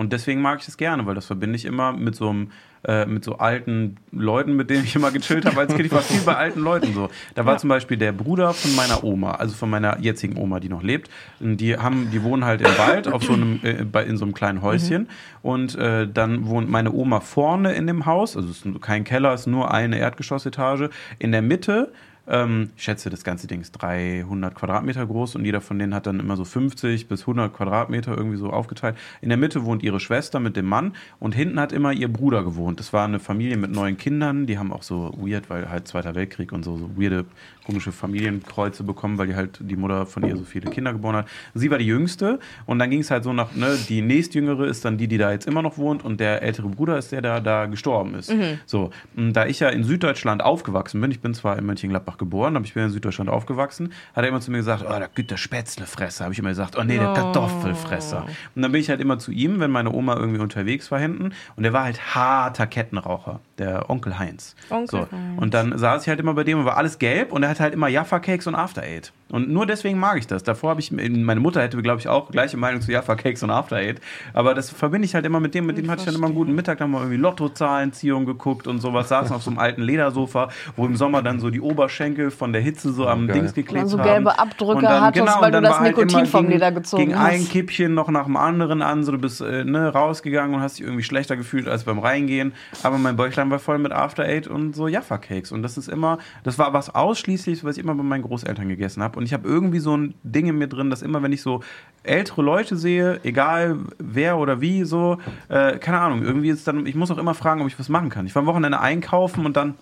Und 0.00 0.14
deswegen 0.14 0.40
mag 0.40 0.60
ich 0.62 0.68
es 0.68 0.78
gerne, 0.78 1.04
weil 1.04 1.14
das 1.14 1.26
verbinde 1.26 1.56
ich 1.56 1.66
immer 1.66 1.92
mit 1.92 2.14
so 2.14 2.30
einem 2.30 2.52
äh, 2.84 3.04
mit 3.04 3.22
so 3.22 3.36
alten 3.36 3.98
Leuten, 4.12 4.56
mit 4.56 4.70
denen 4.70 4.84
ich 4.84 4.96
immer 4.96 5.10
gechillt 5.10 5.44
habe 5.44 5.60
als 5.60 5.74
Kind. 5.74 5.84
Ich 5.84 5.92
war 5.92 6.00
viel 6.00 6.22
bei 6.22 6.34
alten 6.34 6.60
Leuten 6.60 6.94
so. 6.94 7.10
Da 7.34 7.44
war 7.44 7.58
zum 7.58 7.68
Beispiel 7.68 7.98
der 7.98 8.12
Bruder 8.12 8.54
von 8.54 8.74
meiner 8.74 9.04
Oma, 9.04 9.32
also 9.32 9.54
von 9.54 9.68
meiner 9.68 10.00
jetzigen 10.00 10.38
Oma, 10.38 10.58
die 10.58 10.70
noch 10.70 10.82
lebt. 10.82 11.10
Die 11.38 11.76
haben, 11.76 12.08
die 12.10 12.22
wohnen 12.22 12.46
halt 12.46 12.62
im 12.62 12.78
Wald 12.78 13.08
auf 13.08 13.24
so 13.24 13.34
einem, 13.34 13.60
äh, 13.62 14.02
in 14.04 14.16
so 14.16 14.24
einem 14.24 14.32
kleinen 14.32 14.62
Häuschen. 14.62 15.10
Und 15.42 15.74
äh, 15.74 16.08
dann 16.08 16.46
wohnt 16.46 16.70
meine 16.70 16.92
Oma 16.92 17.20
vorne 17.20 17.74
in 17.74 17.86
dem 17.86 18.06
Haus, 18.06 18.38
also 18.38 18.48
es 18.48 18.64
ist 18.64 18.80
kein 18.80 19.04
Keller, 19.04 19.34
es 19.34 19.42
ist 19.42 19.46
nur 19.48 19.70
eine 19.70 19.98
Erdgeschossetage. 19.98 20.88
In 21.18 21.32
der 21.32 21.42
Mitte 21.42 21.92
Ähm, 22.30 22.70
ich 22.76 22.84
schätze, 22.84 23.10
das 23.10 23.24
ganze 23.24 23.48
Ding 23.48 23.60
ist 23.60 23.72
300 23.72 24.54
Quadratmeter 24.54 25.04
groß 25.04 25.34
und 25.34 25.44
jeder 25.44 25.60
von 25.60 25.78
denen 25.80 25.94
hat 25.94 26.06
dann 26.06 26.20
immer 26.20 26.36
so 26.36 26.44
50 26.44 27.08
bis 27.08 27.22
100 27.22 27.52
Quadratmeter 27.52 28.16
irgendwie 28.16 28.36
so 28.36 28.50
aufgeteilt. 28.50 28.96
In 29.20 29.30
der 29.30 29.36
Mitte 29.36 29.64
wohnt 29.64 29.82
ihre 29.82 29.98
Schwester 29.98 30.38
mit 30.38 30.56
dem 30.56 30.66
Mann 30.66 30.94
und 31.18 31.34
hinten 31.34 31.58
hat 31.58 31.72
immer 31.72 31.92
ihr 31.92 32.10
Bruder 32.10 32.44
gewohnt. 32.44 32.78
Das 32.78 32.92
war 32.92 33.04
eine 33.04 33.18
Familie 33.18 33.56
mit 33.56 33.72
neun 33.72 33.96
Kindern, 33.96 34.46
die 34.46 34.58
haben 34.58 34.72
auch 34.72 34.84
so 34.84 35.12
weird, 35.18 35.50
weil 35.50 35.68
halt 35.68 35.88
Zweiter 35.88 36.14
Weltkrieg 36.14 36.52
und 36.52 36.64
so, 36.64 36.76
so 36.76 36.96
weirde, 36.96 37.26
komische 37.70 37.92
Familienkreuze 37.92 38.82
bekommen, 38.82 39.16
weil 39.16 39.28
die 39.28 39.36
halt 39.36 39.58
die 39.60 39.76
Mutter 39.76 40.04
von 40.06 40.24
ihr 40.26 40.36
so 40.36 40.42
viele 40.42 40.70
Kinder 40.70 40.92
geboren 40.92 41.14
hat. 41.14 41.28
Sie 41.54 41.70
war 41.70 41.78
die 41.78 41.86
jüngste 41.86 42.40
und 42.66 42.80
dann 42.80 42.90
ging 42.90 42.98
es 43.00 43.12
halt 43.12 43.22
so 43.22 43.32
nach, 43.32 43.54
ne, 43.54 43.78
die 43.88 44.02
nächstjüngere 44.02 44.66
ist 44.66 44.84
dann 44.84 44.98
die, 44.98 45.06
die 45.06 45.18
da 45.18 45.30
jetzt 45.30 45.46
immer 45.46 45.62
noch 45.62 45.78
wohnt 45.78 46.04
und 46.04 46.18
der 46.18 46.42
ältere 46.42 46.68
Bruder 46.68 46.98
ist 46.98 47.12
der, 47.12 47.22
der 47.22 47.40
da 47.40 47.66
gestorben 47.66 48.14
ist. 48.16 48.32
So, 48.66 48.90
und 49.16 49.34
da 49.34 49.46
ich 49.46 49.60
ja 49.60 49.68
in 49.68 49.84
Süddeutschland 49.84 50.42
aufgewachsen 50.42 51.00
bin, 51.00 51.12
ich 51.12 51.20
bin 51.20 51.32
zwar 51.32 51.56
in 51.58 51.64
Mönchengladbach 51.66 52.18
geboren, 52.18 52.56
aber 52.56 52.64
ich 52.64 52.74
bin 52.74 52.82
in 52.82 52.90
Süddeutschland 52.90 53.30
aufgewachsen, 53.30 53.92
hat 54.14 54.24
er 54.24 54.28
immer 54.28 54.40
zu 54.40 54.50
mir 54.50 54.56
gesagt, 54.58 54.84
oh, 54.84 54.98
der 54.98 55.08
Güter 55.14 55.36
Spätzlefresser. 55.36 56.24
Habe 56.24 56.32
ich 56.32 56.40
immer 56.40 56.48
gesagt, 56.48 56.76
oh 56.76 56.82
nee, 56.82 56.98
der 56.98 57.10
Oh. 57.10 57.14
Kartoffelfresser. 57.14 58.26
Und 58.54 58.62
dann 58.62 58.72
bin 58.72 58.80
ich 58.80 58.88
halt 58.90 59.00
immer 59.00 59.18
zu 59.18 59.30
ihm, 59.32 59.60
wenn 59.60 59.70
meine 59.70 59.92
Oma 59.92 60.16
irgendwie 60.16 60.40
unterwegs 60.40 60.90
war 60.90 60.98
hinten 60.98 61.32
und 61.56 61.62
der 61.62 61.72
war 61.72 61.84
halt 61.84 62.14
harter 62.14 62.66
Kettenraucher, 62.66 63.40
der 63.60 63.88
Onkel 63.88 64.18
Heinz. 64.18 64.56
Onkel 64.70 65.02
so. 65.02 65.12
Heinz. 65.12 65.40
Und 65.40 65.54
dann 65.54 65.78
saß 65.78 66.02
ich 66.02 66.08
halt 66.08 66.18
immer 66.18 66.34
bei 66.34 66.44
dem 66.44 66.58
und 66.58 66.64
war 66.64 66.76
alles 66.76 66.98
gelb 66.98 67.32
und 67.32 67.42
er 67.42 67.50
hatte 67.50 67.62
halt 67.62 67.74
immer 67.74 67.88
Jaffa-Cakes 67.88 68.46
und 68.46 68.54
After 68.54 68.82
Eight. 68.82 69.12
Und 69.30 69.48
nur 69.50 69.66
deswegen 69.66 69.98
mag 69.98 70.18
ich 70.18 70.26
das. 70.26 70.42
Davor 70.42 70.70
habe 70.70 70.80
ich, 70.80 70.90
meine 70.92 71.40
Mutter 71.40 71.62
hätte, 71.62 71.80
glaube 71.82 72.00
ich, 72.00 72.08
auch 72.08 72.30
gleiche 72.30 72.56
Meinung 72.56 72.80
zu 72.80 72.90
Jaffa-Cakes 72.92 73.42
und 73.42 73.50
After 73.50 73.76
Eight. 73.76 74.00
Aber 74.32 74.54
das 74.54 74.70
verbinde 74.70 75.06
ich 75.06 75.14
halt 75.14 75.24
immer 75.26 75.40
mit 75.40 75.54
dem, 75.54 75.66
mit 75.66 75.78
dem 75.78 75.90
hatte 75.90 76.00
ich 76.00 76.06
dann 76.06 76.14
immer 76.14 76.26
einen 76.26 76.34
guten 76.34 76.54
Mittag, 76.54 76.78
da 76.78 76.84
haben 76.84 76.90
wir 76.92 76.98
irgendwie 76.98 77.16
Lottozahlenziehung 77.18 78.26
geguckt 78.26 78.66
und 78.66 78.78
sowas, 78.80 79.08
saßen 79.08 79.34
auf 79.34 79.42
so 79.42 79.50
einem 79.50 79.58
alten 79.58 79.82
Ledersofa, 79.82 80.48
wo 80.76 80.86
im 80.86 80.96
Sommer 80.96 81.22
dann 81.22 81.40
so 81.40 81.50
die 81.50 81.60
Oberschenkel 81.60 82.30
von 82.30 82.52
der 82.52 82.62
Hitze 82.62 82.92
so 82.92 83.06
am 83.06 83.26
Geil. 83.26 83.36
Dings 83.40 83.54
geklebt 83.54 83.84
Und 83.84 83.88
so 83.90 83.98
haben. 83.98 84.06
gelbe 84.08 84.38
Abdrücke 84.38 84.78
Und 84.78 84.82
dann- 84.84 85.00
hattest, 85.02 85.26
weil 85.26 85.34
und 85.36 85.42
du 85.44 85.50
dann 85.52 85.62
das 85.64 85.72
war 85.72 85.80
halt 85.80 85.96
Nikotin 85.96 86.18
immer 86.18 86.26
vom 86.26 86.42
ging- 86.42 86.52
Leder 86.52 86.72
gezogen 86.72 87.04
ging 87.06 87.18
hast. 87.18 87.32
ein 87.32 87.48
Kippchen 87.48 87.94
noch 87.94 88.08
nach 88.08 88.24
dem 88.24 88.36
anderen 88.36 88.82
an, 88.82 89.04
so 89.04 89.12
du 89.12 89.18
bist 89.18 89.40
äh, 89.40 89.64
ne, 89.64 89.88
rausgegangen 89.92 90.54
und 90.54 90.60
hast 90.62 90.78
dich 90.78 90.84
irgendwie 90.86 91.02
schlechter 91.04 91.36
gefühlt 91.36 91.68
als 91.68 91.84
beim 91.84 91.98
Reingehen. 91.98 92.52
Aber 92.82 92.98
mein 92.98 93.16
Bäuchlein 93.16 93.50
war 93.50 93.58
voll 93.58 93.78
mit 93.78 93.92
After 93.92 94.24
Eight 94.24 94.46
und 94.46 94.74
so 94.74 94.88
Jaffa-Cakes. 94.88 95.52
Und 95.52 95.62
das 95.62 95.76
ist 95.78 95.88
immer, 95.88 96.18
das 96.42 96.58
war 96.58 96.72
was 96.72 96.94
ausschließlich, 96.94 97.64
was 97.64 97.76
ich 97.76 97.82
immer 97.84 97.94
bei 97.94 98.02
meinen 98.02 98.22
Großeltern 98.22 98.68
gegessen 98.68 99.02
habe. 99.02 99.18
Und 99.20 99.26
ich 99.26 99.34
habe 99.34 99.46
irgendwie 99.46 99.80
so 99.80 99.94
ein 99.94 100.14
Ding 100.22 100.46
in 100.46 100.56
mir 100.56 100.66
drin, 100.66 100.88
dass 100.88 101.02
immer, 101.02 101.22
wenn 101.22 101.30
ich 101.30 101.42
so 101.42 101.60
ältere 102.04 102.40
Leute 102.40 102.78
sehe, 102.78 103.20
egal 103.22 103.76
wer 103.98 104.38
oder 104.38 104.62
wie, 104.62 104.84
so, 104.84 105.18
äh, 105.50 105.76
keine 105.76 106.00
Ahnung, 106.00 106.22
irgendwie 106.22 106.48
ist 106.48 106.66
dann, 106.66 106.86
ich 106.86 106.94
muss 106.94 107.10
auch 107.10 107.18
immer 107.18 107.34
fragen, 107.34 107.60
ob 107.60 107.66
ich 107.66 107.78
was 107.78 107.90
machen 107.90 108.08
kann. 108.08 108.24
Ich 108.24 108.34
war 108.34 108.40
am 108.40 108.46
Wochenende 108.46 108.80
einkaufen 108.80 109.44
und 109.44 109.58
dann 109.58 109.74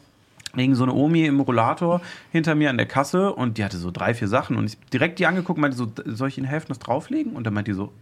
Wegen 0.55 0.75
so 0.75 0.83
eine 0.83 0.93
Omi 0.93 1.25
im 1.25 1.39
Rollator 1.39 2.01
hinter 2.33 2.57
mir 2.57 2.71
an 2.71 2.79
der 2.79 2.87
Kasse 2.87 3.33
und 3.33 3.59
die 3.59 3.65
hatte 3.65 3.77
so 3.77 3.93
drei, 3.93 4.13
vier 4.13 4.27
Sachen 4.27 4.57
und 4.57 4.65
ich 4.65 4.77
direkt 4.93 5.21
die 5.21 5.27
angeguckt 5.27 5.59
und 5.59 5.61
meinte 5.61 5.77
so, 5.77 5.87
soll 6.07 6.29
ich 6.29 6.39
Ihnen 6.39 6.49
helfen, 6.49 6.67
das 6.71 6.81
drauflegen? 6.81 7.35
Und 7.35 7.47
dann 7.47 7.55
meinte 7.55 7.71
die 7.71 7.77
so, 7.77 7.93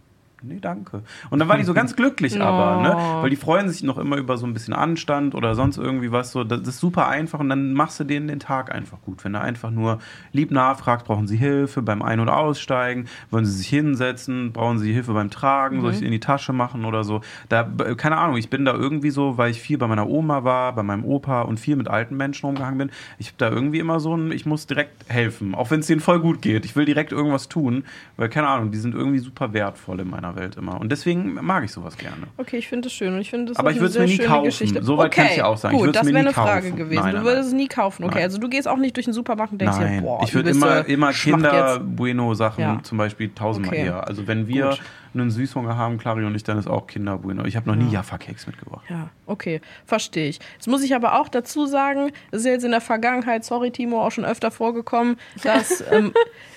nee, 0.41 0.59
danke. 0.59 1.03
Und 1.29 1.39
dann 1.39 1.47
war 1.47 1.57
die 1.57 1.63
so 1.63 1.73
ganz 1.73 1.95
glücklich 1.95 2.41
aber, 2.41 2.81
ne? 2.81 3.21
Weil 3.21 3.29
die 3.29 3.35
freuen 3.35 3.69
sich 3.69 3.83
noch 3.83 3.97
immer 3.97 4.17
über 4.17 4.37
so 4.37 4.45
ein 4.45 4.53
bisschen 4.53 4.73
Anstand 4.73 5.35
oder 5.35 5.55
sonst 5.55 5.77
irgendwie 5.77 6.11
was 6.11 6.31
so. 6.31 6.43
Das 6.43 6.61
ist 6.61 6.79
super 6.79 7.07
einfach 7.07 7.39
und 7.39 7.49
dann 7.49 7.73
machst 7.73 7.99
du 7.99 8.03
denen 8.03 8.27
den 8.27 8.39
Tag 8.39 8.73
einfach 8.73 9.01
gut. 9.01 9.23
Wenn 9.23 9.33
du 9.33 9.41
einfach 9.41 9.71
nur 9.71 9.99
lieb 10.31 10.51
nachfragst, 10.51 11.05
brauchen 11.05 11.27
sie 11.27 11.37
Hilfe 11.37 11.81
beim 11.81 12.01
Ein- 12.01 12.19
oder 12.19 12.37
Aussteigen, 12.37 13.05
wollen 13.31 13.45
sie 13.45 13.53
sich 13.53 13.67
hinsetzen, 13.67 14.51
brauchen 14.53 14.79
sie 14.79 14.93
Hilfe 14.93 15.13
beim 15.13 15.29
Tragen, 15.29 15.81
soll 15.81 15.93
ich 15.93 16.01
in 16.01 16.11
die 16.11 16.19
Tasche 16.19 16.53
machen 16.53 16.85
oder 16.85 17.03
so. 17.03 17.21
Da, 17.49 17.63
keine 17.95 18.17
Ahnung, 18.17 18.37
ich 18.37 18.49
bin 18.49 18.65
da 18.65 18.73
irgendwie 18.73 19.09
so, 19.09 19.37
weil 19.37 19.51
ich 19.51 19.61
viel 19.61 19.77
bei 19.77 19.87
meiner 19.87 20.07
Oma 20.07 20.43
war, 20.43 20.73
bei 20.73 20.83
meinem 20.83 21.05
Opa 21.05 21.41
und 21.41 21.59
viel 21.59 21.75
mit 21.75 21.87
alten 21.87 22.17
Menschen 22.17 22.45
rumgehangen 22.45 22.77
bin. 22.77 22.91
Ich 23.17 23.27
habe 23.27 23.37
da 23.37 23.49
irgendwie 23.49 23.79
immer 23.79 23.99
so 23.99 24.15
ein, 24.15 24.31
ich 24.31 24.45
muss 24.45 24.67
direkt 24.67 25.09
helfen, 25.09 25.55
auch 25.55 25.71
wenn 25.71 25.79
es 25.79 25.87
denen 25.87 26.01
voll 26.01 26.19
gut 26.19 26.41
geht. 26.41 26.65
Ich 26.65 26.75
will 26.75 26.85
direkt 26.85 27.11
irgendwas 27.11 27.49
tun, 27.49 27.83
weil 28.15 28.29
keine 28.29 28.47
Ahnung, 28.47 28.71
die 28.71 28.77
sind 28.77 28.95
irgendwie 28.95 29.19
super 29.19 29.53
wertvoll 29.53 29.99
in 29.99 30.09
meiner 30.09 30.26
Welt 30.35 30.55
immer. 30.57 30.79
Und 30.81 30.91
deswegen 30.91 31.33
mag 31.35 31.63
ich 31.63 31.71
sowas 31.71 31.97
gerne. 31.97 32.27
Okay, 32.37 32.57
ich 32.57 32.67
finde 32.67 32.87
es 32.87 32.93
schön 32.93 33.13
und 33.13 33.21
ich 33.21 33.29
finde 33.29 33.47
das 33.47 33.57
Aber 33.57 33.71
ich 33.71 33.79
würd's 33.79 33.93
sehr 33.93 34.03
mir 34.03 34.09
nie 34.09 34.17
kaufen. 34.17 34.45
Geschichte. 34.45 34.83
So 34.83 34.97
weit 34.97 35.07
okay, 35.07 35.21
kann 35.21 35.31
ich 35.33 35.41
auch 35.43 35.57
sagen. 35.57 35.77
Gut, 35.77 35.95
das 35.95 36.05
wäre 36.05 36.17
eine 36.17 36.33
Frage 36.33 36.67
kaufen. 36.69 36.75
gewesen. 36.77 37.01
Nein, 37.03 37.15
du 37.15 37.23
würdest 37.23 37.47
es 37.49 37.53
nie 37.53 37.67
kaufen. 37.67 38.03
Okay, 38.03 38.15
Nein. 38.15 38.23
also 38.23 38.37
du 38.39 38.49
gehst 38.49 38.67
auch 38.67 38.77
nicht 38.77 38.95
durch 38.95 39.05
den 39.05 39.13
Supermarkt 39.13 39.53
und 39.53 39.61
denkst 39.61 39.77
dir, 39.77 40.01
boah, 40.01 40.23
ich 40.23 40.33
würde 40.33 40.49
immer, 40.49 40.85
immer 40.87 41.13
Schmacht 41.13 41.43
Kinder 41.43 41.73
jetzt. 41.75 41.95
Bueno 41.95 42.33
Sachen 42.33 42.61
Ja. 42.61 42.79
zum 42.83 42.97
Beispiel 42.97 43.29
tausendmal 43.33 43.73
Okay. 43.75 43.85
eher. 43.87 44.07
Also 44.07 44.27
wenn 44.27 44.47
wir 44.47 44.69
Gut. 44.69 44.81
Einen 45.21 45.31
Süßhunger 45.31 45.75
haben, 45.77 45.97
Clary 45.97 46.25
und 46.25 46.35
ich, 46.35 46.43
dann 46.43 46.57
ist 46.57 46.67
auch 46.67 46.87
Kinder 46.87 47.17
Bueno. 47.17 47.45
Ich 47.45 47.55
habe 47.55 47.67
noch 47.69 47.75
nie 47.75 47.91
Jaffa 47.91 48.17
Cakes 48.17 48.47
mitgebracht. 48.47 48.85
Ja, 48.89 49.09
okay, 49.25 49.61
verstehe 49.85 50.29
ich. 50.29 50.39
Jetzt 50.55 50.67
muss 50.67 50.83
ich 50.83 50.95
aber 50.95 51.19
auch 51.19 51.29
dazu 51.29 51.65
sagen, 51.65 52.11
es 52.31 52.39
ist 52.39 52.45
ja 52.45 52.51
jetzt 52.53 52.63
in 52.63 52.71
der 52.71 52.81
Vergangenheit, 52.81 53.43
sorry 53.45 53.71
Timo, 53.71 54.01
auch 54.05 54.11
schon 54.11 54.25
öfter 54.25 54.51
vorgekommen, 54.51 55.17
dass 55.43 55.83
ähm, 55.91 56.13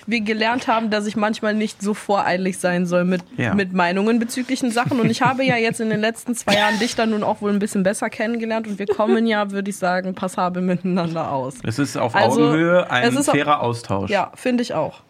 wir 0.07 0.21
gelernt 0.21 0.67
haben, 0.67 0.89
dass 0.89 1.05
ich 1.05 1.15
manchmal 1.15 1.53
nicht 1.53 1.81
so 1.81 1.93
voreilig 1.93 2.57
sein 2.57 2.85
soll 2.85 3.05
mit, 3.05 3.23
Ja. 3.37 3.53
mit 3.53 3.73
Meinungen 3.73 4.19
bezüglichen 4.19 4.71
Sachen. 4.71 4.99
Und 4.99 5.09
ich 5.09 5.21
habe 5.21 5.43
ja 5.43 5.55
jetzt 5.57 5.79
in 5.81 5.89
den 5.89 5.99
letzten 6.01 6.35
zwei 6.35 6.55
Jahren 6.55 6.79
dich 6.79 6.95
dann 6.95 7.11
nun 7.11 7.23
auch 7.23 7.41
wohl 7.41 7.51
ein 7.51 7.59
bisschen 7.59 7.83
besser 7.83 8.09
kennengelernt 8.09 8.67
und 8.67 8.79
wir 8.79 8.87
kommen 8.87 9.25
ja, 9.27 9.51
würde 9.51 9.69
ich 9.69 9.77
sagen, 9.77 10.15
passabel 10.15 10.61
miteinander 10.61 11.31
aus. 11.31 11.55
Es 11.63 11.79
ist 11.79 11.97
auf 11.97 12.15
Also, 12.15 12.41
Augenhöhe 12.41 12.89
ein 12.89 13.11
fairer 13.23 13.61
Austausch. 13.61 14.09
Ja, 14.09 14.31
finde 14.35 14.63
ich 14.63 14.73
auch. 14.73 15.01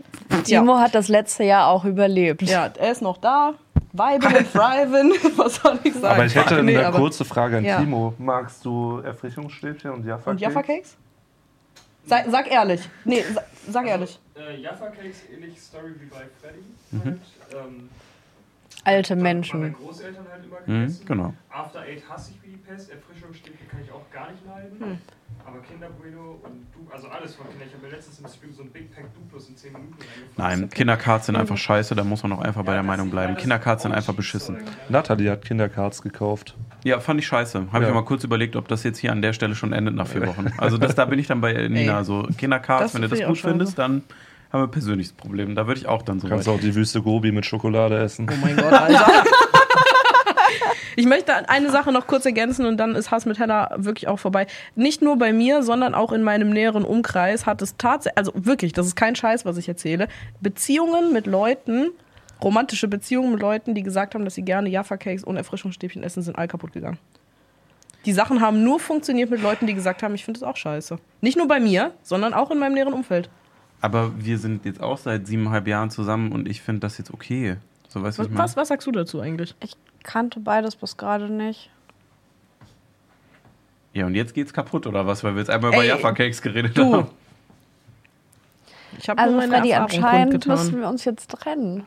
Timo 0.43 0.78
hat 0.78 0.95
das 0.95 1.07
letzte 1.07 1.43
Jahr 1.43 1.68
auch 1.68 1.86
überlebt. 1.86 2.41
Ja, 2.43 2.72
er 2.78 2.91
ist 2.91 3.01
noch 3.01 3.18
da. 3.18 3.53
Weiben 3.93 4.26
und 4.28 4.34
Thriven, 4.53 5.12
was 5.38 5.55
soll 5.55 5.78
ich 5.84 5.93
sagen? 5.93 6.05
Aber 6.16 6.26
ich 6.26 6.36
hätte 6.36 6.64
Nee, 6.64 6.78
eine 6.78 6.95
kurze 6.97 7.26
Frage 7.26 7.57
an 7.57 7.66
Ja. 7.66 7.80
Timo. 7.80 8.14
Magst 8.18 8.64
du 8.64 8.99
Erfrischungsstäbchen 8.99 9.91
und 9.91 10.05
Jaffa? 10.05 10.32
Und 10.32 10.39
Jaffa 10.39 10.62
Cakes? 10.64 10.95
Sag, 12.05 12.26
sag 12.30 12.49
ehrlich. 12.51 12.89
Nee, 13.03 13.24
sag, 13.34 13.43
sag 13.70 13.86
ehrlich. 13.88 14.18
Äh, 14.36 14.62
Jaffa 14.62 14.88
Cakes, 14.88 15.18
ähnlich 15.34 15.59
Story 15.62 15.91
wie 15.99 16.05
bei 16.05 16.22
Freddy. 16.41 16.64
Mhm. 16.91 17.03
Halt, 17.03 17.66
ähm, 17.66 17.89
Alte 18.84 19.16
Menschen. 19.16 19.59
meinen 19.59 19.74
Großeltern 19.74 20.26
halt 20.32 20.43
immer 20.45 20.57
Mhm, 20.78 20.97
genau. 21.05 21.34
After 21.51 21.82
Eight 21.82 22.01
hasse 22.09 22.32
ich 22.32 22.43
wie 22.47 22.51
die 22.53 22.57
Pest. 22.57 22.89
Erfrischungsstäbchen 22.91 23.68
kann 23.70 23.82
ich 23.84 23.91
auch 23.91 24.09
gar 24.12 24.32
nicht 24.32 24.43
leiden. 24.47 24.80
Hm. 24.80 24.97
Aber 25.45 25.59
Kinder 25.61 25.87
Bueno 25.89 26.39
und 26.43 26.65
du, 26.73 26.91
also 26.93 27.07
alles 27.07 27.35
von 27.35 27.47
Kinder. 27.49 27.65
Ich 27.67 27.73
habe 27.73 27.85
mir 27.85 27.91
letztens 27.91 28.19
im 28.19 28.27
Stream 28.27 28.53
so 28.53 28.63
ein 28.63 28.69
Big 28.71 28.93
Pack 28.93 29.05
Duplos 29.13 29.49
in 29.49 29.57
10 29.57 29.73
Minuten. 29.73 29.93
Nein, 30.37 30.69
Kindercards 30.69 31.25
sind 31.25 31.35
einfach 31.35 31.57
scheiße, 31.57 31.95
da 31.95 32.03
muss 32.03 32.23
man 32.23 32.33
auch 32.33 32.41
einfach 32.41 32.63
bei 32.63 32.73
der 32.73 32.83
Meinung 32.83 33.09
bleiben. 33.09 33.35
Kindercards 33.37 33.83
sind 33.83 33.91
einfach 33.91 34.13
beschissen. 34.13 34.57
Nathalie 34.89 35.31
hat 35.31 35.43
Kindercards 35.45 36.01
gekauft. 36.01 36.55
Ja, 36.83 36.99
fand 36.99 37.19
ich 37.19 37.27
scheiße. 37.27 37.67
Habe 37.71 37.83
Ja. 37.83 37.89
ich 37.89 37.95
mal 37.95 38.05
kurz 38.05 38.23
überlegt, 38.23 38.55
ob 38.55 38.67
das 38.67 38.83
jetzt 38.83 38.97
hier 38.99 39.11
an 39.11 39.21
der 39.21 39.33
Stelle 39.33 39.55
schon 39.55 39.73
endet 39.73 39.95
nach 39.95 40.07
vier 40.07 40.25
Wochen. 40.27 40.47
Also 40.57 40.77
das, 40.77 40.95
da 40.95 41.05
bin 41.05 41.19
ich 41.19 41.27
dann 41.27 41.41
bei 41.41 41.53
Nina. 41.67 41.99
Ey. 41.99 42.05
So 42.05 42.27
Kindercards, 42.37 42.93
wenn 42.93 43.01
du 43.01 43.07
das 43.09 43.21
gut 43.23 43.37
findest, 43.39 43.77
dann 43.77 44.03
haben 44.51 44.61
wir 44.61 44.67
ein 44.67 44.71
persönliches 44.71 45.13
Problem. 45.13 45.55
Da 45.55 45.65
würde 45.67 45.79
ich 45.79 45.87
auch 45.87 46.01
dann 46.01 46.19
so 46.19 46.27
Kannst 46.27 46.47
weit. 46.47 46.55
auch 46.55 46.59
die 46.59 46.75
Wüste 46.75 47.01
Gobi 47.01 47.31
mit 47.31 47.45
Schokolade 47.45 47.97
essen. 47.99 48.27
Oh 48.29 48.35
mein 48.41 48.55
Gott, 48.57 48.73
Alter. 48.73 49.07
Ich 50.95 51.05
möchte 51.05 51.49
eine 51.49 51.69
Sache 51.69 51.91
noch 51.91 52.07
kurz 52.07 52.25
ergänzen 52.25 52.65
und 52.65 52.77
dann 52.77 52.95
ist 52.95 53.11
Hass 53.11 53.25
mit 53.25 53.39
Hella 53.39 53.71
wirklich 53.77 54.07
auch 54.07 54.19
vorbei. 54.19 54.47
Nicht 54.75 55.01
nur 55.01 55.17
bei 55.17 55.33
mir, 55.33 55.63
sondern 55.63 55.95
auch 55.95 56.11
in 56.11 56.23
meinem 56.23 56.49
näheren 56.49 56.83
Umkreis 56.83 57.45
hat 57.45 57.61
es 57.61 57.77
tatsächlich, 57.77 58.17
also 58.17 58.31
wirklich, 58.35 58.73
das 58.73 58.87
ist 58.87 58.95
kein 58.95 59.15
Scheiß, 59.15 59.45
was 59.45 59.57
ich 59.57 59.67
erzähle, 59.67 60.07
Beziehungen 60.41 61.13
mit 61.13 61.27
Leuten, 61.27 61.89
romantische 62.43 62.87
Beziehungen 62.87 63.31
mit 63.31 63.41
Leuten, 63.41 63.75
die 63.75 63.83
gesagt 63.83 64.15
haben, 64.15 64.25
dass 64.25 64.35
sie 64.35 64.43
gerne 64.43 64.69
Jaffa-Cakes 64.69 65.23
und 65.23 65.37
Erfrischungsstäbchen 65.37 66.03
essen, 66.03 66.21
sind 66.21 66.37
all 66.37 66.47
kaputt 66.47 66.73
gegangen. 66.73 66.97
Die 68.05 68.13
Sachen 68.13 68.41
haben 68.41 68.63
nur 68.63 68.79
funktioniert 68.79 69.29
mit 69.29 69.43
Leuten, 69.43 69.67
die 69.67 69.75
gesagt 69.75 70.01
haben, 70.01 70.15
ich 70.15 70.25
finde 70.25 70.39
es 70.39 70.43
auch 70.43 70.57
scheiße. 70.57 70.97
Nicht 71.21 71.37
nur 71.37 71.47
bei 71.47 71.59
mir, 71.59 71.93
sondern 72.01 72.33
auch 72.33 72.49
in 72.49 72.57
meinem 72.57 72.73
näheren 72.73 72.93
Umfeld. 72.93 73.29
Aber 73.79 74.11
wir 74.17 74.37
sind 74.39 74.65
jetzt 74.65 74.81
auch 74.81 74.97
seit 74.97 75.27
siebeneinhalb 75.27 75.67
Jahren 75.67 75.91
zusammen 75.91 76.31
und 76.31 76.47
ich 76.47 76.61
finde 76.61 76.81
das 76.81 76.97
jetzt 76.97 77.13
okay. 77.13 77.57
So 77.91 78.01
weißt 78.01 78.19
du, 78.19 78.23
was 78.23 78.31
ich 78.31 78.37
was, 78.37 78.55
was 78.55 78.67
sagst 78.69 78.87
du 78.87 78.91
dazu 78.93 79.19
eigentlich? 79.19 79.53
Ich 79.59 79.73
kannte 80.03 80.39
beides 80.39 80.77
bis 80.77 80.95
gerade 80.95 81.29
nicht. 81.29 81.69
Ja, 83.93 84.05
und 84.05 84.15
jetzt 84.15 84.33
geht's 84.33 84.53
kaputt, 84.53 84.87
oder 84.87 85.05
was? 85.05 85.25
Weil 85.25 85.33
wir 85.33 85.39
jetzt 85.39 85.49
einmal 85.49 85.73
über 85.73 85.81
Ey, 85.83 85.89
Jaffa 85.89 86.13
Cakes 86.13 86.41
geredet 86.41 86.77
du. 86.77 86.93
haben. 86.95 87.07
Ich 88.97 89.09
habe 89.09 89.19
Also 89.19 89.33
nur 89.35 89.41
meine 89.41 89.57
Freddy, 89.57 89.71
Erfahrung 89.71 89.91
anscheinend 90.03 90.31
kundgetan. 90.31 90.57
müssen 90.65 90.79
wir 90.79 90.87
uns 90.87 91.03
jetzt 91.03 91.29
trennen. 91.31 91.85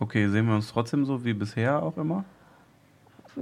Okay, 0.00 0.28
sehen 0.28 0.46
wir 0.48 0.56
uns 0.56 0.72
trotzdem 0.72 1.04
so 1.04 1.24
wie 1.24 1.32
bisher 1.34 1.80
auch 1.80 1.96
immer? 1.96 2.24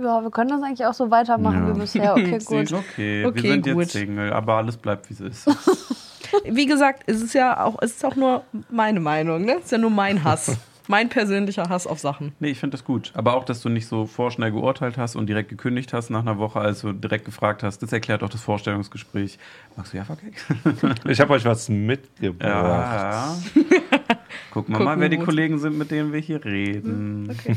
Ja, 0.03 0.23
wir 0.23 0.31
können 0.31 0.51
das 0.51 0.63
eigentlich 0.63 0.85
auch 0.87 0.95
so 0.95 1.11
weitermachen 1.11 1.69
Ja. 1.69 1.75
wie 1.75 1.81
bisher. 1.81 2.13
Okay, 2.13 2.39
Sie- 2.39 2.47
gut. 2.57 2.73
Okay, 2.73 3.25
Okay, 3.25 3.43
wir 3.43 3.51
sind 3.53 3.65
gut. 3.67 3.83
jetzt 3.83 3.93
Single, 3.93 4.33
aber 4.33 4.55
alles 4.55 4.77
bleibt 4.77 5.09
wie 5.11 5.15
es 5.15 5.21
ist. 5.21 5.47
Wie 6.45 6.67
gesagt, 6.67 7.05
es 7.07 7.23
ist 7.23 7.35
ja 7.35 7.63
auch, 7.65 7.77
es 7.81 7.93
ist 7.93 8.05
auch 8.05 8.17
nur 8.17 8.43
meine 8.69 8.99
Meinung, 8.99 9.45
ne? 9.45 9.55
Es 9.59 9.67
ist 9.67 9.71
ja 9.73 9.79
nur 9.79 9.91
mein 9.91 10.25
Hass. 10.25 10.59
mein 10.89 11.09
persönlicher 11.09 11.69
Hass 11.69 11.87
auf 11.87 12.01
Sachen. 12.01 12.33
Nee, 12.41 12.49
ich 12.51 12.59
finde 12.59 12.77
das 12.77 12.85
gut. 12.85 13.13
Aber 13.15 13.35
auch, 13.37 13.45
dass 13.45 13.63
du 13.63 13.69
nicht 13.69 13.87
so 13.87 14.07
vorschnell 14.07 14.51
geurteilt 14.51 14.99
hast 14.99 15.15
und 15.15 15.27
direkt 15.29 15.49
gekündigt 15.51 15.93
hast 15.93 16.11
nach 16.11 16.21
einer 16.21 16.37
Woche, 16.37 16.61
als 16.61 16.81
du 16.81 16.93
direkt 16.93 17.25
gefragt 17.27 17.63
hast. 17.63 17.79
Das 17.83 17.93
erklärt 17.93 18.23
auch 18.25 18.29
das 18.29 18.41
Vorstellungsgespräch. 18.43 19.39
Magst 19.77 19.93
du 19.93 19.97
Jaffa 19.99 20.17
Cakes? 20.17 20.45
Ich 21.09 21.21
habe 21.21 21.33
euch 21.33 21.45
was 21.45 21.69
mitgebracht. 21.69 22.43
Ja. 22.43 23.37
Gucken 24.51 24.75
wir 24.75 24.81
mal, 24.81 24.95
Gucken 24.95 25.01
wer 25.03 25.09
die. 25.09 25.19
Kollegen 25.19 25.59
sind, 25.59 25.79
mit 25.79 25.91
denen 25.93 26.13
wir 26.13 26.21
hier 26.21 26.45
reden. 26.45 27.29
Okay. 27.31 27.57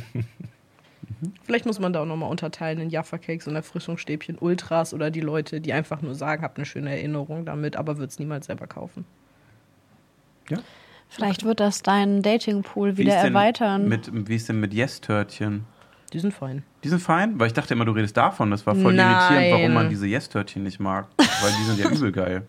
Vielleicht 1.44 1.66
muss 1.66 1.80
man 1.80 1.94
da 1.94 2.02
auch 2.02 2.06
nochmal 2.06 2.30
unterteilen 2.30 2.80
in 2.80 2.90
Jaffa-Cakes 2.90 3.48
und 3.48 3.56
Erfrischungsstäbchen, 3.56 4.38
Ultras 4.40 4.94
oder 4.94 5.12
die 5.12 5.22
Leute, 5.22 5.62
die 5.62 5.74
einfach 5.74 6.02
nur 6.02 6.16
sagen, 6.16 6.44
habt 6.44 6.58
eine 6.58 6.66
schöne 6.66 6.92
Erinnerung 6.92 7.46
damit, 7.46 7.76
aber 7.76 7.98
wird 7.98 8.12
es 8.12 8.20
niemals 8.20 8.46
selber 8.48 8.68
kaufen. 8.68 9.06
Vielleicht 11.10 11.44
wird 11.44 11.60
das 11.60 11.82
deinen 11.82 12.22
Datingpool 12.22 12.94
Wie 12.94 13.02
wieder 13.02 13.16
denn 13.16 13.34
erweitern. 13.34 13.88
Mit, 13.88 14.10
wie 14.14 14.36
ist 14.36 14.48
denn 14.48 14.60
mit 14.60 14.74
Yes-Törtchen? 14.74 15.66
Die 16.14 16.20
sind 16.20 16.34
fein. 16.34 16.64
Die 16.84 16.90
sind 16.90 17.02
fein? 17.02 17.40
Weil 17.40 17.48
ich 17.48 17.54
dachte 17.54 17.74
immer, 17.74 17.86
du 17.86 17.92
redest 17.92 18.18
davon. 18.18 18.52
Das 18.52 18.66
war 18.66 18.76
voll 18.76 18.94
Nein. 18.94 19.12
irritierend, 19.12 19.54
warum 19.54 19.74
man 19.74 19.90
diese 19.90 20.08
Yes-Törtchen 20.08 20.64
nicht 20.64 20.80
mag. 20.80 21.08
Weil 21.18 21.52
die 21.60 21.64
sind 21.64 21.80
ja 21.80 21.90
übel 21.92 22.12
geil. 22.12 22.48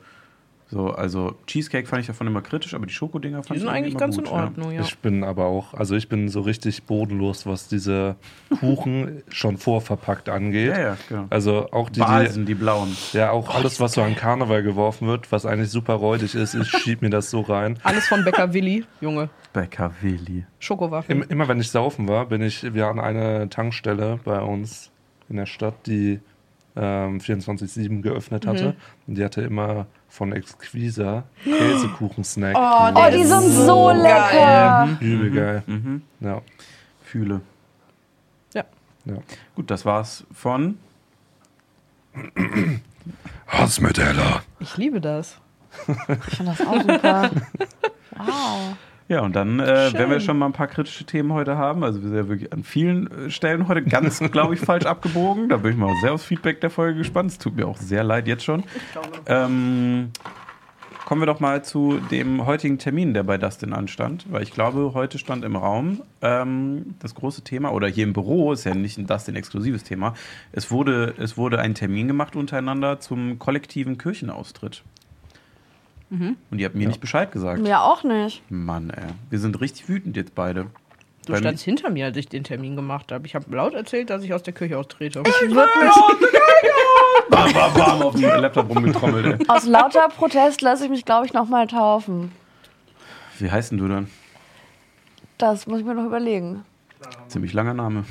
So, 0.71 0.91
also 0.91 1.35
Cheesecake 1.49 1.89
fand 1.89 2.03
ich 2.03 2.07
davon 2.07 2.29
immer 2.29 2.43
kritisch, 2.43 2.75
aber 2.75 2.87
die 2.87 2.93
Schokodinger 2.93 3.43
fand 3.43 3.57
Die 3.57 3.59
sind 3.59 3.69
ich 3.69 3.75
eigentlich 3.75 3.95
immer 3.95 4.01
ganz 4.01 4.17
gut, 4.17 4.27
in 4.27 4.33
Ordnung, 4.33 4.71
ja. 4.71 4.83
Ich 4.83 4.99
bin 4.99 5.25
aber 5.25 5.47
auch, 5.47 5.75
also 5.75 5.97
ich 5.97 6.09
bin 6.09 6.29
so 6.29 6.43
richtig 6.43 6.85
bodenlos, 6.85 7.45
was 7.45 7.67
diese 7.67 8.15
Kuchen 8.61 9.25
schon 9.31 9.57
vorverpackt 9.57 10.29
angeht. 10.29 10.69
Ja, 10.69 10.81
ja, 10.81 10.97
genau. 11.09 11.27
Also 11.29 11.73
auch 11.73 11.91
die, 11.91 11.99
Basen, 11.99 12.47
die 12.47 12.55
die 12.55 12.61
blauen. 12.61 12.97
ja 13.13 13.33
auch 13.33 13.53
alles, 13.53 13.81
was 13.81 13.95
so 13.95 14.03
an 14.03 14.15
Karneval 14.15 14.63
geworfen 14.63 15.09
wird, 15.09 15.33
was 15.33 15.45
eigentlich 15.45 15.71
super 15.71 15.95
räudig 15.95 16.37
ist, 16.37 16.55
ich 16.55 16.69
schieb 16.69 17.03
mir 17.03 17.11
das 17.11 17.31
so 17.31 17.41
rein. 17.41 17.79
Alles 17.83 18.07
von 18.07 18.25
Bäcker 18.25 18.55
Willi, 18.55 18.85
Junge. 19.01 19.29
Bäcker 19.53 19.93
Willi. 20.01 20.47
Schokowaffen. 20.61 21.23
Im, 21.23 21.29
immer 21.29 21.49
wenn 21.49 21.59
ich 21.59 21.71
saufen 21.71 22.07
war, 22.07 22.27
bin 22.27 22.43
ich, 22.43 22.75
wir 22.75 22.87
hatten 22.87 23.01
eine 23.01 23.49
Tankstelle 23.49 24.21
bei 24.25 24.41
uns 24.41 24.93
in 25.29 25.37
der 25.37 25.47
Stadt, 25.47 25.87
die 25.87 26.21
ähm, 26.77 27.19
24-7 27.19 28.03
geöffnet 28.03 28.47
hatte. 28.47 28.77
Und 29.07 29.15
die 29.17 29.25
hatte 29.25 29.43
immer 29.43 29.87
von 30.09 30.33
Exquisa 30.33 31.25
Käsekuchen-Snack. 31.45 32.57
Oh, 32.57 32.91
oh, 32.95 33.11
die 33.13 33.25
sind 33.25 33.43
so 33.43 33.67
so 33.67 33.91
lecker. 33.91 34.89
Übel 35.01 35.31
geil. 35.31 35.63
Mhm. 35.67 36.03
Ja, 36.21 36.43
Fühle. 37.03 37.41
Ja. 38.55 38.65
ja. 39.05 39.15
Gut, 39.55 39.71
das 39.71 39.85
war's 39.85 40.25
von. 40.33 40.79
Hassmetaller. 43.47 44.43
Ich 44.59 44.77
liebe 44.77 45.01
das. 45.01 45.37
Ich 45.87 46.37
finde 46.37 46.55
das 46.57 46.67
auch 46.67 46.81
super. 46.81 47.31
Wow. 48.17 48.77
Ja, 49.11 49.23
und 49.23 49.35
dann, 49.35 49.59
äh, 49.59 49.93
wenn 49.93 50.09
wir 50.09 50.21
schon 50.21 50.39
mal 50.39 50.47
ein 50.47 50.53
paar 50.53 50.69
kritische 50.69 51.05
Themen 51.05 51.33
heute 51.33 51.59
haben, 51.59 51.83
also 51.83 52.01
wir 52.01 52.11
sind 52.11 52.17
ja 52.17 52.29
wirklich 52.29 52.53
an 52.53 52.63
vielen 52.63 53.11
äh, 53.11 53.29
Stellen 53.29 53.67
heute 53.67 53.83
ganz, 53.83 54.21
glaube 54.31 54.55
ich, 54.55 54.61
falsch 54.61 54.87
abgebogen. 54.87 55.49
Da 55.49 55.57
bin 55.57 55.73
ich 55.73 55.77
mal 55.77 55.93
sehr 56.01 56.13
aufs 56.13 56.25
Feedback 56.25 56.61
der 56.61 56.71
Folge 56.71 56.99
gespannt. 56.99 57.33
Es 57.33 57.39
tut 57.39 57.57
mir 57.57 57.67
auch 57.67 57.77
sehr 57.77 58.05
leid 58.05 58.29
jetzt 58.29 58.45
schon. 58.45 58.63
Ähm, 59.27 60.11
kommen 61.07 61.23
wir 61.23 61.27
doch 61.27 61.41
mal 61.41 61.65
zu 61.65 61.99
dem 62.13 62.47
heutigen 62.47 62.79
Termin, 62.79 63.13
der 63.13 63.25
bei 63.25 63.37
Dustin 63.37 63.73
anstand, 63.73 64.27
weil 64.31 64.45
ich 64.45 64.53
glaube, 64.53 64.93
heute 64.95 65.19
stand 65.19 65.45
im 65.45 65.57
Raum 65.57 66.03
ähm, 66.23 66.95
das 67.01 67.17
große 67.17 67.43
Thema, 67.43 67.73
oder 67.73 67.89
hier 67.89 68.05
im 68.05 68.13
Büro, 68.13 68.53
ist 68.53 68.63
ja 68.63 68.77
nicht 68.77 68.97
ein 68.97 69.09
Dustin-exklusives 69.09 69.83
Thema, 69.83 70.15
es 70.53 70.71
wurde, 70.71 71.15
es 71.19 71.37
wurde 71.37 71.59
ein 71.59 71.75
Termin 71.75 72.07
gemacht 72.07 72.37
untereinander 72.37 73.01
zum 73.01 73.41
kollektiven 73.41 73.99
Kirchenaustritt. 73.99 74.85
Und 76.11 76.59
ihr 76.59 76.67
habt 76.67 76.75
mir 76.75 76.89
nicht 76.89 77.01
Bescheid 77.01 77.31
gesagt. 77.31 77.61
Mir 77.63 77.83
auch 77.83 78.03
nicht. 78.03 78.43
Mann, 78.51 78.91
ey. 78.91 79.05
Wir 79.31 79.39
sind 79.39 79.61
richtig 79.61 79.89
wütend 79.89 80.17
jetzt 80.17 80.35
beide. 80.35 80.67
Du 81.27 81.33
Bei 81.33 81.39
standst 81.39 81.63
hinter 81.65 81.91
mir, 81.91 82.07
als 82.07 82.17
ich 82.17 82.29
den 82.29 82.43
Termin 82.43 82.75
gemacht 82.75 83.13
habe. 83.13 83.27
Ich 83.27 83.35
habe 83.37 83.55
laut 83.55 83.75
erzählt, 83.75 84.11
dass 84.11 84.25
ich 84.25 84.35
aus 84.35 84.43
der 84.43 84.53
Küche 84.55 84.77
austrete. 84.77 85.23
Ich 85.25 85.51
würde 85.51 85.71
mich 85.85 85.93
Bam, 87.31 87.53
bam, 87.53 87.75
bam 87.75 88.03
auf 88.03 88.15
dem 88.15 88.23
Laptop 88.23 88.69
rumgetrommelt, 88.69 89.41
ey. 89.41 89.49
aus 89.49 89.65
lauter 89.67 90.09
Protest 90.09 90.63
lasse 90.63 90.85
ich 90.85 90.91
mich, 90.91 91.05
glaube 91.05 91.27
ich, 91.27 91.33
nochmal 91.33 91.69
taufen. 91.69 92.33
Wie 93.39 93.51
heißt 93.51 93.71
denn 93.71 93.79
du 93.79 93.87
dann? 93.87 94.09
Das 95.39 95.67
muss 95.69 95.79
ich 95.81 95.87
mir 95.87 95.95
noch 95.95 96.05
überlegen. 96.07 96.65
Ziemlich 97.29 97.53
langer 97.53 97.75
Name. 97.75 98.05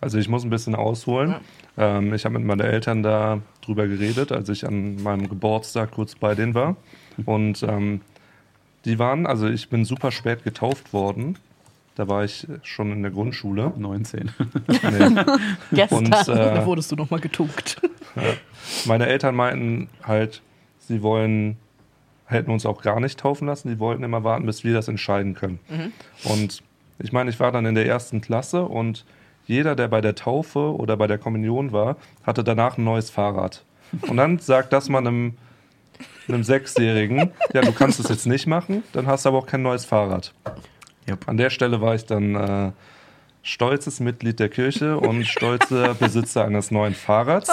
Also 0.00 0.18
ich 0.18 0.28
muss 0.28 0.42
ein 0.44 0.50
bisschen 0.50 0.74
ausholen. 0.74 1.36
Ähm, 1.76 2.12
ich 2.14 2.24
habe 2.24 2.38
mit 2.38 2.46
meinen 2.46 2.60
Eltern 2.60 3.02
da 3.02 3.40
drüber 3.66 3.86
geredet, 3.86 4.32
als 4.32 4.48
ich 4.48 4.66
an 4.66 5.02
meinem 5.02 5.28
Geburtstag 5.28 5.92
kurz 5.92 6.14
bei 6.14 6.34
denen 6.34 6.54
war. 6.54 6.76
Und 7.24 7.62
ähm, 7.62 8.00
die 8.84 8.98
waren, 8.98 9.26
also 9.26 9.48
ich 9.48 9.68
bin 9.68 9.84
super 9.84 10.10
spät 10.10 10.44
getauft 10.44 10.92
worden. 10.92 11.38
Da 11.94 12.08
war 12.08 12.24
ich 12.24 12.46
schon 12.62 12.92
in 12.92 13.02
der 13.02 13.12
Grundschule. 13.12 13.72
19. 13.76 14.30
Nee. 14.38 15.24
Gestern. 15.72 15.98
Und 15.98 16.10
Da 16.10 16.62
äh, 16.62 16.66
wurdest 16.66 16.90
du 16.90 16.96
nochmal 16.96 17.20
getunkt. 17.20 17.80
meine 18.86 19.06
Eltern 19.06 19.36
meinten 19.36 19.88
halt, 20.02 20.42
sie 20.80 21.02
wollen, 21.02 21.56
hätten 22.26 22.50
uns 22.50 22.66
auch 22.66 22.82
gar 22.82 22.98
nicht 22.98 23.18
taufen 23.20 23.46
lassen. 23.46 23.68
Die 23.68 23.78
wollten 23.78 24.02
immer 24.02 24.24
warten, 24.24 24.44
bis 24.44 24.64
wir 24.64 24.74
das 24.74 24.88
entscheiden 24.88 25.34
können. 25.34 25.60
Und 26.24 26.62
ich 26.98 27.12
meine, 27.12 27.30
ich 27.30 27.38
war 27.38 27.52
dann 27.52 27.64
in 27.66 27.74
der 27.74 27.86
ersten 27.86 28.20
Klasse 28.20 28.64
und 28.64 29.04
jeder, 29.46 29.76
der 29.76 29.88
bei 29.88 30.00
der 30.00 30.14
Taufe 30.14 30.74
oder 30.74 30.96
bei 30.96 31.06
der 31.06 31.18
Kommunion 31.18 31.72
war, 31.72 31.96
hatte 32.24 32.44
danach 32.44 32.78
ein 32.78 32.84
neues 32.84 33.10
Fahrrad. 33.10 33.64
Und 34.08 34.16
dann 34.16 34.38
sagt 34.38 34.72
das 34.72 34.88
mal 34.88 34.98
einem, 34.98 35.34
einem 36.28 36.42
Sechsjährigen, 36.42 37.30
ja, 37.52 37.60
du 37.60 37.72
kannst 37.72 38.00
es 38.00 38.08
jetzt 38.08 38.26
nicht 38.26 38.46
machen, 38.46 38.82
dann 38.92 39.06
hast 39.06 39.24
du 39.24 39.28
aber 39.28 39.38
auch 39.38 39.46
kein 39.46 39.62
neues 39.62 39.84
Fahrrad. 39.84 40.32
Yep. 41.08 41.28
An 41.28 41.36
der 41.36 41.50
Stelle 41.50 41.80
war 41.80 41.94
ich 41.94 42.06
dann 42.06 42.34
äh, 42.34 42.72
stolzes 43.42 44.00
Mitglied 44.00 44.40
der 44.40 44.48
Kirche 44.48 44.98
und 44.98 45.24
stolzer 45.26 45.94
Besitzer 45.94 46.44
eines 46.46 46.70
neuen 46.70 46.94
Fahrrads. 46.94 47.50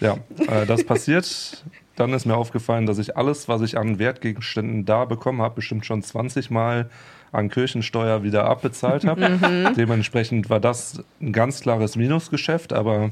Ja, 0.00 0.16
äh, 0.48 0.66
das 0.66 0.84
passiert. 0.84 1.64
Dann 1.94 2.12
ist 2.12 2.26
mir 2.26 2.36
aufgefallen, 2.36 2.86
dass 2.86 2.98
ich 2.98 3.16
alles, 3.16 3.48
was 3.48 3.62
ich 3.62 3.78
an 3.78 3.98
Wertgegenständen 4.00 4.84
da 4.84 5.04
bekommen 5.04 5.40
habe, 5.40 5.54
bestimmt 5.54 5.86
schon 5.86 6.02
20 6.02 6.50
Mal 6.50 6.90
an 7.32 7.48
Kirchensteuer 7.48 8.22
wieder 8.22 8.44
abbezahlt 8.44 9.04
habe. 9.04 9.72
Dementsprechend 9.76 10.50
war 10.50 10.60
das 10.60 11.02
ein 11.20 11.32
ganz 11.32 11.60
klares 11.60 11.96
Minusgeschäft, 11.96 12.72
aber 12.72 13.10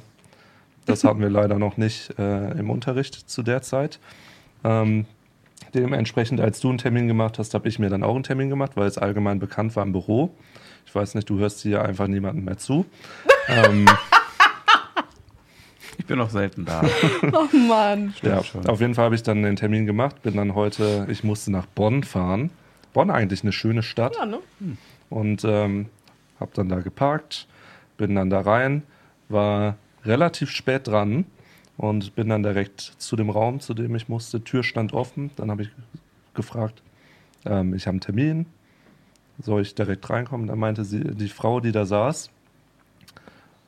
das 0.87 1.05
hatten 1.05 1.21
wir 1.21 1.31
leider 1.31 1.59
noch 1.59 1.77
nicht 1.77 2.19
äh, 2.19 2.53
im 2.59 2.71
Unterricht 2.71 3.15
zu 3.15 3.43
der 3.43 3.63
Zeit. 3.63 3.99
Ähm, 4.63 5.07
dementsprechend, 5.75 6.41
als 6.41 6.61
du 6.61 6.69
einen 6.69 6.79
Termin 6.79 7.09
gemacht 7.09 7.39
hast, 7.39 7.55
habe 7.55 7.69
ich 7.69 7.79
mir 7.79 7.89
dann 7.89 8.03
auch 8.03 8.15
einen 8.15 8.25
Termin 8.25 8.51
gemacht, 8.51 8.73
weil 8.75 8.87
es 8.87 8.99
allgemein 8.99 9.39
bekannt 9.39 9.75
war 9.77 9.85
im 9.85 9.93
Büro. 9.93 10.31
Ich 10.85 10.95
weiß 10.95 11.15
nicht, 11.15 11.31
du 11.31 11.39
hörst 11.39 11.61
hier 11.61 11.83
einfach 11.83 12.07
niemandem 12.07 12.45
mehr 12.45 12.59
zu. 12.59 12.85
ähm, 13.49 13.87
Ich 15.97 16.07
bin 16.07 16.19
noch 16.19 16.31
selten 16.31 16.65
da. 16.65 16.83
Oh 17.33 17.57
Mann. 17.57 18.15
Ja, 18.23 18.43
schon. 18.43 18.67
auf 18.67 18.81
jeden 18.81 18.95
Fall 18.95 19.05
habe 19.05 19.15
ich 19.15 19.23
dann 19.23 19.43
den 19.43 19.57
Termin 19.57 19.85
gemacht, 19.87 20.23
bin 20.23 20.35
dann 20.35 20.55
heute, 20.55 21.07
ich 21.11 21.25
musste 21.25 21.53
nach 21.53 21.67
Bonn 21.67 22.05
fahren. 22.05 22.51
Bonn 22.93 23.11
eigentlich 23.11 23.43
eine 23.43 23.53
schöne 23.53 23.83
Stadt 23.83 24.17
Ja, 24.17 24.27
ne? 24.27 24.39
und 25.09 25.45
ähm, 25.45 25.87
habe 26.39 26.51
dann 26.55 26.69
da 26.69 26.81
geparkt, 26.81 27.47
bin 27.97 28.15
dann 28.15 28.31
da 28.31 28.41
rein, 28.41 28.83
war 29.29 29.77
relativ 30.05 30.51
spät 30.51 30.87
dran 30.87 31.27
und 31.77 32.15
bin 32.15 32.29
dann 32.29 32.43
direkt 32.43 32.81
zu 32.81 33.17
dem 33.17 33.31
Raum, 33.31 33.61
zu 33.61 33.75
dem 33.75 33.95
ich 33.95 34.09
musste. 34.09 34.43
Tür 34.43 34.63
stand 34.63 34.93
offen, 34.93 35.31
dann 35.37 35.51
habe 35.51 35.63
ich 35.63 35.71
gefragt, 36.35 36.83
ähm, 37.45 37.75
ich 37.75 37.87
habe 37.87 37.95
einen 37.95 38.01
Termin, 38.01 38.47
soll 39.39 39.63
ich 39.63 39.75
direkt 39.75 40.09
reinkommen? 40.11 40.47
Dann 40.47 40.59
meinte 40.59 40.85
sie, 40.85 41.01
die 41.01 41.29
Frau, 41.29 41.61
die 41.61 41.73
da 41.73 41.85
saß, 41.85 42.31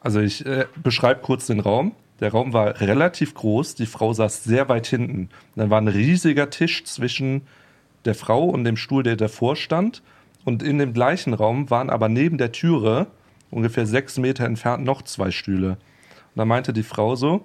also 0.00 0.20
ich 0.20 0.44
äh, 0.44 0.66
beschreibe 0.82 1.20
kurz 1.20 1.46
den 1.46 1.60
Raum. 1.60 1.92
Der 2.20 2.32
Raum 2.32 2.52
war 2.52 2.80
relativ 2.80 3.34
groß, 3.34 3.74
die 3.76 3.86
Frau 3.86 4.12
saß 4.12 4.44
sehr 4.44 4.68
weit 4.68 4.86
hinten. 4.86 5.28
Dann 5.56 5.70
war 5.70 5.80
ein 5.80 5.88
riesiger 5.88 6.50
Tisch 6.50 6.84
zwischen 6.84 7.42
der 8.04 8.14
Frau 8.14 8.44
und 8.44 8.64
dem 8.64 8.76
Stuhl, 8.76 9.02
der 9.02 9.16
davor 9.16 9.56
stand. 9.56 10.02
Und 10.44 10.62
in 10.62 10.78
dem 10.78 10.92
gleichen 10.92 11.34
Raum 11.34 11.70
waren 11.70 11.88
aber 11.90 12.08
neben 12.08 12.36
der 12.38 12.52
Türe, 12.52 13.06
ungefähr 13.50 13.86
sechs 13.86 14.18
Meter 14.18 14.44
entfernt, 14.44 14.84
noch 14.84 15.02
zwei 15.02 15.30
Stühle. 15.30 15.70
Und 15.72 16.36
da 16.36 16.44
meinte 16.44 16.72
die 16.72 16.82
Frau 16.82 17.14
so, 17.14 17.44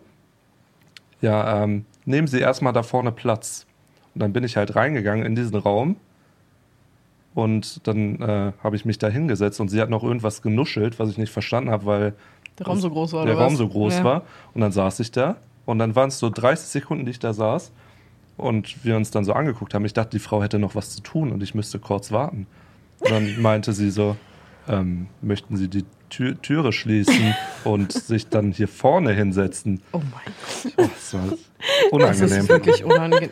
ja, 1.22 1.64
ähm, 1.64 1.86
nehmen 2.05 2.28
Sie 2.28 2.39
erstmal 2.39 2.74
da 2.74 2.84
vorne 2.84 3.12
Platz. 3.12 3.66
Und 4.16 4.22
dann 4.22 4.34
bin 4.34 4.43
ich 4.43 4.58
halt 4.58 4.76
reingegangen 4.76 5.26
in 5.26 5.36
diesen 5.36 5.58
Raum. 5.58 5.97
Und 7.36 7.86
dann 7.88 8.20
äh, 8.22 8.51
habe 8.64 8.76
ich 8.76 8.86
mich 8.86 8.97
da 8.97 9.10
hingesetzt 9.10 9.60
und 9.60 9.70
sie 9.70 9.80
hat 9.80 9.91
noch 9.91 10.01
irgendwas 10.03 10.41
genuschelt, 10.41 10.97
was 10.97 11.10
ich 11.10 11.20
nicht 11.20 11.32
verstanden 11.32 11.70
habe, 11.70 11.86
weil 11.86 12.14
Der 12.58 12.66
Raum 12.66 12.80
so 12.80 12.89
groß 12.89 13.14
war, 13.14 13.26
der 13.28 13.36
Raum 13.36 13.51
was? 13.51 13.58
so 13.60 13.68
groß 13.68 13.97
Ja. 13.97 14.03
war. 14.03 14.22
Und 14.55 14.62
dann 14.62 14.72
saß 14.72 14.99
ich 15.01 15.12
da 15.12 15.36
und 15.68 15.78
dann 15.78 15.95
waren 15.95 16.08
es 16.08 16.18
so 16.18 16.32
30 16.32 16.68
Sekunden, 16.68 17.05
die 17.05 17.12
ich 17.12 17.20
da 17.20 17.34
saß 17.34 17.72
und 18.38 18.84
wir 18.86 18.96
uns 18.96 19.12
dann 19.12 19.26
so 19.26 19.34
angeguckt 19.34 19.74
haben. 19.74 19.84
Ich 19.86 19.94
dachte, 19.94 20.12
die 20.12 20.20
Frau 20.20 20.42
hätte 20.44 20.60
noch 20.60 20.76
was 20.76 20.92
zu 20.96 21.02
tun 21.02 21.32
und 21.32 21.44
ich 21.44 21.56
müsste 21.56 21.80
kurz 21.80 22.12
warten. 22.12 22.48
Und 23.00 23.12
dann 23.12 23.42
meinte 23.42 23.74
sie 23.74 23.90
so, 23.90 24.16
ähm, 24.68 25.08
möchten 25.22 25.56
Sie 25.58 25.70
die 25.70 25.86
Tür, 26.10 26.42
Türe 26.42 26.72
schließen 26.74 27.34
und 27.64 27.92
sich 27.94 28.28
dann 28.28 28.52
hier 28.52 28.68
vorne 28.68 29.14
hinsetzen? 29.14 29.82
Oh 29.94 30.00
mein 30.00 30.34
Gott. 30.76 30.90
Oh, 30.90 30.90
das 30.94 31.14
war 31.14 31.22
Das 31.30 31.92
unangenehm. 31.92 32.40
ist 32.42 32.50
wirklich 32.50 32.84
unangenehm. 32.84 33.30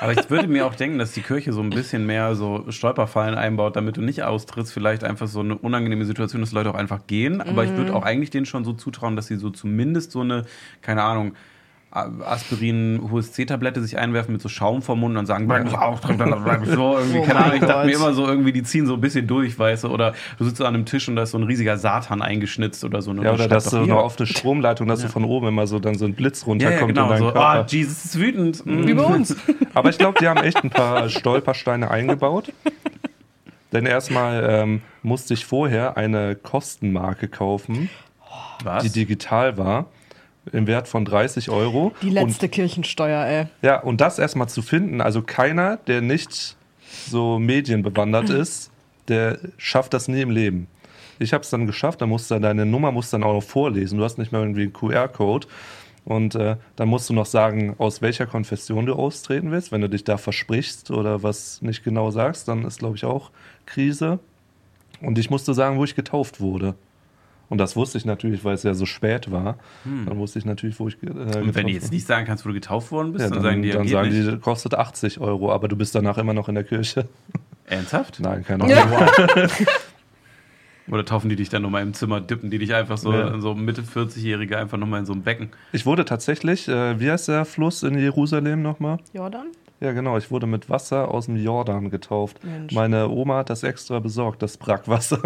Aber 0.00 0.12
ich 0.12 0.30
würde 0.30 0.48
mir 0.48 0.66
auch 0.66 0.74
denken, 0.74 0.98
dass 0.98 1.12
die 1.12 1.20
Kirche 1.20 1.52
so 1.52 1.60
ein 1.60 1.70
bisschen 1.70 2.06
mehr 2.06 2.34
so 2.34 2.64
Stolperfallen 2.70 3.36
einbaut, 3.36 3.76
damit 3.76 3.96
du 3.98 4.00
nicht 4.00 4.24
austrittst. 4.24 4.72
Vielleicht 4.72 5.04
einfach 5.04 5.28
so 5.28 5.40
eine 5.40 5.56
unangenehme 5.56 6.04
Situation, 6.04 6.40
dass 6.40 6.50
Leute 6.50 6.70
auch 6.70 6.74
einfach 6.74 7.06
gehen. 7.06 7.40
Aber 7.40 7.62
ich 7.64 7.76
würde 7.76 7.94
auch 7.94 8.02
eigentlich 8.02 8.30
denen 8.30 8.44
schon 8.46 8.64
so 8.64 8.72
zutrauen, 8.72 9.14
dass 9.14 9.28
sie 9.28 9.36
so 9.36 9.50
zumindest 9.50 10.10
so 10.10 10.22
eine, 10.22 10.44
keine 10.80 11.02
Ahnung, 11.04 11.34
Aspirin, 11.92 13.06
HSC-Tablette 13.12 13.82
sich 13.82 13.98
einwerfen 13.98 14.32
mit 14.32 14.40
so 14.40 14.48
Schaum 14.48 14.80
vom 14.80 15.00
Mund 15.00 15.18
und 15.18 15.26
sagen, 15.26 15.46
bleib 15.46 15.72
auf, 15.74 16.00
bleib 16.00 16.64
so. 16.66 16.98
Irgendwie, 16.98 17.18
Oh 17.22 17.22
keine 17.22 17.40
Ahnung, 17.40 17.54
ich 17.56 17.60
dachte 17.60 17.86
mir 17.86 17.94
immer 17.94 18.14
so, 18.14 18.26
irgendwie, 18.26 18.52
die 18.52 18.62
ziehen 18.62 18.86
so 18.86 18.94
ein 18.94 19.00
bisschen 19.02 19.26
durch, 19.26 19.58
weißt 19.58 19.84
du, 19.84 19.88
oder 19.88 20.14
du 20.38 20.44
sitzt 20.44 20.56
so 20.56 20.64
an 20.64 20.74
einem 20.74 20.86
Tisch 20.86 21.08
und 21.08 21.16
da 21.16 21.24
ist 21.24 21.32
so 21.32 21.38
ein 21.38 21.44
riesiger 21.44 21.76
Satan 21.76 22.22
eingeschnitzt 22.22 22.82
oder 22.84 23.02
so. 23.02 23.10
Und 23.10 23.18
Ja, 23.18 23.24
dann 23.24 23.34
oder 23.34 23.48
dass 23.48 23.68
du 23.68 23.78
noch 23.84 23.98
auf 23.98 24.18
eine 24.18 24.26
Stromleitung, 24.26 24.88
dass 24.88 25.00
du 25.02 25.08
von 25.08 25.24
oben 25.24 25.48
immer 25.48 25.66
so 25.66 25.78
dann 25.78 25.96
so 25.96 26.06
ein 26.06 26.14
Blitz 26.14 26.40
ja, 26.40 26.46
runterkommt 26.46 26.80
ja, 26.80 26.86
genau, 26.86 27.02
in 27.02 27.08
deinen 27.10 27.18
so, 27.18 27.24
Körper. 27.26 27.40
ah, 27.40 27.66
Jesus 27.68 28.04
ist 28.06 28.18
wütend. 28.18 28.64
Mm. 28.64 28.86
Wie 28.86 28.94
bei 28.94 29.04
uns. 29.04 29.36
Aber 29.74 29.90
ich 29.90 29.98
glaube, 29.98 30.18
die 30.18 30.28
haben 30.28 30.42
echt 30.42 30.64
ein 30.64 30.70
paar 30.70 31.10
Stolpersteine 31.10 31.90
eingebaut. 31.90 32.52
Denn 33.72 33.86
erstmal 33.86 34.46
ähm, 34.48 34.82
musste 35.02 35.34
ich 35.34 35.44
vorher 35.46 35.96
eine 35.96 36.36
Kostenmarke 36.36 37.28
kaufen, 37.28 37.88
Was? 38.64 38.82
die 38.82 38.90
digital 38.90 39.56
war, 39.58 39.86
im 40.50 40.66
Wert 40.66 40.88
von 40.88 41.04
30 41.04 41.50
Euro. 41.50 41.92
Die 42.02 42.10
letzte 42.10 42.48
Kirchensteuer, 42.48 43.24
ey. 43.24 43.40
Und, 43.40 43.48
ja, 43.62 43.80
und 43.80 44.00
das 44.00 44.18
erstmal 44.18 44.48
zu 44.48 44.62
finden, 44.62 45.00
also 45.00 45.22
keiner, 45.22 45.76
der 45.86 46.00
nicht 46.00 46.56
so 47.08 47.38
medienbewandert 47.38 48.30
ist, 48.30 48.70
der 49.08 49.38
schafft 49.58 49.94
das 49.94 50.08
nie 50.08 50.22
im 50.22 50.30
Leben. 50.30 50.66
Ich 51.18 51.32
habe 51.32 51.42
es 51.42 51.50
dann 51.50 51.66
geschafft, 51.66 52.00
da 52.00 52.06
musst 52.06 52.30
du 52.30 52.40
deine 52.40 52.66
Nummer 52.66 52.90
musst 52.90 53.12
dann 53.12 53.22
auch 53.22 53.34
noch 53.34 53.42
vorlesen. 53.42 53.98
Du 53.98 54.04
hast 54.04 54.18
nicht 54.18 54.32
mehr 54.32 54.40
irgendwie 54.40 54.62
einen 54.62 54.72
QR-Code. 54.72 55.46
Und 56.04 56.34
äh, 56.34 56.56
dann 56.74 56.88
musst 56.88 57.08
du 57.08 57.14
noch 57.14 57.26
sagen, 57.26 57.76
aus 57.78 58.02
welcher 58.02 58.26
Konfession 58.26 58.86
du 58.86 58.94
austreten 58.94 59.52
willst. 59.52 59.70
Wenn 59.70 59.82
du 59.82 59.88
dich 59.88 60.02
da 60.02 60.16
versprichst 60.16 60.90
oder 60.90 61.22
was 61.22 61.62
nicht 61.62 61.84
genau 61.84 62.10
sagst, 62.10 62.48
dann 62.48 62.64
ist, 62.64 62.80
glaube 62.80 62.96
ich, 62.96 63.04
auch 63.04 63.30
Krise. 63.66 64.18
Und 65.00 65.18
ich 65.18 65.30
musste 65.30 65.54
sagen, 65.54 65.78
wo 65.78 65.84
ich 65.84 65.94
getauft 65.94 66.40
wurde. 66.40 66.74
Und 67.52 67.58
das 67.58 67.76
wusste 67.76 67.98
ich 67.98 68.06
natürlich, 68.06 68.44
weil 68.46 68.54
es 68.54 68.62
ja 68.62 68.72
so 68.72 68.86
spät 68.86 69.30
war. 69.30 69.58
Dann 69.84 70.16
wusste 70.16 70.38
ich 70.38 70.46
natürlich, 70.46 70.80
wo 70.80 70.88
ich 70.88 70.96
äh, 71.02 71.10
und 71.10 71.54
wenn 71.54 71.66
du 71.66 71.72
jetzt 71.74 71.92
nicht 71.92 72.06
sagen 72.06 72.24
kannst, 72.26 72.46
wo 72.46 72.48
du 72.48 72.54
getauft 72.54 72.90
worden 72.90 73.12
bist, 73.12 73.24
Ja, 73.24 73.28
dann, 73.28 73.42
dann, 73.42 73.42
sagen 73.42 73.62
die, 73.62 73.68
ja, 73.68 73.74
dann 73.74 73.88
sagen 73.88 74.08
nicht. 74.08 74.32
die, 74.32 74.38
kostet 74.38 74.72
80 74.74 75.20
Euro, 75.20 75.52
aber 75.52 75.68
du 75.68 75.76
bist 75.76 75.94
danach 75.94 76.16
immer 76.16 76.32
noch 76.32 76.48
in 76.48 76.54
der 76.54 76.64
Kirche. 76.64 77.08
Ernsthaft? 77.66 78.20
Nein, 78.20 78.42
keine 78.42 78.64
Ahnung. 78.64 78.74
Ja. 78.74 79.46
Oder 80.90 81.04
taufen 81.04 81.28
die 81.28 81.36
dich 81.36 81.50
dann 81.50 81.60
nochmal 81.60 81.82
im 81.82 81.92
Zimmer, 81.92 82.22
dippen 82.22 82.50
die 82.50 82.58
dich 82.58 82.72
einfach 82.74 82.96
so, 82.96 83.12
Ja. 83.12 83.38
so 83.38 83.54
Mitte 83.54 83.82
40-Jährige 83.82 84.56
einfach 84.56 84.78
nochmal 84.78 85.00
in 85.00 85.06
so 85.06 85.12
ein 85.12 85.22
Becken. 85.22 85.50
Ich 85.72 85.84
wurde 85.84 86.04
tatsächlich, 86.06 86.68
äh, 86.68 86.98
wie 86.98 87.10
heißt 87.10 87.28
der 87.28 87.44
Fluss 87.44 87.82
in 87.82 87.98
Jerusalem 87.98 88.62
nochmal? 88.62 88.96
Jordan? 89.12 89.48
Ja, 89.82 89.92
genau, 89.92 90.16
ich 90.16 90.30
wurde 90.30 90.46
mit 90.46 90.70
Wasser 90.70 91.08
aus 91.10 91.26
dem 91.26 91.36
Jordan 91.36 91.90
getauft. 91.90 92.44
Mensch. 92.44 92.72
Meine 92.72 93.08
Oma 93.08 93.38
hat 93.38 93.50
das 93.50 93.62
extra 93.64 93.98
besorgt, 93.98 94.40
das 94.42 94.56
Brackwasser. 94.56 95.18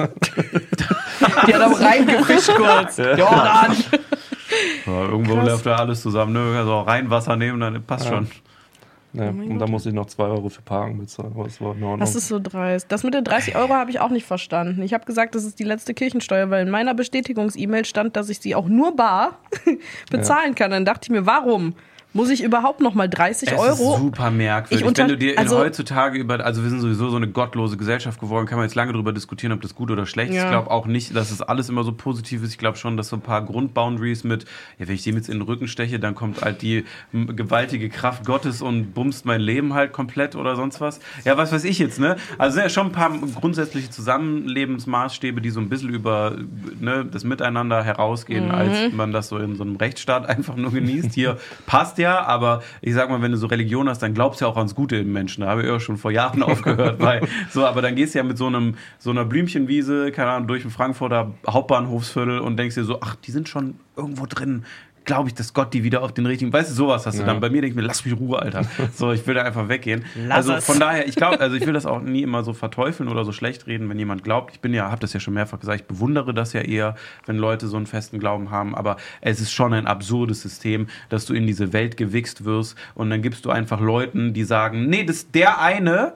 Die 1.47 1.55
hat 1.55 1.61
auch 1.63 1.79
reingefischt 1.81 2.55
kurz. 2.57 2.97
Jordan! 2.97 3.77
Ja, 4.87 5.03
irgendwo 5.09 5.35
Krass. 5.35 5.47
läuft 5.49 5.67
da 5.67 5.77
alles 5.77 6.01
zusammen. 6.01 6.33
Ne? 6.33 6.57
Also 6.59 6.73
auch 6.73 6.87
rein 6.87 7.11
Wasser 7.11 7.37
nehmen, 7.37 7.61
dann 7.61 7.83
passt 7.83 8.07
Ja. 8.07 8.13
schon. 8.13 8.29
ja, 9.13 9.33
mein 9.33 9.51
und 9.51 9.59
da 9.59 9.67
muss 9.67 9.85
ich 9.85 9.93
noch 9.93 10.07
2 10.07 10.25
Euro 10.25 10.49
für 10.49 10.63
Parken 10.63 10.99
bezahlen, 10.99 11.33
aber 11.35 11.45
das 11.45 11.61
war 11.61 11.75
in 11.75 11.83
Ordnung. 11.83 12.01
Das 12.01 12.15
ist 12.15 12.29
so 12.29 12.39
dreist. 12.41 12.91
Das 12.91 13.03
mit 13.03 13.13
den 13.13 13.25
30 13.25 13.57
Euro 13.57 13.75
habe 13.75 13.91
ich 13.91 14.01
auch 14.01 14.11
nicht 14.11 14.25
verstanden. 14.27 14.81
Ich 14.83 14.95
habe 14.95 15.05
gesagt, 15.05 15.35
das 15.35 15.45
ist 15.45 15.59
die 15.59 15.65
letzte 15.65 15.93
Kirchensteuer, 15.95 16.49
weil 16.49 16.63
in 16.65 16.71
meiner 16.71 16.95
Bestätigungs-E-Mail 16.95 17.85
stand, 17.85 18.17
dass 18.17 18.29
ich 18.31 18.39
sie 18.39 18.55
auch 18.55 18.69
nur 18.69 18.95
bar 18.97 19.39
bezahlen 20.11 20.55
kann. 20.55 20.71
Dann 20.71 20.85
dachte 20.87 21.01
ich 21.05 21.11
mir, 21.11 21.27
warum 21.27 21.75
muss 22.17 22.31
ich 22.31 22.43
überhaupt 22.43 22.81
noch 22.81 22.95
mal 22.95 23.09
30 23.09 23.53
Es 23.53 23.59
Euro? 23.59 23.95
ist 23.95 24.01
super 24.01 24.31
merkwürdig. 24.31 24.81
Ich 24.83 24.87
unter- 24.89 25.03
Wenn 25.03 25.09
du 25.11 25.17
dir 25.19 25.39
also- 25.39 25.59
heutzutage 25.59 26.19
über, 26.19 26.45
also 26.45 26.63
wir 26.63 26.71
sind 26.71 26.81
sowieso 26.81 27.11
so 27.11 27.17
eine 27.17 27.29
gottlose 27.29 27.77
Gesellschaft 27.77 28.19
geworden, 28.19 28.47
kann 28.47 28.59
man 28.59 28.67
jetzt 28.67 28.75
lange 28.75 28.93
darüber 28.93 29.13
diskutieren, 29.13 29.53
ob 29.53 29.61
das 29.61 29.75
gut 29.75 29.91
oder 29.91 30.07
schlecht 30.07 30.31
ist. 30.31 30.37
Ja. 30.37 30.45
Ich 30.45 30.51
glaube 30.51 30.71
auch 30.71 30.87
nicht, 30.87 31.15
dass 31.15 31.31
es 31.31 31.43
alles 31.43 31.69
immer 31.69 31.85
so 31.85 31.93
positiv 31.93 32.43
ist. 32.43 32.51
Ich 32.51 32.59
glaube 32.59 32.77
schon, 32.79 32.97
dass 32.97 33.09
so 33.09 33.17
ein 33.17 33.23
paar 33.23 33.45
Grundboundaries 33.45 34.25
mit, 34.25 34.45
ja, 34.79 34.89
wenn 34.89 34.95
ich 34.95 35.03
dem 35.05 35.17
jetzt 35.17 35.29
in 35.29 35.39
den 35.39 35.43
Rücken 35.43 35.69
steche, 35.69 36.01
dann 36.01 36.15
kommt 36.15 36.41
halt 36.43 36.63
die 36.63 36.85
gewaltige 37.13 37.89
Kraft 37.89 38.25
Gottes 38.25 38.63
und 38.63 38.93
bumst 38.95 39.25
mein 39.27 39.41
Leben 39.41 39.75
halt 39.75 39.93
komplett 39.93 40.35
oder 40.37 40.57
sonst 40.57 40.81
was. 40.81 41.01
Ja, 41.25 41.37
was 41.37 41.53
weiß 41.53 41.65
ich 41.65 41.79
jetzt, 41.79 42.01
ne? 42.01 42.17
Also 42.39 42.61
ja, 42.61 42.69
schon 42.69 42.87
ein 42.87 42.93
paar 42.93 43.13
grundsätzliche 43.39 43.91
Zusammenlebensmaßstäbe, 43.91 45.41
die 45.41 45.51
so 45.51 45.61
ein 45.61 45.69
bisschen 45.69 45.91
über 45.91 46.37
ne, 46.81 47.05
das 47.05 47.25
Miteinander 47.25 47.83
herausgehen, 47.85 48.51
als 48.51 48.93
man 48.93 49.13
das 49.13 49.29
so 49.29 49.39
in 49.39 49.57
so 49.57 49.63
einem 49.65 49.77
Rechtsstaat 49.77 50.27
einfach 50.29 50.57
nur 50.57 50.71
genießt. 50.73 51.13
Hier 51.15 51.39
passt 51.67 51.99
ja, 51.99 52.06
aber 52.15 52.63
ich 52.81 52.95
sag 52.95 53.11
mal, 53.11 53.23
wenn 53.23 53.33
du 53.33 53.37
so 53.39 53.47
Religion 53.47 53.89
hast, 53.89 54.03
dann 54.03 54.15
glaubst 54.15 54.41
du 54.41 54.45
ja 54.45 54.51
auch 54.51 54.57
ans 54.57 54.75
Gute 54.75 54.97
im 54.97 55.13
Menschen. 55.13 55.43
Da 55.43 55.49
habe 55.49 55.63
ich 55.63 55.69
ja 55.69 55.81
schon 55.81 55.97
vor 55.97 56.11
Jahren 56.11 56.43
aufgehört. 56.43 57.01
Weil, 57.01 57.27
so, 57.51 57.67
aber 57.67 57.83
dann 57.83 57.95
gehst 57.95 58.15
du 58.15 58.19
ja 58.19 58.25
mit 58.25 58.39
so 58.39 58.47
einem 58.47 58.75
so 58.99 59.11
einer 59.11 59.25
Blümchenwiese, 59.25 60.13
keine 60.13 60.31
Ahnung, 60.31 60.49
durch 60.49 60.65
ein 60.65 60.71
Frankfurter 60.71 61.33
Hauptbahnhofsviertel 61.47 62.39
und 62.39 62.57
denkst 62.57 62.75
dir 62.75 62.85
so, 62.85 63.01
ach, 63.01 63.17
die 63.17 63.31
sind 63.31 63.49
schon 63.49 63.75
irgendwo 63.97 64.27
drin. 64.27 64.65
Glaube 65.07 65.29
ich, 65.29 65.35
dass 65.35 65.55
Gott 65.55 65.73
die 65.73 65.85
wieder 65.85 66.03
auf 66.03 66.13
den 66.13 66.27
richtigen, 66.27 66.53
weißt 66.53 66.71
du, 66.71 66.75
sowas 66.75 67.07
hast 67.07 67.15
du 67.17 67.21
Ja. 67.21 67.27
dann. 67.27 67.41
Bei 67.41 67.49
mir 67.49 67.63
denke 67.63 67.69
ich 67.69 67.75
mir, 67.75 67.83
lass 67.83 68.05
mich 68.05 68.19
Ruhe, 68.19 68.39
Alter. 68.41 68.63
So, 68.95 69.13
ich 69.13 69.27
will 69.27 69.35
da 69.35 69.43
einfach 69.43 69.69
weggehen. 69.69 70.05
Lass 70.27 70.37
also 70.37 70.53
es. 70.55 70.67
von 70.67 70.79
daher, 70.79 71.09
ich 71.09 71.15
glaube, 71.15 71.41
also 71.41 71.57
ich 71.57 71.65
will 71.65 71.73
das 71.73 71.87
auch 71.87 72.01
nie 72.03 72.23
immer 72.23 72.43
so 72.45 72.53
verteufeln 72.53 73.09
oder 73.09 73.25
so 73.25 73.33
schlecht 73.33 73.67
reden, 73.67 73.89
wenn 73.89 73.99
jemand 73.99 74.25
glaubt. 74.25 74.53
Ich 74.53 74.61
bin 74.61 74.75
ja, 74.75 74.91
habe 74.91 75.01
das 75.01 75.13
ja 75.13 75.21
schon 75.21 75.35
mehrfach 75.35 75.61
gesagt, 75.61 75.81
ich 75.81 75.87
bewundere 75.87 76.35
das 76.35 76.53
ja 76.53 76.61
eher, 76.61 76.97
wenn 77.25 77.37
Leute 77.39 77.69
so 77.69 77.77
einen 77.77 77.87
festen 77.87 78.19
Glauben 78.19 78.51
haben. 78.51 78.75
Aber 78.75 78.97
es 79.21 79.41
ist 79.41 79.53
schon 79.53 79.73
ein 79.73 79.87
absurdes 79.87 80.43
System, 80.43 80.89
dass 81.09 81.25
du 81.25 81.35
in 81.35 81.47
diese 81.47 81.73
Welt 81.73 81.97
gewichst 81.97 82.45
wirst 82.45 82.77
und 82.95 83.09
dann 83.09 83.23
gibst 83.23 83.45
du 83.45 83.51
einfach 83.51 83.81
Leuten, 83.81 84.35
die 84.35 84.45
sagen, 84.45 84.89
nee, 84.89 85.05
das 85.05 85.31
der 85.31 85.61
eine, 85.61 86.15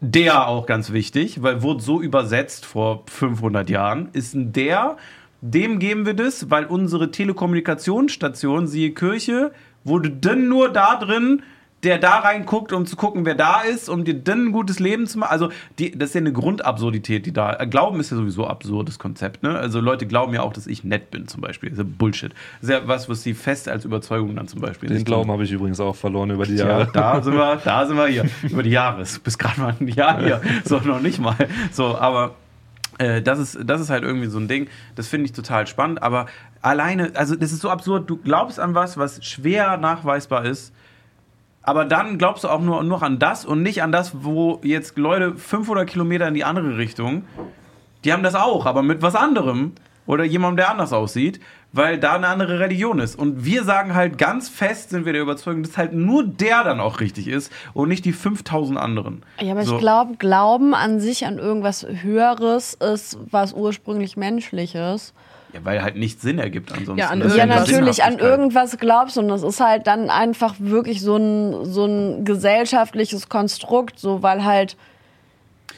der 0.00 0.48
auch 0.48 0.66
ganz 0.66 0.90
wichtig, 0.92 1.42
weil 1.42 1.62
wurde 1.62 1.82
so 1.82 2.00
übersetzt 2.00 2.64
vor 2.64 3.04
500 3.08 3.68
Jahren, 3.68 4.08
ist 4.14 4.34
ein 4.34 4.52
der, 4.52 4.96
dem 5.42 5.78
geben 5.80 6.06
wir 6.06 6.14
das, 6.14 6.50
weil 6.50 6.64
unsere 6.66 7.10
Telekommunikationsstation, 7.10 8.66
siehe 8.66 8.92
Kirche, 8.92 9.52
wurde 9.84 10.10
dann 10.10 10.48
nur 10.48 10.68
da 10.70 10.96
drin, 10.96 11.42
der 11.82 11.98
da 11.98 12.20
reinguckt, 12.20 12.72
um 12.72 12.86
zu 12.86 12.94
gucken, 12.94 13.24
wer 13.24 13.34
da 13.34 13.62
ist, 13.62 13.88
um 13.88 14.04
dir 14.04 14.14
dann 14.14 14.46
ein 14.46 14.52
gutes 14.52 14.78
Leben 14.78 15.08
zu 15.08 15.18
machen. 15.18 15.32
Also, 15.32 15.48
die, 15.80 15.90
das 15.98 16.10
ist 16.10 16.14
ja 16.14 16.20
eine 16.20 16.32
Grundabsurdität, 16.32 17.26
die 17.26 17.32
da. 17.32 17.54
Glauben 17.64 17.98
ist 17.98 18.12
ja 18.12 18.16
sowieso 18.16 18.46
absurdes 18.46 19.00
Konzept, 19.00 19.42
ne? 19.42 19.58
Also, 19.58 19.80
Leute 19.80 20.06
glauben 20.06 20.32
ja 20.32 20.42
auch, 20.42 20.52
dass 20.52 20.68
ich 20.68 20.84
nett 20.84 21.10
bin, 21.10 21.26
zum 21.26 21.40
Beispiel. 21.40 21.70
Das 21.70 21.80
ist 21.80 21.84
ja 21.84 21.90
Bullshit. 21.98 22.32
Das 22.60 22.70
ist 22.70 22.70
ja 22.70 22.86
was, 22.86 23.08
was 23.08 23.24
sie 23.24 23.34
fest 23.34 23.68
als 23.68 23.84
Überzeugung 23.84 24.36
dann 24.36 24.46
zum 24.46 24.60
Beispiel 24.60 24.90
Den 24.90 25.02
Glauben 25.02 25.32
habe 25.32 25.42
ich 25.42 25.50
übrigens 25.50 25.80
auch 25.80 25.96
verloren 25.96 26.30
über 26.30 26.46
die 26.46 26.54
Ja, 26.54 26.68
Jahre. 26.68 26.88
da 26.92 27.20
sind 27.24 27.34
wir, 27.34 27.56
da 27.64 27.84
sind 27.84 27.96
wir 27.96 28.06
hier. 28.06 28.26
Über 28.48 28.62
die 28.62 28.70
Jahre. 28.70 29.02
Du 29.02 29.20
bist 29.20 29.40
gerade 29.40 29.60
mal 29.60 29.74
ein 29.80 29.88
Jahr 29.88 30.22
hier. 30.22 30.40
So, 30.64 30.78
noch 30.78 31.00
nicht 31.00 31.18
mal. 31.18 31.34
So, 31.72 31.98
aber 31.98 32.36
das, 32.98 33.38
ist, 33.38 33.58
das 33.64 33.80
ist 33.80 33.90
halt 33.90 34.04
irgendwie 34.04 34.28
so 34.28 34.38
ein 34.38 34.48
Ding. 34.48 34.68
Das 34.94 35.08
finde 35.08 35.26
ich 35.26 35.32
total 35.32 35.66
spannend. 35.66 36.02
Aber 36.02 36.26
alleine, 36.60 37.12
also 37.14 37.36
das 37.36 37.52
ist 37.52 37.60
so 37.60 37.70
absurd. 37.70 38.08
Du 38.08 38.16
glaubst 38.16 38.60
an 38.60 38.74
was, 38.74 38.96
was 38.96 39.24
schwer 39.24 39.76
nachweisbar 39.76 40.44
ist. 40.44 40.72
Aber 41.62 41.84
dann 41.84 42.18
glaubst 42.18 42.44
du 42.44 42.48
auch 42.48 42.60
nur 42.60 42.82
noch 42.82 43.02
an 43.02 43.18
das 43.18 43.44
und 43.44 43.62
nicht 43.62 43.82
an 43.82 43.92
das, 43.92 44.24
wo 44.24 44.60
jetzt 44.64 44.98
Leute 44.98 45.36
500 45.36 45.88
Kilometer 45.88 46.26
in 46.26 46.34
die 46.34 46.44
andere 46.44 46.76
Richtung, 46.76 47.24
die 48.04 48.12
haben 48.12 48.24
das 48.24 48.34
auch, 48.34 48.66
aber 48.66 48.82
mit 48.82 49.00
was 49.00 49.14
anderem 49.14 49.72
oder 50.06 50.24
jemandem, 50.24 50.58
der 50.58 50.70
anders 50.70 50.92
aussieht, 50.92 51.40
weil 51.72 51.98
da 51.98 52.14
eine 52.14 52.28
andere 52.28 52.60
Religion 52.60 52.98
ist. 52.98 53.18
Und 53.18 53.44
wir 53.44 53.64
sagen 53.64 53.94
halt 53.94 54.18
ganz 54.18 54.48
fest, 54.48 54.90
sind 54.90 55.06
wir 55.06 55.12
der 55.12 55.22
Überzeugung, 55.22 55.62
dass 55.62 55.78
halt 55.78 55.92
nur 55.92 56.24
der 56.24 56.64
dann 56.64 56.80
auch 56.80 57.00
richtig 57.00 57.28
ist 57.28 57.50
und 57.72 57.88
nicht 57.88 58.04
die 58.04 58.12
5000 58.12 58.78
anderen. 58.78 59.22
Ja, 59.40 59.52
aber 59.52 59.64
So. 59.64 59.74
ich 59.74 59.80
glaube, 59.80 60.16
Glauben 60.16 60.74
an 60.74 61.00
sich 61.00 61.26
an 61.26 61.38
irgendwas 61.38 61.86
Höheres 61.88 62.74
ist 62.74 63.18
was 63.30 63.52
ursprünglich 63.54 64.16
Menschliches. 64.16 65.14
Ja, 65.52 65.60
weil 65.64 65.82
halt 65.82 65.96
nichts 65.96 66.22
Sinn 66.22 66.38
ergibt 66.38 66.72
ansonsten. 66.72 66.98
Ja, 66.98 67.10
an 67.10 67.20
Ja, 67.36 67.46
natürlich, 67.46 68.02
an 68.02 68.18
irgendwas 68.18 68.78
glaubst 68.78 69.18
und 69.18 69.28
das 69.28 69.42
ist 69.42 69.60
halt 69.60 69.86
dann 69.86 70.08
einfach 70.08 70.54
wirklich 70.58 71.02
so 71.02 71.16
ein, 71.16 71.66
so 71.66 71.84
ein 71.84 72.24
gesellschaftliches 72.24 73.28
Konstrukt, 73.28 73.98
so 73.98 74.22
weil 74.22 74.44
halt 74.44 74.76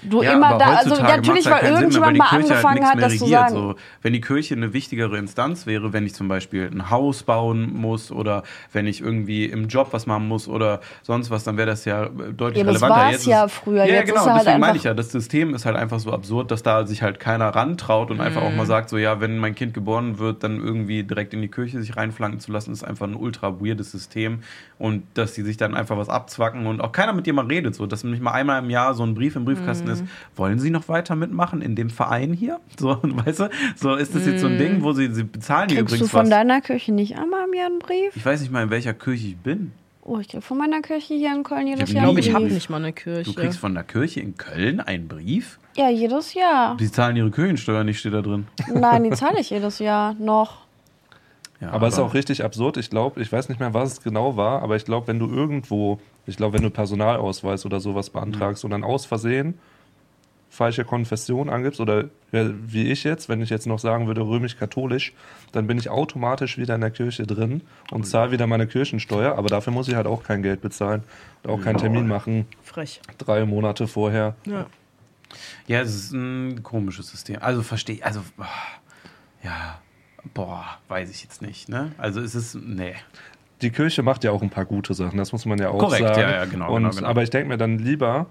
du 0.04 0.22
Ja, 0.22 0.32
immer 0.34 0.46
aber 0.48 0.58
da, 0.58 0.64
also 0.76 0.90
heutzutage 0.90 1.10
ja, 1.10 1.16
natürlich, 1.16 1.44
weil 1.46 1.52
halt 1.52 1.62
Sinn 1.62 1.70
mehr, 1.72 1.80
irgendjemand 1.80 2.12
weil 2.12 2.18
mal 2.18 2.28
Kirche 2.28 2.44
angefangen 2.52 2.74
nichts 2.74 2.90
hat, 2.90 3.02
das 3.02 3.16
zu 3.18 3.24
regiert. 3.24 3.40
sagen. 3.40 3.54
So, 3.54 3.74
wenn 4.02 4.12
die 4.12 4.20
Kirche 4.20 4.54
eine 4.54 4.72
wichtigere 4.72 5.18
Instanz 5.18 5.66
wäre, 5.66 5.92
wenn 5.92 6.06
ich 6.06 6.14
zum 6.14 6.28
Beispiel 6.28 6.70
ein 6.72 6.90
Haus 6.90 7.22
bauen 7.22 7.72
muss 7.74 8.10
oder 8.12 8.42
wenn 8.72 8.86
ich 8.86 9.00
irgendwie 9.00 9.46
im 9.46 9.68
Job 9.68 9.88
was 9.92 10.06
machen 10.06 10.28
muss 10.28 10.48
oder 10.48 10.80
sonst 11.02 11.30
was, 11.30 11.44
dann 11.44 11.56
wäre 11.56 11.66
das 11.66 11.84
ja 11.84 12.06
deutlich 12.08 12.58
Ja, 12.64 12.64
das 12.72 12.82
relevanter. 12.82 12.96
war's 12.96 13.12
Jetzt 13.12 13.26
ja 13.26 13.44
ist- 13.44 13.52
früher. 13.54 13.84
Ja, 13.84 13.94
Jetzt 13.94 14.08
genau, 14.08 14.26
halt 14.26 14.40
deswegen 14.40 14.60
meine 14.60 14.64
einfach- 14.72 14.76
ich 14.76 14.84
ja, 14.84 14.94
das 14.94 15.10
System 15.10 15.54
ist 15.54 15.66
halt 15.66 15.76
einfach 15.76 15.98
so 15.98 16.12
absurd, 16.12 16.50
dass 16.50 16.62
da 16.62 16.86
sich 16.86 17.02
halt 17.02 17.20
keiner 17.20 17.48
rantraut 17.48 18.10
und 18.10 18.20
einfach 18.20 18.42
auch 18.42 18.50
Mhm. 18.50 18.56
mal 18.56 18.66
sagt, 18.66 18.88
so 18.88 18.98
ja, 18.98 19.20
wenn 19.20 19.38
mein 19.38 19.54
Kind 19.54 19.74
geboren 19.74 20.18
wird, 20.18 20.42
dann 20.44 20.60
irgendwie 20.60 21.02
direkt 21.04 21.34
in 21.34 21.40
die 21.42 21.48
Kirche 21.48 21.80
sich 21.80 21.96
reinflanken 21.96 22.40
zu 22.40 22.52
lassen, 22.52 22.72
ist 22.72 22.82
einfach 22.84 23.06
ein 23.06 23.14
ultra 23.16 23.60
weirdes 23.60 23.90
System 23.92 24.40
und 24.78 25.04
dass 25.14 25.32
die 25.34 25.42
sich 25.42 25.56
dann 25.56 25.74
einfach 25.74 25.96
was 25.96 26.08
abzwacken 26.08 26.66
und 26.66 26.80
auch 26.80 26.92
keiner 26.92 27.12
mit 27.12 27.26
dir 27.26 27.32
mal 27.32 27.46
redet, 27.46 27.74
so 27.74 27.86
dass 27.86 28.04
nicht 28.04 28.22
mal 28.22 28.32
einmal 28.32 28.62
im 28.62 28.70
Jahr 28.70 28.94
so 28.94 29.02
ein 29.04 29.14
Brief 29.14 29.36
im 29.36 29.44
Briefkasten 29.44 29.86
Mhm. 29.86 29.92
ist, 29.92 29.93
wollen 30.36 30.58
sie 30.58 30.70
noch 30.70 30.88
weiter 30.88 31.14
mitmachen 31.16 31.62
in 31.62 31.76
dem 31.76 31.90
Verein 31.90 32.32
hier? 32.32 32.60
So, 32.78 32.98
weißt 33.02 33.40
du, 33.40 33.48
so 33.76 33.94
ist 33.94 34.14
das 34.14 34.26
jetzt 34.26 34.40
so 34.40 34.46
ein 34.48 34.58
Ding, 34.58 34.82
wo 34.82 34.92
sie, 34.92 35.12
sie 35.12 35.24
bezahlen 35.24 35.68
dir 35.68 35.74
Mhm. 35.82 35.86
Kriegst 35.86 35.92
du 35.92 35.96
übrigens 35.96 36.10
von 36.10 36.22
was. 36.22 36.30
deiner 36.30 36.60
Kirche 36.60 36.92
nicht 36.92 37.16
einmal 37.18 37.46
im 37.46 37.54
Jahr 37.54 37.66
einen 37.66 37.78
Brief? 37.78 38.14
Ich 38.16 38.24
weiß 38.24 38.40
nicht 38.40 38.50
mal, 38.52 38.62
in 38.64 38.70
welcher 38.70 38.94
Kirche 38.94 39.28
ich 39.28 39.36
bin. 39.36 39.72
Oh, 40.02 40.18
ich 40.18 40.28
krieg 40.28 40.42
von 40.42 40.58
meiner 40.58 40.82
Kirche 40.82 41.14
hier 41.14 41.34
in 41.34 41.42
Köln 41.44 41.66
jedes 41.66 41.82
hab 41.82 41.88
Jahr 41.88 41.96
einen 41.96 42.04
glaube, 42.08 42.20
ich 42.20 42.26
Brief. 42.26 42.34
habe 42.34 42.44
Brief. 42.44 42.54
nicht 42.54 42.68
mal 42.70 42.76
eine 42.76 42.92
Kirche. 42.92 43.30
Du 43.32 43.40
kriegst 43.40 43.58
von 43.58 43.72
der 43.74 43.84
Kirche 43.84 44.20
in 44.20 44.36
Köln 44.36 44.80
einen 44.80 45.08
Brief? 45.08 45.58
Ja, 45.76 45.88
jedes 45.88 46.34
Jahr. 46.34 46.76
Die 46.76 46.90
zahlen 46.90 47.16
ihre 47.16 47.30
Kirchensteuer 47.30 47.84
nicht, 47.84 47.98
steht 48.00 48.12
da 48.12 48.20
drin. 48.20 48.46
Nein, 48.72 49.04
die 49.04 49.10
zahle 49.10 49.40
ich 49.40 49.48
jedes 49.50 49.78
Jahr 49.78 50.14
noch. 50.14 50.58
Ja, 51.60 51.70
aber 51.70 51.86
es 51.86 51.94
ist 51.94 52.00
auch 52.00 52.12
richtig 52.12 52.44
absurd. 52.44 52.76
Ich 52.76 52.90
glaube, 52.90 53.22
ich 53.22 53.32
weiß 53.32 53.48
nicht 53.48 53.58
mehr, 53.60 53.72
was 53.72 53.92
es 53.92 54.02
genau 54.02 54.36
war, 54.36 54.60
aber 54.62 54.76
ich 54.76 54.84
glaube, 54.84 55.06
wenn 55.08 55.18
du 55.18 55.26
irgendwo, 55.28 55.98
ich 56.26 56.36
glaube, 56.36 56.54
wenn 56.58 56.62
du 56.62 56.68
Personalausweis 56.70 57.64
oder 57.64 57.80
sowas 57.80 58.10
beantragst 58.10 58.64
und 58.64 58.72
dann 58.72 58.84
aus 58.84 59.06
Versehen 59.06 59.54
falsche 60.54 60.84
Konfession 60.84 61.50
angibst 61.50 61.80
oder 61.80 62.04
ja, 62.32 62.48
wie 62.66 62.90
ich 62.90 63.04
jetzt, 63.04 63.28
wenn 63.28 63.40
ich 63.42 63.50
jetzt 63.50 63.66
noch 63.66 63.78
sagen 63.78 64.06
würde 64.06 64.22
römisch-katholisch, 64.22 65.12
dann 65.52 65.66
bin 65.66 65.78
ich 65.78 65.90
automatisch 65.90 66.58
wieder 66.58 66.74
in 66.74 66.80
der 66.80 66.90
Kirche 66.90 67.26
drin 67.26 67.62
und 67.90 68.06
zahle 68.06 68.30
wieder 68.30 68.46
meine 68.46 68.66
Kirchensteuer, 68.66 69.36
aber 69.36 69.48
dafür 69.48 69.72
muss 69.72 69.88
ich 69.88 69.94
halt 69.94 70.06
auch 70.06 70.22
kein 70.22 70.42
Geld 70.42 70.60
bezahlen 70.60 71.02
und 71.42 71.50
auch 71.50 71.60
keinen 71.60 71.78
Termin 71.78 72.06
machen, 72.06 72.46
Frech. 72.62 73.00
drei 73.18 73.44
Monate 73.44 73.86
vorher. 73.86 74.36
Ja. 74.46 74.66
Ja, 75.66 75.80
es 75.80 75.94
ist 75.94 76.12
ein 76.12 76.62
komisches 76.62 77.08
System. 77.08 77.38
Also 77.40 77.62
verstehe 77.62 77.96
ich, 77.96 78.04
also 78.06 78.20
boah, 78.36 78.46
ja, 79.42 79.80
boah, 80.32 80.64
weiß 80.88 81.10
ich 81.10 81.22
jetzt 81.22 81.42
nicht, 81.42 81.68
ne? 81.68 81.92
Also 81.98 82.20
es 82.20 82.34
ist, 82.36 82.54
nee. 82.54 82.94
Die 83.62 83.70
Kirche 83.70 84.02
macht 84.02 84.22
ja 84.22 84.30
auch 84.30 84.42
ein 84.42 84.50
paar 84.50 84.64
gute 84.64 84.94
Sachen, 84.94 85.18
das 85.18 85.32
muss 85.32 85.44
man 85.46 85.58
ja 85.58 85.70
auch 85.70 85.78
Korrekt, 85.78 86.06
sagen. 86.06 86.20
ja, 86.20 86.30
ja, 86.30 86.44
genau, 86.44 86.72
Und, 86.72 86.82
genau, 86.84 86.94
genau. 86.94 87.08
Aber 87.08 87.22
ich 87.22 87.30
denke 87.30 87.48
mir 87.48 87.56
dann 87.56 87.78
lieber, 87.78 88.26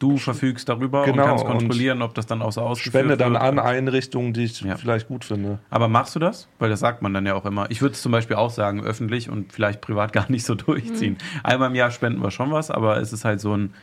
Du 0.00 0.16
verfügst 0.16 0.68
darüber 0.68 1.04
Genau, 1.04 1.22
und 1.22 1.28
kannst 1.28 1.44
und 1.44 1.50
kontrollieren, 1.52 2.00
ob 2.02 2.14
das 2.14 2.26
dann 2.26 2.40
auch 2.42 2.50
so 2.52 2.62
ausgeführt 2.62 2.92
spende 3.04 3.16
dann 3.18 3.34
wird. 3.34 3.42
an 3.42 3.58
Einrichtungen, 3.58 4.32
die 4.32 4.44
ich 4.44 4.60
Ja. 4.62 4.76
vielleicht 4.76 5.06
gut 5.08 5.24
finde. 5.24 5.58
Aber 5.68 5.88
machst 5.88 6.16
du 6.16 6.18
das? 6.18 6.48
Weil 6.58 6.70
das 6.70 6.80
sagt 6.80 7.02
man 7.02 7.12
dann 7.14 7.26
ja 7.26 7.34
auch 7.34 7.44
immer. 7.44 7.70
Ich 7.70 7.82
würde 7.82 7.92
es 7.92 8.00
zum 8.02 8.10
Beispiel 8.10 8.36
auch 8.36 8.50
sagen, 8.50 8.82
öffentlich 8.82 9.28
und 9.30 9.52
vielleicht 9.52 9.80
privat 9.82 10.12
gar 10.14 10.28
nicht 10.30 10.44
so 10.44 10.54
durchziehen. 10.56 11.18
Einmal 11.44 11.68
im 11.68 11.74
Jahr 11.76 11.90
spenden 11.90 12.20
wir 12.22 12.30
schon 12.30 12.50
was, 12.50 12.70
aber 12.70 12.96
es 12.96 13.12
ist 13.12 13.24
halt 13.26 13.40
so 13.40 13.54
ein, 13.54 13.74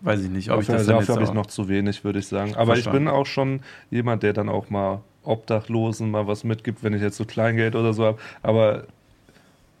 weiß 0.00 0.22
ich 0.22 0.30
nicht, 0.30 0.50
ob 0.50 0.60
ich 0.62 0.66
Dafür, 0.68 0.78
das 0.78 0.86
dann 0.86 0.96
dafür 1.00 1.14
habe 1.16 1.24
ich 1.24 1.32
noch 1.34 1.46
zu 1.46 1.68
wenig, 1.68 2.02
würde 2.02 2.18
ich 2.20 2.26
sagen. 2.28 2.54
Aber 2.56 2.72
ich 2.72 2.84
Verstanden. 2.84 3.04
bin 3.04 3.14
auch 3.14 3.26
schon 3.26 3.60
jemand, 3.90 4.22
der 4.22 4.32
dann 4.32 4.48
auch 4.48 4.70
mal 4.70 5.02
Obdachlosen 5.22 6.10
mal 6.10 6.26
was 6.26 6.44
mitgibt, 6.44 6.82
wenn 6.82 6.94
ich 6.94 7.02
jetzt 7.02 7.18
so 7.18 7.26
Kleingeld 7.26 7.76
oder 7.76 7.92
so 7.92 8.06
habe. 8.06 8.18
Aber 8.42 8.84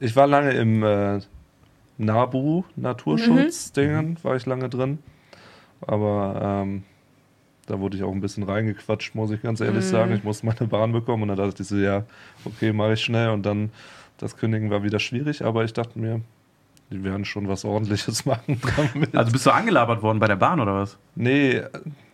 ich 0.00 0.14
war 0.16 0.26
lange 0.26 0.50
im 0.50 0.82
äh, 0.82 1.20
NABU, 1.96 2.64
Naturschutz-Dingen, 2.76 4.18
war 4.22 4.36
ich 4.36 4.44
lange 4.44 4.68
drin. 4.68 4.98
Aber 5.86 6.64
ähm, 6.64 6.84
da 7.66 7.78
wurde 7.78 7.96
ich 7.96 8.02
auch 8.02 8.12
ein 8.12 8.20
bisschen 8.20 8.44
reingequatscht, 8.44 9.14
muss 9.14 9.30
ich 9.30 9.42
ganz 9.42 9.60
ehrlich 9.60 9.84
sagen. 9.84 10.14
Ich 10.14 10.24
musste 10.24 10.46
meine 10.46 10.66
Bahn 10.66 10.92
bekommen 10.92 11.24
und 11.24 11.28
dann 11.28 11.36
dachte 11.36 11.62
ich 11.62 11.68
so, 11.68 11.76
ja, 11.76 12.04
okay, 12.44 12.72
mache 12.72 12.94
ich 12.94 13.00
schnell. 13.02 13.30
Und 13.30 13.44
dann 13.44 13.70
das 14.16 14.36
Kündigen 14.36 14.70
war 14.70 14.82
wieder 14.82 14.98
schwierig, 14.98 15.44
aber 15.44 15.64
ich 15.64 15.72
dachte 15.72 15.98
mir, 15.98 16.20
die 16.90 17.04
werden 17.04 17.24
schon 17.24 17.48
was 17.48 17.64
ordentliches 17.64 18.24
machen 18.26 18.60
damit. 18.76 19.14
Also 19.14 19.32
bist 19.32 19.46
du 19.46 19.50
angelabert 19.50 20.02
worden 20.02 20.18
bei 20.18 20.26
der 20.26 20.36
Bahn 20.36 20.60
oder 20.60 20.74
was? 20.74 20.98
Nee, 21.14 21.62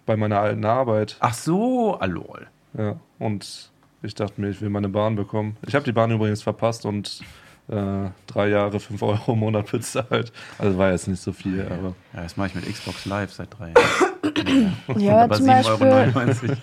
bei 0.07 0.17
meiner 0.17 0.41
alten 0.41 0.65
Arbeit. 0.65 1.17
Ach 1.21 1.35
so, 1.35 1.95
alol. 1.95 2.47
Ja, 2.77 2.97
und 3.19 3.71
ich 4.03 4.15
dachte 4.15 4.41
mir, 4.41 4.51
ich 4.51 4.61
will 4.61 4.69
meine 4.69 4.89
Bahn 4.89 5.17
bekommen. 5.17 5.57
Ich 5.67 5.75
habe 5.75 5.85
die 5.85 5.93
Bahn 5.93 6.11
übrigens 6.11 6.43
verpasst 6.43 6.85
und 6.85 7.23
äh, 7.69 8.11
drei 8.27 8.49
Jahre, 8.49 8.79
fünf 8.79 9.03
Euro 9.03 9.33
im 9.33 9.39
Monat 9.39 9.71
bezahlt. 9.71 10.33
Also 10.59 10.77
war 10.77 10.91
jetzt 10.91 11.09
nicht 11.09 11.23
so 11.23 11.33
viel, 11.33 11.63
aber 11.63 11.95
Ja, 12.13 12.23
das 12.23 12.37
mache 12.37 12.49
ich 12.49 12.55
mit 12.55 12.71
Xbox 12.71 13.07
Live 13.07 13.33
seit 13.33 13.49
drei 13.59 13.69
Jahren. 13.69 14.05
Ja, 14.97 15.25
aber 15.25 15.37
zum 15.37 15.47
Beispiel. 15.47 15.87
7,99 15.87 16.43
Euro. 16.43 16.57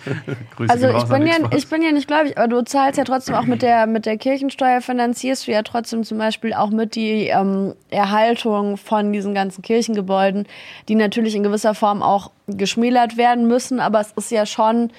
Grüße 0.55 0.71
Also 0.71 0.89
ich 0.89 1.03
bin, 1.05 1.27
ja, 1.27 1.35
ich 1.55 1.67
bin 1.67 1.81
ja 1.81 1.91
nicht 1.91 2.07
gläubig, 2.07 2.37
aber 2.37 2.47
du 2.47 2.61
zahlst 2.63 2.97
ja 2.97 3.03
trotzdem 3.03 3.35
auch 3.35 3.45
mit 3.45 3.61
der, 3.61 3.87
mit 3.87 4.05
der 4.05 4.17
Kirchensteuer, 4.17 4.81
finanzierst 4.81 5.47
du 5.47 5.51
ja 5.51 5.63
trotzdem 5.63 6.03
zum 6.03 6.17
Beispiel 6.17 6.53
auch 6.53 6.69
mit 6.69 6.95
die 6.95 7.27
ähm, 7.27 7.73
Erhaltung 7.89 8.77
von 8.77 9.11
diesen 9.11 9.33
ganzen 9.33 9.61
Kirchengebäuden, 9.61 10.47
die 10.87 10.95
natürlich 10.95 11.35
in 11.35 11.43
gewisser 11.43 11.73
Form 11.73 12.01
auch 12.01 12.31
geschmälert 12.47 13.17
werden 13.17 13.47
müssen, 13.47 13.79
aber 13.79 14.01
es 14.01 14.11
ist 14.11 14.31
ja 14.31 14.45
schon 14.45 14.91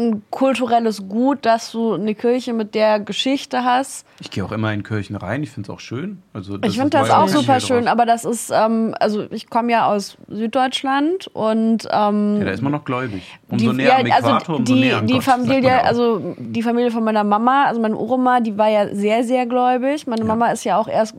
ein 0.00 0.22
kulturelles 0.30 1.08
Gut, 1.08 1.44
dass 1.46 1.72
du 1.72 1.94
eine 1.94 2.14
Kirche 2.14 2.52
mit 2.52 2.74
der 2.74 3.00
Geschichte 3.00 3.64
hast. 3.64 4.06
Ich 4.20 4.30
gehe 4.30 4.44
auch 4.44 4.52
immer 4.52 4.72
in 4.72 4.82
Kirchen 4.82 5.16
rein, 5.16 5.42
ich 5.42 5.50
finde 5.50 5.70
es 5.70 5.76
auch 5.76 5.80
schön. 5.80 6.22
Also, 6.32 6.58
Ich 6.62 6.76
finde 6.76 6.90
das 6.90 7.08
ja 7.08 7.22
auch 7.22 7.28
super 7.28 7.60
schön, 7.60 7.88
aber 7.88 8.06
das 8.06 8.24
ist, 8.24 8.50
ähm, 8.50 8.94
also 8.98 9.26
ich 9.30 9.48
komme 9.50 9.72
ja 9.72 9.86
aus 9.86 10.16
Süddeutschland 10.28 11.28
und 11.28 11.86
ähm, 11.90 12.38
Ja, 12.38 12.44
da 12.44 12.50
ist 12.50 12.62
man 12.62 12.72
noch 12.72 12.84
gläubig. 12.84 13.38
Umso 13.48 13.70
die, 13.70 13.76
näher 13.76 13.88
ja, 13.88 13.98
am 13.98 14.06
Äquator, 14.06 14.34
also 14.34 14.52
umso 14.54 14.74
die, 14.74 14.80
näher 14.80 14.98
an 14.98 15.06
die 15.06 15.12
Gott, 15.14 15.24
Familie, 15.24 15.68
ja 15.68 15.82
also 15.82 16.34
die 16.38 16.62
Familie 16.62 16.90
von 16.90 17.04
meiner 17.04 17.24
Mama, 17.24 17.64
also 17.66 17.80
meine 17.80 17.96
Uroma, 17.96 18.40
die 18.40 18.56
war 18.56 18.68
ja 18.68 18.94
sehr, 18.94 19.24
sehr 19.24 19.46
gläubig. 19.46 20.06
Meine 20.06 20.24
Mama 20.24 20.50
ist 20.50 20.64
ja 20.64 20.76
auch 20.78 20.88
erst. 20.88 21.14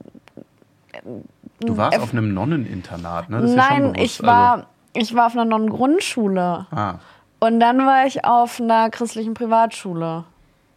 Du 1.59 1.77
warst 1.77 1.99
auf 1.99 2.11
einem 2.11 2.33
Nonneninternat, 2.33 3.29
ne? 3.29 3.41
Das 3.41 3.51
ja 3.51 3.55
Nein, 3.55 3.93
bewusst. 3.93 4.01
ich 4.01 4.23
war, 4.23 4.65
ich 4.93 5.15
war 5.15 5.27
auf 5.27 5.33
einer 5.33 5.45
Nonnengrundschule 5.45 6.67
Also, 6.71 6.75
ah, 6.75 6.99
und 7.41 7.59
dann 7.59 7.85
war 7.85 8.05
ich 8.05 8.23
auf 8.23 8.61
einer 8.61 8.89
christlichen 8.89 9.33
Privatschule 9.33 10.23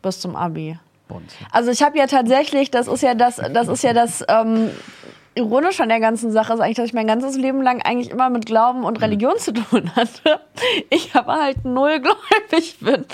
bis 0.02 0.20
zum 0.20 0.34
Abi. 0.34 0.78
Also 1.52 1.70
ich 1.70 1.82
habe 1.82 1.98
ja 1.98 2.06
tatsächlich, 2.06 2.70
das 2.70 2.88
ist 2.88 3.02
ja 3.02 3.14
das, 3.14 3.36
das 3.36 3.68
ist 3.68 3.84
ja 3.84 3.92
das 3.92 4.24
ähm, 4.28 4.70
Ironische 5.34 5.82
an 5.82 5.90
der 5.90 6.00
ganzen 6.00 6.32
Sache, 6.32 6.54
ist 6.54 6.60
eigentlich, 6.60 6.76
dass 6.76 6.86
ich 6.86 6.94
mein 6.94 7.06
ganzes 7.06 7.36
Leben 7.36 7.60
lang 7.62 7.82
eigentlich 7.82 8.10
immer 8.10 8.30
mit 8.30 8.46
Glauben 8.46 8.84
und 8.84 9.00
Religion 9.02 9.36
zu 9.36 9.52
tun 9.52 9.90
hatte. 9.94 10.40
Ich 10.90 11.14
aber 11.14 11.34
halt 11.34 11.64
null 11.64 12.00
gläubig 12.00 12.78
bin. 12.80 13.04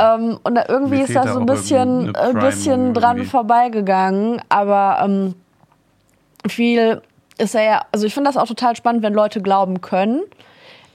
Ähm, 0.00 0.38
und 0.42 0.54
da 0.56 0.64
irgendwie 0.68 1.00
ist 1.00 1.14
das 1.14 1.26
da 1.26 1.32
so 1.34 1.40
ein 1.40 1.46
bisschen, 1.46 2.14
ein 2.16 2.38
bisschen 2.38 2.92
dran 2.92 3.18
irgendwie. 3.18 3.30
vorbeigegangen. 3.30 4.42
Aber 4.48 4.98
ähm, 5.02 5.34
viel 6.46 7.02
ist 7.38 7.54
ja, 7.54 7.62
ja, 7.62 7.82
also 7.92 8.04
ich 8.04 8.12
finde 8.12 8.28
das 8.28 8.36
auch 8.36 8.48
total 8.48 8.74
spannend, 8.76 9.02
wenn 9.02 9.14
Leute 9.14 9.40
glauben 9.40 9.80
können. 9.80 10.22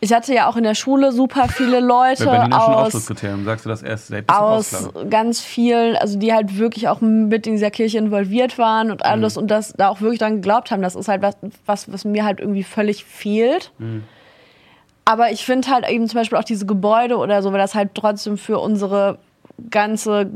Ich 0.04 0.12
hatte 0.12 0.34
ja 0.34 0.50
auch 0.50 0.58
in 0.58 0.64
der 0.66 0.76
Schule 0.76 1.14
super 1.14 1.48
viele 1.48 1.80
Leute 1.80 2.30
aus 2.52 2.92
sagst 2.92 3.66
du 3.66 3.70
das 3.70 3.82
erst 3.82 4.08
selbst 4.08 4.30
aus 4.36 4.90
ganz 5.10 5.40
vielen, 5.40 5.96
also 5.96 6.20
die 6.20 6.34
halt 6.34 6.58
wirklich 6.58 6.90
auch 6.90 7.00
mit 7.00 7.48
in 7.48 7.54
dieser 7.54 7.72
Kirche 7.72 8.00
involviert 8.00 8.58
waren 8.58 8.92
und 8.92 9.06
alles 9.06 9.36
Mhm. 9.38 9.44
und 9.44 9.48
das 9.48 9.72
da 9.78 9.88
auch 9.88 10.02
wirklich 10.02 10.20
dran 10.20 10.36
geglaubt 10.36 10.72
haben. 10.72 10.82
Das 10.82 10.96
ist 10.96 11.08
halt 11.08 11.22
was, 11.22 11.38
was, 11.66 11.90
was 11.90 12.04
mir 12.04 12.26
halt 12.26 12.42
irgendwie 12.42 12.64
völlig 12.64 13.06
fehlt. 13.06 13.72
Mhm. 13.78 14.04
Aber 15.06 15.32
ich 15.32 15.46
finde 15.46 15.70
halt 15.70 15.90
eben 15.90 16.06
zum 16.10 16.20
Beispiel 16.20 16.38
auch 16.38 16.44
diese 16.44 16.66
Gebäude 16.66 17.16
oder 17.16 17.42
so, 17.42 17.54
weil 17.54 17.60
das 17.60 17.74
halt 17.74 17.92
trotzdem 17.96 18.38
für 18.38 18.60
unsere 18.60 19.20
ganze 19.70 20.30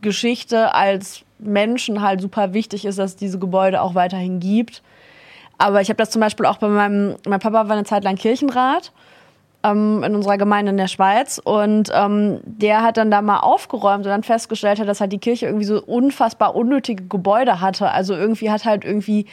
Geschichte 0.00 0.74
als 0.74 1.24
Menschen 1.38 2.00
halt 2.00 2.22
super 2.22 2.54
wichtig 2.54 2.86
ist, 2.86 2.98
dass 2.98 3.10
es 3.10 3.16
diese 3.16 3.38
Gebäude 3.38 3.82
auch 3.82 3.94
weiterhin 3.94 4.40
gibt. 4.40 4.82
Aber 5.58 5.80
ich 5.80 5.88
habe 5.88 5.96
das 5.96 6.10
zum 6.10 6.20
Beispiel 6.20 6.46
auch 6.46 6.58
bei 6.58 6.68
meinem, 6.68 7.16
mein 7.26 7.40
Papa 7.40 7.68
war 7.68 7.76
eine 7.76 7.84
Zeit 7.84 8.04
lang 8.04 8.16
Kirchenrat 8.16 8.92
ähm, 9.70 10.02
in 10.02 10.14
unserer 10.14 10.38
Gemeinde 10.38 10.70
in 10.70 10.76
der 10.76 10.88
Schweiz 10.88 11.40
und 11.42 11.90
ähm, 11.92 12.40
der 12.44 12.82
hat 12.82 12.96
dann 12.96 13.10
da 13.10 13.22
mal 13.22 13.40
aufgeräumt 13.40 14.04
und 14.04 14.10
dann 14.10 14.22
festgestellt 14.22 14.78
hat, 14.80 14.88
dass 14.88 15.00
halt 15.00 15.12
die 15.12 15.18
Kirche 15.18 15.46
irgendwie 15.46 15.64
so 15.64 15.82
unfassbar 15.82 16.54
unnötige 16.54 17.04
Gebäude 17.04 17.60
hatte. 17.60 17.90
Also 17.90 18.14
irgendwie 18.14 18.50
hat 18.50 18.64
halt 18.64 18.84
irgendwie 18.84 19.26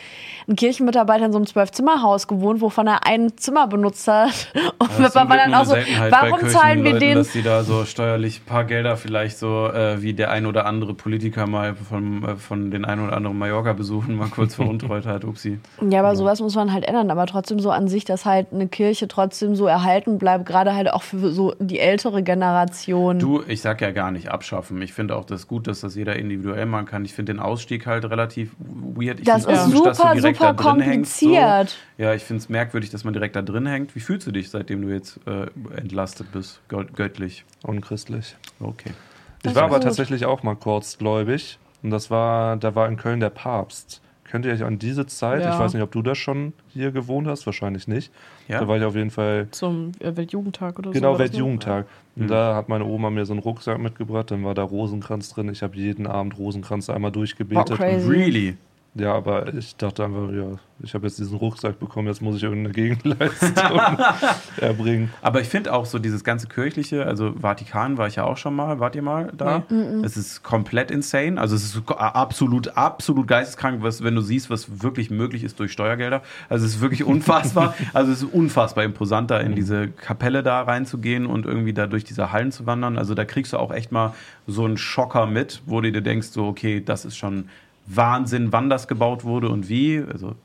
ein 0.48 0.56
Kirchenmitarbeiter 0.56 1.26
in 1.26 1.32
so 1.32 1.38
einem 1.38 1.48
Zwölf-Zimmer-Haus 1.48 2.28
gewohnt, 2.28 2.62
wovon 2.62 2.88
er 2.88 3.06
ein 3.06 3.38
Zimmer 3.38 3.68
benutzt 3.68 4.08
hat. 4.08 4.52
Und 4.80 4.92
zum 4.92 5.04
man 5.14 5.30
war 5.30 5.38
dann 5.38 5.54
auch 5.54 5.66
so, 5.66 5.76
warum 5.76 6.48
zahlen 6.50 6.84
wir 6.84 7.00
den 7.00 7.18
Dass 7.18 7.32
die 7.32 7.42
da 7.42 7.64
so 7.64 7.86
steuerlich 7.86 8.42
ein 8.42 8.46
paar 8.46 8.64
Gelder 8.66 8.98
vielleicht 8.98 9.38
so, 9.38 9.68
äh, 9.68 10.02
wie 10.02 10.14
der 10.14 10.32
ein 10.32 10.46
oder 10.46 10.66
andere 10.66 10.94
Politiker 10.94 11.48
mal 11.48 11.76
von, 11.76 12.24
äh, 12.24 12.36
von 12.36 12.72
den 12.72 12.86
ein 12.86 13.00
oder 13.00 13.16
anderen 13.16 13.38
Mallorca-Besuchen 13.38 14.16
mal 14.16 14.30
kurz 14.30 14.56
veruntreut 14.56 15.06
hat. 15.06 15.24
Upsi. 15.24 15.60
Ja, 15.90 16.00
aber 16.00 16.16
sowas 16.16 16.42
muss 16.42 16.56
man 16.56 16.72
halt 16.72 16.88
ändern. 16.88 17.10
Aber 17.12 17.26
trotzdem 17.26 17.60
so 17.60 17.72
an 17.72 17.88
sich, 17.88 18.06
dass 18.06 18.26
halt 18.26 18.48
eine 18.54 18.68
Kirche 18.68 19.08
trotzdem 19.08 19.56
so 19.56 19.66
erhalten 19.66 20.18
bleibt, 20.18 20.25
gerade 20.40 20.76
halt 20.76 20.92
auch 20.92 21.04
für 21.04 21.32
so 21.32 21.54
die 21.60 21.80
ältere 21.80 22.22
Generation. 22.24 23.20
Du, 23.20 23.44
ich 23.48 23.62
sag 23.62 23.82
ja 23.82 23.92
gar 23.92 24.12
nicht 24.12 24.30
abschaffen. 24.30 24.82
Ich 24.82 24.94
finde 24.94 25.16
auch 25.16 25.26
das 25.26 25.48
gut, 25.48 25.68
dass 25.68 25.82
das 25.82 25.96
jeder 25.96 26.16
individuell 26.16 26.66
machen 26.66 26.86
kann. 26.86 27.06
Ich 27.06 27.14
finde 27.14 27.34
den 27.34 27.40
Ausstieg 27.40 27.86
halt 27.86 28.06
relativ 28.06 28.52
weird. 28.60 29.20
Ich 29.20 29.26
das 29.26 29.40
ist 29.40 29.46
komisch, 29.46 29.84
dass 29.84 29.98
du 29.98 30.04
super, 30.04 30.14
direkt 30.14 30.38
super 30.38 30.54
da 30.54 30.64
drin 30.72 30.82
hängst, 30.82 31.20
so. 31.20 31.26
kompliziert. 31.28 31.78
Ja, 31.98 32.14
ich 32.14 32.24
finde 32.24 32.42
es 32.42 32.50
merkwürdig, 32.50 32.90
dass 32.90 33.04
man 33.04 33.14
direkt 33.14 33.36
da 33.36 33.42
drin 33.42 33.66
hängt. 33.66 33.96
Wie 33.96 34.00
fühlst 34.00 34.28
du 34.28 34.32
dich, 34.32 34.50
seitdem 34.50 34.82
du 34.82 34.90
jetzt 34.94 35.20
äh, 35.28 35.48
entlastet 35.78 36.32
bist, 36.32 36.62
gö- 36.70 36.92
göttlich? 36.96 37.46
unchristlich. 37.64 38.36
Okay. 38.60 38.92
Ich 39.38 39.44
Das 39.44 39.56
war 39.56 39.64
aber 39.64 39.76
gut. 39.76 39.84
tatsächlich 39.84 40.26
auch 40.26 40.44
mal 40.44 40.56
kurzgläubig. 40.56 41.60
Und 41.84 41.92
das 41.92 42.10
war, 42.10 42.58
da 42.58 42.74
war 42.76 42.88
in 42.88 42.98
Köln 42.98 43.20
der 43.20 43.30
Papst. 43.30 44.02
Könnt 44.30 44.46
ihr 44.46 44.52
euch 44.54 44.64
an 44.64 44.80
diese 44.80 45.06
Zeit, 45.06 45.44
Ja. 45.44 45.54
ich 45.54 45.60
weiß 45.60 45.74
nicht, 45.76 45.84
ob 45.84 45.92
du 45.92 46.02
da 46.02 46.16
schon 46.16 46.54
hier 46.70 46.92
gewohnt 46.92 47.28
hast, 47.28 47.46
wahrscheinlich 47.46 47.88
nicht. 47.88 48.12
Ja? 48.48 48.60
Da 48.60 48.68
war 48.68 48.78
ich 48.78 48.84
auf 48.84 48.96
jeden 48.96 49.12
Fall, 49.12 49.48
Zum 49.52 49.92
äh, 50.00 50.16
Weltjugendtag 50.16 50.80
oder 50.80 50.90
so. 50.90 50.94
genau, 50.94 51.12
das, 51.12 51.20
ne? 51.20 51.24
Weltjugendtag. 51.26 51.86
Und 52.16 52.24
Mhm. 52.24 52.28
da 52.28 52.56
hat 52.56 52.68
meine 52.68 52.86
Oma 52.86 53.10
mir 53.12 53.26
so 53.26 53.34
einen 53.34 53.42
Rucksack 53.42 53.78
mitgebracht, 53.80 54.32
dann 54.32 54.44
war 54.44 54.56
da 54.56 54.64
Rosenkranz 54.64 55.30
drin. 55.30 55.50
Ich 55.50 55.62
habe 55.62 55.76
jeden 55.78 56.08
Abend 56.08 56.38
Rosenkranz 56.38 56.90
einmal 56.90 57.12
durchgebetet. 57.12 57.78
crazy. 57.78 58.10
Really? 58.10 58.58
Ja, 58.98 59.14
aber 59.14 59.54
ich 59.54 59.76
dachte 59.76 60.06
einfach, 60.06 60.32
ja, 60.32 60.58
ich 60.80 60.94
habe 60.94 61.06
jetzt 61.06 61.20
diesen 61.20 61.38
Rucksack 61.38 61.80
bekommen, 61.80 62.08
jetzt 62.08 62.22
muss 62.22 62.38
ich 62.38 62.44
irgendeine 62.44 62.74
Gegenleistung 62.74 63.52
erbringen. 64.58 65.12
Aber 65.22 65.42
ich 65.42 65.50
finde 65.50 65.74
auch 65.74 65.86
so 65.86 66.00
dieses 66.00 66.24
ganze 66.24 66.48
kirchliche, 66.48 67.06
also 67.06 67.34
Vatikan 67.34 67.98
war 67.98 68.08
ich 68.08 68.16
ja 68.16 68.24
auch 68.24 68.38
schon 68.38 68.56
mal, 68.56 68.80
wart 68.80 68.96
ihr 68.96 69.02
mal 69.02 69.34
da? 69.36 69.64
Es 70.04 70.16
ist 70.16 70.44
komplett 70.44 70.92
insane, 70.92 71.40
also 71.40 71.56
es 71.58 71.64
ist 71.64 71.74
so 71.74 71.82
absolut, 71.88 72.78
absolut 72.78 73.28
geisteskrank, 73.28 73.84
was, 73.84 74.02
wenn 74.02 74.16
du 74.16 74.22
siehst, 74.22 74.50
was 74.50 74.82
wirklich 74.82 75.10
möglich 75.10 75.44
ist 75.44 75.60
durch 75.60 75.74
Steuergelder. 75.74 76.22
Also 76.48 76.66
es 76.66 76.76
ist 76.76 76.82
wirklich 76.82 77.04
unfassbar, 77.06 77.76
also 77.94 78.14
es 78.14 78.22
ist 78.22 78.34
unfassbar 78.34 78.86
imposant, 78.86 79.30
da 79.30 79.40
in 79.42 79.56
diese 79.56 79.90
Kapelle 79.90 80.42
da 80.42 80.62
reinzugehen 80.62 81.26
und 81.26 81.46
irgendwie 81.46 81.74
da 81.74 81.88
durch 81.88 82.06
diese 82.06 82.32
Hallen 82.32 82.54
zu 82.54 82.66
wandern. 82.66 82.98
Also 82.98 83.14
da 83.14 83.26
kriegst 83.26 83.52
du 83.52 83.58
auch 83.58 83.74
echt 83.74 83.92
mal 83.92 84.14
so 84.48 84.64
einen 84.64 84.78
Schocker 84.78 85.26
mit, 85.26 85.62
wo 85.66 85.82
du 85.82 85.92
dir 85.92 86.02
denkst, 86.02 86.28
so 86.28 86.48
okay, 86.48 86.82
das 86.84 87.04
ist 87.04 87.18
schon 87.18 87.50
Wahnsinn, 87.86 88.52
wann 88.52 88.70
das 88.70 88.88
gebaut 88.88 89.24
wurde 89.24 89.50
und 89.50 89.70
wie. 89.70 90.04
Also 90.12 90.36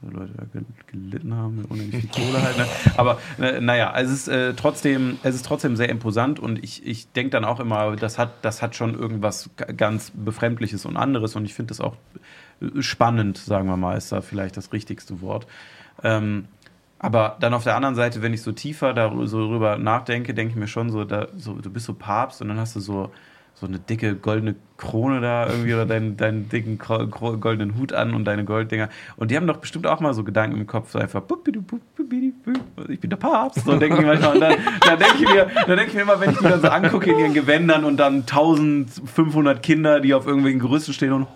Leute 0.00 0.32
da 0.36 0.44
gel- 0.52 0.64
gelitten 0.86 1.34
haben, 1.34 1.64
unendlich 1.68 2.02
viel 2.02 2.24
Kohle 2.24 2.40
halt. 2.40 2.56
Ne? 2.56 2.66
Aber 2.96 3.18
äh, 3.40 3.60
naja, 3.60 3.92
es 3.96 4.10
ist, 4.10 4.28
äh, 4.28 4.54
trotzdem, 4.54 5.18
es 5.24 5.34
ist 5.34 5.44
trotzdem 5.44 5.74
sehr 5.74 5.88
imposant 5.88 6.38
und 6.38 6.62
ich, 6.62 6.86
ich 6.86 7.10
denke 7.10 7.30
dann 7.30 7.44
auch 7.44 7.58
immer, 7.58 7.96
das 7.96 8.16
hat, 8.16 8.30
das 8.42 8.62
hat 8.62 8.76
schon 8.76 8.94
irgendwas 8.94 9.50
ganz 9.76 10.12
Befremdliches 10.14 10.86
und 10.86 10.96
anderes 10.96 11.34
und 11.34 11.44
ich 11.46 11.54
finde 11.54 11.70
das 11.70 11.80
auch 11.80 11.96
äh, 12.60 12.80
spannend, 12.80 13.38
sagen 13.38 13.66
wir 13.68 13.76
mal, 13.76 13.96
ist 13.96 14.12
da 14.12 14.20
vielleicht 14.20 14.56
das 14.56 14.72
richtigste 14.72 15.20
Wort. 15.20 15.48
Ähm, 16.04 16.46
aber 17.00 17.36
dann 17.40 17.52
auf 17.52 17.64
der 17.64 17.74
anderen 17.74 17.96
Seite, 17.96 18.22
wenn 18.22 18.32
ich 18.32 18.42
so 18.42 18.52
tiefer 18.52 18.94
darüber 18.94 19.78
nachdenke, 19.78 20.32
denke 20.32 20.52
ich 20.52 20.56
mir 20.56 20.68
schon 20.68 20.90
so, 20.90 21.04
da, 21.04 21.26
so, 21.36 21.54
du 21.54 21.70
bist 21.70 21.86
so 21.86 21.94
Papst 21.94 22.40
und 22.40 22.48
dann 22.48 22.58
hast 22.58 22.76
du 22.76 22.80
so, 22.80 23.10
so 23.54 23.66
eine 23.66 23.78
dicke 23.78 24.14
goldene 24.14 24.54
Krone 24.76 25.20
da 25.20 25.48
irgendwie 25.48 25.74
oder 25.74 25.84
deinen, 25.86 26.16
deinen 26.16 26.48
dicken 26.48 26.78
goldenen 26.78 27.76
Hut 27.76 27.92
an 27.92 28.14
und 28.14 28.24
deine 28.24 28.44
Golddinger. 28.44 28.88
Und 29.16 29.32
die 29.32 29.36
haben 29.36 29.48
doch 29.48 29.56
bestimmt 29.56 29.88
auch 29.88 29.98
mal 29.98 30.14
so 30.14 30.22
Gedanken 30.22 30.60
im 30.60 30.66
Kopf, 30.68 30.92
so 30.92 31.00
einfach, 31.00 31.22
ich 32.88 33.00
bin 33.00 33.10
der 33.10 33.16
Papst. 33.16 33.64
So 33.64 33.76
denke 33.76 33.98
ich 33.98 34.06
manchmal. 34.06 34.34
Und 34.34 34.40
dann, 34.40 34.54
dann 34.80 34.98
denke 34.98 35.16
ich, 35.16 35.28
mir, 35.28 35.76
denk 35.76 35.88
ich 35.88 35.94
mir 35.94 36.02
immer, 36.02 36.20
wenn 36.20 36.30
ich 36.30 36.38
die 36.38 36.44
dann 36.44 36.60
so 36.60 36.68
angucke 36.68 37.10
in 37.10 37.18
ihren 37.18 37.34
Gewändern 37.34 37.84
und 37.84 37.96
dann 37.96 38.20
1500 38.20 39.60
Kinder, 39.62 39.98
die 39.98 40.14
auf 40.14 40.26
irgendwelchen 40.26 40.60
Gerüsten 40.60 40.92
stehen 40.92 41.12
und 41.12 41.26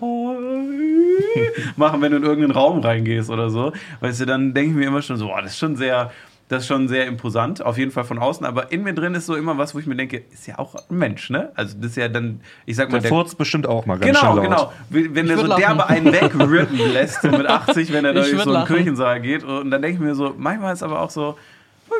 machen, 1.75 2.01
wenn 2.01 2.11
du 2.11 2.17
in 2.17 2.23
irgendeinen 2.23 2.51
Raum 2.51 2.79
reingehst 2.79 3.29
oder 3.29 3.49
so. 3.49 3.73
Weißt 3.99 4.21
du, 4.21 4.25
dann 4.25 4.53
denke 4.53 4.71
ich 4.71 4.75
mir 4.77 4.87
immer 4.87 5.01
schon 5.01 5.17
so, 5.17 5.27
boah, 5.27 5.41
das 5.41 5.51
ist 5.51 5.59
schon 5.59 5.75
sehr, 5.75 6.11
das 6.49 6.63
ist 6.63 6.67
schon 6.67 6.87
sehr 6.87 7.07
imposant, 7.07 7.63
auf 7.65 7.77
jeden 7.77 7.91
Fall 7.91 8.03
von 8.03 8.19
außen. 8.19 8.45
Aber 8.45 8.71
in 8.71 8.83
mir 8.83 8.93
drin 8.93 9.15
ist 9.15 9.25
so 9.25 9.35
immer 9.35 9.57
was, 9.57 9.73
wo 9.73 9.79
ich 9.79 9.85
mir 9.87 9.95
denke, 9.95 10.23
ist 10.31 10.45
ja 10.45 10.59
auch 10.59 10.75
ein 10.89 10.97
Mensch, 10.97 11.29
ne? 11.29 11.51
Also 11.55 11.75
das 11.77 11.91
ist 11.91 11.95
ja 11.97 12.07
dann, 12.09 12.41
ich 12.65 12.75
sag 12.75 12.89
mal, 12.91 12.99
Der 12.99 13.01
der, 13.03 13.09
furzt 13.09 13.37
bestimmt 13.37 13.65
auch 13.65 13.85
mal 13.85 13.97
ganz 13.97 14.19
Genau, 14.19 14.33
schön 14.35 14.43
laut. 14.51 14.57
genau. 14.57 14.73
Wenn 14.89 15.15
wenn 15.15 15.27
der 15.27 15.37
so 15.37 15.45
lachen. 15.47 15.61
derbe 15.61 15.87
einen 15.89 16.11
wegrippen 16.11 16.77
lässt, 16.93 17.21
so 17.21 17.29
mit 17.29 17.47
80, 17.47 17.91
wenn 17.93 18.05
er 18.05 18.13
durch 18.13 18.29
so 18.31 18.39
einen 18.41 18.51
lachen. 18.51 18.75
Kirchensaal 18.75 19.21
geht. 19.21 19.43
Und 19.43 19.71
dann 19.71 19.81
denke 19.81 19.95
ich 19.95 19.99
mir 20.03 20.15
so, 20.15 20.33
manchmal 20.37 20.73
ist 20.73 20.83
aber 20.83 20.99
auch 21.01 21.09
so, 21.09 21.37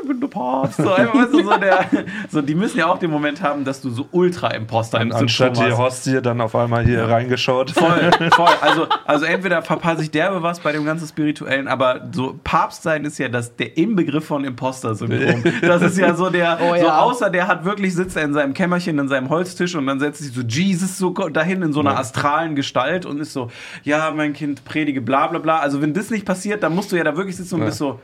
ich 0.01 0.07
bin 0.07 0.19
der 0.19 0.27
Papst. 0.27 0.77
So, 0.77 0.91
einfach, 0.91 1.29
du, 1.31 1.43
so, 1.43 1.57
der, 1.57 1.85
so, 2.29 2.41
die 2.41 2.55
müssen 2.55 2.79
ja 2.79 2.87
auch 2.87 2.97
den 2.97 3.11
Moment 3.11 3.41
haben, 3.41 3.63
dass 3.63 3.81
du 3.81 3.89
so 3.89 4.07
ultra-Imposter 4.11 5.01
im 5.01 5.09
Und 5.09 5.13
anstatt 5.15 5.57
die 5.57 5.61
hast. 5.63 5.77
Hostie 5.77 6.21
dann 6.21 6.41
auf 6.41 6.55
einmal 6.55 6.83
hier 6.85 7.07
reingeschaut. 7.07 7.71
Voll, 7.71 8.11
voll. 8.33 8.47
Also, 8.61 8.87
also 9.05 9.25
entweder 9.25 9.61
verpasse 9.61 10.01
ich 10.03 10.11
derbe 10.11 10.41
was 10.43 10.59
bei 10.59 10.71
dem 10.71 10.85
ganzen 10.85 11.07
Spirituellen, 11.07 11.67
aber 11.67 12.01
so 12.11 12.39
Papst 12.43 12.83
sein 12.83 13.05
ist 13.05 13.17
ja 13.17 13.29
das, 13.29 13.55
der 13.55 13.77
Inbegriff 13.77 14.25
von 14.25 14.43
Imposter-Syndrom. 14.45 15.43
Das 15.61 15.81
ist 15.81 15.97
ja 15.97 16.13
so 16.15 16.29
der, 16.29 16.59
Oh 16.61 16.69
so 16.75 16.85
ja. 16.85 16.99
außer 17.01 17.29
der 17.29 17.47
hat 17.47 17.65
wirklich, 17.65 17.93
sitzt 17.95 18.17
er 18.17 18.23
in 18.23 18.33
seinem 18.33 18.53
Kämmerchen, 18.53 18.97
in 18.99 19.07
seinem 19.07 19.29
Holztisch 19.29 19.75
und 19.75 19.87
dann 19.87 19.99
setzt 19.99 20.21
sich 20.21 20.33
so 20.33 20.41
Jesus 20.41 20.97
so 20.97 21.09
dahin 21.11 21.61
in 21.61 21.73
so 21.73 21.79
einer 21.79 21.91
Ja. 21.91 21.97
astralen 21.99 22.55
Gestalt 22.55 23.05
und 23.05 23.19
ist 23.19 23.33
so, 23.33 23.49
ja, 23.83 24.11
mein 24.15 24.33
Kind 24.33 24.65
predige 24.65 25.01
bla 25.01 25.27
bla 25.27 25.39
bla. 25.39 25.59
Also 25.59 25.81
wenn 25.81 25.93
das 25.93 26.09
nicht 26.09 26.25
passiert, 26.25 26.63
dann 26.63 26.75
musst 26.75 26.91
du 26.91 26.95
ja 26.95 27.03
da 27.03 27.15
wirklich 27.15 27.35
sitzen 27.37 27.55
und 27.55 27.61
Ja. 27.61 27.65
bist 27.67 27.77
so, 27.77 27.87
ja, 27.89 27.97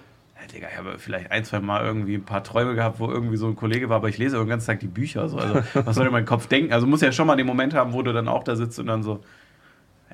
Digga, 0.54 0.68
ich 0.72 0.78
habe 0.78 0.98
vielleicht 0.98 1.32
ein, 1.32 1.44
zwei 1.46 1.60
Mal 1.60 1.86
irgendwie 1.86 2.16
ein 2.16 2.26
paar 2.26 2.44
Träume 2.44 2.76
gehabt, 2.76 3.00
wo 3.00 3.10
irgendwie 3.10 3.38
so 3.38 3.48
ein 3.48 3.56
Kollege 3.56 3.90
war, 3.90 3.98
aber 3.98 4.10
ich 4.10 4.18
lese 4.18 4.38
den 4.38 4.48
ganzen 4.48 4.68
Tag 4.68 4.80
die 4.80 4.88
Bücher. 4.88 5.30
So. 5.30 5.38
Also, 5.38 5.62
was 5.74 5.96
soll 5.96 6.06
denn 6.06 6.14
mein 6.14 6.26
Kopf 6.26 6.48
denken? 6.48 6.74
Also 6.74 6.88
muss 6.88 7.02
ja 7.02 7.12
schon 7.12 7.28
mal 7.28 7.36
den 7.36 7.48
Moment 7.48 7.74
haben, 7.74 7.94
wo 7.94 8.02
du 8.02 8.14
dann 8.14 8.28
auch 8.28 8.44
da 8.44 8.56
sitzt 8.56 8.80
und 8.80 8.88
dann 8.88 9.04
so, 9.04 9.22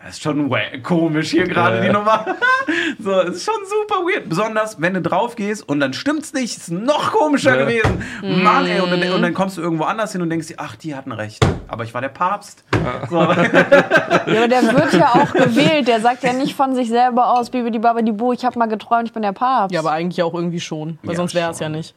ja, 0.01 0.09
ist 0.09 0.21
schon 0.21 0.51
komisch 0.83 1.31
hier 1.31 1.45
gerade 1.47 1.77
Ja. 1.77 1.81
die 1.83 1.89
Nummer. 1.89 2.25
so, 2.99 3.19
ist 3.21 3.45
schon 3.45 3.53
super 3.65 4.01
weird. 4.03 4.27
Besonders, 4.29 4.79
wenn 4.81 4.93
du 4.93 5.01
drauf 5.01 5.35
gehst 5.35 5.67
und 5.67 5.79
dann 5.79 5.93
stimmt's 5.93 6.33
nicht, 6.33 6.57
ist 6.57 6.71
noch 6.71 7.11
komischer 7.11 7.57
Ja. 7.57 7.65
gewesen. 7.65 8.03
Mann, 8.43 8.65
ey, 8.65 8.81
und 8.81 8.91
dann, 8.91 9.11
und 9.13 9.21
dann 9.21 9.33
kommst 9.33 9.57
du 9.57 9.61
irgendwo 9.61 9.83
anders 9.85 10.11
hin 10.11 10.21
und 10.21 10.29
denkst 10.29 10.47
dir, 10.47 10.55
ach, 10.57 10.75
die 10.75 10.95
hatten 10.95 11.11
recht. 11.11 11.45
Aber 11.67 11.83
ich 11.83 11.93
war 11.93 12.01
der 12.01 12.09
Papst. 12.09 12.63
So, 13.09 13.15
Ja, 13.21 13.29
aber 13.29 14.47
der 14.47 14.63
wird 14.73 14.93
ja 14.93 15.13
auch 15.13 15.31
gewählt. 15.33 15.87
Der 15.87 15.99
sagt 16.01 16.23
ja 16.23 16.33
nicht 16.33 16.55
von 16.55 16.75
sich 16.75 16.89
selber 16.89 17.31
aus, 17.37 17.49
Bibidi 17.49 17.79
Babidi 17.79 18.11
Bu, 18.11 18.33
ich 18.33 18.43
habe 18.45 18.57
mal 18.59 18.67
geträumt, 18.67 19.07
ich 19.07 19.13
bin 19.13 19.21
der 19.23 19.31
Papst. 19.33 19.73
Ja, 19.73 19.79
aber 19.79 19.91
eigentlich 19.91 20.21
auch 20.23 20.33
irgendwie 20.33 20.59
schon, 20.59 20.99
weil 21.03 21.11
Ja, 21.13 21.17
sonst 21.17 21.33
wäre 21.35 21.51
es 21.51 21.59
ja 21.59 21.69
nicht. 21.69 21.93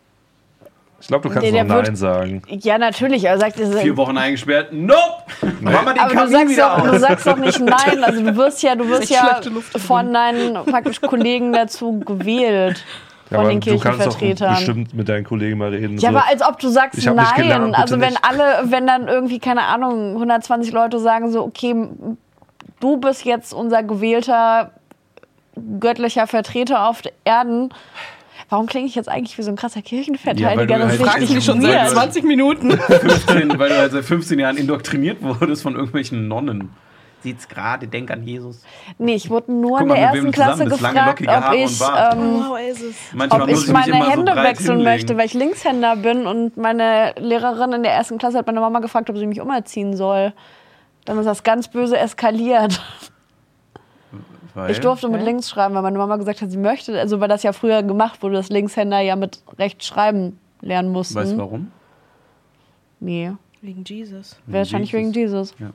Ich 1.01 1.07
glaube, 1.07 1.29
du 1.29 1.35
kannst 1.35 1.45
Nee, 1.47 1.53
der 1.53 1.63
noch 1.65 1.77
Nein 1.77 1.87
wird- 1.87 1.97
sagen. 1.97 2.43
ja 2.49 2.77
natürlich, 2.77 3.25
er 3.25 3.39
sagt, 3.39 3.59
es 3.61 3.73
vier 3.81 3.97
Wochen 3.97 4.19
eingesperrt. 4.19 4.73
Nope! 4.73 4.99
Mach 5.61 5.85
mal 5.85 5.95
den 5.95 6.01
aber 6.03 6.09
du 6.11 6.15
Kamin 6.17 6.33
sagst, 6.33 6.49
wieder 6.51 6.77
doch, 6.77 6.83
du 6.85 6.91
aus. 6.91 7.01
sagst 7.01 7.27
doch 7.27 7.37
nicht 7.37 7.61
nein. 7.65 8.03
Also 8.05 8.23
du 8.25 8.37
wirst 8.37 8.63
ja, 8.63 8.75
du 8.75 8.89
wirst 8.89 9.09
ja 9.11 9.41
von 9.79 10.13
deinen 10.13 10.55
praktisch 10.65 11.01
Kollegen 11.01 11.53
dazu 11.53 12.01
gewählt. 12.01 12.85
Von 13.29 13.39
aber 13.39 13.49
den 13.51 13.61
du 13.61 13.79
kannst 13.79 14.01
auch 14.09 14.19
Kirchenvertretern. 14.19 14.55
bestimmt 14.57 14.95
mit 14.95 15.09
deinen 15.09 15.25
Kollegen 15.25 15.59
mal 15.59 15.69
reden. 15.69 15.99
Ja, 15.99 16.11
so. 16.11 16.17
aber 16.17 16.27
als 16.29 16.43
ob 16.43 16.59
du 16.59 16.69
sagst 16.69 17.05
nein. 17.05 17.27
gelernt, 17.37 17.79
also 17.79 18.01
wenn 18.01 18.09
nicht. 18.11 18.25
alle, 18.29 18.63
wenn 18.65 18.87
dann 18.87 19.07
irgendwie, 19.07 19.39
keine 19.39 19.63
Ahnung, 19.65 20.15
120 20.15 20.73
Leute 20.73 20.99
sagen 20.99 21.31
so, 21.31 21.45
okay, 21.45 21.77
du 22.81 22.97
bist 22.97 23.25
jetzt 23.25 23.53
unser 23.53 23.83
gewählter 23.83 24.73
göttlicher 25.79 26.27
Vertreter 26.27 26.89
auf 26.89 27.03
Erden. 27.25 27.69
Warum 28.49 28.67
klinge 28.67 28.87
ich 28.87 28.95
jetzt 28.95 29.09
eigentlich 29.09 29.37
wie 29.37 29.43
so 29.43 29.51
ein 29.51 29.57
krasser 29.57 29.83
Kirchenverteidiger? 29.83 30.51
Ja, 30.51 30.57
weil 30.57 30.67
du 30.67 30.73
das 30.73 30.83
halt 30.83 30.95
ist 30.95 31.01
echt 31.01 31.07
Frag 31.07 31.17
ich 31.17 31.23
richtig 31.23 31.37
mich 31.37 31.45
schon 31.45 31.61
seit 31.61 31.91
20 31.91 32.25
Minuten. 32.25 32.71
15, 32.79 33.59
weil 33.59 33.69
du 33.69 33.77
halt 33.77 33.93
seit 33.93 34.05
15 34.05 34.39
Jahren 34.39 34.57
indoktriniert 34.57 35.23
wurdest 35.23 35.63
von 35.63 35.75
irgendwelchen 35.75 36.29
Nonnen. 36.29 36.71
Sieht's 37.23 37.49
gerade, 37.49 37.89
denk 37.89 38.13
an 38.13 38.23
Jesus. 38.23 38.63
Nee, 38.97 39.17
ich 39.17 39.29
wurde 39.29 39.53
nur 39.53 39.73
Guck 39.73 39.81
in 39.83 39.89
mal, 39.89 39.95
der 39.97 40.05
ersten 40.05 40.31
Klasse. 40.31 40.65
Lange, 40.65 41.15
gefragt, 41.15 41.27
Haare 41.27 41.57
ob 41.57 41.63
ich, 41.65 41.81
ähm. 41.81 42.45
Manchmal 43.13 43.43
ob 43.43 43.49
ich 43.49 43.67
meine 43.67 43.93
so 43.93 44.11
Hände 44.11 44.33
breit 44.33 44.45
wechseln 44.45 44.67
hinlegen. 44.67 44.85
möchte, 44.85 45.17
weil 45.17 45.27
ich 45.27 45.35
Linkshänder 45.35 45.97
bin 45.97 46.27
und 46.27 46.57
meine 46.57 47.15
Lehrerin 47.19 47.73
in 47.73 47.83
der 47.83 47.93
ersten 47.93 48.19
Klasse 48.19 48.39
hat 48.39 48.47
meine 48.47 48.61
Mama 48.61 48.79
gefragt, 48.79 49.11
ob 49.11 49.19
sie 49.19 49.27
mich 49.27 49.41
umerziehen 49.41 49.97
soll. 49.97 50.33
Dann 51.05 51.19
ist 51.19 51.27
das 51.27 51.43
ganz 51.43 51.69
böse 51.69 51.99
eskaliert. 51.99 52.81
Weil- 54.55 54.71
Ich 54.71 54.81
durfte 54.81 55.09
mit 55.09 55.23
links 55.23 55.49
schreiben, 55.51 55.75
weil 55.75 55.83
meine 55.83 55.99
Mama 55.99 56.17
gesagt 56.17 56.41
hat, 56.43 56.51
sie 56.51 56.57
möchte, 56.59 56.99
also 56.99 57.21
weil 57.21 57.29
das 57.29 57.43
ja 57.43 57.53
früher 57.53 57.83
gemacht 57.83 58.23
wurde, 58.23 58.35
dass 58.35 58.49
Linkshänder 58.49 59.01
ja 59.01 59.15
mit 59.17 59.41
rechts 59.59 59.87
schreiben 59.87 60.39
lernen 60.61 60.91
mussten. 60.91 61.15
Weißt 61.15 61.33
du 61.33 61.39
warum? 61.39 61.71
Nee, 63.01 63.33
Wegen 63.63 63.85
Jesus. 63.85 64.37
wahrscheinlich 64.47 64.93
wegen 64.93 65.13
Jesus. 65.13 65.55
Ja. 65.59 65.71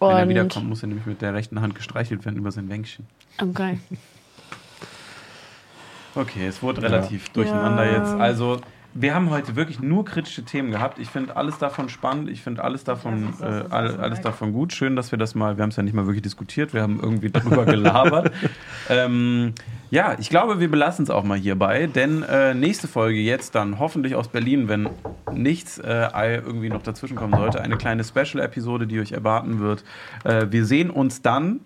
Wenn 0.00 0.10
er 0.16 0.22
Und 0.24 0.28
wiederkommt, 0.28 0.68
muss 0.68 0.82
er 0.82 0.88
nämlich 0.88 1.06
mit 1.06 1.22
der 1.22 1.32
rechten 1.32 1.60
Hand 1.62 1.74
gestreichelt 1.74 2.24
werden 2.26 2.36
über 2.36 2.50
sein 2.52 2.68
Wänkchen. 2.68 3.06
okay. 3.40 3.78
Okay, 6.16 6.46
es 6.46 6.62
wurde 6.62 6.82
relativ 6.82 7.28
durcheinander 7.30 7.84
Ja. 7.90 7.98
jetzt. 7.98 8.12
Also, 8.14 8.60
wir 8.94 9.14
haben 9.14 9.30
heute 9.30 9.56
wirklich 9.56 9.80
nur 9.80 10.04
kritische 10.04 10.44
Themen 10.44 10.70
gehabt. 10.70 11.00
Ich 11.00 11.08
finde 11.08 11.36
alles 11.36 11.58
davon 11.58 11.88
spannend. 11.88 12.30
Ich 12.30 12.42
finde 12.42 12.62
alles 12.62 12.84
davon, 12.84 13.34
äh, 13.40 13.44
all, 13.44 13.96
alles 13.96 14.20
davon 14.20 14.52
gut. 14.52 14.72
Schön, 14.72 14.94
dass 14.94 15.10
wir 15.10 15.18
das 15.18 15.34
mal, 15.34 15.56
wir 15.56 15.62
haben 15.62 15.70
es 15.70 15.76
ja 15.76 15.82
nicht 15.82 15.94
mal 15.94 16.06
wirklich 16.06 16.22
diskutiert. 16.22 16.72
Wir 16.72 16.82
haben 16.82 17.00
irgendwie 17.02 17.28
darüber 17.28 17.64
gelabert. 17.66 18.32
ähm, 18.88 19.52
ja, 19.90 20.16
ich 20.18 20.30
glaube, 20.30 20.60
wir 20.60 20.70
belassen 20.70 21.02
es 21.02 21.10
auch 21.10 21.24
mal 21.24 21.36
hierbei, 21.36 21.88
denn 21.88 22.22
äh, 22.22 22.54
nächste 22.54 22.86
Folge 22.86 23.18
jetzt 23.18 23.56
dann 23.56 23.80
hoffentlich 23.80 24.14
aus 24.14 24.28
Berlin, 24.28 24.68
wenn 24.68 24.88
nichts 25.32 25.78
äh, 25.78 26.36
irgendwie 26.36 26.68
noch 26.68 26.82
dazwischen 26.82 27.16
kommen 27.16 27.34
sollte, 27.34 27.60
eine 27.60 27.76
kleine 27.76 28.04
Special-Episode, 28.04 28.86
die 28.86 29.00
euch 29.00 29.12
erwarten 29.12 29.58
wird. 29.58 29.84
Äh, 30.22 30.46
wir 30.50 30.64
sehen 30.64 30.90
uns 30.90 31.20
dann 31.20 31.60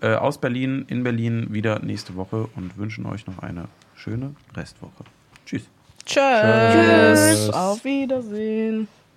äh, 0.00 0.14
aus 0.14 0.38
Berlin, 0.38 0.84
in 0.88 1.04
Berlin 1.04 1.48
wieder 1.50 1.78
nächste 1.78 2.16
Woche 2.16 2.48
und 2.56 2.76
wünschen 2.78 3.06
euch 3.06 3.28
noch 3.28 3.38
eine 3.38 3.66
schöne 3.94 4.34
Restwoche. 4.56 5.04
Tschüss. 5.46 5.70
Tschüss. 6.10 7.46
Tschüss. 7.46 7.50
Auf 7.54 7.84
Wiedersehen. 7.84 8.88